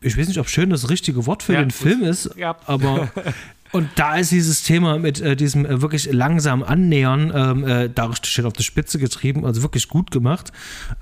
Ich 0.03 0.18
weiß 0.18 0.28
nicht, 0.28 0.38
ob 0.38 0.48
schön 0.48 0.70
das 0.70 0.90
richtige 0.90 1.26
Wort 1.26 1.42
für 1.42 1.55
ja, 1.55 1.61
den 1.61 1.70
Film 1.70 2.03
ist, 2.03 2.30
ja. 2.36 2.57
aber 2.66 3.11
Und 3.72 3.88
da 3.94 4.16
ist 4.16 4.30
dieses 4.30 4.62
Thema 4.62 4.98
mit 4.98 5.20
äh, 5.20 5.34
diesem 5.34 5.64
äh, 5.64 5.80
wirklich 5.80 6.12
langsam 6.12 6.62
Annähern, 6.62 7.32
ähm, 7.34 7.66
äh, 7.66 7.88
da 7.88 8.14
steht 8.14 8.44
auf 8.44 8.53
die 8.53 8.62
Spitze 8.62 8.98
getrieben, 8.98 9.46
also 9.46 9.62
wirklich 9.62 9.88
gut 9.88 10.11
gemacht. 10.11 10.53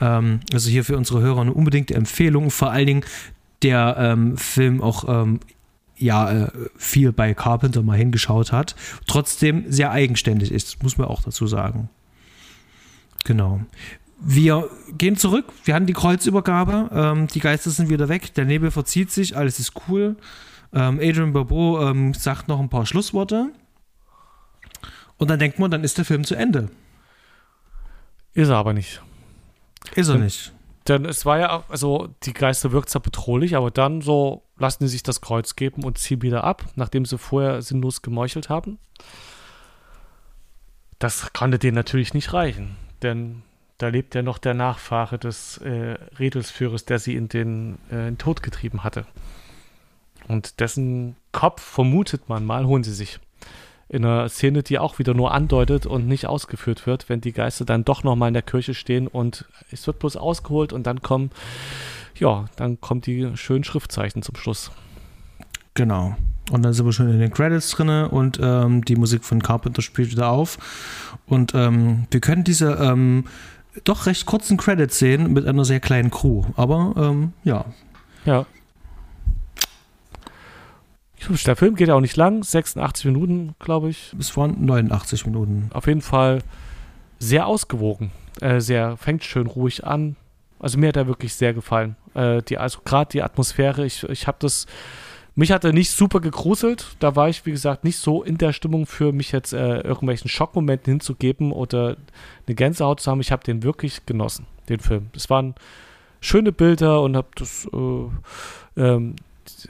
Ähm, 0.00 0.40
also 0.52 0.70
hier 0.70 0.84
für 0.84 0.96
unsere 0.96 1.20
Hörer 1.20 1.40
eine 1.40 1.52
unbedingte 1.52 1.94
Empfehlung. 1.94 2.50
Vor 2.50 2.70
allen 2.70 2.86
Dingen 2.86 3.04
der 3.62 3.96
ähm, 3.98 4.36
Film 4.36 4.80
auch 4.80 5.04
ähm, 5.08 5.40
ja 5.96 6.44
äh, 6.44 6.50
viel 6.76 7.10
bei 7.12 7.34
Carpenter 7.34 7.82
mal 7.82 7.98
hingeschaut 7.98 8.52
hat, 8.52 8.76
trotzdem 9.06 9.64
sehr 9.70 9.90
eigenständig 9.90 10.52
ist, 10.52 10.82
muss 10.82 10.96
man 10.96 11.08
auch 11.08 11.22
dazu 11.22 11.48
sagen. 11.48 11.90
Genau. 13.24 13.60
Wir 14.22 14.68
gehen 14.98 15.16
zurück, 15.16 15.46
wir 15.64 15.74
hatten 15.74 15.86
die 15.86 15.94
Kreuzübergabe, 15.94 16.90
ähm, 16.92 17.26
die 17.26 17.40
Geister 17.40 17.70
sind 17.70 17.88
wieder 17.88 18.08
weg, 18.08 18.34
der 18.34 18.44
Nebel 18.44 18.70
verzieht 18.70 19.10
sich, 19.10 19.36
alles 19.36 19.58
ist 19.58 19.72
cool. 19.88 20.16
Ähm, 20.72 21.00
Adrian 21.02 21.32
Barbeau 21.32 21.88
ähm, 21.88 22.12
sagt 22.12 22.46
noch 22.46 22.60
ein 22.60 22.68
paar 22.68 22.84
Schlussworte. 22.84 23.50
Und 25.16 25.30
dann 25.30 25.38
denkt 25.38 25.58
man, 25.58 25.70
dann 25.70 25.84
ist 25.84 25.98
der 25.98 26.04
Film 26.04 26.24
zu 26.24 26.34
Ende. 26.34 26.70
Ist 28.34 28.48
er 28.48 28.56
aber 28.56 28.72
nicht. 28.72 29.02
Ist 29.94 30.08
er 30.08 30.14
denn, 30.14 30.24
nicht. 30.24 30.52
Denn 30.86 31.04
es 31.04 31.26
war 31.26 31.38
ja, 31.38 31.64
also 31.68 32.14
die 32.22 32.32
Geister 32.32 32.72
wirkt 32.72 32.90
zwar 32.90 33.02
bedrohlich, 33.02 33.56
aber 33.56 33.70
dann 33.70 34.00
so 34.02 34.42
lassen 34.58 34.86
sie 34.86 34.92
sich 34.92 35.02
das 35.02 35.20
Kreuz 35.20 35.56
geben 35.56 35.82
und 35.82 35.98
ziehen 35.98 36.22
wieder 36.22 36.44
ab, 36.44 36.66
nachdem 36.74 37.04
sie 37.04 37.18
vorher 37.18 37.62
sinnlos 37.62 38.02
gemeuchelt 38.02 38.48
haben. 38.48 38.78
Das 40.98 41.32
konnte 41.32 41.58
denen 41.58 41.74
natürlich 41.74 42.12
nicht 42.12 42.32
reichen, 42.32 42.76
denn 43.02 43.42
da 43.80 43.88
lebt 43.88 44.14
ja 44.14 44.22
noch 44.22 44.38
der 44.38 44.54
Nachfahre 44.54 45.18
des 45.18 45.58
äh, 45.58 45.96
Redelsführers, 46.18 46.84
der 46.84 46.98
sie 46.98 47.16
in 47.16 47.28
den, 47.28 47.78
äh, 47.90 47.94
in 47.94 48.14
den 48.14 48.18
Tod 48.18 48.42
getrieben 48.42 48.84
hatte. 48.84 49.06
Und 50.28 50.60
dessen 50.60 51.16
Kopf, 51.32 51.62
vermutet 51.62 52.28
man 52.28 52.44
mal, 52.44 52.66
holen 52.66 52.84
sie 52.84 52.92
sich. 52.92 53.20
In 53.88 54.04
einer 54.04 54.28
Szene, 54.28 54.62
die 54.62 54.78
auch 54.78 54.98
wieder 54.98 55.14
nur 55.14 55.32
andeutet 55.32 55.86
und 55.86 56.06
nicht 56.06 56.26
ausgeführt 56.26 56.86
wird, 56.86 57.08
wenn 57.08 57.20
die 57.20 57.32
Geister 57.32 57.64
dann 57.64 57.84
doch 57.84 58.04
nochmal 58.04 58.28
in 58.28 58.34
der 58.34 58.42
Kirche 58.42 58.74
stehen 58.74 59.08
und 59.08 59.46
es 59.72 59.86
wird 59.86 59.98
bloß 59.98 60.16
ausgeholt 60.16 60.72
und 60.72 60.86
dann 60.86 61.02
kommen, 61.02 61.30
ja, 62.14 62.44
dann 62.56 62.80
kommen 62.80 63.00
die 63.00 63.36
schönen 63.36 63.64
Schriftzeichen 63.64 64.22
zum 64.22 64.36
Schluss. 64.36 64.70
Genau. 65.74 66.16
Und 66.50 66.62
dann 66.62 66.72
sind 66.72 66.84
wir 66.84 66.92
schon 66.92 67.10
in 67.10 67.18
den 67.18 67.32
Credits 67.32 67.70
drin 67.70 67.88
und 67.88 68.38
ähm, 68.42 68.84
die 68.84 68.96
Musik 68.96 69.24
von 69.24 69.42
Carpenter 69.42 69.82
spielt 69.82 70.10
wieder 70.10 70.28
auf. 70.28 70.58
Und 71.26 71.54
ähm, 71.54 72.06
wir 72.10 72.20
können 72.20 72.44
diese 72.44 72.72
ähm, 72.74 73.24
doch 73.84 74.06
recht 74.06 74.26
kurzen 74.26 74.56
Credits 74.56 74.98
sehen 74.98 75.32
mit 75.32 75.46
einer 75.46 75.64
sehr 75.64 75.80
kleinen 75.80 76.10
Crew. 76.10 76.44
Aber 76.56 76.94
ähm, 76.96 77.32
ja. 77.44 77.64
Ja. 78.24 78.46
Der 81.46 81.56
Film 81.56 81.76
geht 81.76 81.88
ja 81.88 81.94
auch 81.94 82.00
nicht 82.00 82.16
lang, 82.16 82.42
86 82.42 83.04
Minuten, 83.04 83.54
glaube 83.58 83.90
ich. 83.90 84.14
Es 84.18 84.36
waren 84.36 84.64
89 84.64 85.26
Minuten. 85.26 85.70
Auf 85.74 85.86
jeden 85.86 86.00
Fall 86.00 86.42
sehr 87.18 87.46
ausgewogen. 87.46 88.10
Äh, 88.40 88.60
sehr, 88.60 88.96
fängt 88.96 89.22
schön 89.22 89.46
ruhig 89.46 89.84
an. 89.84 90.16
Also 90.58 90.78
mir 90.78 90.88
hat 90.88 90.96
er 90.96 91.06
wirklich 91.06 91.34
sehr 91.34 91.52
gefallen. 91.52 91.96
Äh, 92.14 92.42
die, 92.42 92.58
also 92.58 92.80
gerade 92.84 93.10
die 93.12 93.22
Atmosphäre, 93.22 93.84
ich, 93.84 94.02
ich 94.04 94.26
habe 94.26 94.38
das, 94.40 94.66
mich 95.34 95.52
hat 95.52 95.64
er 95.64 95.72
nicht 95.72 95.90
super 95.90 96.20
gegruselt. 96.20 96.96
Da 96.98 97.16
war 97.16 97.28
ich, 97.28 97.46
wie 97.46 97.52
gesagt, 97.52 97.84
nicht 97.84 97.98
so 97.98 98.22
in 98.22 98.38
der 98.38 98.52
Stimmung 98.52 98.86
für 98.86 99.12
mich 99.12 99.32
jetzt 99.32 99.52
äh, 99.52 99.80
irgendwelchen 99.80 100.28
Schockmomenten 100.28 100.92
hinzugeben 100.92 101.52
oder 101.52 101.96
eine 102.46 102.54
Gänsehaut 102.54 103.00
zu 103.00 103.10
haben. 103.10 103.20
Ich 103.20 103.32
habe 103.32 103.44
den 103.44 103.62
wirklich 103.62 104.06
genossen, 104.06 104.46
den 104.68 104.80
Film. 104.80 105.10
Es 105.14 105.30
waren 105.30 105.54
schöne 106.20 106.52
Bilder 106.52 107.02
und 107.02 107.16
habe 107.16 107.28
das, 107.36 107.68
äh, 107.72 108.80
ähm, 108.80 109.16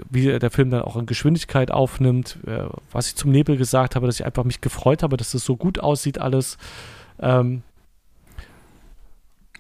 wie 0.09 0.39
der 0.39 0.51
Film 0.51 0.71
dann 0.71 0.83
auch 0.83 0.97
in 0.97 1.07
Geschwindigkeit 1.07 1.71
aufnimmt, 1.71 2.39
äh, 2.47 2.65
was 2.91 3.09
ich 3.09 3.17
zum 3.17 3.31
Nebel 3.31 3.57
gesagt 3.57 3.97
habe, 3.97 4.07
dass 4.07 4.19
ich 4.19 4.27
einfach 4.27 4.45
mich 4.45 4.61
gefreut 4.61 5.03
habe, 5.03 5.17
dass 5.17 5.33
das 5.33 5.45
so 5.45 5.57
gut 5.57 5.79
aussieht 5.79 6.19
alles. 6.19 6.59
Ähm, 7.21 7.63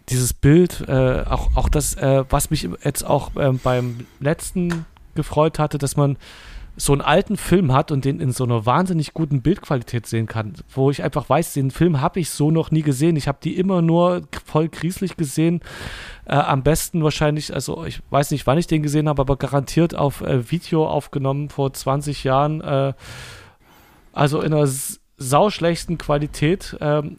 dieses 0.08 0.32
Bild, 0.32 0.84
äh, 0.88 1.22
auch, 1.28 1.56
auch 1.56 1.68
das, 1.68 1.94
äh, 1.94 2.24
was 2.28 2.50
mich 2.50 2.68
jetzt 2.82 3.04
auch 3.04 3.30
ähm, 3.36 3.60
beim 3.62 4.06
letzten 4.18 4.84
gefreut 5.14 5.58
hatte, 5.58 5.78
dass 5.78 5.96
man 5.96 6.16
so 6.76 6.92
einen 6.92 7.02
alten 7.02 7.36
Film 7.36 7.72
hat 7.72 7.90
und 7.90 8.04
den 8.04 8.20
in 8.20 8.32
so 8.32 8.44
einer 8.44 8.64
wahnsinnig 8.64 9.12
guten 9.12 9.42
Bildqualität 9.42 10.06
sehen 10.06 10.26
kann, 10.26 10.54
wo 10.72 10.90
ich 10.90 11.02
einfach 11.02 11.28
weiß, 11.28 11.52
den 11.52 11.70
Film 11.70 12.00
habe 12.00 12.20
ich 12.20 12.30
so 12.30 12.50
noch 12.50 12.70
nie 12.70 12.82
gesehen. 12.82 13.16
Ich 13.16 13.28
habe 13.28 13.38
die 13.42 13.58
immer 13.58 13.82
nur 13.82 14.22
voll 14.46 14.68
grieselig 14.68 15.16
gesehen. 15.16 15.60
Äh, 16.24 16.36
am 16.36 16.62
besten 16.62 17.02
wahrscheinlich, 17.02 17.52
also 17.52 17.84
ich 17.84 18.00
weiß 18.10 18.30
nicht, 18.30 18.46
wann 18.46 18.56
ich 18.56 18.66
den 18.66 18.82
gesehen 18.82 19.08
habe, 19.08 19.20
aber 19.20 19.36
garantiert 19.36 19.94
auf 19.94 20.22
äh, 20.22 20.50
Video 20.50 20.86
aufgenommen 20.86 21.50
vor 21.50 21.72
20 21.72 22.24
Jahren. 22.24 22.60
Äh, 22.62 22.94
also 24.12 24.40
in 24.40 24.54
einer 24.54 24.68
sauschlechten 25.20 25.98
Qualität. 25.98 26.76
Ähm, 26.80 27.18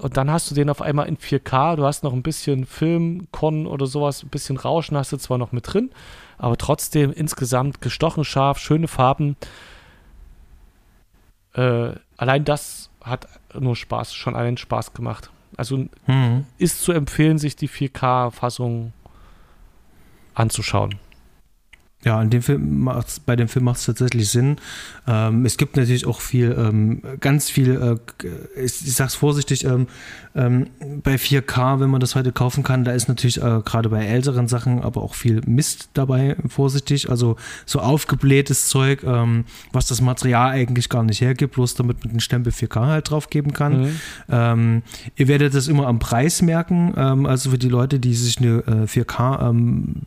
und 0.00 0.16
dann 0.16 0.30
hast 0.30 0.50
du 0.50 0.54
den 0.54 0.70
auf 0.70 0.80
einmal 0.80 1.08
in 1.08 1.18
4K. 1.18 1.76
Du 1.76 1.84
hast 1.84 2.04
noch 2.04 2.12
ein 2.12 2.22
bisschen 2.22 2.66
Film, 2.66 3.26
Con 3.32 3.66
oder 3.66 3.86
sowas, 3.86 4.22
ein 4.22 4.28
bisschen 4.28 4.56
Rauschen 4.56 4.96
hast 4.96 5.12
du 5.12 5.16
zwar 5.16 5.38
noch 5.38 5.52
mit 5.52 5.72
drin, 5.72 5.90
aber 6.42 6.56
trotzdem 6.56 7.12
insgesamt 7.12 7.80
gestochen 7.80 8.24
scharf, 8.24 8.58
schöne 8.58 8.88
Farben. 8.88 9.36
Äh, 11.54 11.92
allein 12.16 12.44
das 12.44 12.90
hat 13.00 13.28
nur 13.56 13.76
Spaß, 13.76 14.12
schon 14.12 14.34
allein 14.34 14.56
Spaß 14.56 14.92
gemacht. 14.92 15.30
Also 15.56 15.86
mhm. 16.08 16.44
ist 16.58 16.82
zu 16.82 16.90
empfehlen, 16.90 17.38
sich 17.38 17.54
die 17.54 17.68
4K-Fassung 17.68 18.92
anzuschauen. 20.34 20.98
Ja, 22.04 22.20
in 22.20 22.30
dem 22.30 22.42
Film 22.42 22.80
macht's, 22.80 23.20
bei 23.20 23.36
dem 23.36 23.46
Film 23.46 23.64
macht 23.64 23.78
es 23.78 23.86
tatsächlich 23.86 24.28
Sinn. 24.28 24.56
Ähm, 25.06 25.46
es 25.46 25.56
gibt 25.56 25.76
natürlich 25.76 26.06
auch 26.06 26.20
viel, 26.20 26.50
ähm, 26.58 27.02
ganz 27.20 27.48
viel, 27.50 27.70
äh, 27.70 28.26
ich, 28.56 28.84
ich 28.84 28.94
sag's 28.94 29.14
vorsichtig, 29.14 29.64
ähm, 29.64 29.86
ähm 30.34 30.66
bei 31.02 31.14
4K, 31.16 31.80
wenn 31.80 31.90
man 31.90 32.00
das 32.00 32.14
heute 32.14 32.32
kaufen 32.32 32.62
kann, 32.62 32.84
da 32.84 32.92
ist 32.92 33.08
natürlich 33.08 33.38
äh, 33.38 33.60
gerade 33.64 33.88
bei 33.88 34.04
älteren 34.04 34.48
Sachen 34.48 34.82
aber 34.82 35.02
auch 35.02 35.14
viel 35.14 35.40
Mist 35.46 35.90
dabei, 35.94 36.36
vorsichtig. 36.48 37.10
Also 37.10 37.36
so 37.66 37.80
aufgeblähtes 37.80 38.68
Zeug, 38.68 39.02
ähm, 39.04 39.44
was 39.72 39.86
das 39.86 40.00
Material 40.00 40.50
eigentlich 40.50 40.88
gar 40.88 41.02
nicht 41.02 41.20
hergibt, 41.20 41.54
bloß 41.54 41.74
damit 41.74 42.04
man 42.04 42.14
den 42.14 42.20
Stempel 42.20 42.52
4K 42.52 42.86
halt 42.86 43.10
draufgeben 43.10 43.52
kann. 43.52 43.82
Mhm. 43.82 44.00
Ähm, 44.28 44.82
ihr 45.16 45.28
werdet 45.28 45.54
das 45.54 45.68
immer 45.68 45.86
am 45.86 45.98
Preis 45.98 46.42
merken. 46.42 46.94
also 46.94 47.50
für 47.50 47.58
die 47.58 47.68
Leute, 47.68 47.98
die 47.98 48.14
sich 48.14 48.38
eine 48.38 48.58
äh, 48.66 48.86
4K 48.86 49.52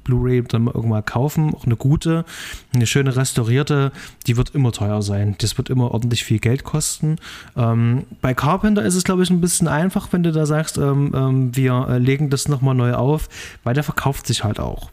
Blu-ray 0.04 0.44
dann 0.44 0.68
irgendwann 0.68 1.06
kaufen, 1.06 1.54
auch 1.54 1.66
eine 1.66 1.76
gute, 1.76 2.26
eine 2.74 2.86
schöne 2.86 3.16
restaurierte, 3.16 3.92
die 4.28 4.38
wird 4.38 4.56
immer 4.56 4.72
teuer 4.72 5.02
sein. 5.02 5.36
Das 5.40 5.58
wird 5.58 5.70
immer 5.70 5.92
ordentlich 5.92 6.24
viel 6.24 6.40
Geld 6.40 6.64
kosten. 6.64 7.18
Ähm, 7.56 8.04
bei 8.22 8.34
Carpenter 8.34 8.84
ist 8.84 8.96
es, 8.96 9.04
glaube 9.04 9.24
ich, 9.24 9.30
ein 9.30 9.42
bisschen 9.42 9.68
einfach, 9.68 10.12
wenn 10.16 10.24
du 10.24 10.32
da 10.32 10.46
sagst, 10.46 10.78
ähm, 10.78 11.12
ähm, 11.14 11.56
wir 11.56 11.88
äh, 11.90 11.98
legen 12.00 12.30
das 12.30 12.48
nochmal 12.48 12.74
neu 12.74 12.94
auf, 12.94 13.28
weil 13.64 13.74
der 13.74 13.84
verkauft 13.84 14.26
sich 14.26 14.44
halt 14.46 14.60
auch. 14.60 14.90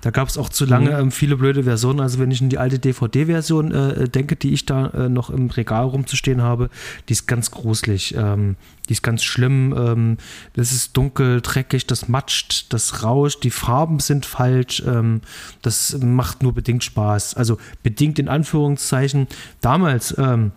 Da 0.00 0.10
gab 0.10 0.28
es 0.28 0.36
auch 0.36 0.48
zu 0.48 0.64
lange 0.64 0.90
mhm. 0.90 0.98
ähm, 0.98 1.10
viele 1.12 1.36
blöde 1.36 1.62
Versionen. 1.62 2.00
Also 2.00 2.18
wenn 2.18 2.30
ich 2.30 2.40
in 2.40 2.48
die 2.48 2.58
alte 2.58 2.78
DVD-Version 2.78 3.72
äh, 3.72 4.08
denke, 4.08 4.34
die 4.36 4.52
ich 4.52 4.66
da 4.66 4.88
äh, 4.88 5.08
noch 5.08 5.30
im 5.30 5.48
Regal 5.50 5.84
rumzustehen 5.84 6.42
habe, 6.42 6.70
die 7.08 7.12
ist 7.12 7.26
ganz 7.26 7.50
gruselig. 7.50 8.14
Ähm, 8.16 8.56
die 8.88 8.94
ist 8.94 9.02
ganz 9.02 9.22
schlimm. 9.22 9.74
Ähm, 9.76 10.16
das 10.54 10.72
ist 10.72 10.96
dunkel, 10.96 11.40
dreckig, 11.40 11.86
das 11.86 12.08
matscht, 12.08 12.72
das 12.72 13.04
rauscht, 13.04 13.44
die 13.44 13.50
Farben 13.50 14.00
sind 14.00 14.26
falsch. 14.26 14.82
Ähm, 14.86 15.20
das 15.62 15.96
macht 16.00 16.42
nur 16.42 16.52
bedingt 16.52 16.84
Spaß. 16.84 17.34
Also 17.34 17.58
bedingt 17.82 18.18
in 18.18 18.28
Anführungszeichen. 18.28 19.28
Damals 19.60 20.16
ähm, 20.18 20.52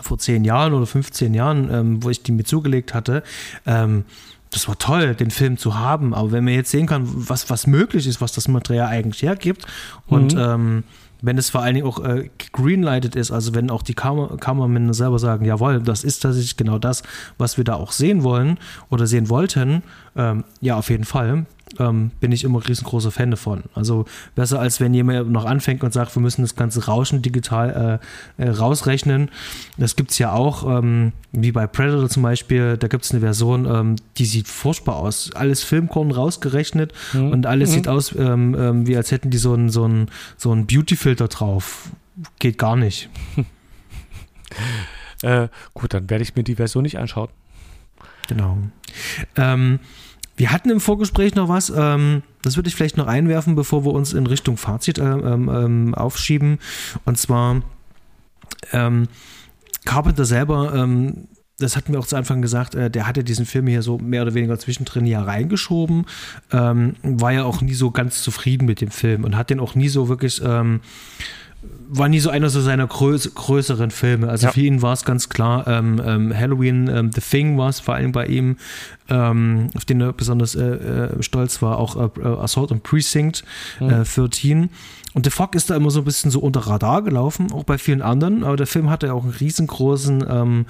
vor 0.00 0.18
zehn 0.18 0.44
Jahren 0.44 0.72
oder 0.72 0.86
15 0.86 1.34
Jahren, 1.34 1.70
ähm, 1.72 2.02
wo 2.02 2.10
ich 2.10 2.22
die 2.22 2.32
mir 2.32 2.44
zugelegt 2.44 2.94
hatte, 2.94 3.22
ähm, 3.66 4.04
das 4.50 4.68
war 4.68 4.78
toll, 4.78 5.14
den 5.14 5.30
Film 5.30 5.58
zu 5.58 5.78
haben. 5.78 6.14
Aber 6.14 6.32
wenn 6.32 6.44
man 6.44 6.54
jetzt 6.54 6.70
sehen 6.70 6.86
kann, 6.86 7.02
was, 7.04 7.50
was 7.50 7.66
möglich 7.66 8.06
ist, 8.06 8.20
was 8.20 8.32
das 8.32 8.48
Material 8.48 8.88
eigentlich 8.88 9.22
hergibt 9.22 9.66
und 10.06 10.34
mhm. 10.34 10.40
ähm, 10.40 10.84
wenn 11.22 11.38
es 11.38 11.50
vor 11.50 11.62
allen 11.62 11.74
Dingen 11.74 11.86
auch 11.86 12.04
äh, 12.04 12.30
greenlighted 12.52 13.16
ist, 13.16 13.30
also 13.30 13.54
wenn 13.54 13.70
auch 13.70 13.82
die 13.82 13.94
Kamer 13.94 14.36
Kameramänner 14.36 14.94
selber 14.94 15.18
sagen, 15.18 15.44
jawohl, 15.44 15.80
das 15.80 16.04
ist 16.04 16.20
tatsächlich 16.20 16.56
genau 16.56 16.78
das, 16.78 17.02
was 17.38 17.56
wir 17.56 17.64
da 17.64 17.74
auch 17.74 17.92
sehen 17.92 18.22
wollen 18.22 18.58
oder 18.90 19.06
sehen 19.06 19.28
wollten, 19.28 19.82
ähm, 20.14 20.44
ja, 20.60 20.76
auf 20.76 20.90
jeden 20.90 21.04
Fall 21.04 21.46
ähm, 21.78 22.12
bin 22.20 22.32
ich 22.32 22.44
immer 22.44 22.66
riesengroßer 22.66 23.10
Fan 23.10 23.30
davon. 23.30 23.64
Also 23.74 24.04
besser 24.34 24.60
als 24.60 24.80
wenn 24.80 24.94
jemand 24.94 25.30
noch 25.30 25.44
anfängt 25.44 25.82
und 25.82 25.92
sagt, 25.92 26.14
wir 26.14 26.22
müssen 26.22 26.42
das 26.42 26.54
ganze 26.54 26.86
Rauschen 26.86 27.22
digital 27.22 28.00
äh, 28.38 28.44
äh, 28.44 28.50
rausrechnen. 28.50 29.30
Das 29.76 29.96
gibt 29.96 30.12
es 30.12 30.18
ja 30.18 30.32
auch, 30.32 30.78
ähm, 30.78 31.12
wie 31.32 31.52
bei 31.52 31.66
Predator 31.66 32.08
zum 32.08 32.22
Beispiel, 32.22 32.76
da 32.76 32.88
gibt 32.88 33.04
es 33.04 33.10
eine 33.10 33.20
Version, 33.20 33.66
ähm, 33.66 33.96
die 34.16 34.24
sieht 34.24 34.48
furchtbar 34.48 34.96
aus. 34.96 35.32
Alles 35.34 35.62
Filmkorn 35.64 36.12
rausgerechnet 36.12 36.92
mhm. 37.12 37.32
und 37.32 37.46
alles 37.46 37.70
mhm. 37.70 37.74
sieht 37.74 37.88
aus, 37.88 38.14
ähm, 38.16 38.56
ähm, 38.58 38.86
wie 38.86 38.96
als 38.96 39.10
hätten 39.10 39.30
die 39.30 39.38
so 39.38 39.52
einen 39.52 39.70
so 39.70 39.86
so 40.36 40.52
ein 40.52 40.66
Beauty-Filter 40.66 41.28
drauf. 41.28 41.90
Geht 42.38 42.58
gar 42.58 42.76
nicht. 42.76 43.08
äh, 45.22 45.48
gut, 45.74 45.94
dann 45.94 46.08
werde 46.08 46.22
ich 46.22 46.34
mir 46.34 46.44
die 46.44 46.56
Version 46.56 46.82
nicht 46.82 46.98
anschauen. 46.98 47.28
Genau. 48.28 48.58
Ähm, 49.36 49.80
wir 50.36 50.52
hatten 50.52 50.70
im 50.70 50.80
Vorgespräch 50.80 51.34
noch 51.34 51.48
was, 51.48 51.72
ähm, 51.74 52.22
das 52.42 52.56
würde 52.56 52.68
ich 52.68 52.74
vielleicht 52.74 52.96
noch 52.96 53.06
einwerfen, 53.06 53.54
bevor 53.54 53.84
wir 53.84 53.92
uns 53.92 54.12
in 54.12 54.26
Richtung 54.26 54.56
Fazit 54.56 54.98
äh, 54.98 55.02
ähm, 55.02 55.48
ähm, 55.48 55.94
aufschieben. 55.94 56.58
Und 57.04 57.18
zwar 57.18 57.62
ähm, 58.72 59.08
Carpenter 59.84 60.24
selber, 60.24 60.74
ähm, 60.74 61.28
das 61.58 61.74
hatten 61.74 61.92
wir 61.92 62.00
auch 62.00 62.06
zu 62.06 62.16
Anfang 62.16 62.42
gesagt, 62.42 62.74
äh, 62.74 62.90
der 62.90 63.06
hatte 63.06 63.24
diesen 63.24 63.46
Film 63.46 63.66
hier 63.66 63.80
so 63.80 63.96
mehr 63.98 64.22
oder 64.22 64.34
weniger 64.34 64.58
zwischendrin 64.58 65.06
ja 65.06 65.22
reingeschoben, 65.22 66.04
ähm, 66.52 66.96
war 67.02 67.32
ja 67.32 67.44
auch 67.44 67.62
nie 67.62 67.74
so 67.74 67.90
ganz 67.90 68.22
zufrieden 68.22 68.66
mit 68.66 68.80
dem 68.80 68.90
Film 68.90 69.24
und 69.24 69.36
hat 69.36 69.48
den 69.48 69.60
auch 69.60 69.74
nie 69.74 69.88
so 69.88 70.08
wirklich 70.08 70.42
war 71.88 72.08
nie 72.08 72.20
so 72.20 72.30
einer 72.30 72.48
so 72.48 72.60
seiner 72.60 72.86
größ 72.86 73.34
größeren 73.34 73.90
Filme. 73.90 74.28
Also 74.28 74.46
ja. 74.46 74.52
für 74.52 74.60
ihn 74.60 74.82
war 74.82 74.92
es 74.92 75.04
ganz 75.04 75.28
klar, 75.28 75.66
ähm, 75.66 76.00
ähm, 76.04 76.36
Halloween, 76.36 76.88
ähm, 76.88 77.10
The 77.12 77.20
Thing 77.20 77.58
war 77.58 77.68
es 77.68 77.80
vor 77.80 77.94
allem 77.94 78.12
bei 78.12 78.26
ihm, 78.26 78.56
ähm, 79.08 79.68
auf 79.74 79.84
den 79.84 80.00
er 80.00 80.12
besonders 80.12 80.54
äh, 80.54 80.64
äh, 80.64 81.22
stolz 81.22 81.62
war, 81.62 81.78
auch 81.78 81.96
äh, 81.96 82.24
Assault 82.24 82.72
on 82.72 82.80
Precinct 82.80 83.44
mhm. 83.80 83.88
13. 83.88 84.62
Äh, 84.64 84.68
und 85.14 85.24
The 85.24 85.30
Fog 85.30 85.54
ist 85.54 85.70
da 85.70 85.76
immer 85.76 85.90
so 85.90 86.00
ein 86.00 86.04
bisschen 86.04 86.30
so 86.30 86.40
unter 86.40 86.60
Radar 86.60 87.02
gelaufen, 87.02 87.50
auch 87.52 87.64
bei 87.64 87.78
vielen 87.78 88.02
anderen, 88.02 88.44
aber 88.44 88.56
der 88.56 88.66
Film 88.66 88.90
hatte 88.90 89.14
auch 89.14 89.24
einen 89.24 89.32
riesengroßen 89.32 90.24
ähm, 90.28 90.66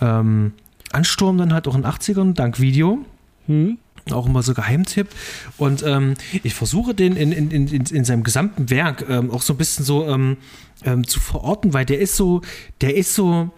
ähm, 0.00 0.52
Ansturm 0.92 1.36
dann 1.38 1.52
halt 1.52 1.66
auch 1.66 1.74
in 1.74 1.82
den 1.82 1.90
80ern, 1.90 2.34
dank 2.34 2.60
Video. 2.60 2.98
Mhm 3.46 3.78
auch 4.12 4.26
immer 4.26 4.42
so 4.42 4.54
Geheimtipp. 4.54 5.08
Und 5.56 5.82
ähm, 5.82 6.14
ich 6.42 6.54
versuche 6.54 6.94
den 6.94 7.16
in, 7.16 7.32
in, 7.32 7.50
in, 7.50 7.68
in 7.68 8.04
seinem 8.04 8.22
gesamten 8.22 8.70
Werk 8.70 9.04
ähm, 9.08 9.30
auch 9.30 9.42
so 9.42 9.54
ein 9.54 9.56
bisschen 9.56 9.84
so 9.84 10.06
ähm, 10.08 10.36
ähm, 10.84 11.06
zu 11.06 11.20
verorten, 11.20 11.72
weil 11.72 11.84
der 11.84 11.98
ist 12.00 12.16
so, 12.16 12.42
der 12.80 12.96
ist 12.96 13.14
so, 13.14 13.50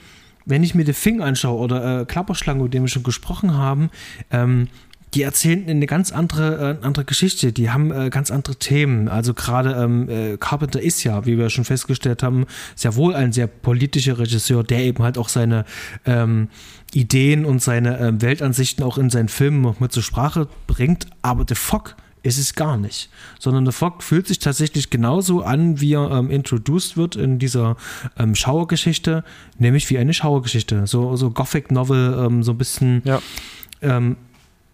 wenn 0.47 0.63
ich 0.63 0.75
mir 0.75 0.85
The 0.85 0.93
Fing 0.93 1.21
anschaue 1.21 1.59
oder 1.59 2.01
äh, 2.01 2.05
Klapperschlange, 2.05 2.61
über 2.61 2.69
den 2.69 2.83
wir 2.83 2.89
schon 2.89 3.03
gesprochen 3.03 3.55
haben, 3.55 3.91
ähm, 4.31 4.69
die 5.15 5.23
erzählen 5.23 5.69
eine 5.69 5.87
ganz 5.87 6.13
andere, 6.13 6.79
äh, 6.81 6.85
andere 6.85 7.05
Geschichte, 7.05 7.53
die 7.53 7.71
haben 7.71 7.91
äh, 7.91 8.11
ganz 8.11 8.31
andere 8.31 8.57
Themen. 8.57 9.09
Also 9.09 9.35
gerade 9.35 9.73
ähm, 9.73 10.09
äh, 10.09 10.37
Carpenter 10.37 10.81
ist 10.81 11.03
ja, 11.03 11.27
wie 11.27 11.37
wir 11.37 11.51
schon 11.51 11.65
festgestellt 11.65 12.23
haben, 12.23 12.47
sehr 12.77 12.95
wohl 12.95 13.15
ein 13.15 13.33
sehr 13.33 13.47
politischer 13.47 14.19
Regisseur, 14.19 14.63
der 14.63 14.81
eben 14.81 15.03
halt 15.03 15.19
auch 15.19 15.29
seine 15.29 15.65
ähm, 16.05 16.49
Ideen 16.93 17.45
und 17.45 17.61
seine 17.61 17.99
ähm, 17.99 18.23
Weltansichten 18.23 18.85
auch 18.85 18.99
in 18.99 19.11
seinen 19.11 19.29
Filmen 19.29 19.63
noch 19.63 19.81
mit 19.81 19.93
zur 19.93 20.03
Sprache 20.03 20.49
bringt. 20.67 21.07
Aber 21.23 21.45
The 21.49 21.57
Fog 21.57 21.97
ist 22.23 22.39
es 22.39 22.55
gar 22.55 22.77
nicht. 22.77 23.11
Sondern 23.39 23.67
The 23.67 23.73
Fog 23.73 24.03
fühlt 24.03 24.29
sich 24.29 24.39
tatsächlich 24.39 24.91
genauso 24.91 25.43
an, 25.43 25.81
wie 25.81 25.95
er 25.95 26.11
ähm, 26.11 26.31
introduced 26.31 26.97
wird 26.97 27.17
in 27.17 27.39
dieser 27.39 27.77
ähm, 28.19 28.35
Schauergeschichte, 28.35 29.25
nämlich 29.59 29.89
wie 29.91 29.99
eine 29.99 30.15
Schauergeschichte. 30.15 30.87
So, 30.87 31.17
so 31.17 31.31
Gothic 31.31 31.73
Novel, 31.73 32.27
ähm, 32.27 32.43
so 32.43 32.53
ein 32.53 32.59
bisschen. 32.59 33.03
Ja. 33.05 33.21
Ähm, 33.83 34.17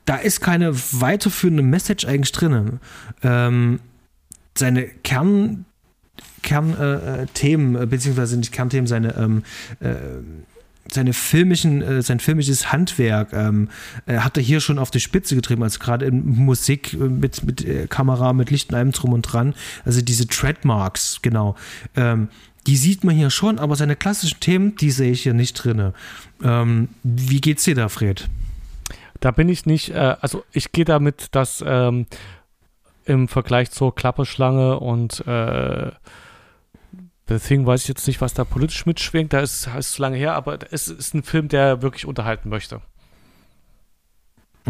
da 0.06 0.16
ist 0.16 0.40
keine 0.40 0.74
weiterführende 0.74 1.62
Message 1.62 2.06
eigentlich 2.06 2.32
drin. 2.32 2.80
Ähm, 3.22 3.80
seine 4.56 4.84
Kern, 4.84 5.66
Kernthemen, 6.42 7.76
äh, 7.76 7.82
äh, 7.82 7.86
beziehungsweise 7.86 8.36
nicht 8.38 8.52
Kernthemen, 8.52 8.86
seine 8.86 9.16
ähm, 9.16 9.42
äh, 9.80 9.94
seine 10.92 11.12
filmischen, 11.12 11.82
äh, 11.82 12.02
sein 12.02 12.20
filmisches 12.20 12.72
Handwerk 12.72 13.32
ähm, 13.32 13.68
äh, 14.06 14.18
hat 14.18 14.36
er 14.36 14.42
hier 14.42 14.60
schon 14.60 14.78
auf 14.78 14.92
die 14.92 15.00
Spitze 15.00 15.34
getrieben, 15.34 15.64
also 15.64 15.80
gerade 15.80 16.06
in 16.06 16.24
Musik 16.24 16.92
äh, 16.94 16.96
mit, 16.96 17.42
mit 17.42 17.64
äh, 17.64 17.86
Kamera, 17.88 18.32
mit 18.32 18.50
Licht 18.50 18.70
und 18.70 18.76
allem 18.76 18.92
drum 18.92 19.12
und 19.12 19.22
dran. 19.22 19.54
Also 19.84 20.00
diese 20.00 20.28
Trademarks, 20.28 21.20
genau. 21.22 21.56
Ähm, 21.96 22.28
die 22.66 22.76
sieht 22.76 23.04
man 23.04 23.14
hier 23.14 23.30
schon, 23.30 23.58
aber 23.58 23.76
seine 23.76 23.96
klassischen 23.96 24.40
Themen, 24.40 24.76
die 24.76 24.90
sehe 24.90 25.12
ich 25.12 25.22
hier 25.22 25.34
nicht 25.34 25.54
drin. 25.54 25.92
Ähm, 26.42 26.88
wie 27.02 27.40
geht's 27.40 27.64
dir 27.64 27.74
da, 27.74 27.88
Fred? 27.88 28.28
Da 29.20 29.30
bin 29.30 29.48
ich 29.48 29.66
nicht, 29.66 29.90
äh, 29.90 30.16
also 30.20 30.44
ich 30.52 30.72
gehe 30.72 30.84
damit, 30.84 31.34
dass 31.34 31.64
ähm, 31.66 32.06
im 33.04 33.28
Vergleich 33.28 33.70
zur 33.70 33.94
Klapperschlange 33.94 34.78
und 34.80 35.26
äh, 35.26 35.90
Deswegen 37.28 37.66
weiß 37.66 37.82
ich 37.82 37.88
jetzt 37.88 38.06
nicht, 38.06 38.20
was 38.20 38.34
da 38.34 38.44
politisch 38.44 38.86
mitschwingt. 38.86 39.32
Da 39.32 39.40
ist 39.40 39.68
es 39.76 39.92
zu 39.92 40.02
lange 40.02 40.16
her, 40.16 40.34
aber 40.34 40.58
es 40.70 40.86
ist 40.86 41.12
ein 41.12 41.24
Film, 41.24 41.48
der 41.48 41.82
wirklich 41.82 42.06
unterhalten 42.06 42.48
möchte. 42.48 42.80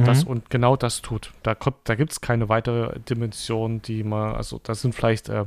Das 0.04 0.24
mhm. 0.24 0.30
und 0.30 0.50
genau 0.50 0.76
das 0.76 1.00
tut. 1.00 1.32
Da, 1.42 1.54
kommt, 1.54 1.76
da 1.84 1.94
gibt 1.94 2.12
es 2.12 2.20
keine 2.20 2.50
weitere 2.50 2.98
Dimension, 3.00 3.80
die 3.80 4.04
man, 4.04 4.34
also 4.34 4.60
da 4.62 4.74
sind 4.74 4.94
vielleicht 4.94 5.30
äh, 5.30 5.46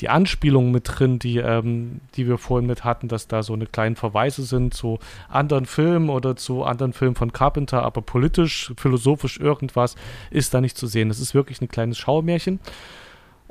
die 0.00 0.08
Anspielungen 0.08 0.72
mit 0.72 0.84
drin, 0.86 1.18
die, 1.18 1.36
ähm, 1.36 2.00
die 2.14 2.26
wir 2.26 2.38
vorhin 2.38 2.66
mit 2.66 2.82
hatten, 2.82 3.08
dass 3.08 3.28
da 3.28 3.42
so 3.42 3.52
eine 3.52 3.66
kleinen 3.66 3.96
Verweise 3.96 4.44
sind 4.44 4.72
zu 4.72 4.98
anderen 5.28 5.66
Filmen 5.66 6.08
oder 6.08 6.34
zu 6.34 6.64
anderen 6.64 6.94
Filmen 6.94 7.14
von 7.14 7.32
Carpenter, 7.34 7.82
aber 7.82 8.00
politisch, 8.00 8.72
philosophisch 8.78 9.38
irgendwas 9.38 9.96
ist 10.30 10.54
da 10.54 10.62
nicht 10.62 10.78
zu 10.78 10.86
sehen. 10.86 11.10
Es 11.10 11.20
ist 11.20 11.34
wirklich 11.34 11.60
ein 11.60 11.68
kleines 11.68 11.98
Schaumärchen. 11.98 12.58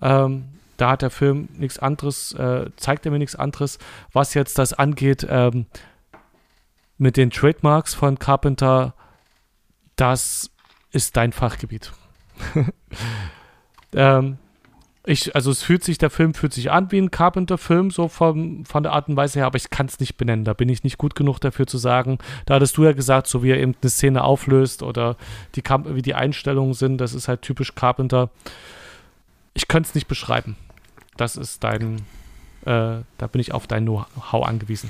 Ähm, 0.02 0.46
da 0.78 0.92
hat 0.92 1.04
der 1.04 1.12
Film 1.12 1.50
nichts 1.58 1.78
anderes, 1.78 2.34
äh, 2.34 2.72
zeigt 2.76 3.06
er 3.06 3.12
mir 3.12 3.20
nichts 3.20 3.36
anderes. 3.36 3.78
Was 4.14 4.34
jetzt 4.34 4.58
das 4.58 4.74
angeht, 4.74 5.28
ähm, 5.30 5.68
mit 6.98 7.18
den 7.18 7.30
Trademarks 7.30 7.94
von 7.94 8.18
Carpenter, 8.18 8.94
das 10.00 10.52
ist 10.92 11.18
dein 11.18 11.32
Fachgebiet. 11.32 11.92
ähm, 13.94 14.38
ich, 15.06 15.36
also 15.36 15.52
es 15.52 15.64
fühlt 15.64 15.84
sich, 15.84 15.98
der 15.98 16.10
Film 16.10 16.34
fühlt 16.34 16.54
sich 16.54 16.72
an 16.72 16.92
wie 16.92 17.00
ein 17.00 17.12
Carpenter-Film, 17.12 17.90
so 17.90 18.08
vom, 18.08 18.66
von 18.66 18.84
der 18.84 18.92
Art 18.92 19.08
und 19.08 19.16
Weise 19.16 19.40
her, 19.40 19.46
aber 19.46 19.58
ich 19.58 19.70
kann 19.70 19.88
es 19.88 20.00
nicht 20.00 20.18
benennen. 20.18 20.46
Da 20.46 20.54
bin 20.54 20.70
ich 20.70 20.84
nicht 20.84 20.98
gut 20.98 21.16
genug 21.16 21.40
dafür 21.40 21.68
zu 21.68 21.78
sagen. 21.78 22.20
Da 22.46 22.56
hattest 22.56 22.78
du 22.78 22.84
ja 22.84 22.92
gesagt, 22.92 23.28
so 23.28 23.44
wie 23.44 23.52
er 23.52 23.60
eben 23.60 23.76
eine 23.82 23.90
Szene 23.90 24.24
auflöst 24.24 24.84
oder 24.84 25.16
die, 25.56 25.64
wie 25.64 26.02
die 26.02 26.16
Einstellungen 26.16 26.74
sind, 26.74 26.98
das 26.98 27.14
ist 27.14 27.28
halt 27.28 27.42
typisch 27.42 27.76
Carpenter. 27.76 28.30
Ich 29.54 29.68
könnte 29.68 29.90
es 29.90 29.96
nicht 29.96 30.08
beschreiben 30.08 30.56
das 31.20 31.36
ist 31.36 31.64
dein, 31.64 31.98
äh, 32.66 33.04
da 33.18 33.28
bin 33.32 33.42
ich 33.42 33.54
auf 33.54 33.68
dein 33.68 33.84
Know-how 33.84 34.48
angewiesen. 34.48 34.90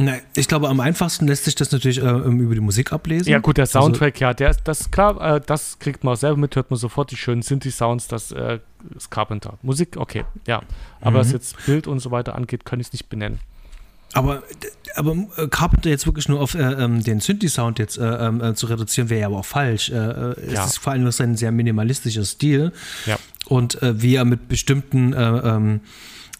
Na, 0.00 0.14
ich 0.36 0.46
glaube, 0.46 0.68
am 0.68 0.78
einfachsten 0.78 1.26
lässt 1.26 1.44
sich 1.44 1.56
das 1.56 1.72
natürlich 1.72 1.98
äh, 1.98 2.08
über 2.08 2.54
die 2.54 2.60
Musik 2.60 2.92
ablesen. 2.92 3.30
Ja, 3.30 3.40
gut, 3.40 3.56
der 3.56 3.62
also 3.62 3.80
Soundtrack, 3.80 4.14
also, 4.14 4.24
ja, 4.24 4.34
der 4.34 4.50
ist 4.50 4.60
das 4.64 4.92
klar, 4.92 5.36
äh, 5.36 5.40
das 5.44 5.80
kriegt 5.80 6.04
man 6.04 6.14
auch 6.14 6.16
selber 6.16 6.36
mit, 6.36 6.54
hört 6.54 6.70
man 6.70 6.78
sofort 6.78 7.10
die 7.10 7.16
schönen 7.16 7.42
Synthi-Sounds, 7.42 8.06
das 8.06 8.30
äh, 8.30 8.60
ist 8.96 9.10
Carpenter. 9.10 9.58
Musik, 9.62 9.96
okay, 9.96 10.24
ja. 10.46 10.62
Aber 11.00 11.10
mhm. 11.10 11.14
was 11.16 11.32
jetzt 11.32 11.66
Bild 11.66 11.88
und 11.88 11.98
so 11.98 12.12
weiter 12.12 12.36
angeht, 12.36 12.64
kann 12.64 12.78
ich 12.78 12.86
es 12.86 12.92
nicht 12.92 13.08
benennen. 13.08 13.40
Aber, 14.12 14.44
aber 14.94 15.16
äh, 15.36 15.48
Carpenter 15.48 15.90
jetzt 15.90 16.06
wirklich 16.06 16.28
nur 16.28 16.40
auf 16.40 16.54
äh, 16.54 16.60
ähm, 16.60 17.02
den 17.02 17.18
Synthi-Sound 17.18 17.80
jetzt 17.80 17.98
äh, 17.98 18.04
ähm, 18.04 18.40
äh, 18.40 18.54
zu 18.54 18.66
reduzieren, 18.66 19.10
wäre 19.10 19.22
ja 19.22 19.26
aber 19.26 19.38
auch 19.38 19.44
falsch. 19.44 19.90
Äh, 19.90 19.96
es 19.96 20.52
ja. 20.52 20.64
ist 20.64 20.78
vor 20.78 20.92
allem 20.92 21.02
noch 21.02 21.18
ein 21.18 21.36
sehr 21.36 21.50
minimalistischer 21.50 22.24
Stil. 22.24 22.72
Ja. 23.06 23.18
Und 23.46 23.78
wie 23.80 24.14
er 24.14 24.26
mit 24.26 24.46
bestimmten 24.48 25.80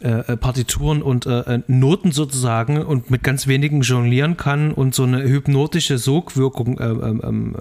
ähm, 0.00 0.38
Partituren 0.38 1.02
und 1.02 1.26
Noten 1.66 2.12
sozusagen 2.12 2.82
und 2.82 3.10
mit 3.10 3.22
ganz 3.22 3.46
wenigen 3.46 3.80
jonglieren 3.80 4.36
kann 4.36 4.72
und 4.72 4.94
so 4.94 5.02
eine 5.02 5.22
hypnotische 5.22 5.98
Sogwirkung 5.98 6.78
ähm, 6.80 7.20
ähm, 7.24 7.56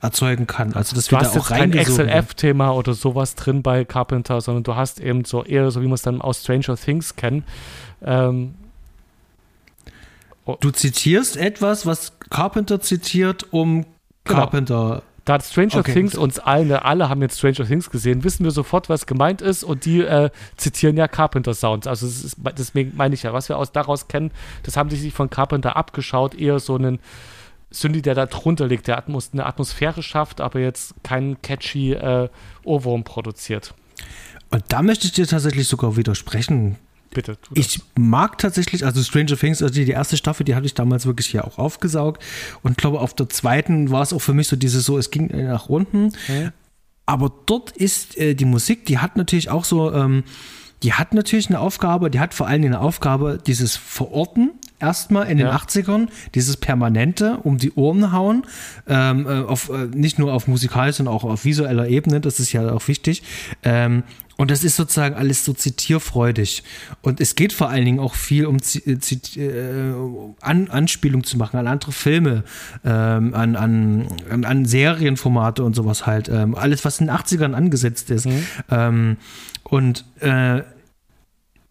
erzeugen 0.00 0.46
kann. 0.46 0.72
Also 0.74 0.96
das 0.96 1.08
du 1.08 1.16
hast 1.16 1.36
auch 1.36 1.48
kein 1.48 1.72
XLF-Thema 1.72 2.70
oder 2.70 2.94
sowas 2.94 3.34
drin 3.34 3.62
bei 3.62 3.84
Carpenter, 3.84 4.40
sondern 4.40 4.64
du 4.64 4.76
hast 4.76 5.00
eben 5.00 5.24
so 5.24 5.44
eher 5.44 5.70
so, 5.70 5.82
wie 5.82 5.86
man 5.86 5.94
es 5.94 6.02
dann 6.02 6.20
aus 6.20 6.42
Stranger 6.42 6.76
Things 6.76 7.16
kennt. 7.16 7.44
Ähm, 8.02 8.54
Oh. 10.50 10.56
Du 10.60 10.70
zitierst 10.70 11.36
etwas, 11.36 11.86
was 11.86 12.12
Carpenter 12.30 12.80
zitiert, 12.80 13.46
um 13.52 13.86
genau. 14.24 15.02
Da 15.24 15.34
hat 15.34 15.44
Stranger 15.44 15.78
okay. 15.78 15.92
Things 15.92 16.14
uns 16.14 16.38
alle, 16.38 16.84
alle 16.84 17.08
haben 17.08 17.22
jetzt 17.22 17.38
Stranger 17.38 17.66
Things 17.66 17.90
gesehen, 17.90 18.24
wissen 18.24 18.44
wir 18.44 18.50
sofort, 18.50 18.88
was 18.88 19.06
gemeint 19.06 19.42
ist 19.42 19.64
und 19.64 19.84
die 19.84 20.00
äh, 20.00 20.30
zitieren 20.56 20.96
ja 20.96 21.08
Carpenter 21.08 21.54
Sounds. 21.54 21.86
Also 21.86 22.06
ist, 22.06 22.36
deswegen 22.58 22.96
meine 22.96 23.14
ich 23.14 23.22
ja, 23.22 23.32
was 23.32 23.48
wir 23.48 23.58
aus 23.58 23.72
daraus 23.72 24.08
kennen, 24.08 24.30
das 24.62 24.76
haben 24.76 24.88
die 24.88 24.96
sich 24.96 25.12
von 25.12 25.30
Carpenter 25.30 25.76
abgeschaut, 25.76 26.34
eher 26.34 26.58
so 26.58 26.74
einen 26.74 26.98
Synthi, 27.70 28.02
der 28.02 28.14
da 28.14 28.26
drunter 28.26 28.66
liegt, 28.66 28.88
der 28.88 28.98
Atmos 28.98 29.30
eine 29.32 29.46
Atmosphäre 29.46 30.02
schafft, 30.02 30.40
aber 30.40 30.58
jetzt 30.58 30.94
keinen 31.04 31.40
catchy 31.40 31.92
äh, 31.92 32.28
Ohrwurm 32.64 33.04
produziert. 33.04 33.74
Und 34.50 34.64
da 34.68 34.82
möchte 34.82 35.06
ich 35.06 35.12
dir 35.12 35.26
tatsächlich 35.26 35.68
sogar 35.68 35.96
widersprechen. 35.96 36.76
Bitte. 37.12 37.38
Ich 37.54 37.80
mag 37.98 38.38
tatsächlich, 38.38 38.84
also 38.84 39.02
Stranger 39.02 39.36
Things, 39.36 39.62
also 39.62 39.74
die, 39.74 39.88
erste 39.90 40.16
Staffel, 40.16 40.44
die 40.44 40.54
hatte 40.54 40.66
ich 40.66 40.74
damals 40.74 41.06
wirklich 41.06 41.26
hier 41.26 41.44
auch 41.44 41.58
aufgesaugt. 41.58 42.22
Und 42.62 42.78
glaube, 42.78 43.00
auf 43.00 43.14
der 43.14 43.28
zweiten 43.28 43.90
war 43.90 44.02
es 44.02 44.12
auch 44.12 44.20
für 44.20 44.32
mich 44.32 44.46
so 44.46 44.54
dieses 44.54 44.84
so, 44.84 44.96
es 44.96 45.10
ging 45.10 45.26
nach 45.26 45.68
unten. 45.68 46.12
Okay. 46.24 46.50
Aber 47.06 47.32
dort 47.46 47.72
ist 47.72 48.16
äh, 48.16 48.34
die 48.34 48.44
Musik, 48.44 48.86
die 48.86 48.98
hat 48.98 49.16
natürlich 49.16 49.50
auch 49.50 49.64
so, 49.64 49.92
ähm, 49.92 50.22
die 50.84 50.92
hat 50.92 51.12
natürlich 51.12 51.48
eine 51.48 51.58
Aufgabe, 51.58 52.10
die 52.10 52.20
hat 52.20 52.32
vor 52.32 52.46
allem 52.46 52.64
eine 52.64 52.80
Aufgabe, 52.80 53.40
dieses 53.44 53.74
Verorten 53.74 54.52
erstmal 54.80 55.28
in 55.30 55.38
den 55.38 55.46
ja. 55.46 55.56
80ern, 55.56 56.08
dieses 56.34 56.56
Permanente 56.56 57.38
um 57.42 57.58
die 57.58 57.72
Ohren 57.72 58.12
hauen, 58.12 58.44
ähm, 58.88 59.26
äh, 59.26 59.40
auf, 59.42 59.68
äh, 59.68 59.86
nicht 59.94 60.18
nur 60.18 60.32
auf 60.32 60.48
musikalischer, 60.48 60.98
sondern 60.98 61.14
auch 61.14 61.24
auf 61.24 61.44
visueller 61.44 61.88
Ebene, 61.88 62.20
das 62.20 62.40
ist 62.40 62.52
ja 62.52 62.72
auch 62.72 62.88
wichtig. 62.88 63.22
Ähm, 63.62 64.02
und 64.40 64.50
das 64.50 64.64
ist 64.64 64.76
sozusagen 64.76 65.16
alles 65.16 65.44
so 65.44 65.52
zitierfreudig. 65.52 66.62
Und 67.02 67.20
es 67.20 67.34
geht 67.34 67.52
vor 67.52 67.68
allen 67.68 67.84
Dingen 67.84 68.00
auch 68.00 68.14
viel 68.14 68.46
um 68.46 68.56
äh, 68.56 68.92
äh, 68.92 69.92
an, 70.40 70.70
Anspielung 70.70 71.24
zu 71.24 71.36
machen 71.36 71.58
an 71.58 71.66
andere 71.66 71.92
Filme, 71.92 72.44
ähm, 72.82 73.34
an, 73.34 73.54
an, 73.54 74.08
an 74.30 74.64
Serienformate 74.64 75.62
und 75.62 75.76
sowas 75.76 76.06
halt. 76.06 76.30
Ähm, 76.30 76.54
alles, 76.54 76.86
was 76.86 77.00
in 77.00 77.08
den 77.08 77.16
80ern 77.16 77.52
angesetzt 77.52 78.10
ist. 78.10 78.24
Mhm. 78.24 78.44
Ähm, 78.70 79.16
und 79.64 80.06
äh, 80.20 80.62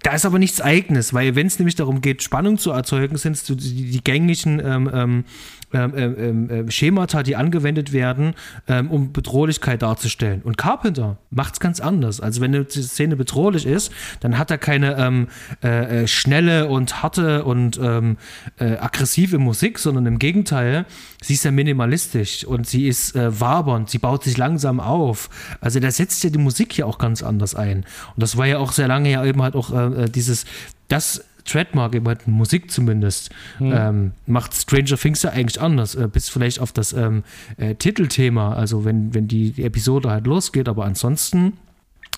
da 0.03 0.13
ist 0.13 0.25
aber 0.25 0.39
nichts 0.39 0.61
Eigenes, 0.61 1.13
weil 1.13 1.35
wenn 1.35 1.47
es 1.47 1.59
nämlich 1.59 1.75
darum 1.75 2.01
geht, 2.01 2.23
Spannung 2.23 2.57
zu 2.57 2.71
erzeugen, 2.71 3.17
sind 3.17 3.33
es 3.33 3.43
die, 3.43 3.55
die 3.55 4.03
gängigen 4.03 4.61
ähm, 4.63 4.89
ähm, 4.93 5.25
ähm, 5.73 5.93
ähm, 5.95 6.47
ähm 6.51 6.71
Schemata, 6.71 7.23
die 7.23 7.35
angewendet 7.35 7.93
werden, 7.93 8.33
ähm, 8.67 8.89
um 8.91 9.11
Bedrohlichkeit 9.11 9.81
darzustellen. 9.81 10.41
Und 10.41 10.57
Carpenter 10.57 11.17
macht 11.29 11.53
es 11.53 11.59
ganz 11.59 11.79
anders. 11.79 12.19
Also 12.19 12.41
wenn 12.41 12.53
eine 12.53 12.67
Szene 12.69 13.15
bedrohlich 13.15 13.65
ist, 13.65 13.91
dann 14.19 14.37
hat 14.37 14.51
er 14.51 14.57
keine 14.57 14.97
ähm, 14.97 15.27
äh, 15.63 16.03
äh, 16.03 16.07
schnelle 16.07 16.67
und 16.67 17.01
harte 17.03 17.43
und 17.43 17.77
äh, 17.79 18.15
aggressive 18.57 19.37
Musik, 19.37 19.79
sondern 19.79 20.05
im 20.05 20.19
Gegenteil, 20.19 20.85
sie 21.21 21.33
ist 21.33 21.45
ja 21.45 21.51
minimalistisch 21.51 22.43
und 22.45 22.67
sie 22.67 22.87
ist 22.87 23.15
äh, 23.15 23.39
wabernd, 23.39 23.89
sie 23.89 23.97
baut 23.97 24.23
sich 24.23 24.37
langsam 24.37 24.79
auf. 24.79 25.29
Also 25.61 25.79
da 25.79 25.91
setzt 25.91 26.23
ja 26.23 26.29
die 26.29 26.37
Musik 26.37 26.73
hier 26.73 26.87
auch 26.87 26.97
ganz 26.97 27.23
anders 27.23 27.55
ein. 27.55 27.85
Und 28.15 28.23
das 28.23 28.37
war 28.37 28.47
ja 28.47 28.57
auch 28.59 28.71
sehr 28.71 28.87
lange 28.87 29.11
ja 29.11 29.25
eben 29.25 29.41
halt 29.41 29.55
auch 29.55 29.71
äh, 29.71 30.03
äh, 30.03 30.09
dieses, 30.09 30.45
das 30.87 31.23
Trademark, 31.49 31.95
eben 31.95 32.07
halt 32.07 32.27
Musik 32.27 32.71
zumindest, 32.71 33.29
hm. 33.57 33.73
ähm, 33.73 34.11
macht 34.25 34.53
Stranger 34.53 34.97
Things 34.97 35.23
ja 35.23 35.31
eigentlich 35.31 35.61
anders, 35.61 35.95
äh, 35.95 36.07
bis 36.11 36.29
vielleicht 36.29 36.59
auf 36.59 36.71
das 36.71 36.93
ähm, 36.93 37.23
äh, 37.57 37.75
Titelthema, 37.75 38.53
also 38.53 38.85
wenn, 38.85 39.13
wenn 39.13 39.27
die, 39.27 39.51
die 39.51 39.63
Episode 39.63 40.09
halt 40.09 40.27
losgeht, 40.27 40.69
aber 40.69 40.85
ansonsten 40.85 41.53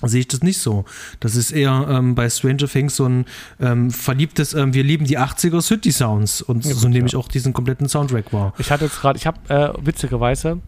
sehe 0.08 0.22
ich 0.22 0.28
das 0.28 0.42
nicht 0.42 0.60
so. 0.60 0.86
Das 1.20 1.36
ist 1.36 1.52
eher 1.52 1.88
ähm, 1.90 2.16
bei 2.16 2.30
Stranger 2.30 2.68
Things 2.68 2.96
so 2.96 3.06
ein 3.06 3.26
ähm, 3.60 3.92
verliebtes, 3.92 4.54
ähm, 4.54 4.74
wir 4.74 4.84
lieben 4.84 5.06
die 5.06 5.20
80er 5.20 5.62
City 5.62 5.92
Sounds 5.92 6.42
und 6.42 6.66
ja, 6.66 6.74
so 6.74 6.88
nehme 6.88 7.08
ich 7.08 7.16
auch 7.16 7.28
diesen 7.28 7.54
kompletten 7.54 7.88
Soundtrack 7.88 8.34
wahr. 8.34 8.54
Ich 8.58 8.72
hatte 8.72 8.86
jetzt 8.86 9.02
gerade, 9.02 9.18
ich 9.18 9.28
habe 9.28 9.38
äh, 9.50 9.74
witzigerweise, 9.86 10.60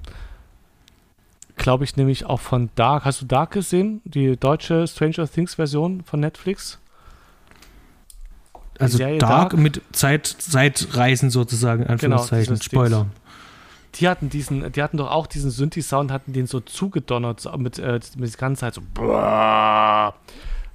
glaube 1.55 1.83
ich, 1.83 1.97
nämlich 1.97 2.25
auch 2.25 2.41
von 2.41 2.69
Dark, 2.75 3.05
hast 3.05 3.21
du 3.21 3.25
Dark 3.25 3.51
gesehen? 3.51 4.01
Die 4.05 4.37
deutsche 4.37 4.87
Stranger 4.87 5.27
Things 5.27 5.55
Version 5.55 6.03
von 6.03 6.19
Netflix? 6.19 6.79
Also 8.79 8.97
Dark, 8.97 9.19
Dark, 9.19 9.57
mit 9.57 9.81
Zeit, 9.91 10.25
Zeitreisen 10.25 11.29
sozusagen, 11.29 11.83
genau, 11.83 11.93
Anführungszeichen, 11.93 12.55
genau, 12.55 12.63
Spoiler. 12.63 13.05
die 13.95 14.07
hatten 14.07 14.29
diesen, 14.29 14.71
die 14.71 14.81
hatten 14.81 14.97
doch 14.97 15.11
auch 15.11 15.27
diesen 15.27 15.51
Synthi-Sound, 15.51 16.11
hatten 16.11 16.33
den 16.33 16.47
so 16.47 16.59
zugedonnert 16.59 17.39
so 17.39 17.55
mit, 17.57 17.77
äh, 17.79 17.99
mit 18.17 18.33
der 18.33 18.39
ganzen 18.39 18.59
Zeit 18.59 18.73
so. 18.73 18.81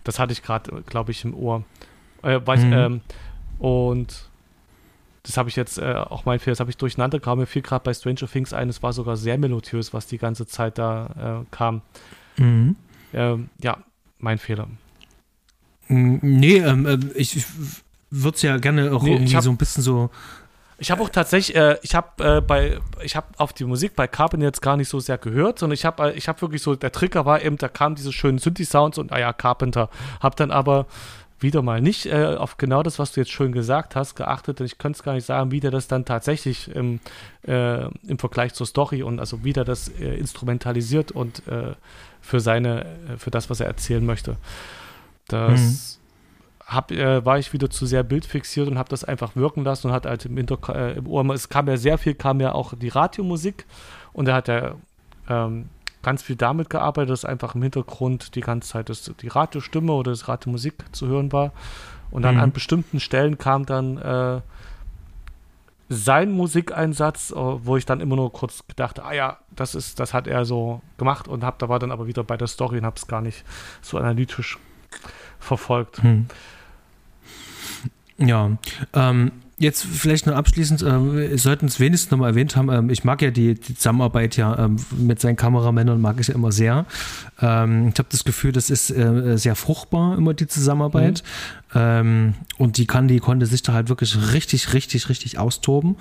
Das 0.05 0.19
hatte 0.19 0.33
ich 0.33 0.43
gerade, 0.43 0.83
glaube 0.83 1.11
ich, 1.11 1.25
im 1.25 1.35
Ohr. 1.35 1.65
Äh, 2.23 2.41
weiß, 2.45 2.63
mhm. 2.63 2.73
ähm, 2.73 3.01
und 3.59 4.29
das 5.25 5.37
habe 5.37 5.49
ich 5.49 5.57
jetzt 5.57 5.79
äh, 5.79 5.95
auch 5.95 6.25
mein 6.25 6.39
Fehler, 6.39 6.53
das 6.53 6.61
habe 6.61 6.71
ich 6.71 6.77
durcheinander 6.77 7.21
kam 7.21 7.39
mir 7.39 7.47
viel 7.47 7.63
gerade 7.63 7.85
bei 7.85 7.93
Stranger 7.93 8.27
Things 8.27 8.53
ein, 8.53 8.69
es 8.69 8.83
war 8.83 8.93
sogar 8.93 9.17
sehr 9.17 9.37
melodiös, 9.37 9.93
was 9.93 10.07
die 10.07 10.19
ganze 10.19 10.47
Zeit 10.47 10.79
da 10.79 11.43
äh, 11.43 11.47
kam. 11.51 11.83
Mhm. 12.39 12.77
Ähm, 13.13 13.51
ja, 13.63 13.79
mein 14.19 14.39
Fehler. 14.39 14.69
Nee, 15.89 16.59
ähm, 16.59 16.87
äh, 16.87 16.99
ich, 17.15 17.37
ich 17.37 17.47
würde 18.11 18.37
es 18.37 18.43
ja 18.43 18.57
gerne 18.59 18.93
auch 18.93 19.03
nee, 19.03 19.13
irgendwie 19.13 19.37
hab, 19.37 19.43
so 19.43 19.51
ein 19.51 19.57
bisschen 19.57 19.83
so. 19.83 20.11
Ich 20.79 20.91
habe 20.91 21.03
auch 21.03 21.09
tatsächlich, 21.09 21.57
äh, 21.57 21.77
ich 21.83 21.95
habe 21.95 22.37
äh, 22.37 22.41
bei, 22.41 22.79
ich 23.03 23.17
habe 23.17 23.27
auf 23.37 23.53
die 23.53 23.65
Musik 23.65 23.97
bei 23.97 24.07
Carpenter 24.07 24.47
jetzt 24.47 24.63
gar 24.63 24.77
nicht 24.77 24.89
so 24.89 25.01
sehr 25.01 25.19
gehört, 25.19 25.59
sondern 25.59 25.75
ich 25.75 25.85
habe, 25.85 26.13
äh, 26.13 26.17
ich 26.17 26.29
habe 26.29 26.41
wirklich 26.41 26.63
so, 26.63 26.77
der 26.77 26.93
Trigger 26.93 27.27
war 27.27 27.43
eben, 27.43 27.57
da 27.57 27.69
kamen 27.69 27.97
diese 27.97 28.13
schönen 28.13 28.39
Synthi-Sounds 28.39 28.99
und, 28.99 29.13
ah 29.13 29.19
ja, 29.19 29.33
Carpenter. 29.33 29.91
Habe 30.21 30.37
dann 30.37 30.51
aber 30.51 30.87
wieder 31.41 31.63
mal 31.63 31.81
nicht 31.81 32.07
äh, 32.07 32.37
auf 32.37 32.57
genau 32.57 32.83
das, 32.83 32.99
was 32.99 33.13
du 33.13 33.21
jetzt 33.21 33.31
schön 33.31 33.53
gesagt 33.53 33.97
hast, 33.97 34.17
geachtet. 34.17 34.61
Ich 34.61 34.79
könnte 34.79 34.99
es 34.99 35.03
gar 35.03 35.15
nicht 35.15 35.27
sagen, 35.27 35.51
wie 35.51 35.61
der 35.61 35.71
das 35.71 35.89
dann 35.89 36.05
tatsächlich 36.05 36.69
im, 36.75 37.01
äh, 37.47 37.85
im 38.07 38.19
Vergleich 38.19 38.55
zur 38.55 38.67
Story 38.67 39.03
und 39.03 39.21
also 39.21 39.45
wie 39.45 39.53
der 39.53 39.65
das 39.65 39.89
äh, 39.89 40.15
instrumentalisiert 40.17 41.13
und 41.13 41.47
äh, 41.47 41.75
für 42.21 42.41
seine, 42.41 42.85
äh, 42.85 43.19
für 43.19 43.31
das, 43.31 43.51
was 43.51 43.61
er 43.61 43.67
erzählen 43.67 44.05
möchte. 44.05 44.37
Das 45.29 45.61
mhm. 45.61 45.98
Hab, 46.69 46.93
äh, 46.93 47.25
war 47.25 47.39
ich 47.39 47.53
wieder 47.53 47.71
zu 47.71 47.87
sehr 47.87 48.03
bildfixiert 48.03 48.69
und 48.69 48.79
habe 48.79 48.91
das 48.91 49.03
einfach 49.03 49.35
wirken 49.35 49.65
lassen 49.65 49.89
und 49.89 49.93
hat 49.95 50.05
halt 50.05 50.27
im, 50.27 50.37
Hinter 50.37 50.97
im 50.97 51.07
Ohr, 51.07 51.25
es 51.31 51.49
kam 51.49 51.67
ja 51.67 51.79
sehr 51.79 51.97
viel, 51.97 52.15
kam 52.15 52.41
ja 52.41 52.53
auch 52.53 52.75
die 52.75 52.89
Radiomusik 52.89 53.65
und 54.13 54.29
er 54.29 54.35
hat 54.35 54.49
ja 54.49 54.75
ähm, 55.29 55.71
ganz 56.03 56.23
viel 56.23 56.37
damit 56.37 56.69
gearbeitet, 56.69 57.11
dass 57.11 57.25
einfach 57.25 57.55
im 57.55 57.63
Hintergrund 57.63 58.35
die 58.35 58.43
ganze 58.43 58.69
Zeit 58.69 58.91
das, 58.91 59.11
die 59.21 59.29
Radiostimme 59.29 59.93
oder 59.93 60.13
das 60.13 60.29
Radiomusik 60.29 60.75
zu 60.93 61.07
hören 61.09 61.33
war. 61.33 61.53
Und 62.11 62.23
dann 62.23 62.37
mhm. 62.37 62.43
an 62.43 62.53
bestimmten 62.53 63.01
Stellen 63.01 63.39
kam 63.39 63.67
dann 63.67 63.99
äh, 63.99 64.41
sein 65.89 66.33
Musikeinsatz, 66.33 67.31
äh, 67.31 67.35
wo 67.35 67.77
ich 67.77 67.87
dann 67.87 68.01
immer 68.01 68.17
nur 68.17 68.33
kurz 68.33 68.67
gedacht, 68.67 69.01
ah 69.01 69.13
ja, 69.13 69.39
das 69.51 69.75
ist, 69.75 70.01
das 70.01 70.13
hat 70.13 70.27
er 70.27 70.45
so 70.45 70.83
gemacht 70.99 71.29
und 71.29 71.45
hab, 71.45 71.59
da 71.59 71.69
war 71.69 71.79
dann 71.79 71.93
aber 71.93 72.07
wieder 72.07 72.25
bei 72.25 72.37
der 72.37 72.47
Story 72.47 72.79
und 72.79 72.85
habe 72.85 72.97
es 72.97 73.07
gar 73.07 73.21
nicht 73.21 73.45
so 73.81 73.99
analytisch 73.99 74.59
verfolgt. 75.39 76.03
Mhm. 76.05 76.27
Ja, 78.19 78.59
ähm, 78.95 79.33
Jetzt 79.61 79.85
vielleicht 79.85 80.29
noch 80.29 80.37
abschließend, 80.37 80.83
äh, 80.83 81.37
sollten 81.37 81.67
es 81.67 81.81
wenigstens 81.81 82.13
noch 82.13 82.19
mal 82.19 82.29
erwähnt 82.29 82.55
haben, 82.55 82.71
ähm, 82.71 82.91
ich 82.91 83.03
mag 83.03 83.21
ja 83.23 83.33
die, 83.33 83.55
die 83.55 83.75
Zusammenarbeit 83.75 84.37
ja 84.37 84.57
ähm, 84.57 84.77
mit 84.97 85.21
seinen 85.21 85.35
Kameramännern, 85.35 86.01
mag 86.01 86.21
ich 86.21 86.29
ja 86.29 86.35
immer 86.37 86.53
sehr. 86.53 86.87
Ähm, 87.41 87.89
ich 87.89 87.99
habe 87.99 88.09
das 88.09 88.23
Gefühl, 88.23 88.53
das 88.53 88.71
ist 88.71 88.91
äh, 88.91 89.37
sehr 89.37 89.57
fruchtbar, 89.57 90.17
immer 90.17 90.33
die 90.33 90.47
Zusammenarbeit. 90.47 91.25
Mhm. 91.25 91.68
Ähm, 91.75 92.35
und 92.57 92.79
die 92.79 92.87
kann, 92.87 93.09
die 93.09 93.19
konnte 93.19 93.47
sich 93.47 93.63
da 93.63 93.75
halt 93.75 93.89
wirklich 93.89 94.33
richtig, 94.33 94.73
richtig, 94.73 95.09
richtig 95.09 95.39
austoben. 95.39 95.97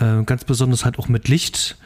Äh, 0.00 0.22
ganz 0.24 0.44
besonders 0.44 0.84
halt 0.84 0.98
auch 0.98 1.08
mit 1.08 1.28
Licht. 1.28 1.76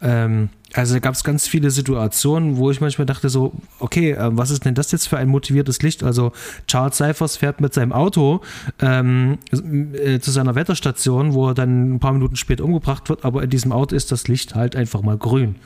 Ähm, 0.00 0.50
also 0.72 0.94
da 0.94 1.00
gab 1.00 1.14
es 1.14 1.24
ganz 1.24 1.48
viele 1.48 1.70
Situationen, 1.70 2.58
wo 2.58 2.70
ich 2.70 2.80
manchmal 2.80 3.06
dachte 3.06 3.28
so, 3.28 3.54
okay, 3.80 4.12
äh, 4.12 4.28
was 4.30 4.50
ist 4.50 4.64
denn 4.64 4.74
das 4.74 4.92
jetzt 4.92 5.08
für 5.08 5.16
ein 5.16 5.28
motiviertes 5.28 5.82
Licht? 5.82 6.04
Also 6.04 6.32
Charles 6.68 6.96
Cyphers 6.96 7.36
fährt 7.36 7.60
mit 7.60 7.74
seinem 7.74 7.92
Auto 7.92 8.40
ähm, 8.80 9.38
äh, 9.52 10.20
zu 10.20 10.30
seiner 10.30 10.54
Wetterstation, 10.54 11.34
wo 11.34 11.48
er 11.48 11.54
dann 11.54 11.94
ein 11.94 12.00
paar 12.00 12.12
Minuten 12.12 12.36
später 12.36 12.64
umgebracht 12.64 13.08
wird, 13.08 13.24
aber 13.24 13.42
in 13.42 13.50
diesem 13.50 13.72
Auto 13.72 13.96
ist 13.96 14.12
das 14.12 14.28
Licht 14.28 14.54
halt 14.54 14.76
einfach 14.76 15.02
mal 15.02 15.16
grün. 15.16 15.56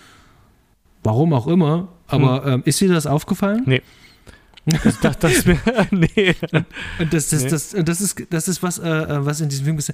Warum 1.03 1.33
auch 1.33 1.47
immer, 1.47 1.89
aber 2.07 2.45
hm. 2.45 2.53
ähm, 2.53 2.63
ist 2.65 2.81
dir 2.81 2.93
das 2.93 3.07
aufgefallen? 3.07 3.63
Nee. 3.67 3.83
Ich 4.66 4.97
dachte, 4.97 5.28
das 5.28 5.47
mir, 5.47 5.59
nee. 5.91 6.35
Und 6.99 7.12
das, 7.12 7.28
das, 7.28 7.43
nee. 7.43 7.49
das, 7.49 7.70
das, 7.70 8.01
ist, 8.01 8.27
das 8.31 8.49
ist 8.49 8.62
was, 8.62 8.78
äh, 8.78 8.89
äh 8.89 9.24
was 9.24 9.41
in 9.41 9.49
diesem 9.49 9.65
Film 9.65 9.78
ist. 9.78 9.93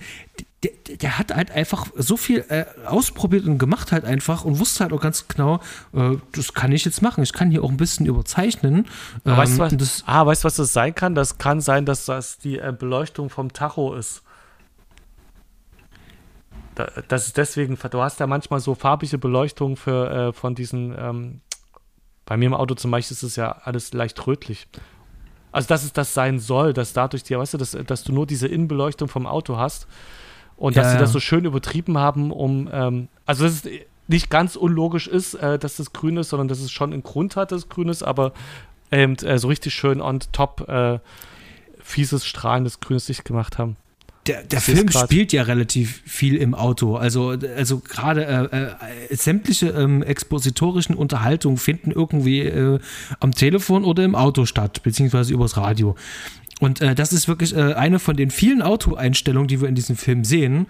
Der, 0.63 0.97
der, 0.97 1.19
hat 1.19 1.35
halt 1.35 1.51
einfach 1.51 1.87
so 1.95 2.17
viel 2.17 2.45
äh, 2.49 2.65
ausprobiert 2.87 3.47
und 3.47 3.59
gemacht 3.59 3.93
halt 3.93 4.05
einfach 4.05 4.45
und 4.45 4.59
wusste 4.59 4.85
halt 4.85 4.93
auch 4.93 5.01
ganz 5.01 5.29
genau, 5.29 5.61
äh, 5.93 6.17
das 6.33 6.53
kann 6.55 6.73
ich 6.73 6.85
jetzt 6.85 7.01
machen. 7.03 7.23
Ich 7.23 7.33
kann 7.33 7.51
hier 7.51 7.63
auch 7.63 7.71
ein 7.71 7.77
bisschen 7.77 8.07
überzeichnen. 8.07 8.87
Ähm, 9.25 9.37
weißt 9.37 9.55
du, 9.55 9.59
was, 9.59 9.77
das, 9.77 10.05
ah, 10.07 10.27
weißt 10.27 10.43
du, 10.43 10.47
was 10.47 10.57
das 10.57 10.73
sein 10.73 10.95
kann? 10.95 11.15
Das 11.15 11.39
kann 11.39 11.61
sein, 11.61 11.87
dass 11.87 12.07
das 12.07 12.39
die 12.39 12.59
äh, 12.59 12.75
Beleuchtung 12.77 13.31
vom 13.31 13.53
Tacho 13.53 13.95
ist. 13.95 14.23
das 17.09 17.27
ist 17.27 17.37
deswegen, 17.37 17.79
du 17.91 18.01
hast 18.01 18.19
ja 18.19 18.27
manchmal 18.27 18.61
so 18.61 18.75
farbige 18.75 19.19
Beleuchtung 19.19 19.77
für, 19.77 20.11
äh, 20.11 20.33
von 20.33 20.55
diesen 20.55 20.95
ähm, 20.99 21.41
bei 22.27 22.37
mir 22.37 22.47
im 22.47 22.55
Auto 22.55 22.75
zum 22.75 22.91
Beispiel 22.91 23.15
ist 23.15 23.23
es 23.23 23.37
ja 23.37 23.53
alles 23.63 23.93
leicht 23.95 24.27
rötlich. 24.27 24.67
Also, 25.53 25.69
dass 25.69 25.85
es 25.85 25.93
das 25.93 26.13
sein 26.13 26.39
soll, 26.39 26.73
dass 26.75 26.93
dadurch, 26.93 27.23
die, 27.23 27.39
weißt 27.39 27.55
du, 27.55 27.59
dass, 27.59 27.71
dass 27.87 28.05
du 28.05 28.13
nur 28.13 28.27
diese 28.27 28.47
Innenbeleuchtung 28.47 29.09
vom 29.09 29.27
Auto 29.27 29.57
hast 29.57 29.87
und 30.57 30.77
ja, 30.77 30.83
dass 30.83 30.93
sie 30.93 30.99
das 30.99 31.13
so 31.13 31.21
schön 31.21 31.45
übertrieben 31.45 31.97
haben, 31.97 32.31
um, 32.31 32.69
ähm, 32.71 33.09
also, 33.25 33.45
dass 33.45 33.65
es 33.65 33.71
nicht 34.09 34.29
ganz 34.29 34.57
unlogisch 34.57 35.07
ist, 35.07 35.35
äh, 35.35 35.59
dass 35.59 35.77
das 35.77 35.93
grün 35.93 36.19
ist, 36.19 36.29
sondern 36.29 36.49
dass 36.49 36.61
es 36.61 36.71
schon 36.71 36.93
einen 36.93 37.03
Grund 37.03 37.37
hat, 37.37 37.53
dass 37.53 37.63
es 37.63 37.69
grün 37.69 37.89
ist, 37.89 38.03
aber 38.03 38.33
eben 38.93 39.17
äh, 39.17 39.39
so 39.39 39.49
richtig 39.49 39.75
schön 39.75 40.01
on 40.01 40.21
top 40.33 40.69
äh, 40.69 40.99
fieses, 41.81 42.27
strahlendes 42.27 42.81
grünes 42.81 43.09
Licht 43.09 43.25
gemacht 43.25 43.59
haben 43.59 43.77
der, 44.27 44.43
der 44.43 44.61
Film 44.61 44.91
spielt 44.91 45.33
ja 45.33 45.43
relativ 45.43 46.03
viel 46.05 46.37
im 46.37 46.55
Auto. 46.55 46.97
Also, 46.97 47.37
also 47.57 47.79
gerade 47.81 48.25
äh, 48.27 49.13
äh, 49.13 49.17
sämtliche 49.17 49.69
ähm, 49.69 50.03
expositorischen 50.03 50.95
Unterhaltungen 50.95 51.59
finden 51.59 51.91
irgendwie 51.91 52.41
äh, 52.41 52.79
am 53.21 53.33
Telefon 53.33 53.85
oder 53.85 54.05
im 54.05 54.15
Auto 54.15 54.47
statt, 54.47 54.83
beziehungsweise 54.83 55.33
übers 55.33 55.57
Radio. 55.57 55.97
Und 56.61 56.81
äh, 56.81 56.95
das 56.95 57.13
ist 57.13 57.29
wirklich 57.29 57.55
äh, 57.55 57.75
eine 57.75 57.99
von 57.99 58.17
den 58.17 58.31
vielen 58.31 58.63
Autoeinstellungen, 58.63 59.49
die 59.49 59.61
wir 59.61 59.69
in 59.69 59.75
diesem 59.75 59.97
Film 59.97 60.25
sehen, 60.25 60.67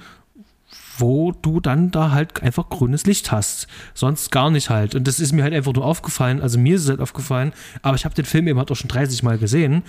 wo 0.99 1.33
du 1.33 1.61
dann 1.61 1.91
da 1.91 2.11
halt 2.11 2.43
einfach 2.43 2.69
grünes 2.69 3.07
Licht 3.07 3.31
hast. 3.31 3.69
Sonst 3.95 4.31
gar 4.31 4.51
nicht 4.51 4.70
halt. 4.70 4.95
Und 4.95 5.07
das 5.07 5.20
ist 5.20 5.33
mir 5.33 5.43
halt 5.43 5.55
einfach 5.55 5.73
nur 5.73 5.85
aufgefallen. 5.85 6.41
Also 6.41 6.59
mir 6.59 6.77
ist 6.77 6.85
es 6.85 6.89
halt 6.89 7.01
aufgefallen, 7.01 7.53
aber 7.83 7.97
ich 7.97 8.05
habe 8.05 8.15
den 8.15 8.24
Film 8.24 8.49
eben 8.49 8.59
halt 8.59 8.70
auch 8.70 8.77
schon 8.77 8.89
30 8.89 9.23
Mal 9.23 9.39
gesehen. 9.39 9.83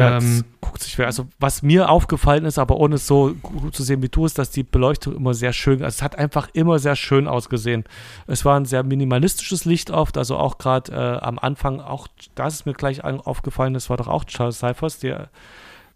Ähm, 0.00 0.44
guckt 0.60 0.82
sich 0.82 0.98
Also 1.00 1.26
was 1.38 1.62
mir 1.62 1.88
aufgefallen 1.88 2.44
ist, 2.44 2.58
aber 2.58 2.76
ohne 2.76 2.96
es 2.96 3.06
so 3.06 3.34
gut 3.42 3.74
zu 3.74 3.82
sehen 3.82 4.02
wie 4.02 4.08
du, 4.08 4.26
ist, 4.26 4.38
dass 4.38 4.50
die 4.50 4.62
Beleuchtung 4.62 5.16
immer 5.16 5.34
sehr 5.34 5.52
schön, 5.52 5.82
also 5.82 5.96
es 5.96 6.02
hat 6.02 6.16
einfach 6.16 6.48
immer 6.52 6.78
sehr 6.78 6.96
schön 6.96 7.26
ausgesehen. 7.26 7.84
Es 8.26 8.44
war 8.44 8.58
ein 8.58 8.66
sehr 8.66 8.82
minimalistisches 8.82 9.64
Licht 9.64 9.90
oft, 9.90 10.16
also 10.16 10.36
auch 10.36 10.58
gerade 10.58 10.92
äh, 10.92 11.24
am 11.24 11.38
Anfang, 11.38 11.80
auch 11.80 12.06
das 12.34 12.54
ist 12.54 12.66
mir 12.66 12.74
gleich 12.74 13.04
aufgefallen, 13.04 13.74
das 13.74 13.90
war 13.90 13.96
doch 13.96 14.08
auch 14.08 14.24
Charles 14.24 14.58
Cyphers, 14.60 14.98
der 14.98 15.30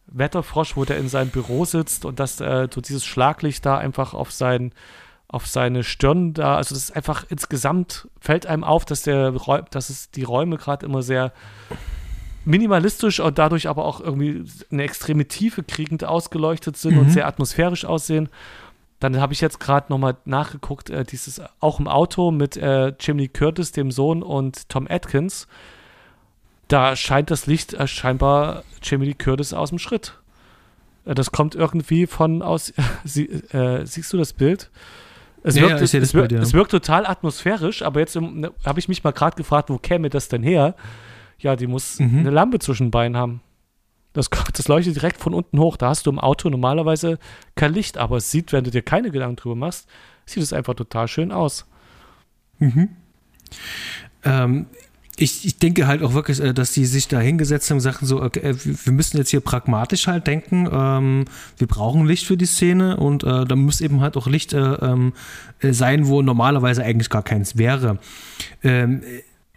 Wetterfrosch, 0.06 0.76
wo 0.76 0.84
der 0.84 0.98
in 0.98 1.08
seinem 1.08 1.30
Büro 1.30 1.64
sitzt 1.64 2.04
und 2.04 2.20
dass 2.20 2.40
äh, 2.40 2.68
so 2.72 2.80
dieses 2.80 3.04
Schlaglicht 3.04 3.64
da 3.64 3.78
einfach 3.78 4.14
auf 4.14 4.32
sein 4.32 4.72
auf 5.26 5.48
seine 5.48 5.82
Stirn 5.82 6.32
da, 6.32 6.56
also 6.56 6.76
das 6.76 6.84
ist 6.84 6.96
einfach 6.96 7.24
insgesamt 7.28 8.08
fällt 8.20 8.46
einem 8.46 8.62
auf, 8.62 8.84
dass 8.84 9.02
der 9.02 9.32
dass 9.70 9.90
es 9.90 10.10
die 10.10 10.22
Räume 10.22 10.58
gerade 10.58 10.86
immer 10.86 11.02
sehr 11.02 11.32
minimalistisch 12.44 13.20
und 13.20 13.38
dadurch 13.38 13.68
aber 13.68 13.84
auch 13.84 14.00
irgendwie 14.00 14.44
eine 14.70 14.82
extreme 14.82 15.26
Tiefe 15.26 15.62
kriegend 15.62 16.04
ausgeleuchtet 16.04 16.76
sind 16.76 16.94
mhm. 16.94 17.00
und 17.00 17.10
sehr 17.10 17.26
atmosphärisch 17.26 17.84
aussehen. 17.84 18.28
Dann 19.00 19.20
habe 19.20 19.32
ich 19.32 19.40
jetzt 19.40 19.60
gerade 19.60 19.86
nochmal 19.90 20.16
nachgeguckt, 20.24 20.90
äh, 20.90 21.04
dieses 21.04 21.40
auch 21.60 21.80
im 21.80 21.88
Auto 21.88 22.30
mit 22.30 22.56
äh, 22.56 22.94
Jimmy 23.00 23.28
Curtis, 23.28 23.72
dem 23.72 23.90
Sohn, 23.90 24.22
und 24.22 24.68
Tom 24.68 24.86
Atkins. 24.88 25.46
Da 26.68 26.96
scheint 26.96 27.30
das 27.30 27.46
Licht 27.46 27.74
äh, 27.74 27.86
scheinbar 27.86 28.62
Jimmy 28.82 29.12
Curtis 29.14 29.52
aus 29.52 29.70
dem 29.70 29.78
Schritt. 29.78 30.14
Äh, 31.04 31.14
das 31.14 31.32
kommt 31.32 31.54
irgendwie 31.54 32.06
von 32.06 32.42
aus. 32.42 32.72
Sie, 33.04 33.26
äh, 33.26 33.84
siehst 33.84 34.12
du 34.12 34.16
das 34.16 34.32
Bild? 34.32 34.70
Es, 35.42 35.56
ja, 35.56 35.62
wirkt, 35.62 35.76
ja, 35.76 35.84
es, 35.84 35.92
wirkt, 35.92 36.12
Bild, 36.12 36.32
ja. 36.32 36.40
es 36.40 36.54
wirkt 36.54 36.70
total 36.70 37.04
atmosphärisch, 37.04 37.82
aber 37.82 38.00
jetzt 38.00 38.16
habe 38.16 38.78
ich 38.78 38.88
mich 38.88 39.04
mal 39.04 39.12
gerade 39.12 39.36
gefragt, 39.36 39.68
wo 39.68 39.76
käme 39.76 40.08
das 40.08 40.28
denn 40.28 40.42
her? 40.42 40.74
Ja, 41.38 41.56
die 41.56 41.66
muss 41.66 41.98
mhm. 41.98 42.20
eine 42.20 42.30
Lampe 42.30 42.58
zwischen 42.58 42.86
den 42.86 42.90
Beinen 42.90 43.16
haben. 43.16 43.40
Das, 44.12 44.30
das 44.54 44.68
leuchtet 44.68 44.96
direkt 44.96 45.20
von 45.20 45.34
unten 45.34 45.58
hoch. 45.58 45.76
Da 45.76 45.88
hast 45.88 46.06
du 46.06 46.10
im 46.10 46.18
Auto 46.18 46.48
normalerweise 46.48 47.18
kein 47.54 47.74
Licht, 47.74 47.98
aber 47.98 48.16
es 48.16 48.30
sieht, 48.30 48.52
wenn 48.52 48.64
du 48.64 48.70
dir 48.70 48.82
keine 48.82 49.10
Gedanken 49.10 49.36
drüber 49.36 49.56
machst, 49.56 49.88
sieht 50.24 50.42
es 50.42 50.52
einfach 50.52 50.74
total 50.74 51.08
schön 51.08 51.32
aus. 51.32 51.66
Mhm. 52.58 52.88
Ähm, 54.24 54.66
ich, 55.16 55.44
ich, 55.44 55.58
denke 55.58 55.86
halt 55.86 56.02
auch 56.02 56.14
wirklich, 56.14 56.40
äh, 56.40 56.52
dass 56.52 56.72
die 56.72 56.86
sich 56.86 57.08
da 57.08 57.20
hingesetzt 57.20 57.70
haben 57.70 57.76
und 57.76 57.82
sagten 57.82 58.06
so, 58.06 58.22
okay, 58.22 58.40
äh, 58.40 58.56
wir 58.56 58.92
müssen 58.92 59.16
jetzt 59.16 59.30
hier 59.30 59.40
pragmatisch 59.40 60.06
halt 60.06 60.26
denken, 60.26 60.68
ähm, 60.72 61.24
wir 61.58 61.66
brauchen 61.66 62.06
Licht 62.06 62.26
für 62.26 62.36
die 62.36 62.46
Szene 62.46 62.96
und 62.96 63.22
äh, 63.22 63.44
da 63.44 63.56
muss 63.56 63.80
eben 63.80 64.00
halt 64.00 64.16
auch 64.16 64.26
Licht 64.26 64.52
äh, 64.52 64.58
ähm, 64.58 65.12
sein, 65.60 66.06
wo 66.08 66.22
normalerweise 66.22 66.82
eigentlich 66.82 67.10
gar 67.10 67.22
keins 67.22 67.56
wäre. 67.56 67.98
Ähm, 68.62 69.02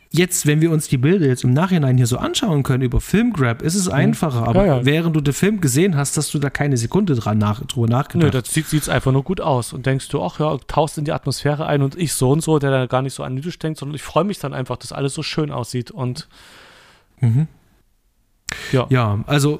Jetzt, 0.09 0.47
wenn 0.47 0.61
wir 0.61 0.71
uns 0.71 0.87
die 0.87 0.97
Bilder 0.97 1.25
jetzt 1.27 1.43
im 1.43 1.51
Nachhinein 1.51 1.97
hier 1.97 2.07
so 2.07 2.17
anschauen 2.17 2.63
können 2.63 2.81
über 2.83 3.01
Filmgrab, 3.01 3.61
ist 3.61 3.75
es 3.75 3.89
einfacher. 3.89 4.47
Aber 4.47 4.65
Ja, 4.65 4.77
ja. 4.77 4.85
während 4.85 5.15
du 5.15 5.21
den 5.21 5.33
Film 5.33 5.59
gesehen 5.59 5.97
hast, 5.97 6.15
hast 6.17 6.33
du 6.33 6.39
da 6.39 6.49
keine 6.49 6.77
Sekunde 6.77 7.13
dran 7.15 7.37
nach, 7.37 7.59
drüber 7.65 7.87
Nö, 7.87 7.91
nachgedacht. 7.93 8.33
das 8.33 8.53
sieht 8.53 8.71
es 8.73 8.87
einfach 8.89 9.11
nur 9.11 9.23
gut 9.23 9.41
aus. 9.41 9.73
Und 9.73 9.85
denkst 9.85 10.07
du, 10.09 10.23
ach 10.23 10.39
ja, 10.39 10.57
tauchst 10.67 10.97
in 10.97 11.03
die 11.05 11.11
Atmosphäre 11.11 11.65
ein 11.65 11.81
und 11.81 11.97
ich 11.97 12.13
so 12.13 12.31
und 12.31 12.41
so, 12.41 12.57
der 12.57 12.71
da 12.71 12.85
gar 12.85 13.01
nicht 13.01 13.13
so 13.13 13.23
analytisch 13.23 13.59
denkt, 13.59 13.79
sondern 13.79 13.95
ich 13.95 14.03
freue 14.03 14.23
mich 14.23 14.39
dann 14.39 14.53
einfach, 14.53 14.77
dass 14.77 14.91
alles 14.93 15.13
so 15.13 15.23
schön 15.23 15.51
aussieht. 15.51 15.91
Und 15.91 16.27
ja, 18.71 18.85
Ja, 18.89 19.19
also 19.27 19.59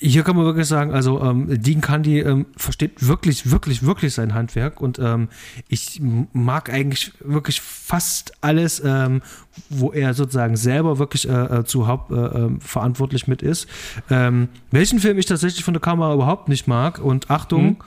hier 0.00 0.22
kann 0.22 0.36
man 0.36 0.44
wirklich 0.44 0.66
sagen, 0.66 0.92
also 0.92 1.20
ähm, 1.20 1.60
Dean 1.60 1.80
Candy 1.80 2.20
ähm, 2.20 2.46
versteht 2.56 3.06
wirklich, 3.06 3.50
wirklich, 3.50 3.84
wirklich 3.84 4.14
sein 4.14 4.32
Handwerk 4.32 4.80
und 4.80 4.98
ähm, 5.00 5.28
ich 5.66 6.00
mag 6.32 6.72
eigentlich 6.72 7.12
wirklich 7.20 7.60
fast 7.60 8.32
alles, 8.40 8.80
ähm, 8.84 9.22
wo 9.68 9.92
er 9.92 10.14
sozusagen 10.14 10.56
selber 10.56 10.98
wirklich 10.98 11.28
äh, 11.28 11.32
äh, 11.32 11.64
zu 11.64 11.88
Haupt 11.88 12.12
äh, 12.12 12.14
ähm, 12.14 12.60
verantwortlich 12.60 13.26
mit 13.26 13.42
ist. 13.42 13.66
Ähm, 14.08 14.48
welchen 14.70 15.00
Film 15.00 15.18
ich 15.18 15.26
tatsächlich 15.26 15.64
von 15.64 15.74
der 15.74 15.80
Kamera 15.80 16.14
überhaupt 16.14 16.48
nicht 16.48 16.68
mag 16.68 17.00
und 17.00 17.28
Achtung, 17.28 17.82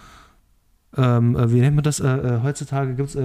ähm, 0.98 1.38
äh, 1.38 1.52
wie 1.52 1.62
nennt 1.62 1.76
man 1.76 1.84
das? 1.84 2.02
Äh, 2.02 2.10
äh, 2.10 2.40
heutzutage 2.44 2.94
gibt 2.96 3.16
es 3.16 3.18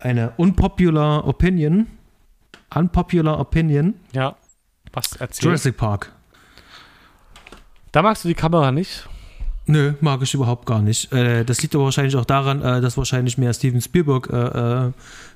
eine 0.00 0.32
unpopular 0.36 1.28
Opinion. 1.28 1.86
Unpopular 2.74 3.38
Opinion. 3.38 3.94
ja. 4.12 4.34
Was 4.98 5.12
erzählt? 5.12 5.44
Jurassic 5.44 5.76
Park. 5.76 6.12
Da 7.92 8.02
magst 8.02 8.24
du 8.24 8.28
die 8.28 8.34
Kamera 8.34 8.72
nicht. 8.72 9.08
Nö, 9.66 9.92
mag 10.00 10.22
ich 10.22 10.34
überhaupt 10.34 10.66
gar 10.66 10.80
nicht. 10.80 11.12
Äh, 11.12 11.44
das 11.44 11.62
liegt 11.62 11.74
aber 11.76 11.84
wahrscheinlich 11.84 12.16
auch 12.16 12.24
daran, 12.24 12.62
äh, 12.62 12.80
dass 12.80 12.96
wahrscheinlich 12.96 13.38
mehr 13.38 13.52
Steven 13.52 13.80
Spielberg 13.80 14.28
äh, 14.30 14.86
äh, 14.86 14.92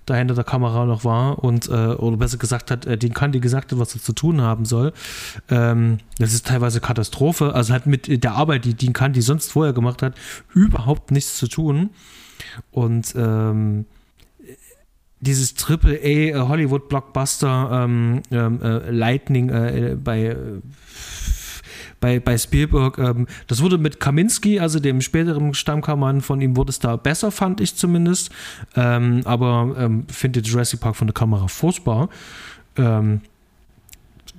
da 0.07 0.15
hinter 0.15 0.35
der 0.35 0.43
Kamera 0.43 0.85
noch 0.85 1.05
war 1.05 1.45
und, 1.45 1.69
äh, 1.69 1.71
oder 1.71 2.17
besser 2.17 2.39
gesagt 2.39 2.71
hat, 2.73 2.87
äh, 2.87 2.99
den 2.99 3.15
Kandi 3.15 3.39
gesagt 3.39 3.71
hat, 3.71 3.79
was 3.79 3.95
er 3.95 4.01
zu 4.01 4.15
tun 4.15 4.41
haben 4.41 4.65
soll. 4.65 4.93
Ähm, 5.49 5.99
das 6.19 6.33
ist 6.33 6.47
teilweise 6.47 6.81
Katastrophe. 6.81 7.55
Also 7.55 7.73
hat 7.73 7.87
mit 7.87 8.25
der 8.25 8.33
Arbeit, 8.33 8.65
die 8.65 8.75
Dean 8.75 8.95
Kandi 8.95 9.21
sonst 9.21 9.53
vorher 9.53 9.75
gemacht 9.75 10.03
hat, 10.03 10.15
überhaupt 10.55 11.13
nichts 11.13 11.37
zu 11.37 11.47
tun. 11.47 11.91
Und 12.73 13.15
ähm, 13.17 13.85
dieses 15.23 15.55
Triple 15.55 15.99
A 16.03 16.07
äh, 16.07 16.35
Hollywood 16.35 16.89
Blockbuster 16.89 17.71
ähm, 17.85 18.23
ähm, 18.31 18.61
äh, 18.61 18.91
Lightning 18.91 19.49
äh, 19.49 19.97
bei 20.03 20.27
äh, 20.27 20.37
bei, 22.01 22.19
bei 22.19 22.37
Spielberg, 22.37 22.99
ähm, 22.99 23.29
das 23.47 23.63
wurde 23.63 23.79
mit 23.79 24.01
Kaminski, 24.01 24.59
also 24.59 24.81
dem 24.81 25.01
späteren 25.01 25.55
Stammkammermann 25.55 26.21
von 26.21 26.41
ihm, 26.41 26.57
wurde 26.57 26.71
es 26.71 26.81
da 26.81 26.97
besser, 26.97 27.31
fand 27.31 27.61
ich 27.61 27.77
zumindest. 27.77 28.31
Ähm, 28.75 29.23
aber 29.25 29.75
ähm, 29.79 30.05
finde 30.09 30.41
Jurassic 30.41 30.81
Park 30.81 30.97
von 30.97 31.07
der 31.07 31.15
Kamera 31.15 31.47
furchtbar. 31.47 32.09
Ähm, 32.77 33.21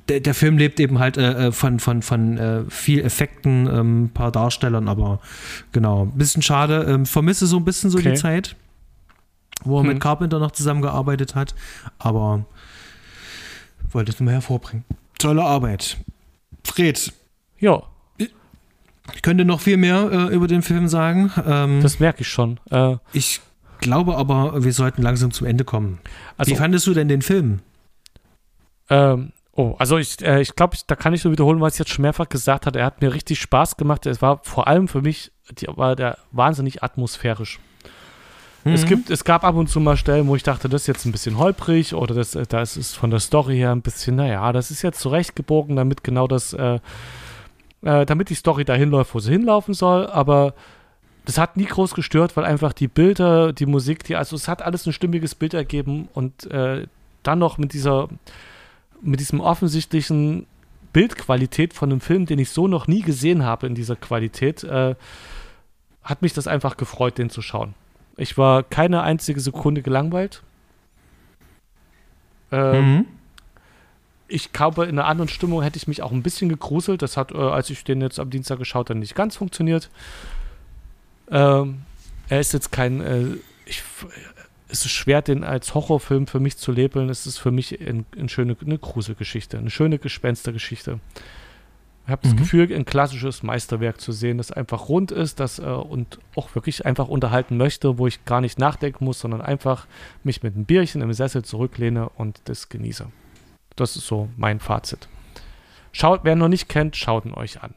der, 0.09 0.19
der 0.19 0.33
Film 0.33 0.57
lebt 0.57 0.79
eben 0.81 0.99
halt 0.99 1.17
äh, 1.17 1.47
äh, 1.47 1.51
von, 1.53 1.79
von, 1.79 2.01
von 2.01 2.37
äh, 2.37 2.63
viel 2.67 2.99
Effekten, 2.99 3.67
ähm, 3.67 4.03
ein 4.03 4.09
paar 4.09 4.31
Darstellern, 4.31 4.89
aber 4.89 5.21
genau, 5.71 6.03
ein 6.03 6.17
bisschen 6.17 6.41
schade. 6.41 6.85
Ähm, 6.89 7.05
vermisse 7.05 7.47
so 7.47 7.57
ein 7.57 7.65
bisschen 7.65 7.89
so 7.89 7.97
Okay. 7.97 8.11
die 8.11 8.17
Zeit, 8.17 8.57
wo 9.65 9.77
er 9.77 9.81
Hm. 9.83 9.87
mit 9.89 9.99
Carpenter 10.01 10.39
noch 10.39 10.51
zusammengearbeitet 10.51 11.35
hat, 11.35 11.53
aber 11.99 12.45
wollte 13.91 14.11
es 14.11 14.19
nur 14.19 14.25
mal 14.25 14.33
hervorbringen. 14.33 14.85
Tolle 15.19 15.43
Arbeit. 15.43 15.97
Fred, 16.63 17.11
Ja, 17.59 17.83
ich 19.13 19.21
könnte 19.21 19.43
noch 19.45 19.59
viel 19.59 19.75
mehr 19.77 20.09
äh, 20.11 20.33
über 20.33 20.47
den 20.47 20.61
Film 20.61 20.87
sagen. 20.87 21.31
Ähm, 21.45 21.81
das 21.81 21.99
merke 21.99 22.21
ich 22.21 22.29
schon. 22.29 22.59
Äh, 22.71 22.95
ich 23.11 23.41
glaube 23.81 24.15
aber, 24.15 24.63
wir 24.63 24.71
sollten 24.71 25.01
langsam 25.01 25.31
zum 25.31 25.45
Ende 25.45 25.65
kommen. 25.65 25.99
also, 26.37 26.51
Wie 26.51 26.55
fandest 26.55 26.87
du 26.87 26.93
denn 26.93 27.09
den 27.09 27.21
Film? 27.21 27.59
ähm, 28.89 29.33
oh, 29.51 29.75
also 29.77 29.97
ich, 29.97 30.21
äh, 30.21 30.41
ich 30.41 30.55
glaube, 30.55 30.77
da 30.87 30.95
kann 30.95 31.13
ich 31.13 31.23
nur 31.23 31.33
wiederholen, 31.33 31.59
was 31.61 31.73
ich 31.73 31.79
jetzt 31.79 31.91
schon 31.91 32.03
mehrfach 32.03 32.29
gesagt 32.29 32.65
hatte. 32.65 32.79
Er 32.79 32.85
hat 32.85 33.01
mir 33.01 33.13
richtig 33.13 33.41
Spaß 33.41 33.75
gemacht. 33.77 34.05
Es 34.05 34.21
war 34.21 34.39
vor 34.43 34.67
allem 34.67 34.87
für 34.87 35.01
mich, 35.01 35.31
die, 35.51 35.67
war 35.67 35.95
der 35.97 36.17
wahnsinnig 36.31 36.81
atmosphärisch. 36.83 37.59
Es, 38.65 38.83
Mhm. 38.83 38.87
gibt, 38.87 39.09
es 39.09 39.23
gab 39.25 39.43
ab 39.43 39.55
und 39.55 39.67
zu 39.69 39.79
mal 39.79 39.97
Stellen, 39.97 40.27
wo 40.27 40.35
ich 40.35 40.43
dachte, 40.43 40.69
das 40.69 40.83
ist 40.83 40.87
jetzt 40.87 41.05
ein 41.05 41.11
bisschen 41.11 41.37
holprig 41.37 41.93
oder 41.93 42.15
das, 42.15 42.37
das 42.49 42.77
ist 42.77 42.95
von 42.95 43.09
der 43.09 43.19
Story 43.19 43.57
her 43.57 43.71
ein 43.71 43.81
bisschen, 43.81 44.15
naja, 44.15 44.51
das 44.53 44.71
ist 44.71 44.81
jetzt 44.83 44.99
zurechtgebogen, 45.01 45.75
damit 45.75 46.03
genau 46.03 46.27
das, 46.27 46.53
äh, 46.53 46.79
äh, 47.83 48.05
damit 48.05 48.29
die 48.29 48.35
Story 48.35 48.63
dahin 48.63 48.89
läuft, 48.89 49.13
wo 49.13 49.19
sie 49.19 49.31
hinlaufen 49.31 49.73
soll, 49.73 50.07
aber 50.07 50.53
das 51.25 51.37
hat 51.37 51.57
nie 51.57 51.65
groß 51.65 51.93
gestört, 51.93 52.37
weil 52.37 52.45
einfach 52.45 52.71
die 52.73 52.87
Bilder, 52.87 53.51
die 53.53 53.65
Musik, 53.65 54.03
die, 54.05 54.15
also 54.15 54.35
es 54.35 54.47
hat 54.47 54.61
alles 54.61 54.85
ein 54.85 54.93
stimmiges 54.93 55.35
Bild 55.35 55.53
ergeben 55.53 56.07
und 56.13 56.49
äh, 56.51 56.87
dann 57.23 57.39
noch 57.39 57.57
mit 57.57 57.73
dieser, 57.73 58.07
mit 59.01 59.19
diesem 59.19 59.41
offensichtlichen 59.41 60.45
Bildqualität 60.93 61.73
von 61.73 61.91
einem 61.91 62.01
Film, 62.01 62.25
den 62.27 62.39
ich 62.39 62.49
so 62.51 62.67
noch 62.67 62.87
nie 62.87 63.01
gesehen 63.01 63.43
habe 63.43 63.67
in 63.67 63.75
dieser 63.75 63.95
Qualität, 63.95 64.63
äh, 64.63 64.95
hat 66.03 66.21
mich 66.21 66.33
das 66.33 66.47
einfach 66.47 66.77
gefreut, 66.77 67.17
den 67.17 67.29
zu 67.29 67.41
schauen. 67.41 67.73
Ich 68.17 68.37
war 68.37 68.63
keine 68.63 69.01
einzige 69.01 69.39
Sekunde 69.39 69.81
gelangweilt. 69.81 70.43
Ähm, 72.51 72.95
Mhm. 72.95 73.05
Ich 74.27 74.51
glaube, 74.51 74.85
in 74.85 74.97
einer 74.97 75.07
anderen 75.07 75.29
Stimmung 75.29 75.61
hätte 75.61 75.77
ich 75.77 75.87
mich 75.87 76.01
auch 76.01 76.11
ein 76.11 76.23
bisschen 76.23 76.49
gegruselt. 76.49 77.01
Das 77.01 77.17
hat, 77.17 77.31
äh, 77.31 77.37
als 77.37 77.69
ich 77.69 77.83
den 77.83 78.01
jetzt 78.01 78.19
am 78.19 78.29
Dienstag 78.29 78.57
geschaut 78.57 78.89
habe, 78.89 78.97
nicht 78.97 79.15
ganz 79.15 79.35
funktioniert. 79.35 79.89
Ähm, 81.29 81.81
er 82.29 82.39
ist 82.39 82.53
jetzt 82.53 82.71
kein. 82.71 83.01
Äh, 83.01 83.25
ich, 83.65 83.83
es 84.69 84.85
ist 84.85 84.91
schwer, 84.91 85.21
den 85.21 85.43
als 85.43 85.75
Horrorfilm 85.75 86.25
für 86.25 86.39
mich 86.39 86.57
zu 86.57 86.71
labeln. 86.71 87.09
Es 87.09 87.27
ist 87.27 87.37
für 87.37 87.51
mich 87.51 87.79
ein, 87.79 88.05
ein 88.17 88.27
schöne, 88.27 88.57
eine 88.59 88.79
Gruselgeschichte, 88.79 89.57
eine 89.57 89.69
schöne 89.69 89.99
Gespenstergeschichte. 89.99 90.99
Ich 92.05 92.11
habe 92.11 92.21
das 92.23 92.33
Mhm. 92.33 92.37
Gefühl, 92.37 92.75
ein 92.75 92.83
klassisches 92.85 93.43
Meisterwerk 93.43 94.01
zu 94.01 94.11
sehen, 94.11 94.37
das 94.37 94.51
einfach 94.51 94.89
rund 94.89 95.11
ist 95.11 95.39
das, 95.39 95.59
äh, 95.59 95.63
und 95.63 96.19
auch 96.35 96.53
wirklich 96.53 96.85
einfach 96.85 97.07
unterhalten 97.07 97.55
möchte, 97.55 97.97
wo 97.97 98.07
ich 98.07 98.25
gar 98.25 98.41
nicht 98.41 98.59
nachdenken 98.59 99.05
muss, 99.05 99.19
sondern 99.19 99.41
einfach 99.41 99.87
mich 100.23 100.43
mit 100.43 100.55
einem 100.55 100.65
Bierchen 100.65 101.01
im 101.01 101.13
Sessel 101.13 101.43
zurücklehne 101.45 102.09
und 102.09 102.41
das 102.45 102.67
genieße. 102.67 103.07
Das 103.77 103.95
ist 103.95 104.05
so 104.05 104.27
mein 104.35 104.59
Fazit. 104.59 105.07
Schaut, 105.93 106.21
wer 106.23 106.35
noch 106.35 106.49
nicht 106.49 106.67
kennt, 106.67 106.95
schaut 106.97 107.25
ihn 107.25 107.33
euch 107.33 107.61
an. 107.63 107.73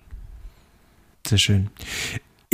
Sehr 1.27 1.39
schön. 1.39 1.71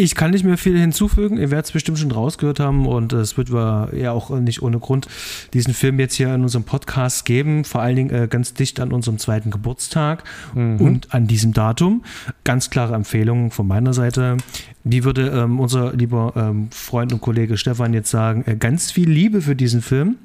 Ich 0.02 0.16
kann 0.16 0.32
nicht 0.32 0.42
mehr 0.44 0.58
viel 0.58 0.76
hinzufügen. 0.76 1.36
Ihr 1.38 1.52
werdet 1.52 1.66
es 1.66 1.70
bestimmt 1.70 1.96
schon 1.96 2.10
rausgehört 2.10 2.58
haben 2.58 2.86
und 2.86 3.12
es 3.12 3.36
wird 3.36 3.52
wir 3.52 3.90
ja 3.96 4.10
auch 4.10 4.30
nicht 4.30 4.60
ohne 4.60 4.80
Grund 4.80 5.06
diesen 5.54 5.74
Film 5.74 6.00
jetzt 6.00 6.14
hier 6.14 6.34
in 6.34 6.42
unserem 6.42 6.64
Podcast 6.64 7.24
geben. 7.24 7.64
Vor 7.64 7.82
allen 7.82 7.94
Dingen 7.94 8.10
äh, 8.10 8.26
ganz 8.28 8.52
dicht 8.52 8.80
an 8.80 8.90
unserem 8.92 9.18
zweiten 9.18 9.52
Geburtstag 9.52 10.24
Mhm. 10.54 10.80
und 10.80 11.14
an 11.14 11.28
diesem 11.28 11.52
Datum. 11.52 12.02
Ganz 12.42 12.68
klare 12.68 12.96
Empfehlung 12.96 13.52
von 13.52 13.68
meiner 13.68 13.92
Seite. 13.94 14.38
Wie 14.82 15.04
würde 15.04 15.28
ähm, 15.28 15.60
unser 15.60 15.92
lieber 15.92 16.32
ähm, 16.34 16.66
Freund 16.72 17.12
und 17.12 17.20
Kollege 17.20 17.56
Stefan 17.56 17.94
jetzt 17.94 18.10
sagen? 18.10 18.42
Äh, 18.46 18.56
ganz 18.56 18.90
viel 18.90 19.08
Liebe 19.08 19.40
für 19.40 19.54
diesen 19.54 19.82
Film. 19.82 20.16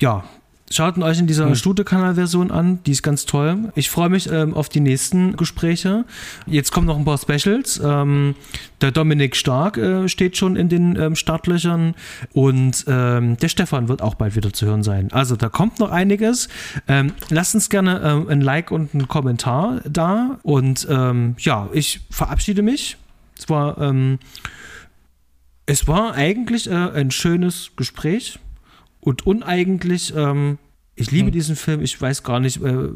Ja, 0.00 0.22
schaut 0.70 0.98
euch 0.98 1.18
in 1.18 1.26
dieser 1.26 1.46
Hm. 1.46 1.54
Studio-Kanal-Version 1.54 2.50
an. 2.50 2.80
Die 2.84 2.92
ist 2.92 3.02
ganz 3.02 3.26
toll. 3.26 3.72
Ich 3.74 3.90
freue 3.90 4.08
mich 4.08 4.30
ähm, 4.30 4.54
auf 4.54 4.68
die 4.68 4.80
nächsten 4.80 5.36
Gespräche. 5.36 6.04
Jetzt 6.46 6.72
kommen 6.72 6.86
noch 6.86 6.98
ein 6.98 7.04
paar 7.04 7.18
Specials. 7.18 7.80
Ähm, 7.84 8.34
der 8.80 8.90
Dominik 8.90 9.36
Stark 9.36 9.76
äh, 9.76 10.08
steht 10.08 10.36
schon 10.36 10.56
in 10.56 10.68
den 10.68 10.96
ähm, 10.96 11.16
Startlöchern 11.16 11.94
und 12.32 12.84
ähm, 12.86 13.36
der 13.36 13.48
Stefan 13.48 13.88
wird 13.88 14.02
auch 14.02 14.14
bald 14.14 14.36
wieder 14.36 14.52
zu 14.52 14.66
hören 14.66 14.82
sein. 14.82 15.08
Also 15.12 15.36
da 15.36 15.48
kommt 15.48 15.78
noch 15.80 15.90
einiges. 15.90 16.48
Ähm, 16.86 17.12
lasst 17.30 17.54
uns 17.54 17.70
gerne 17.70 18.00
ähm, 18.04 18.28
ein 18.28 18.40
Like 18.40 18.70
und 18.70 18.94
einen 18.94 19.08
Kommentar 19.08 19.80
da. 19.88 20.38
Und 20.42 20.86
ja, 20.88 21.68
ich 21.72 22.00
verabschiede 22.10 22.62
mich. 22.62 22.96
Es 23.38 23.48
war, 23.48 24.08
es 25.66 25.86
war 25.86 26.14
eigentlich 26.14 26.68
äh, 26.70 26.74
ein 26.74 27.10
schönes 27.10 27.72
Gespräch 27.76 28.38
und 29.00 29.26
uneigentlich. 29.26 30.14
Ähm, 30.16 30.58
ich 30.94 31.10
liebe 31.10 31.26
Hm. 31.26 31.32
diesen 31.32 31.56
Film. 31.56 31.80
Ich 31.82 32.00
weiß 32.00 32.22
gar 32.22 32.40
nicht, 32.40 32.62
äh, 32.62 32.88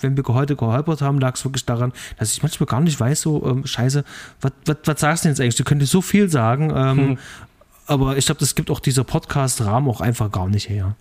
wenn 0.00 0.16
wir 0.16 0.24
heute 0.28 0.56
geholpert 0.56 1.00
haben, 1.00 1.18
lag 1.18 1.34
es 1.36 1.44
wirklich 1.44 1.64
daran, 1.64 1.92
dass 2.18 2.32
ich 2.32 2.42
manchmal 2.42 2.66
gar 2.66 2.80
nicht 2.82 3.00
weiß, 3.00 3.22
so, 3.22 3.46
ähm, 3.46 3.66
scheiße, 3.66 4.04
was, 4.42 4.52
sagst 5.00 5.24
du 5.24 5.28
denn 5.28 5.32
jetzt 5.32 5.40
eigentlich? 5.40 5.54
Du 5.56 5.64
könntest 5.64 5.90
so 5.92 6.02
viel 6.02 6.28
sagen, 6.28 6.70
ähm, 6.74 6.98
Hm. 6.98 7.18
aber 7.86 8.16
ich 8.18 8.26
glaube, 8.26 8.40
das 8.40 8.54
gibt 8.54 8.70
auch 8.70 8.80
dieser 8.80 9.04
Podcast-Rahmen 9.04 9.88
auch 9.88 10.00
einfach 10.02 10.30
gar 10.30 10.48
nicht 10.48 10.68
her. 10.68 10.96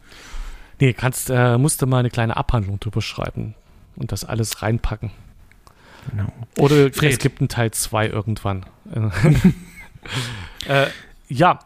Nee, 0.79 0.93
kannst, 0.93 1.29
äh, 1.29 1.57
musst 1.57 1.81
du 1.81 1.87
mal 1.87 1.99
eine 1.99 2.09
kleine 2.09 2.37
Abhandlung 2.37 2.79
drüber 2.79 3.01
schreiben 3.01 3.55
und 3.97 4.11
das 4.11 4.23
alles 4.23 4.61
reinpacken. 4.61 5.11
Genau. 6.11 6.31
Oder 6.59 6.91
Fred. 6.93 7.13
es 7.13 7.17
gibt 7.19 7.41
einen 7.41 7.49
Teil 7.49 7.71
2 7.71 8.07
irgendwann. 8.09 8.65
äh, 10.67 10.87
ja, 11.27 11.59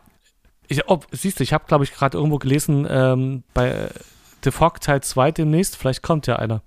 ich, 0.70 0.88
oh, 0.88 1.00
siehst 1.12 1.40
du, 1.40 1.44
ich 1.44 1.52
habe, 1.52 1.66
glaube 1.68 1.84
ich, 1.84 1.94
gerade 1.94 2.18
irgendwo 2.18 2.38
gelesen, 2.38 2.88
ähm, 2.90 3.44
bei 3.54 3.70
äh, 3.70 3.90
The 4.44 4.52
Fog 4.52 4.80
Teil 4.80 5.02
2 5.02 5.32
demnächst, 5.32 5.76
vielleicht 5.76 6.04
kommt 6.04 6.28
ja 6.28 6.38
einer. 6.38 6.62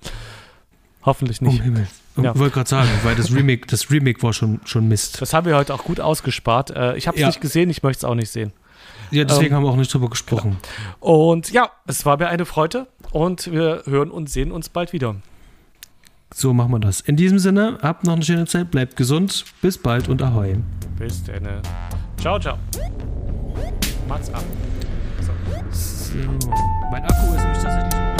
Hoffentlich 1.04 1.40
nicht. 1.40 1.58
Um 1.58 1.62
Himmel. 1.62 1.86
Ja. 2.16 2.36
Wollte 2.38 2.54
gerade 2.54 2.68
sagen, 2.68 2.90
weil 3.04 3.14
das 3.14 3.32
Remake, 3.32 3.66
das 3.70 3.90
Remake 3.90 4.22
war 4.22 4.32
schon, 4.32 4.60
schon 4.64 4.86
Mist. 4.88 5.20
Das 5.22 5.32
haben 5.32 5.46
wir 5.46 5.56
heute 5.56 5.72
auch 5.72 5.84
gut 5.84 6.00
ausgespart. 6.00 6.70
Äh, 6.70 6.96
ich 6.96 7.06
habe 7.06 7.16
es 7.16 7.22
ja. 7.22 7.26
nicht 7.28 7.40
gesehen, 7.40 7.70
ich 7.70 7.82
möchte 7.82 8.04
es 8.04 8.04
auch 8.04 8.14
nicht 8.14 8.30
sehen. 8.30 8.52
Ja, 9.10 9.24
deswegen 9.24 9.48
ähm, 9.48 9.56
haben 9.56 9.64
wir 9.64 9.70
auch 9.70 9.76
nicht 9.76 9.92
drüber 9.92 10.10
gesprochen. 10.10 10.58
Genau. 11.00 11.28
Und 11.30 11.52
ja, 11.52 11.70
es 11.86 12.04
war 12.04 12.18
mir 12.18 12.28
eine 12.28 12.44
Freude 12.44 12.86
und 13.10 13.50
wir 13.50 13.82
hören 13.86 14.10
und 14.10 14.28
sehen 14.30 14.52
uns 14.52 14.68
bald 14.68 14.92
wieder. 14.92 15.16
So 16.34 16.54
machen 16.54 16.72
wir 16.72 16.80
das. 16.80 17.00
In 17.00 17.16
diesem 17.16 17.38
Sinne, 17.38 17.78
habt 17.82 18.04
noch 18.04 18.14
eine 18.14 18.24
schöne 18.24 18.46
Zeit, 18.46 18.70
bleibt 18.70 18.96
gesund, 18.96 19.44
bis 19.60 19.76
bald 19.76 20.08
und 20.08 20.22
ahoi. 20.22 20.56
Bis 20.98 21.22
dann. 21.24 21.62
Ciao, 22.18 22.38
ciao 22.38 22.58
mach's 24.08 24.32
ab. 24.32 24.44
So. 25.20 25.32
so. 25.70 26.50
Mein 26.90 27.04
Akku 27.04 27.34
ist 27.34 27.42
nämlich 27.42 27.62
tatsächlich. 27.62 28.11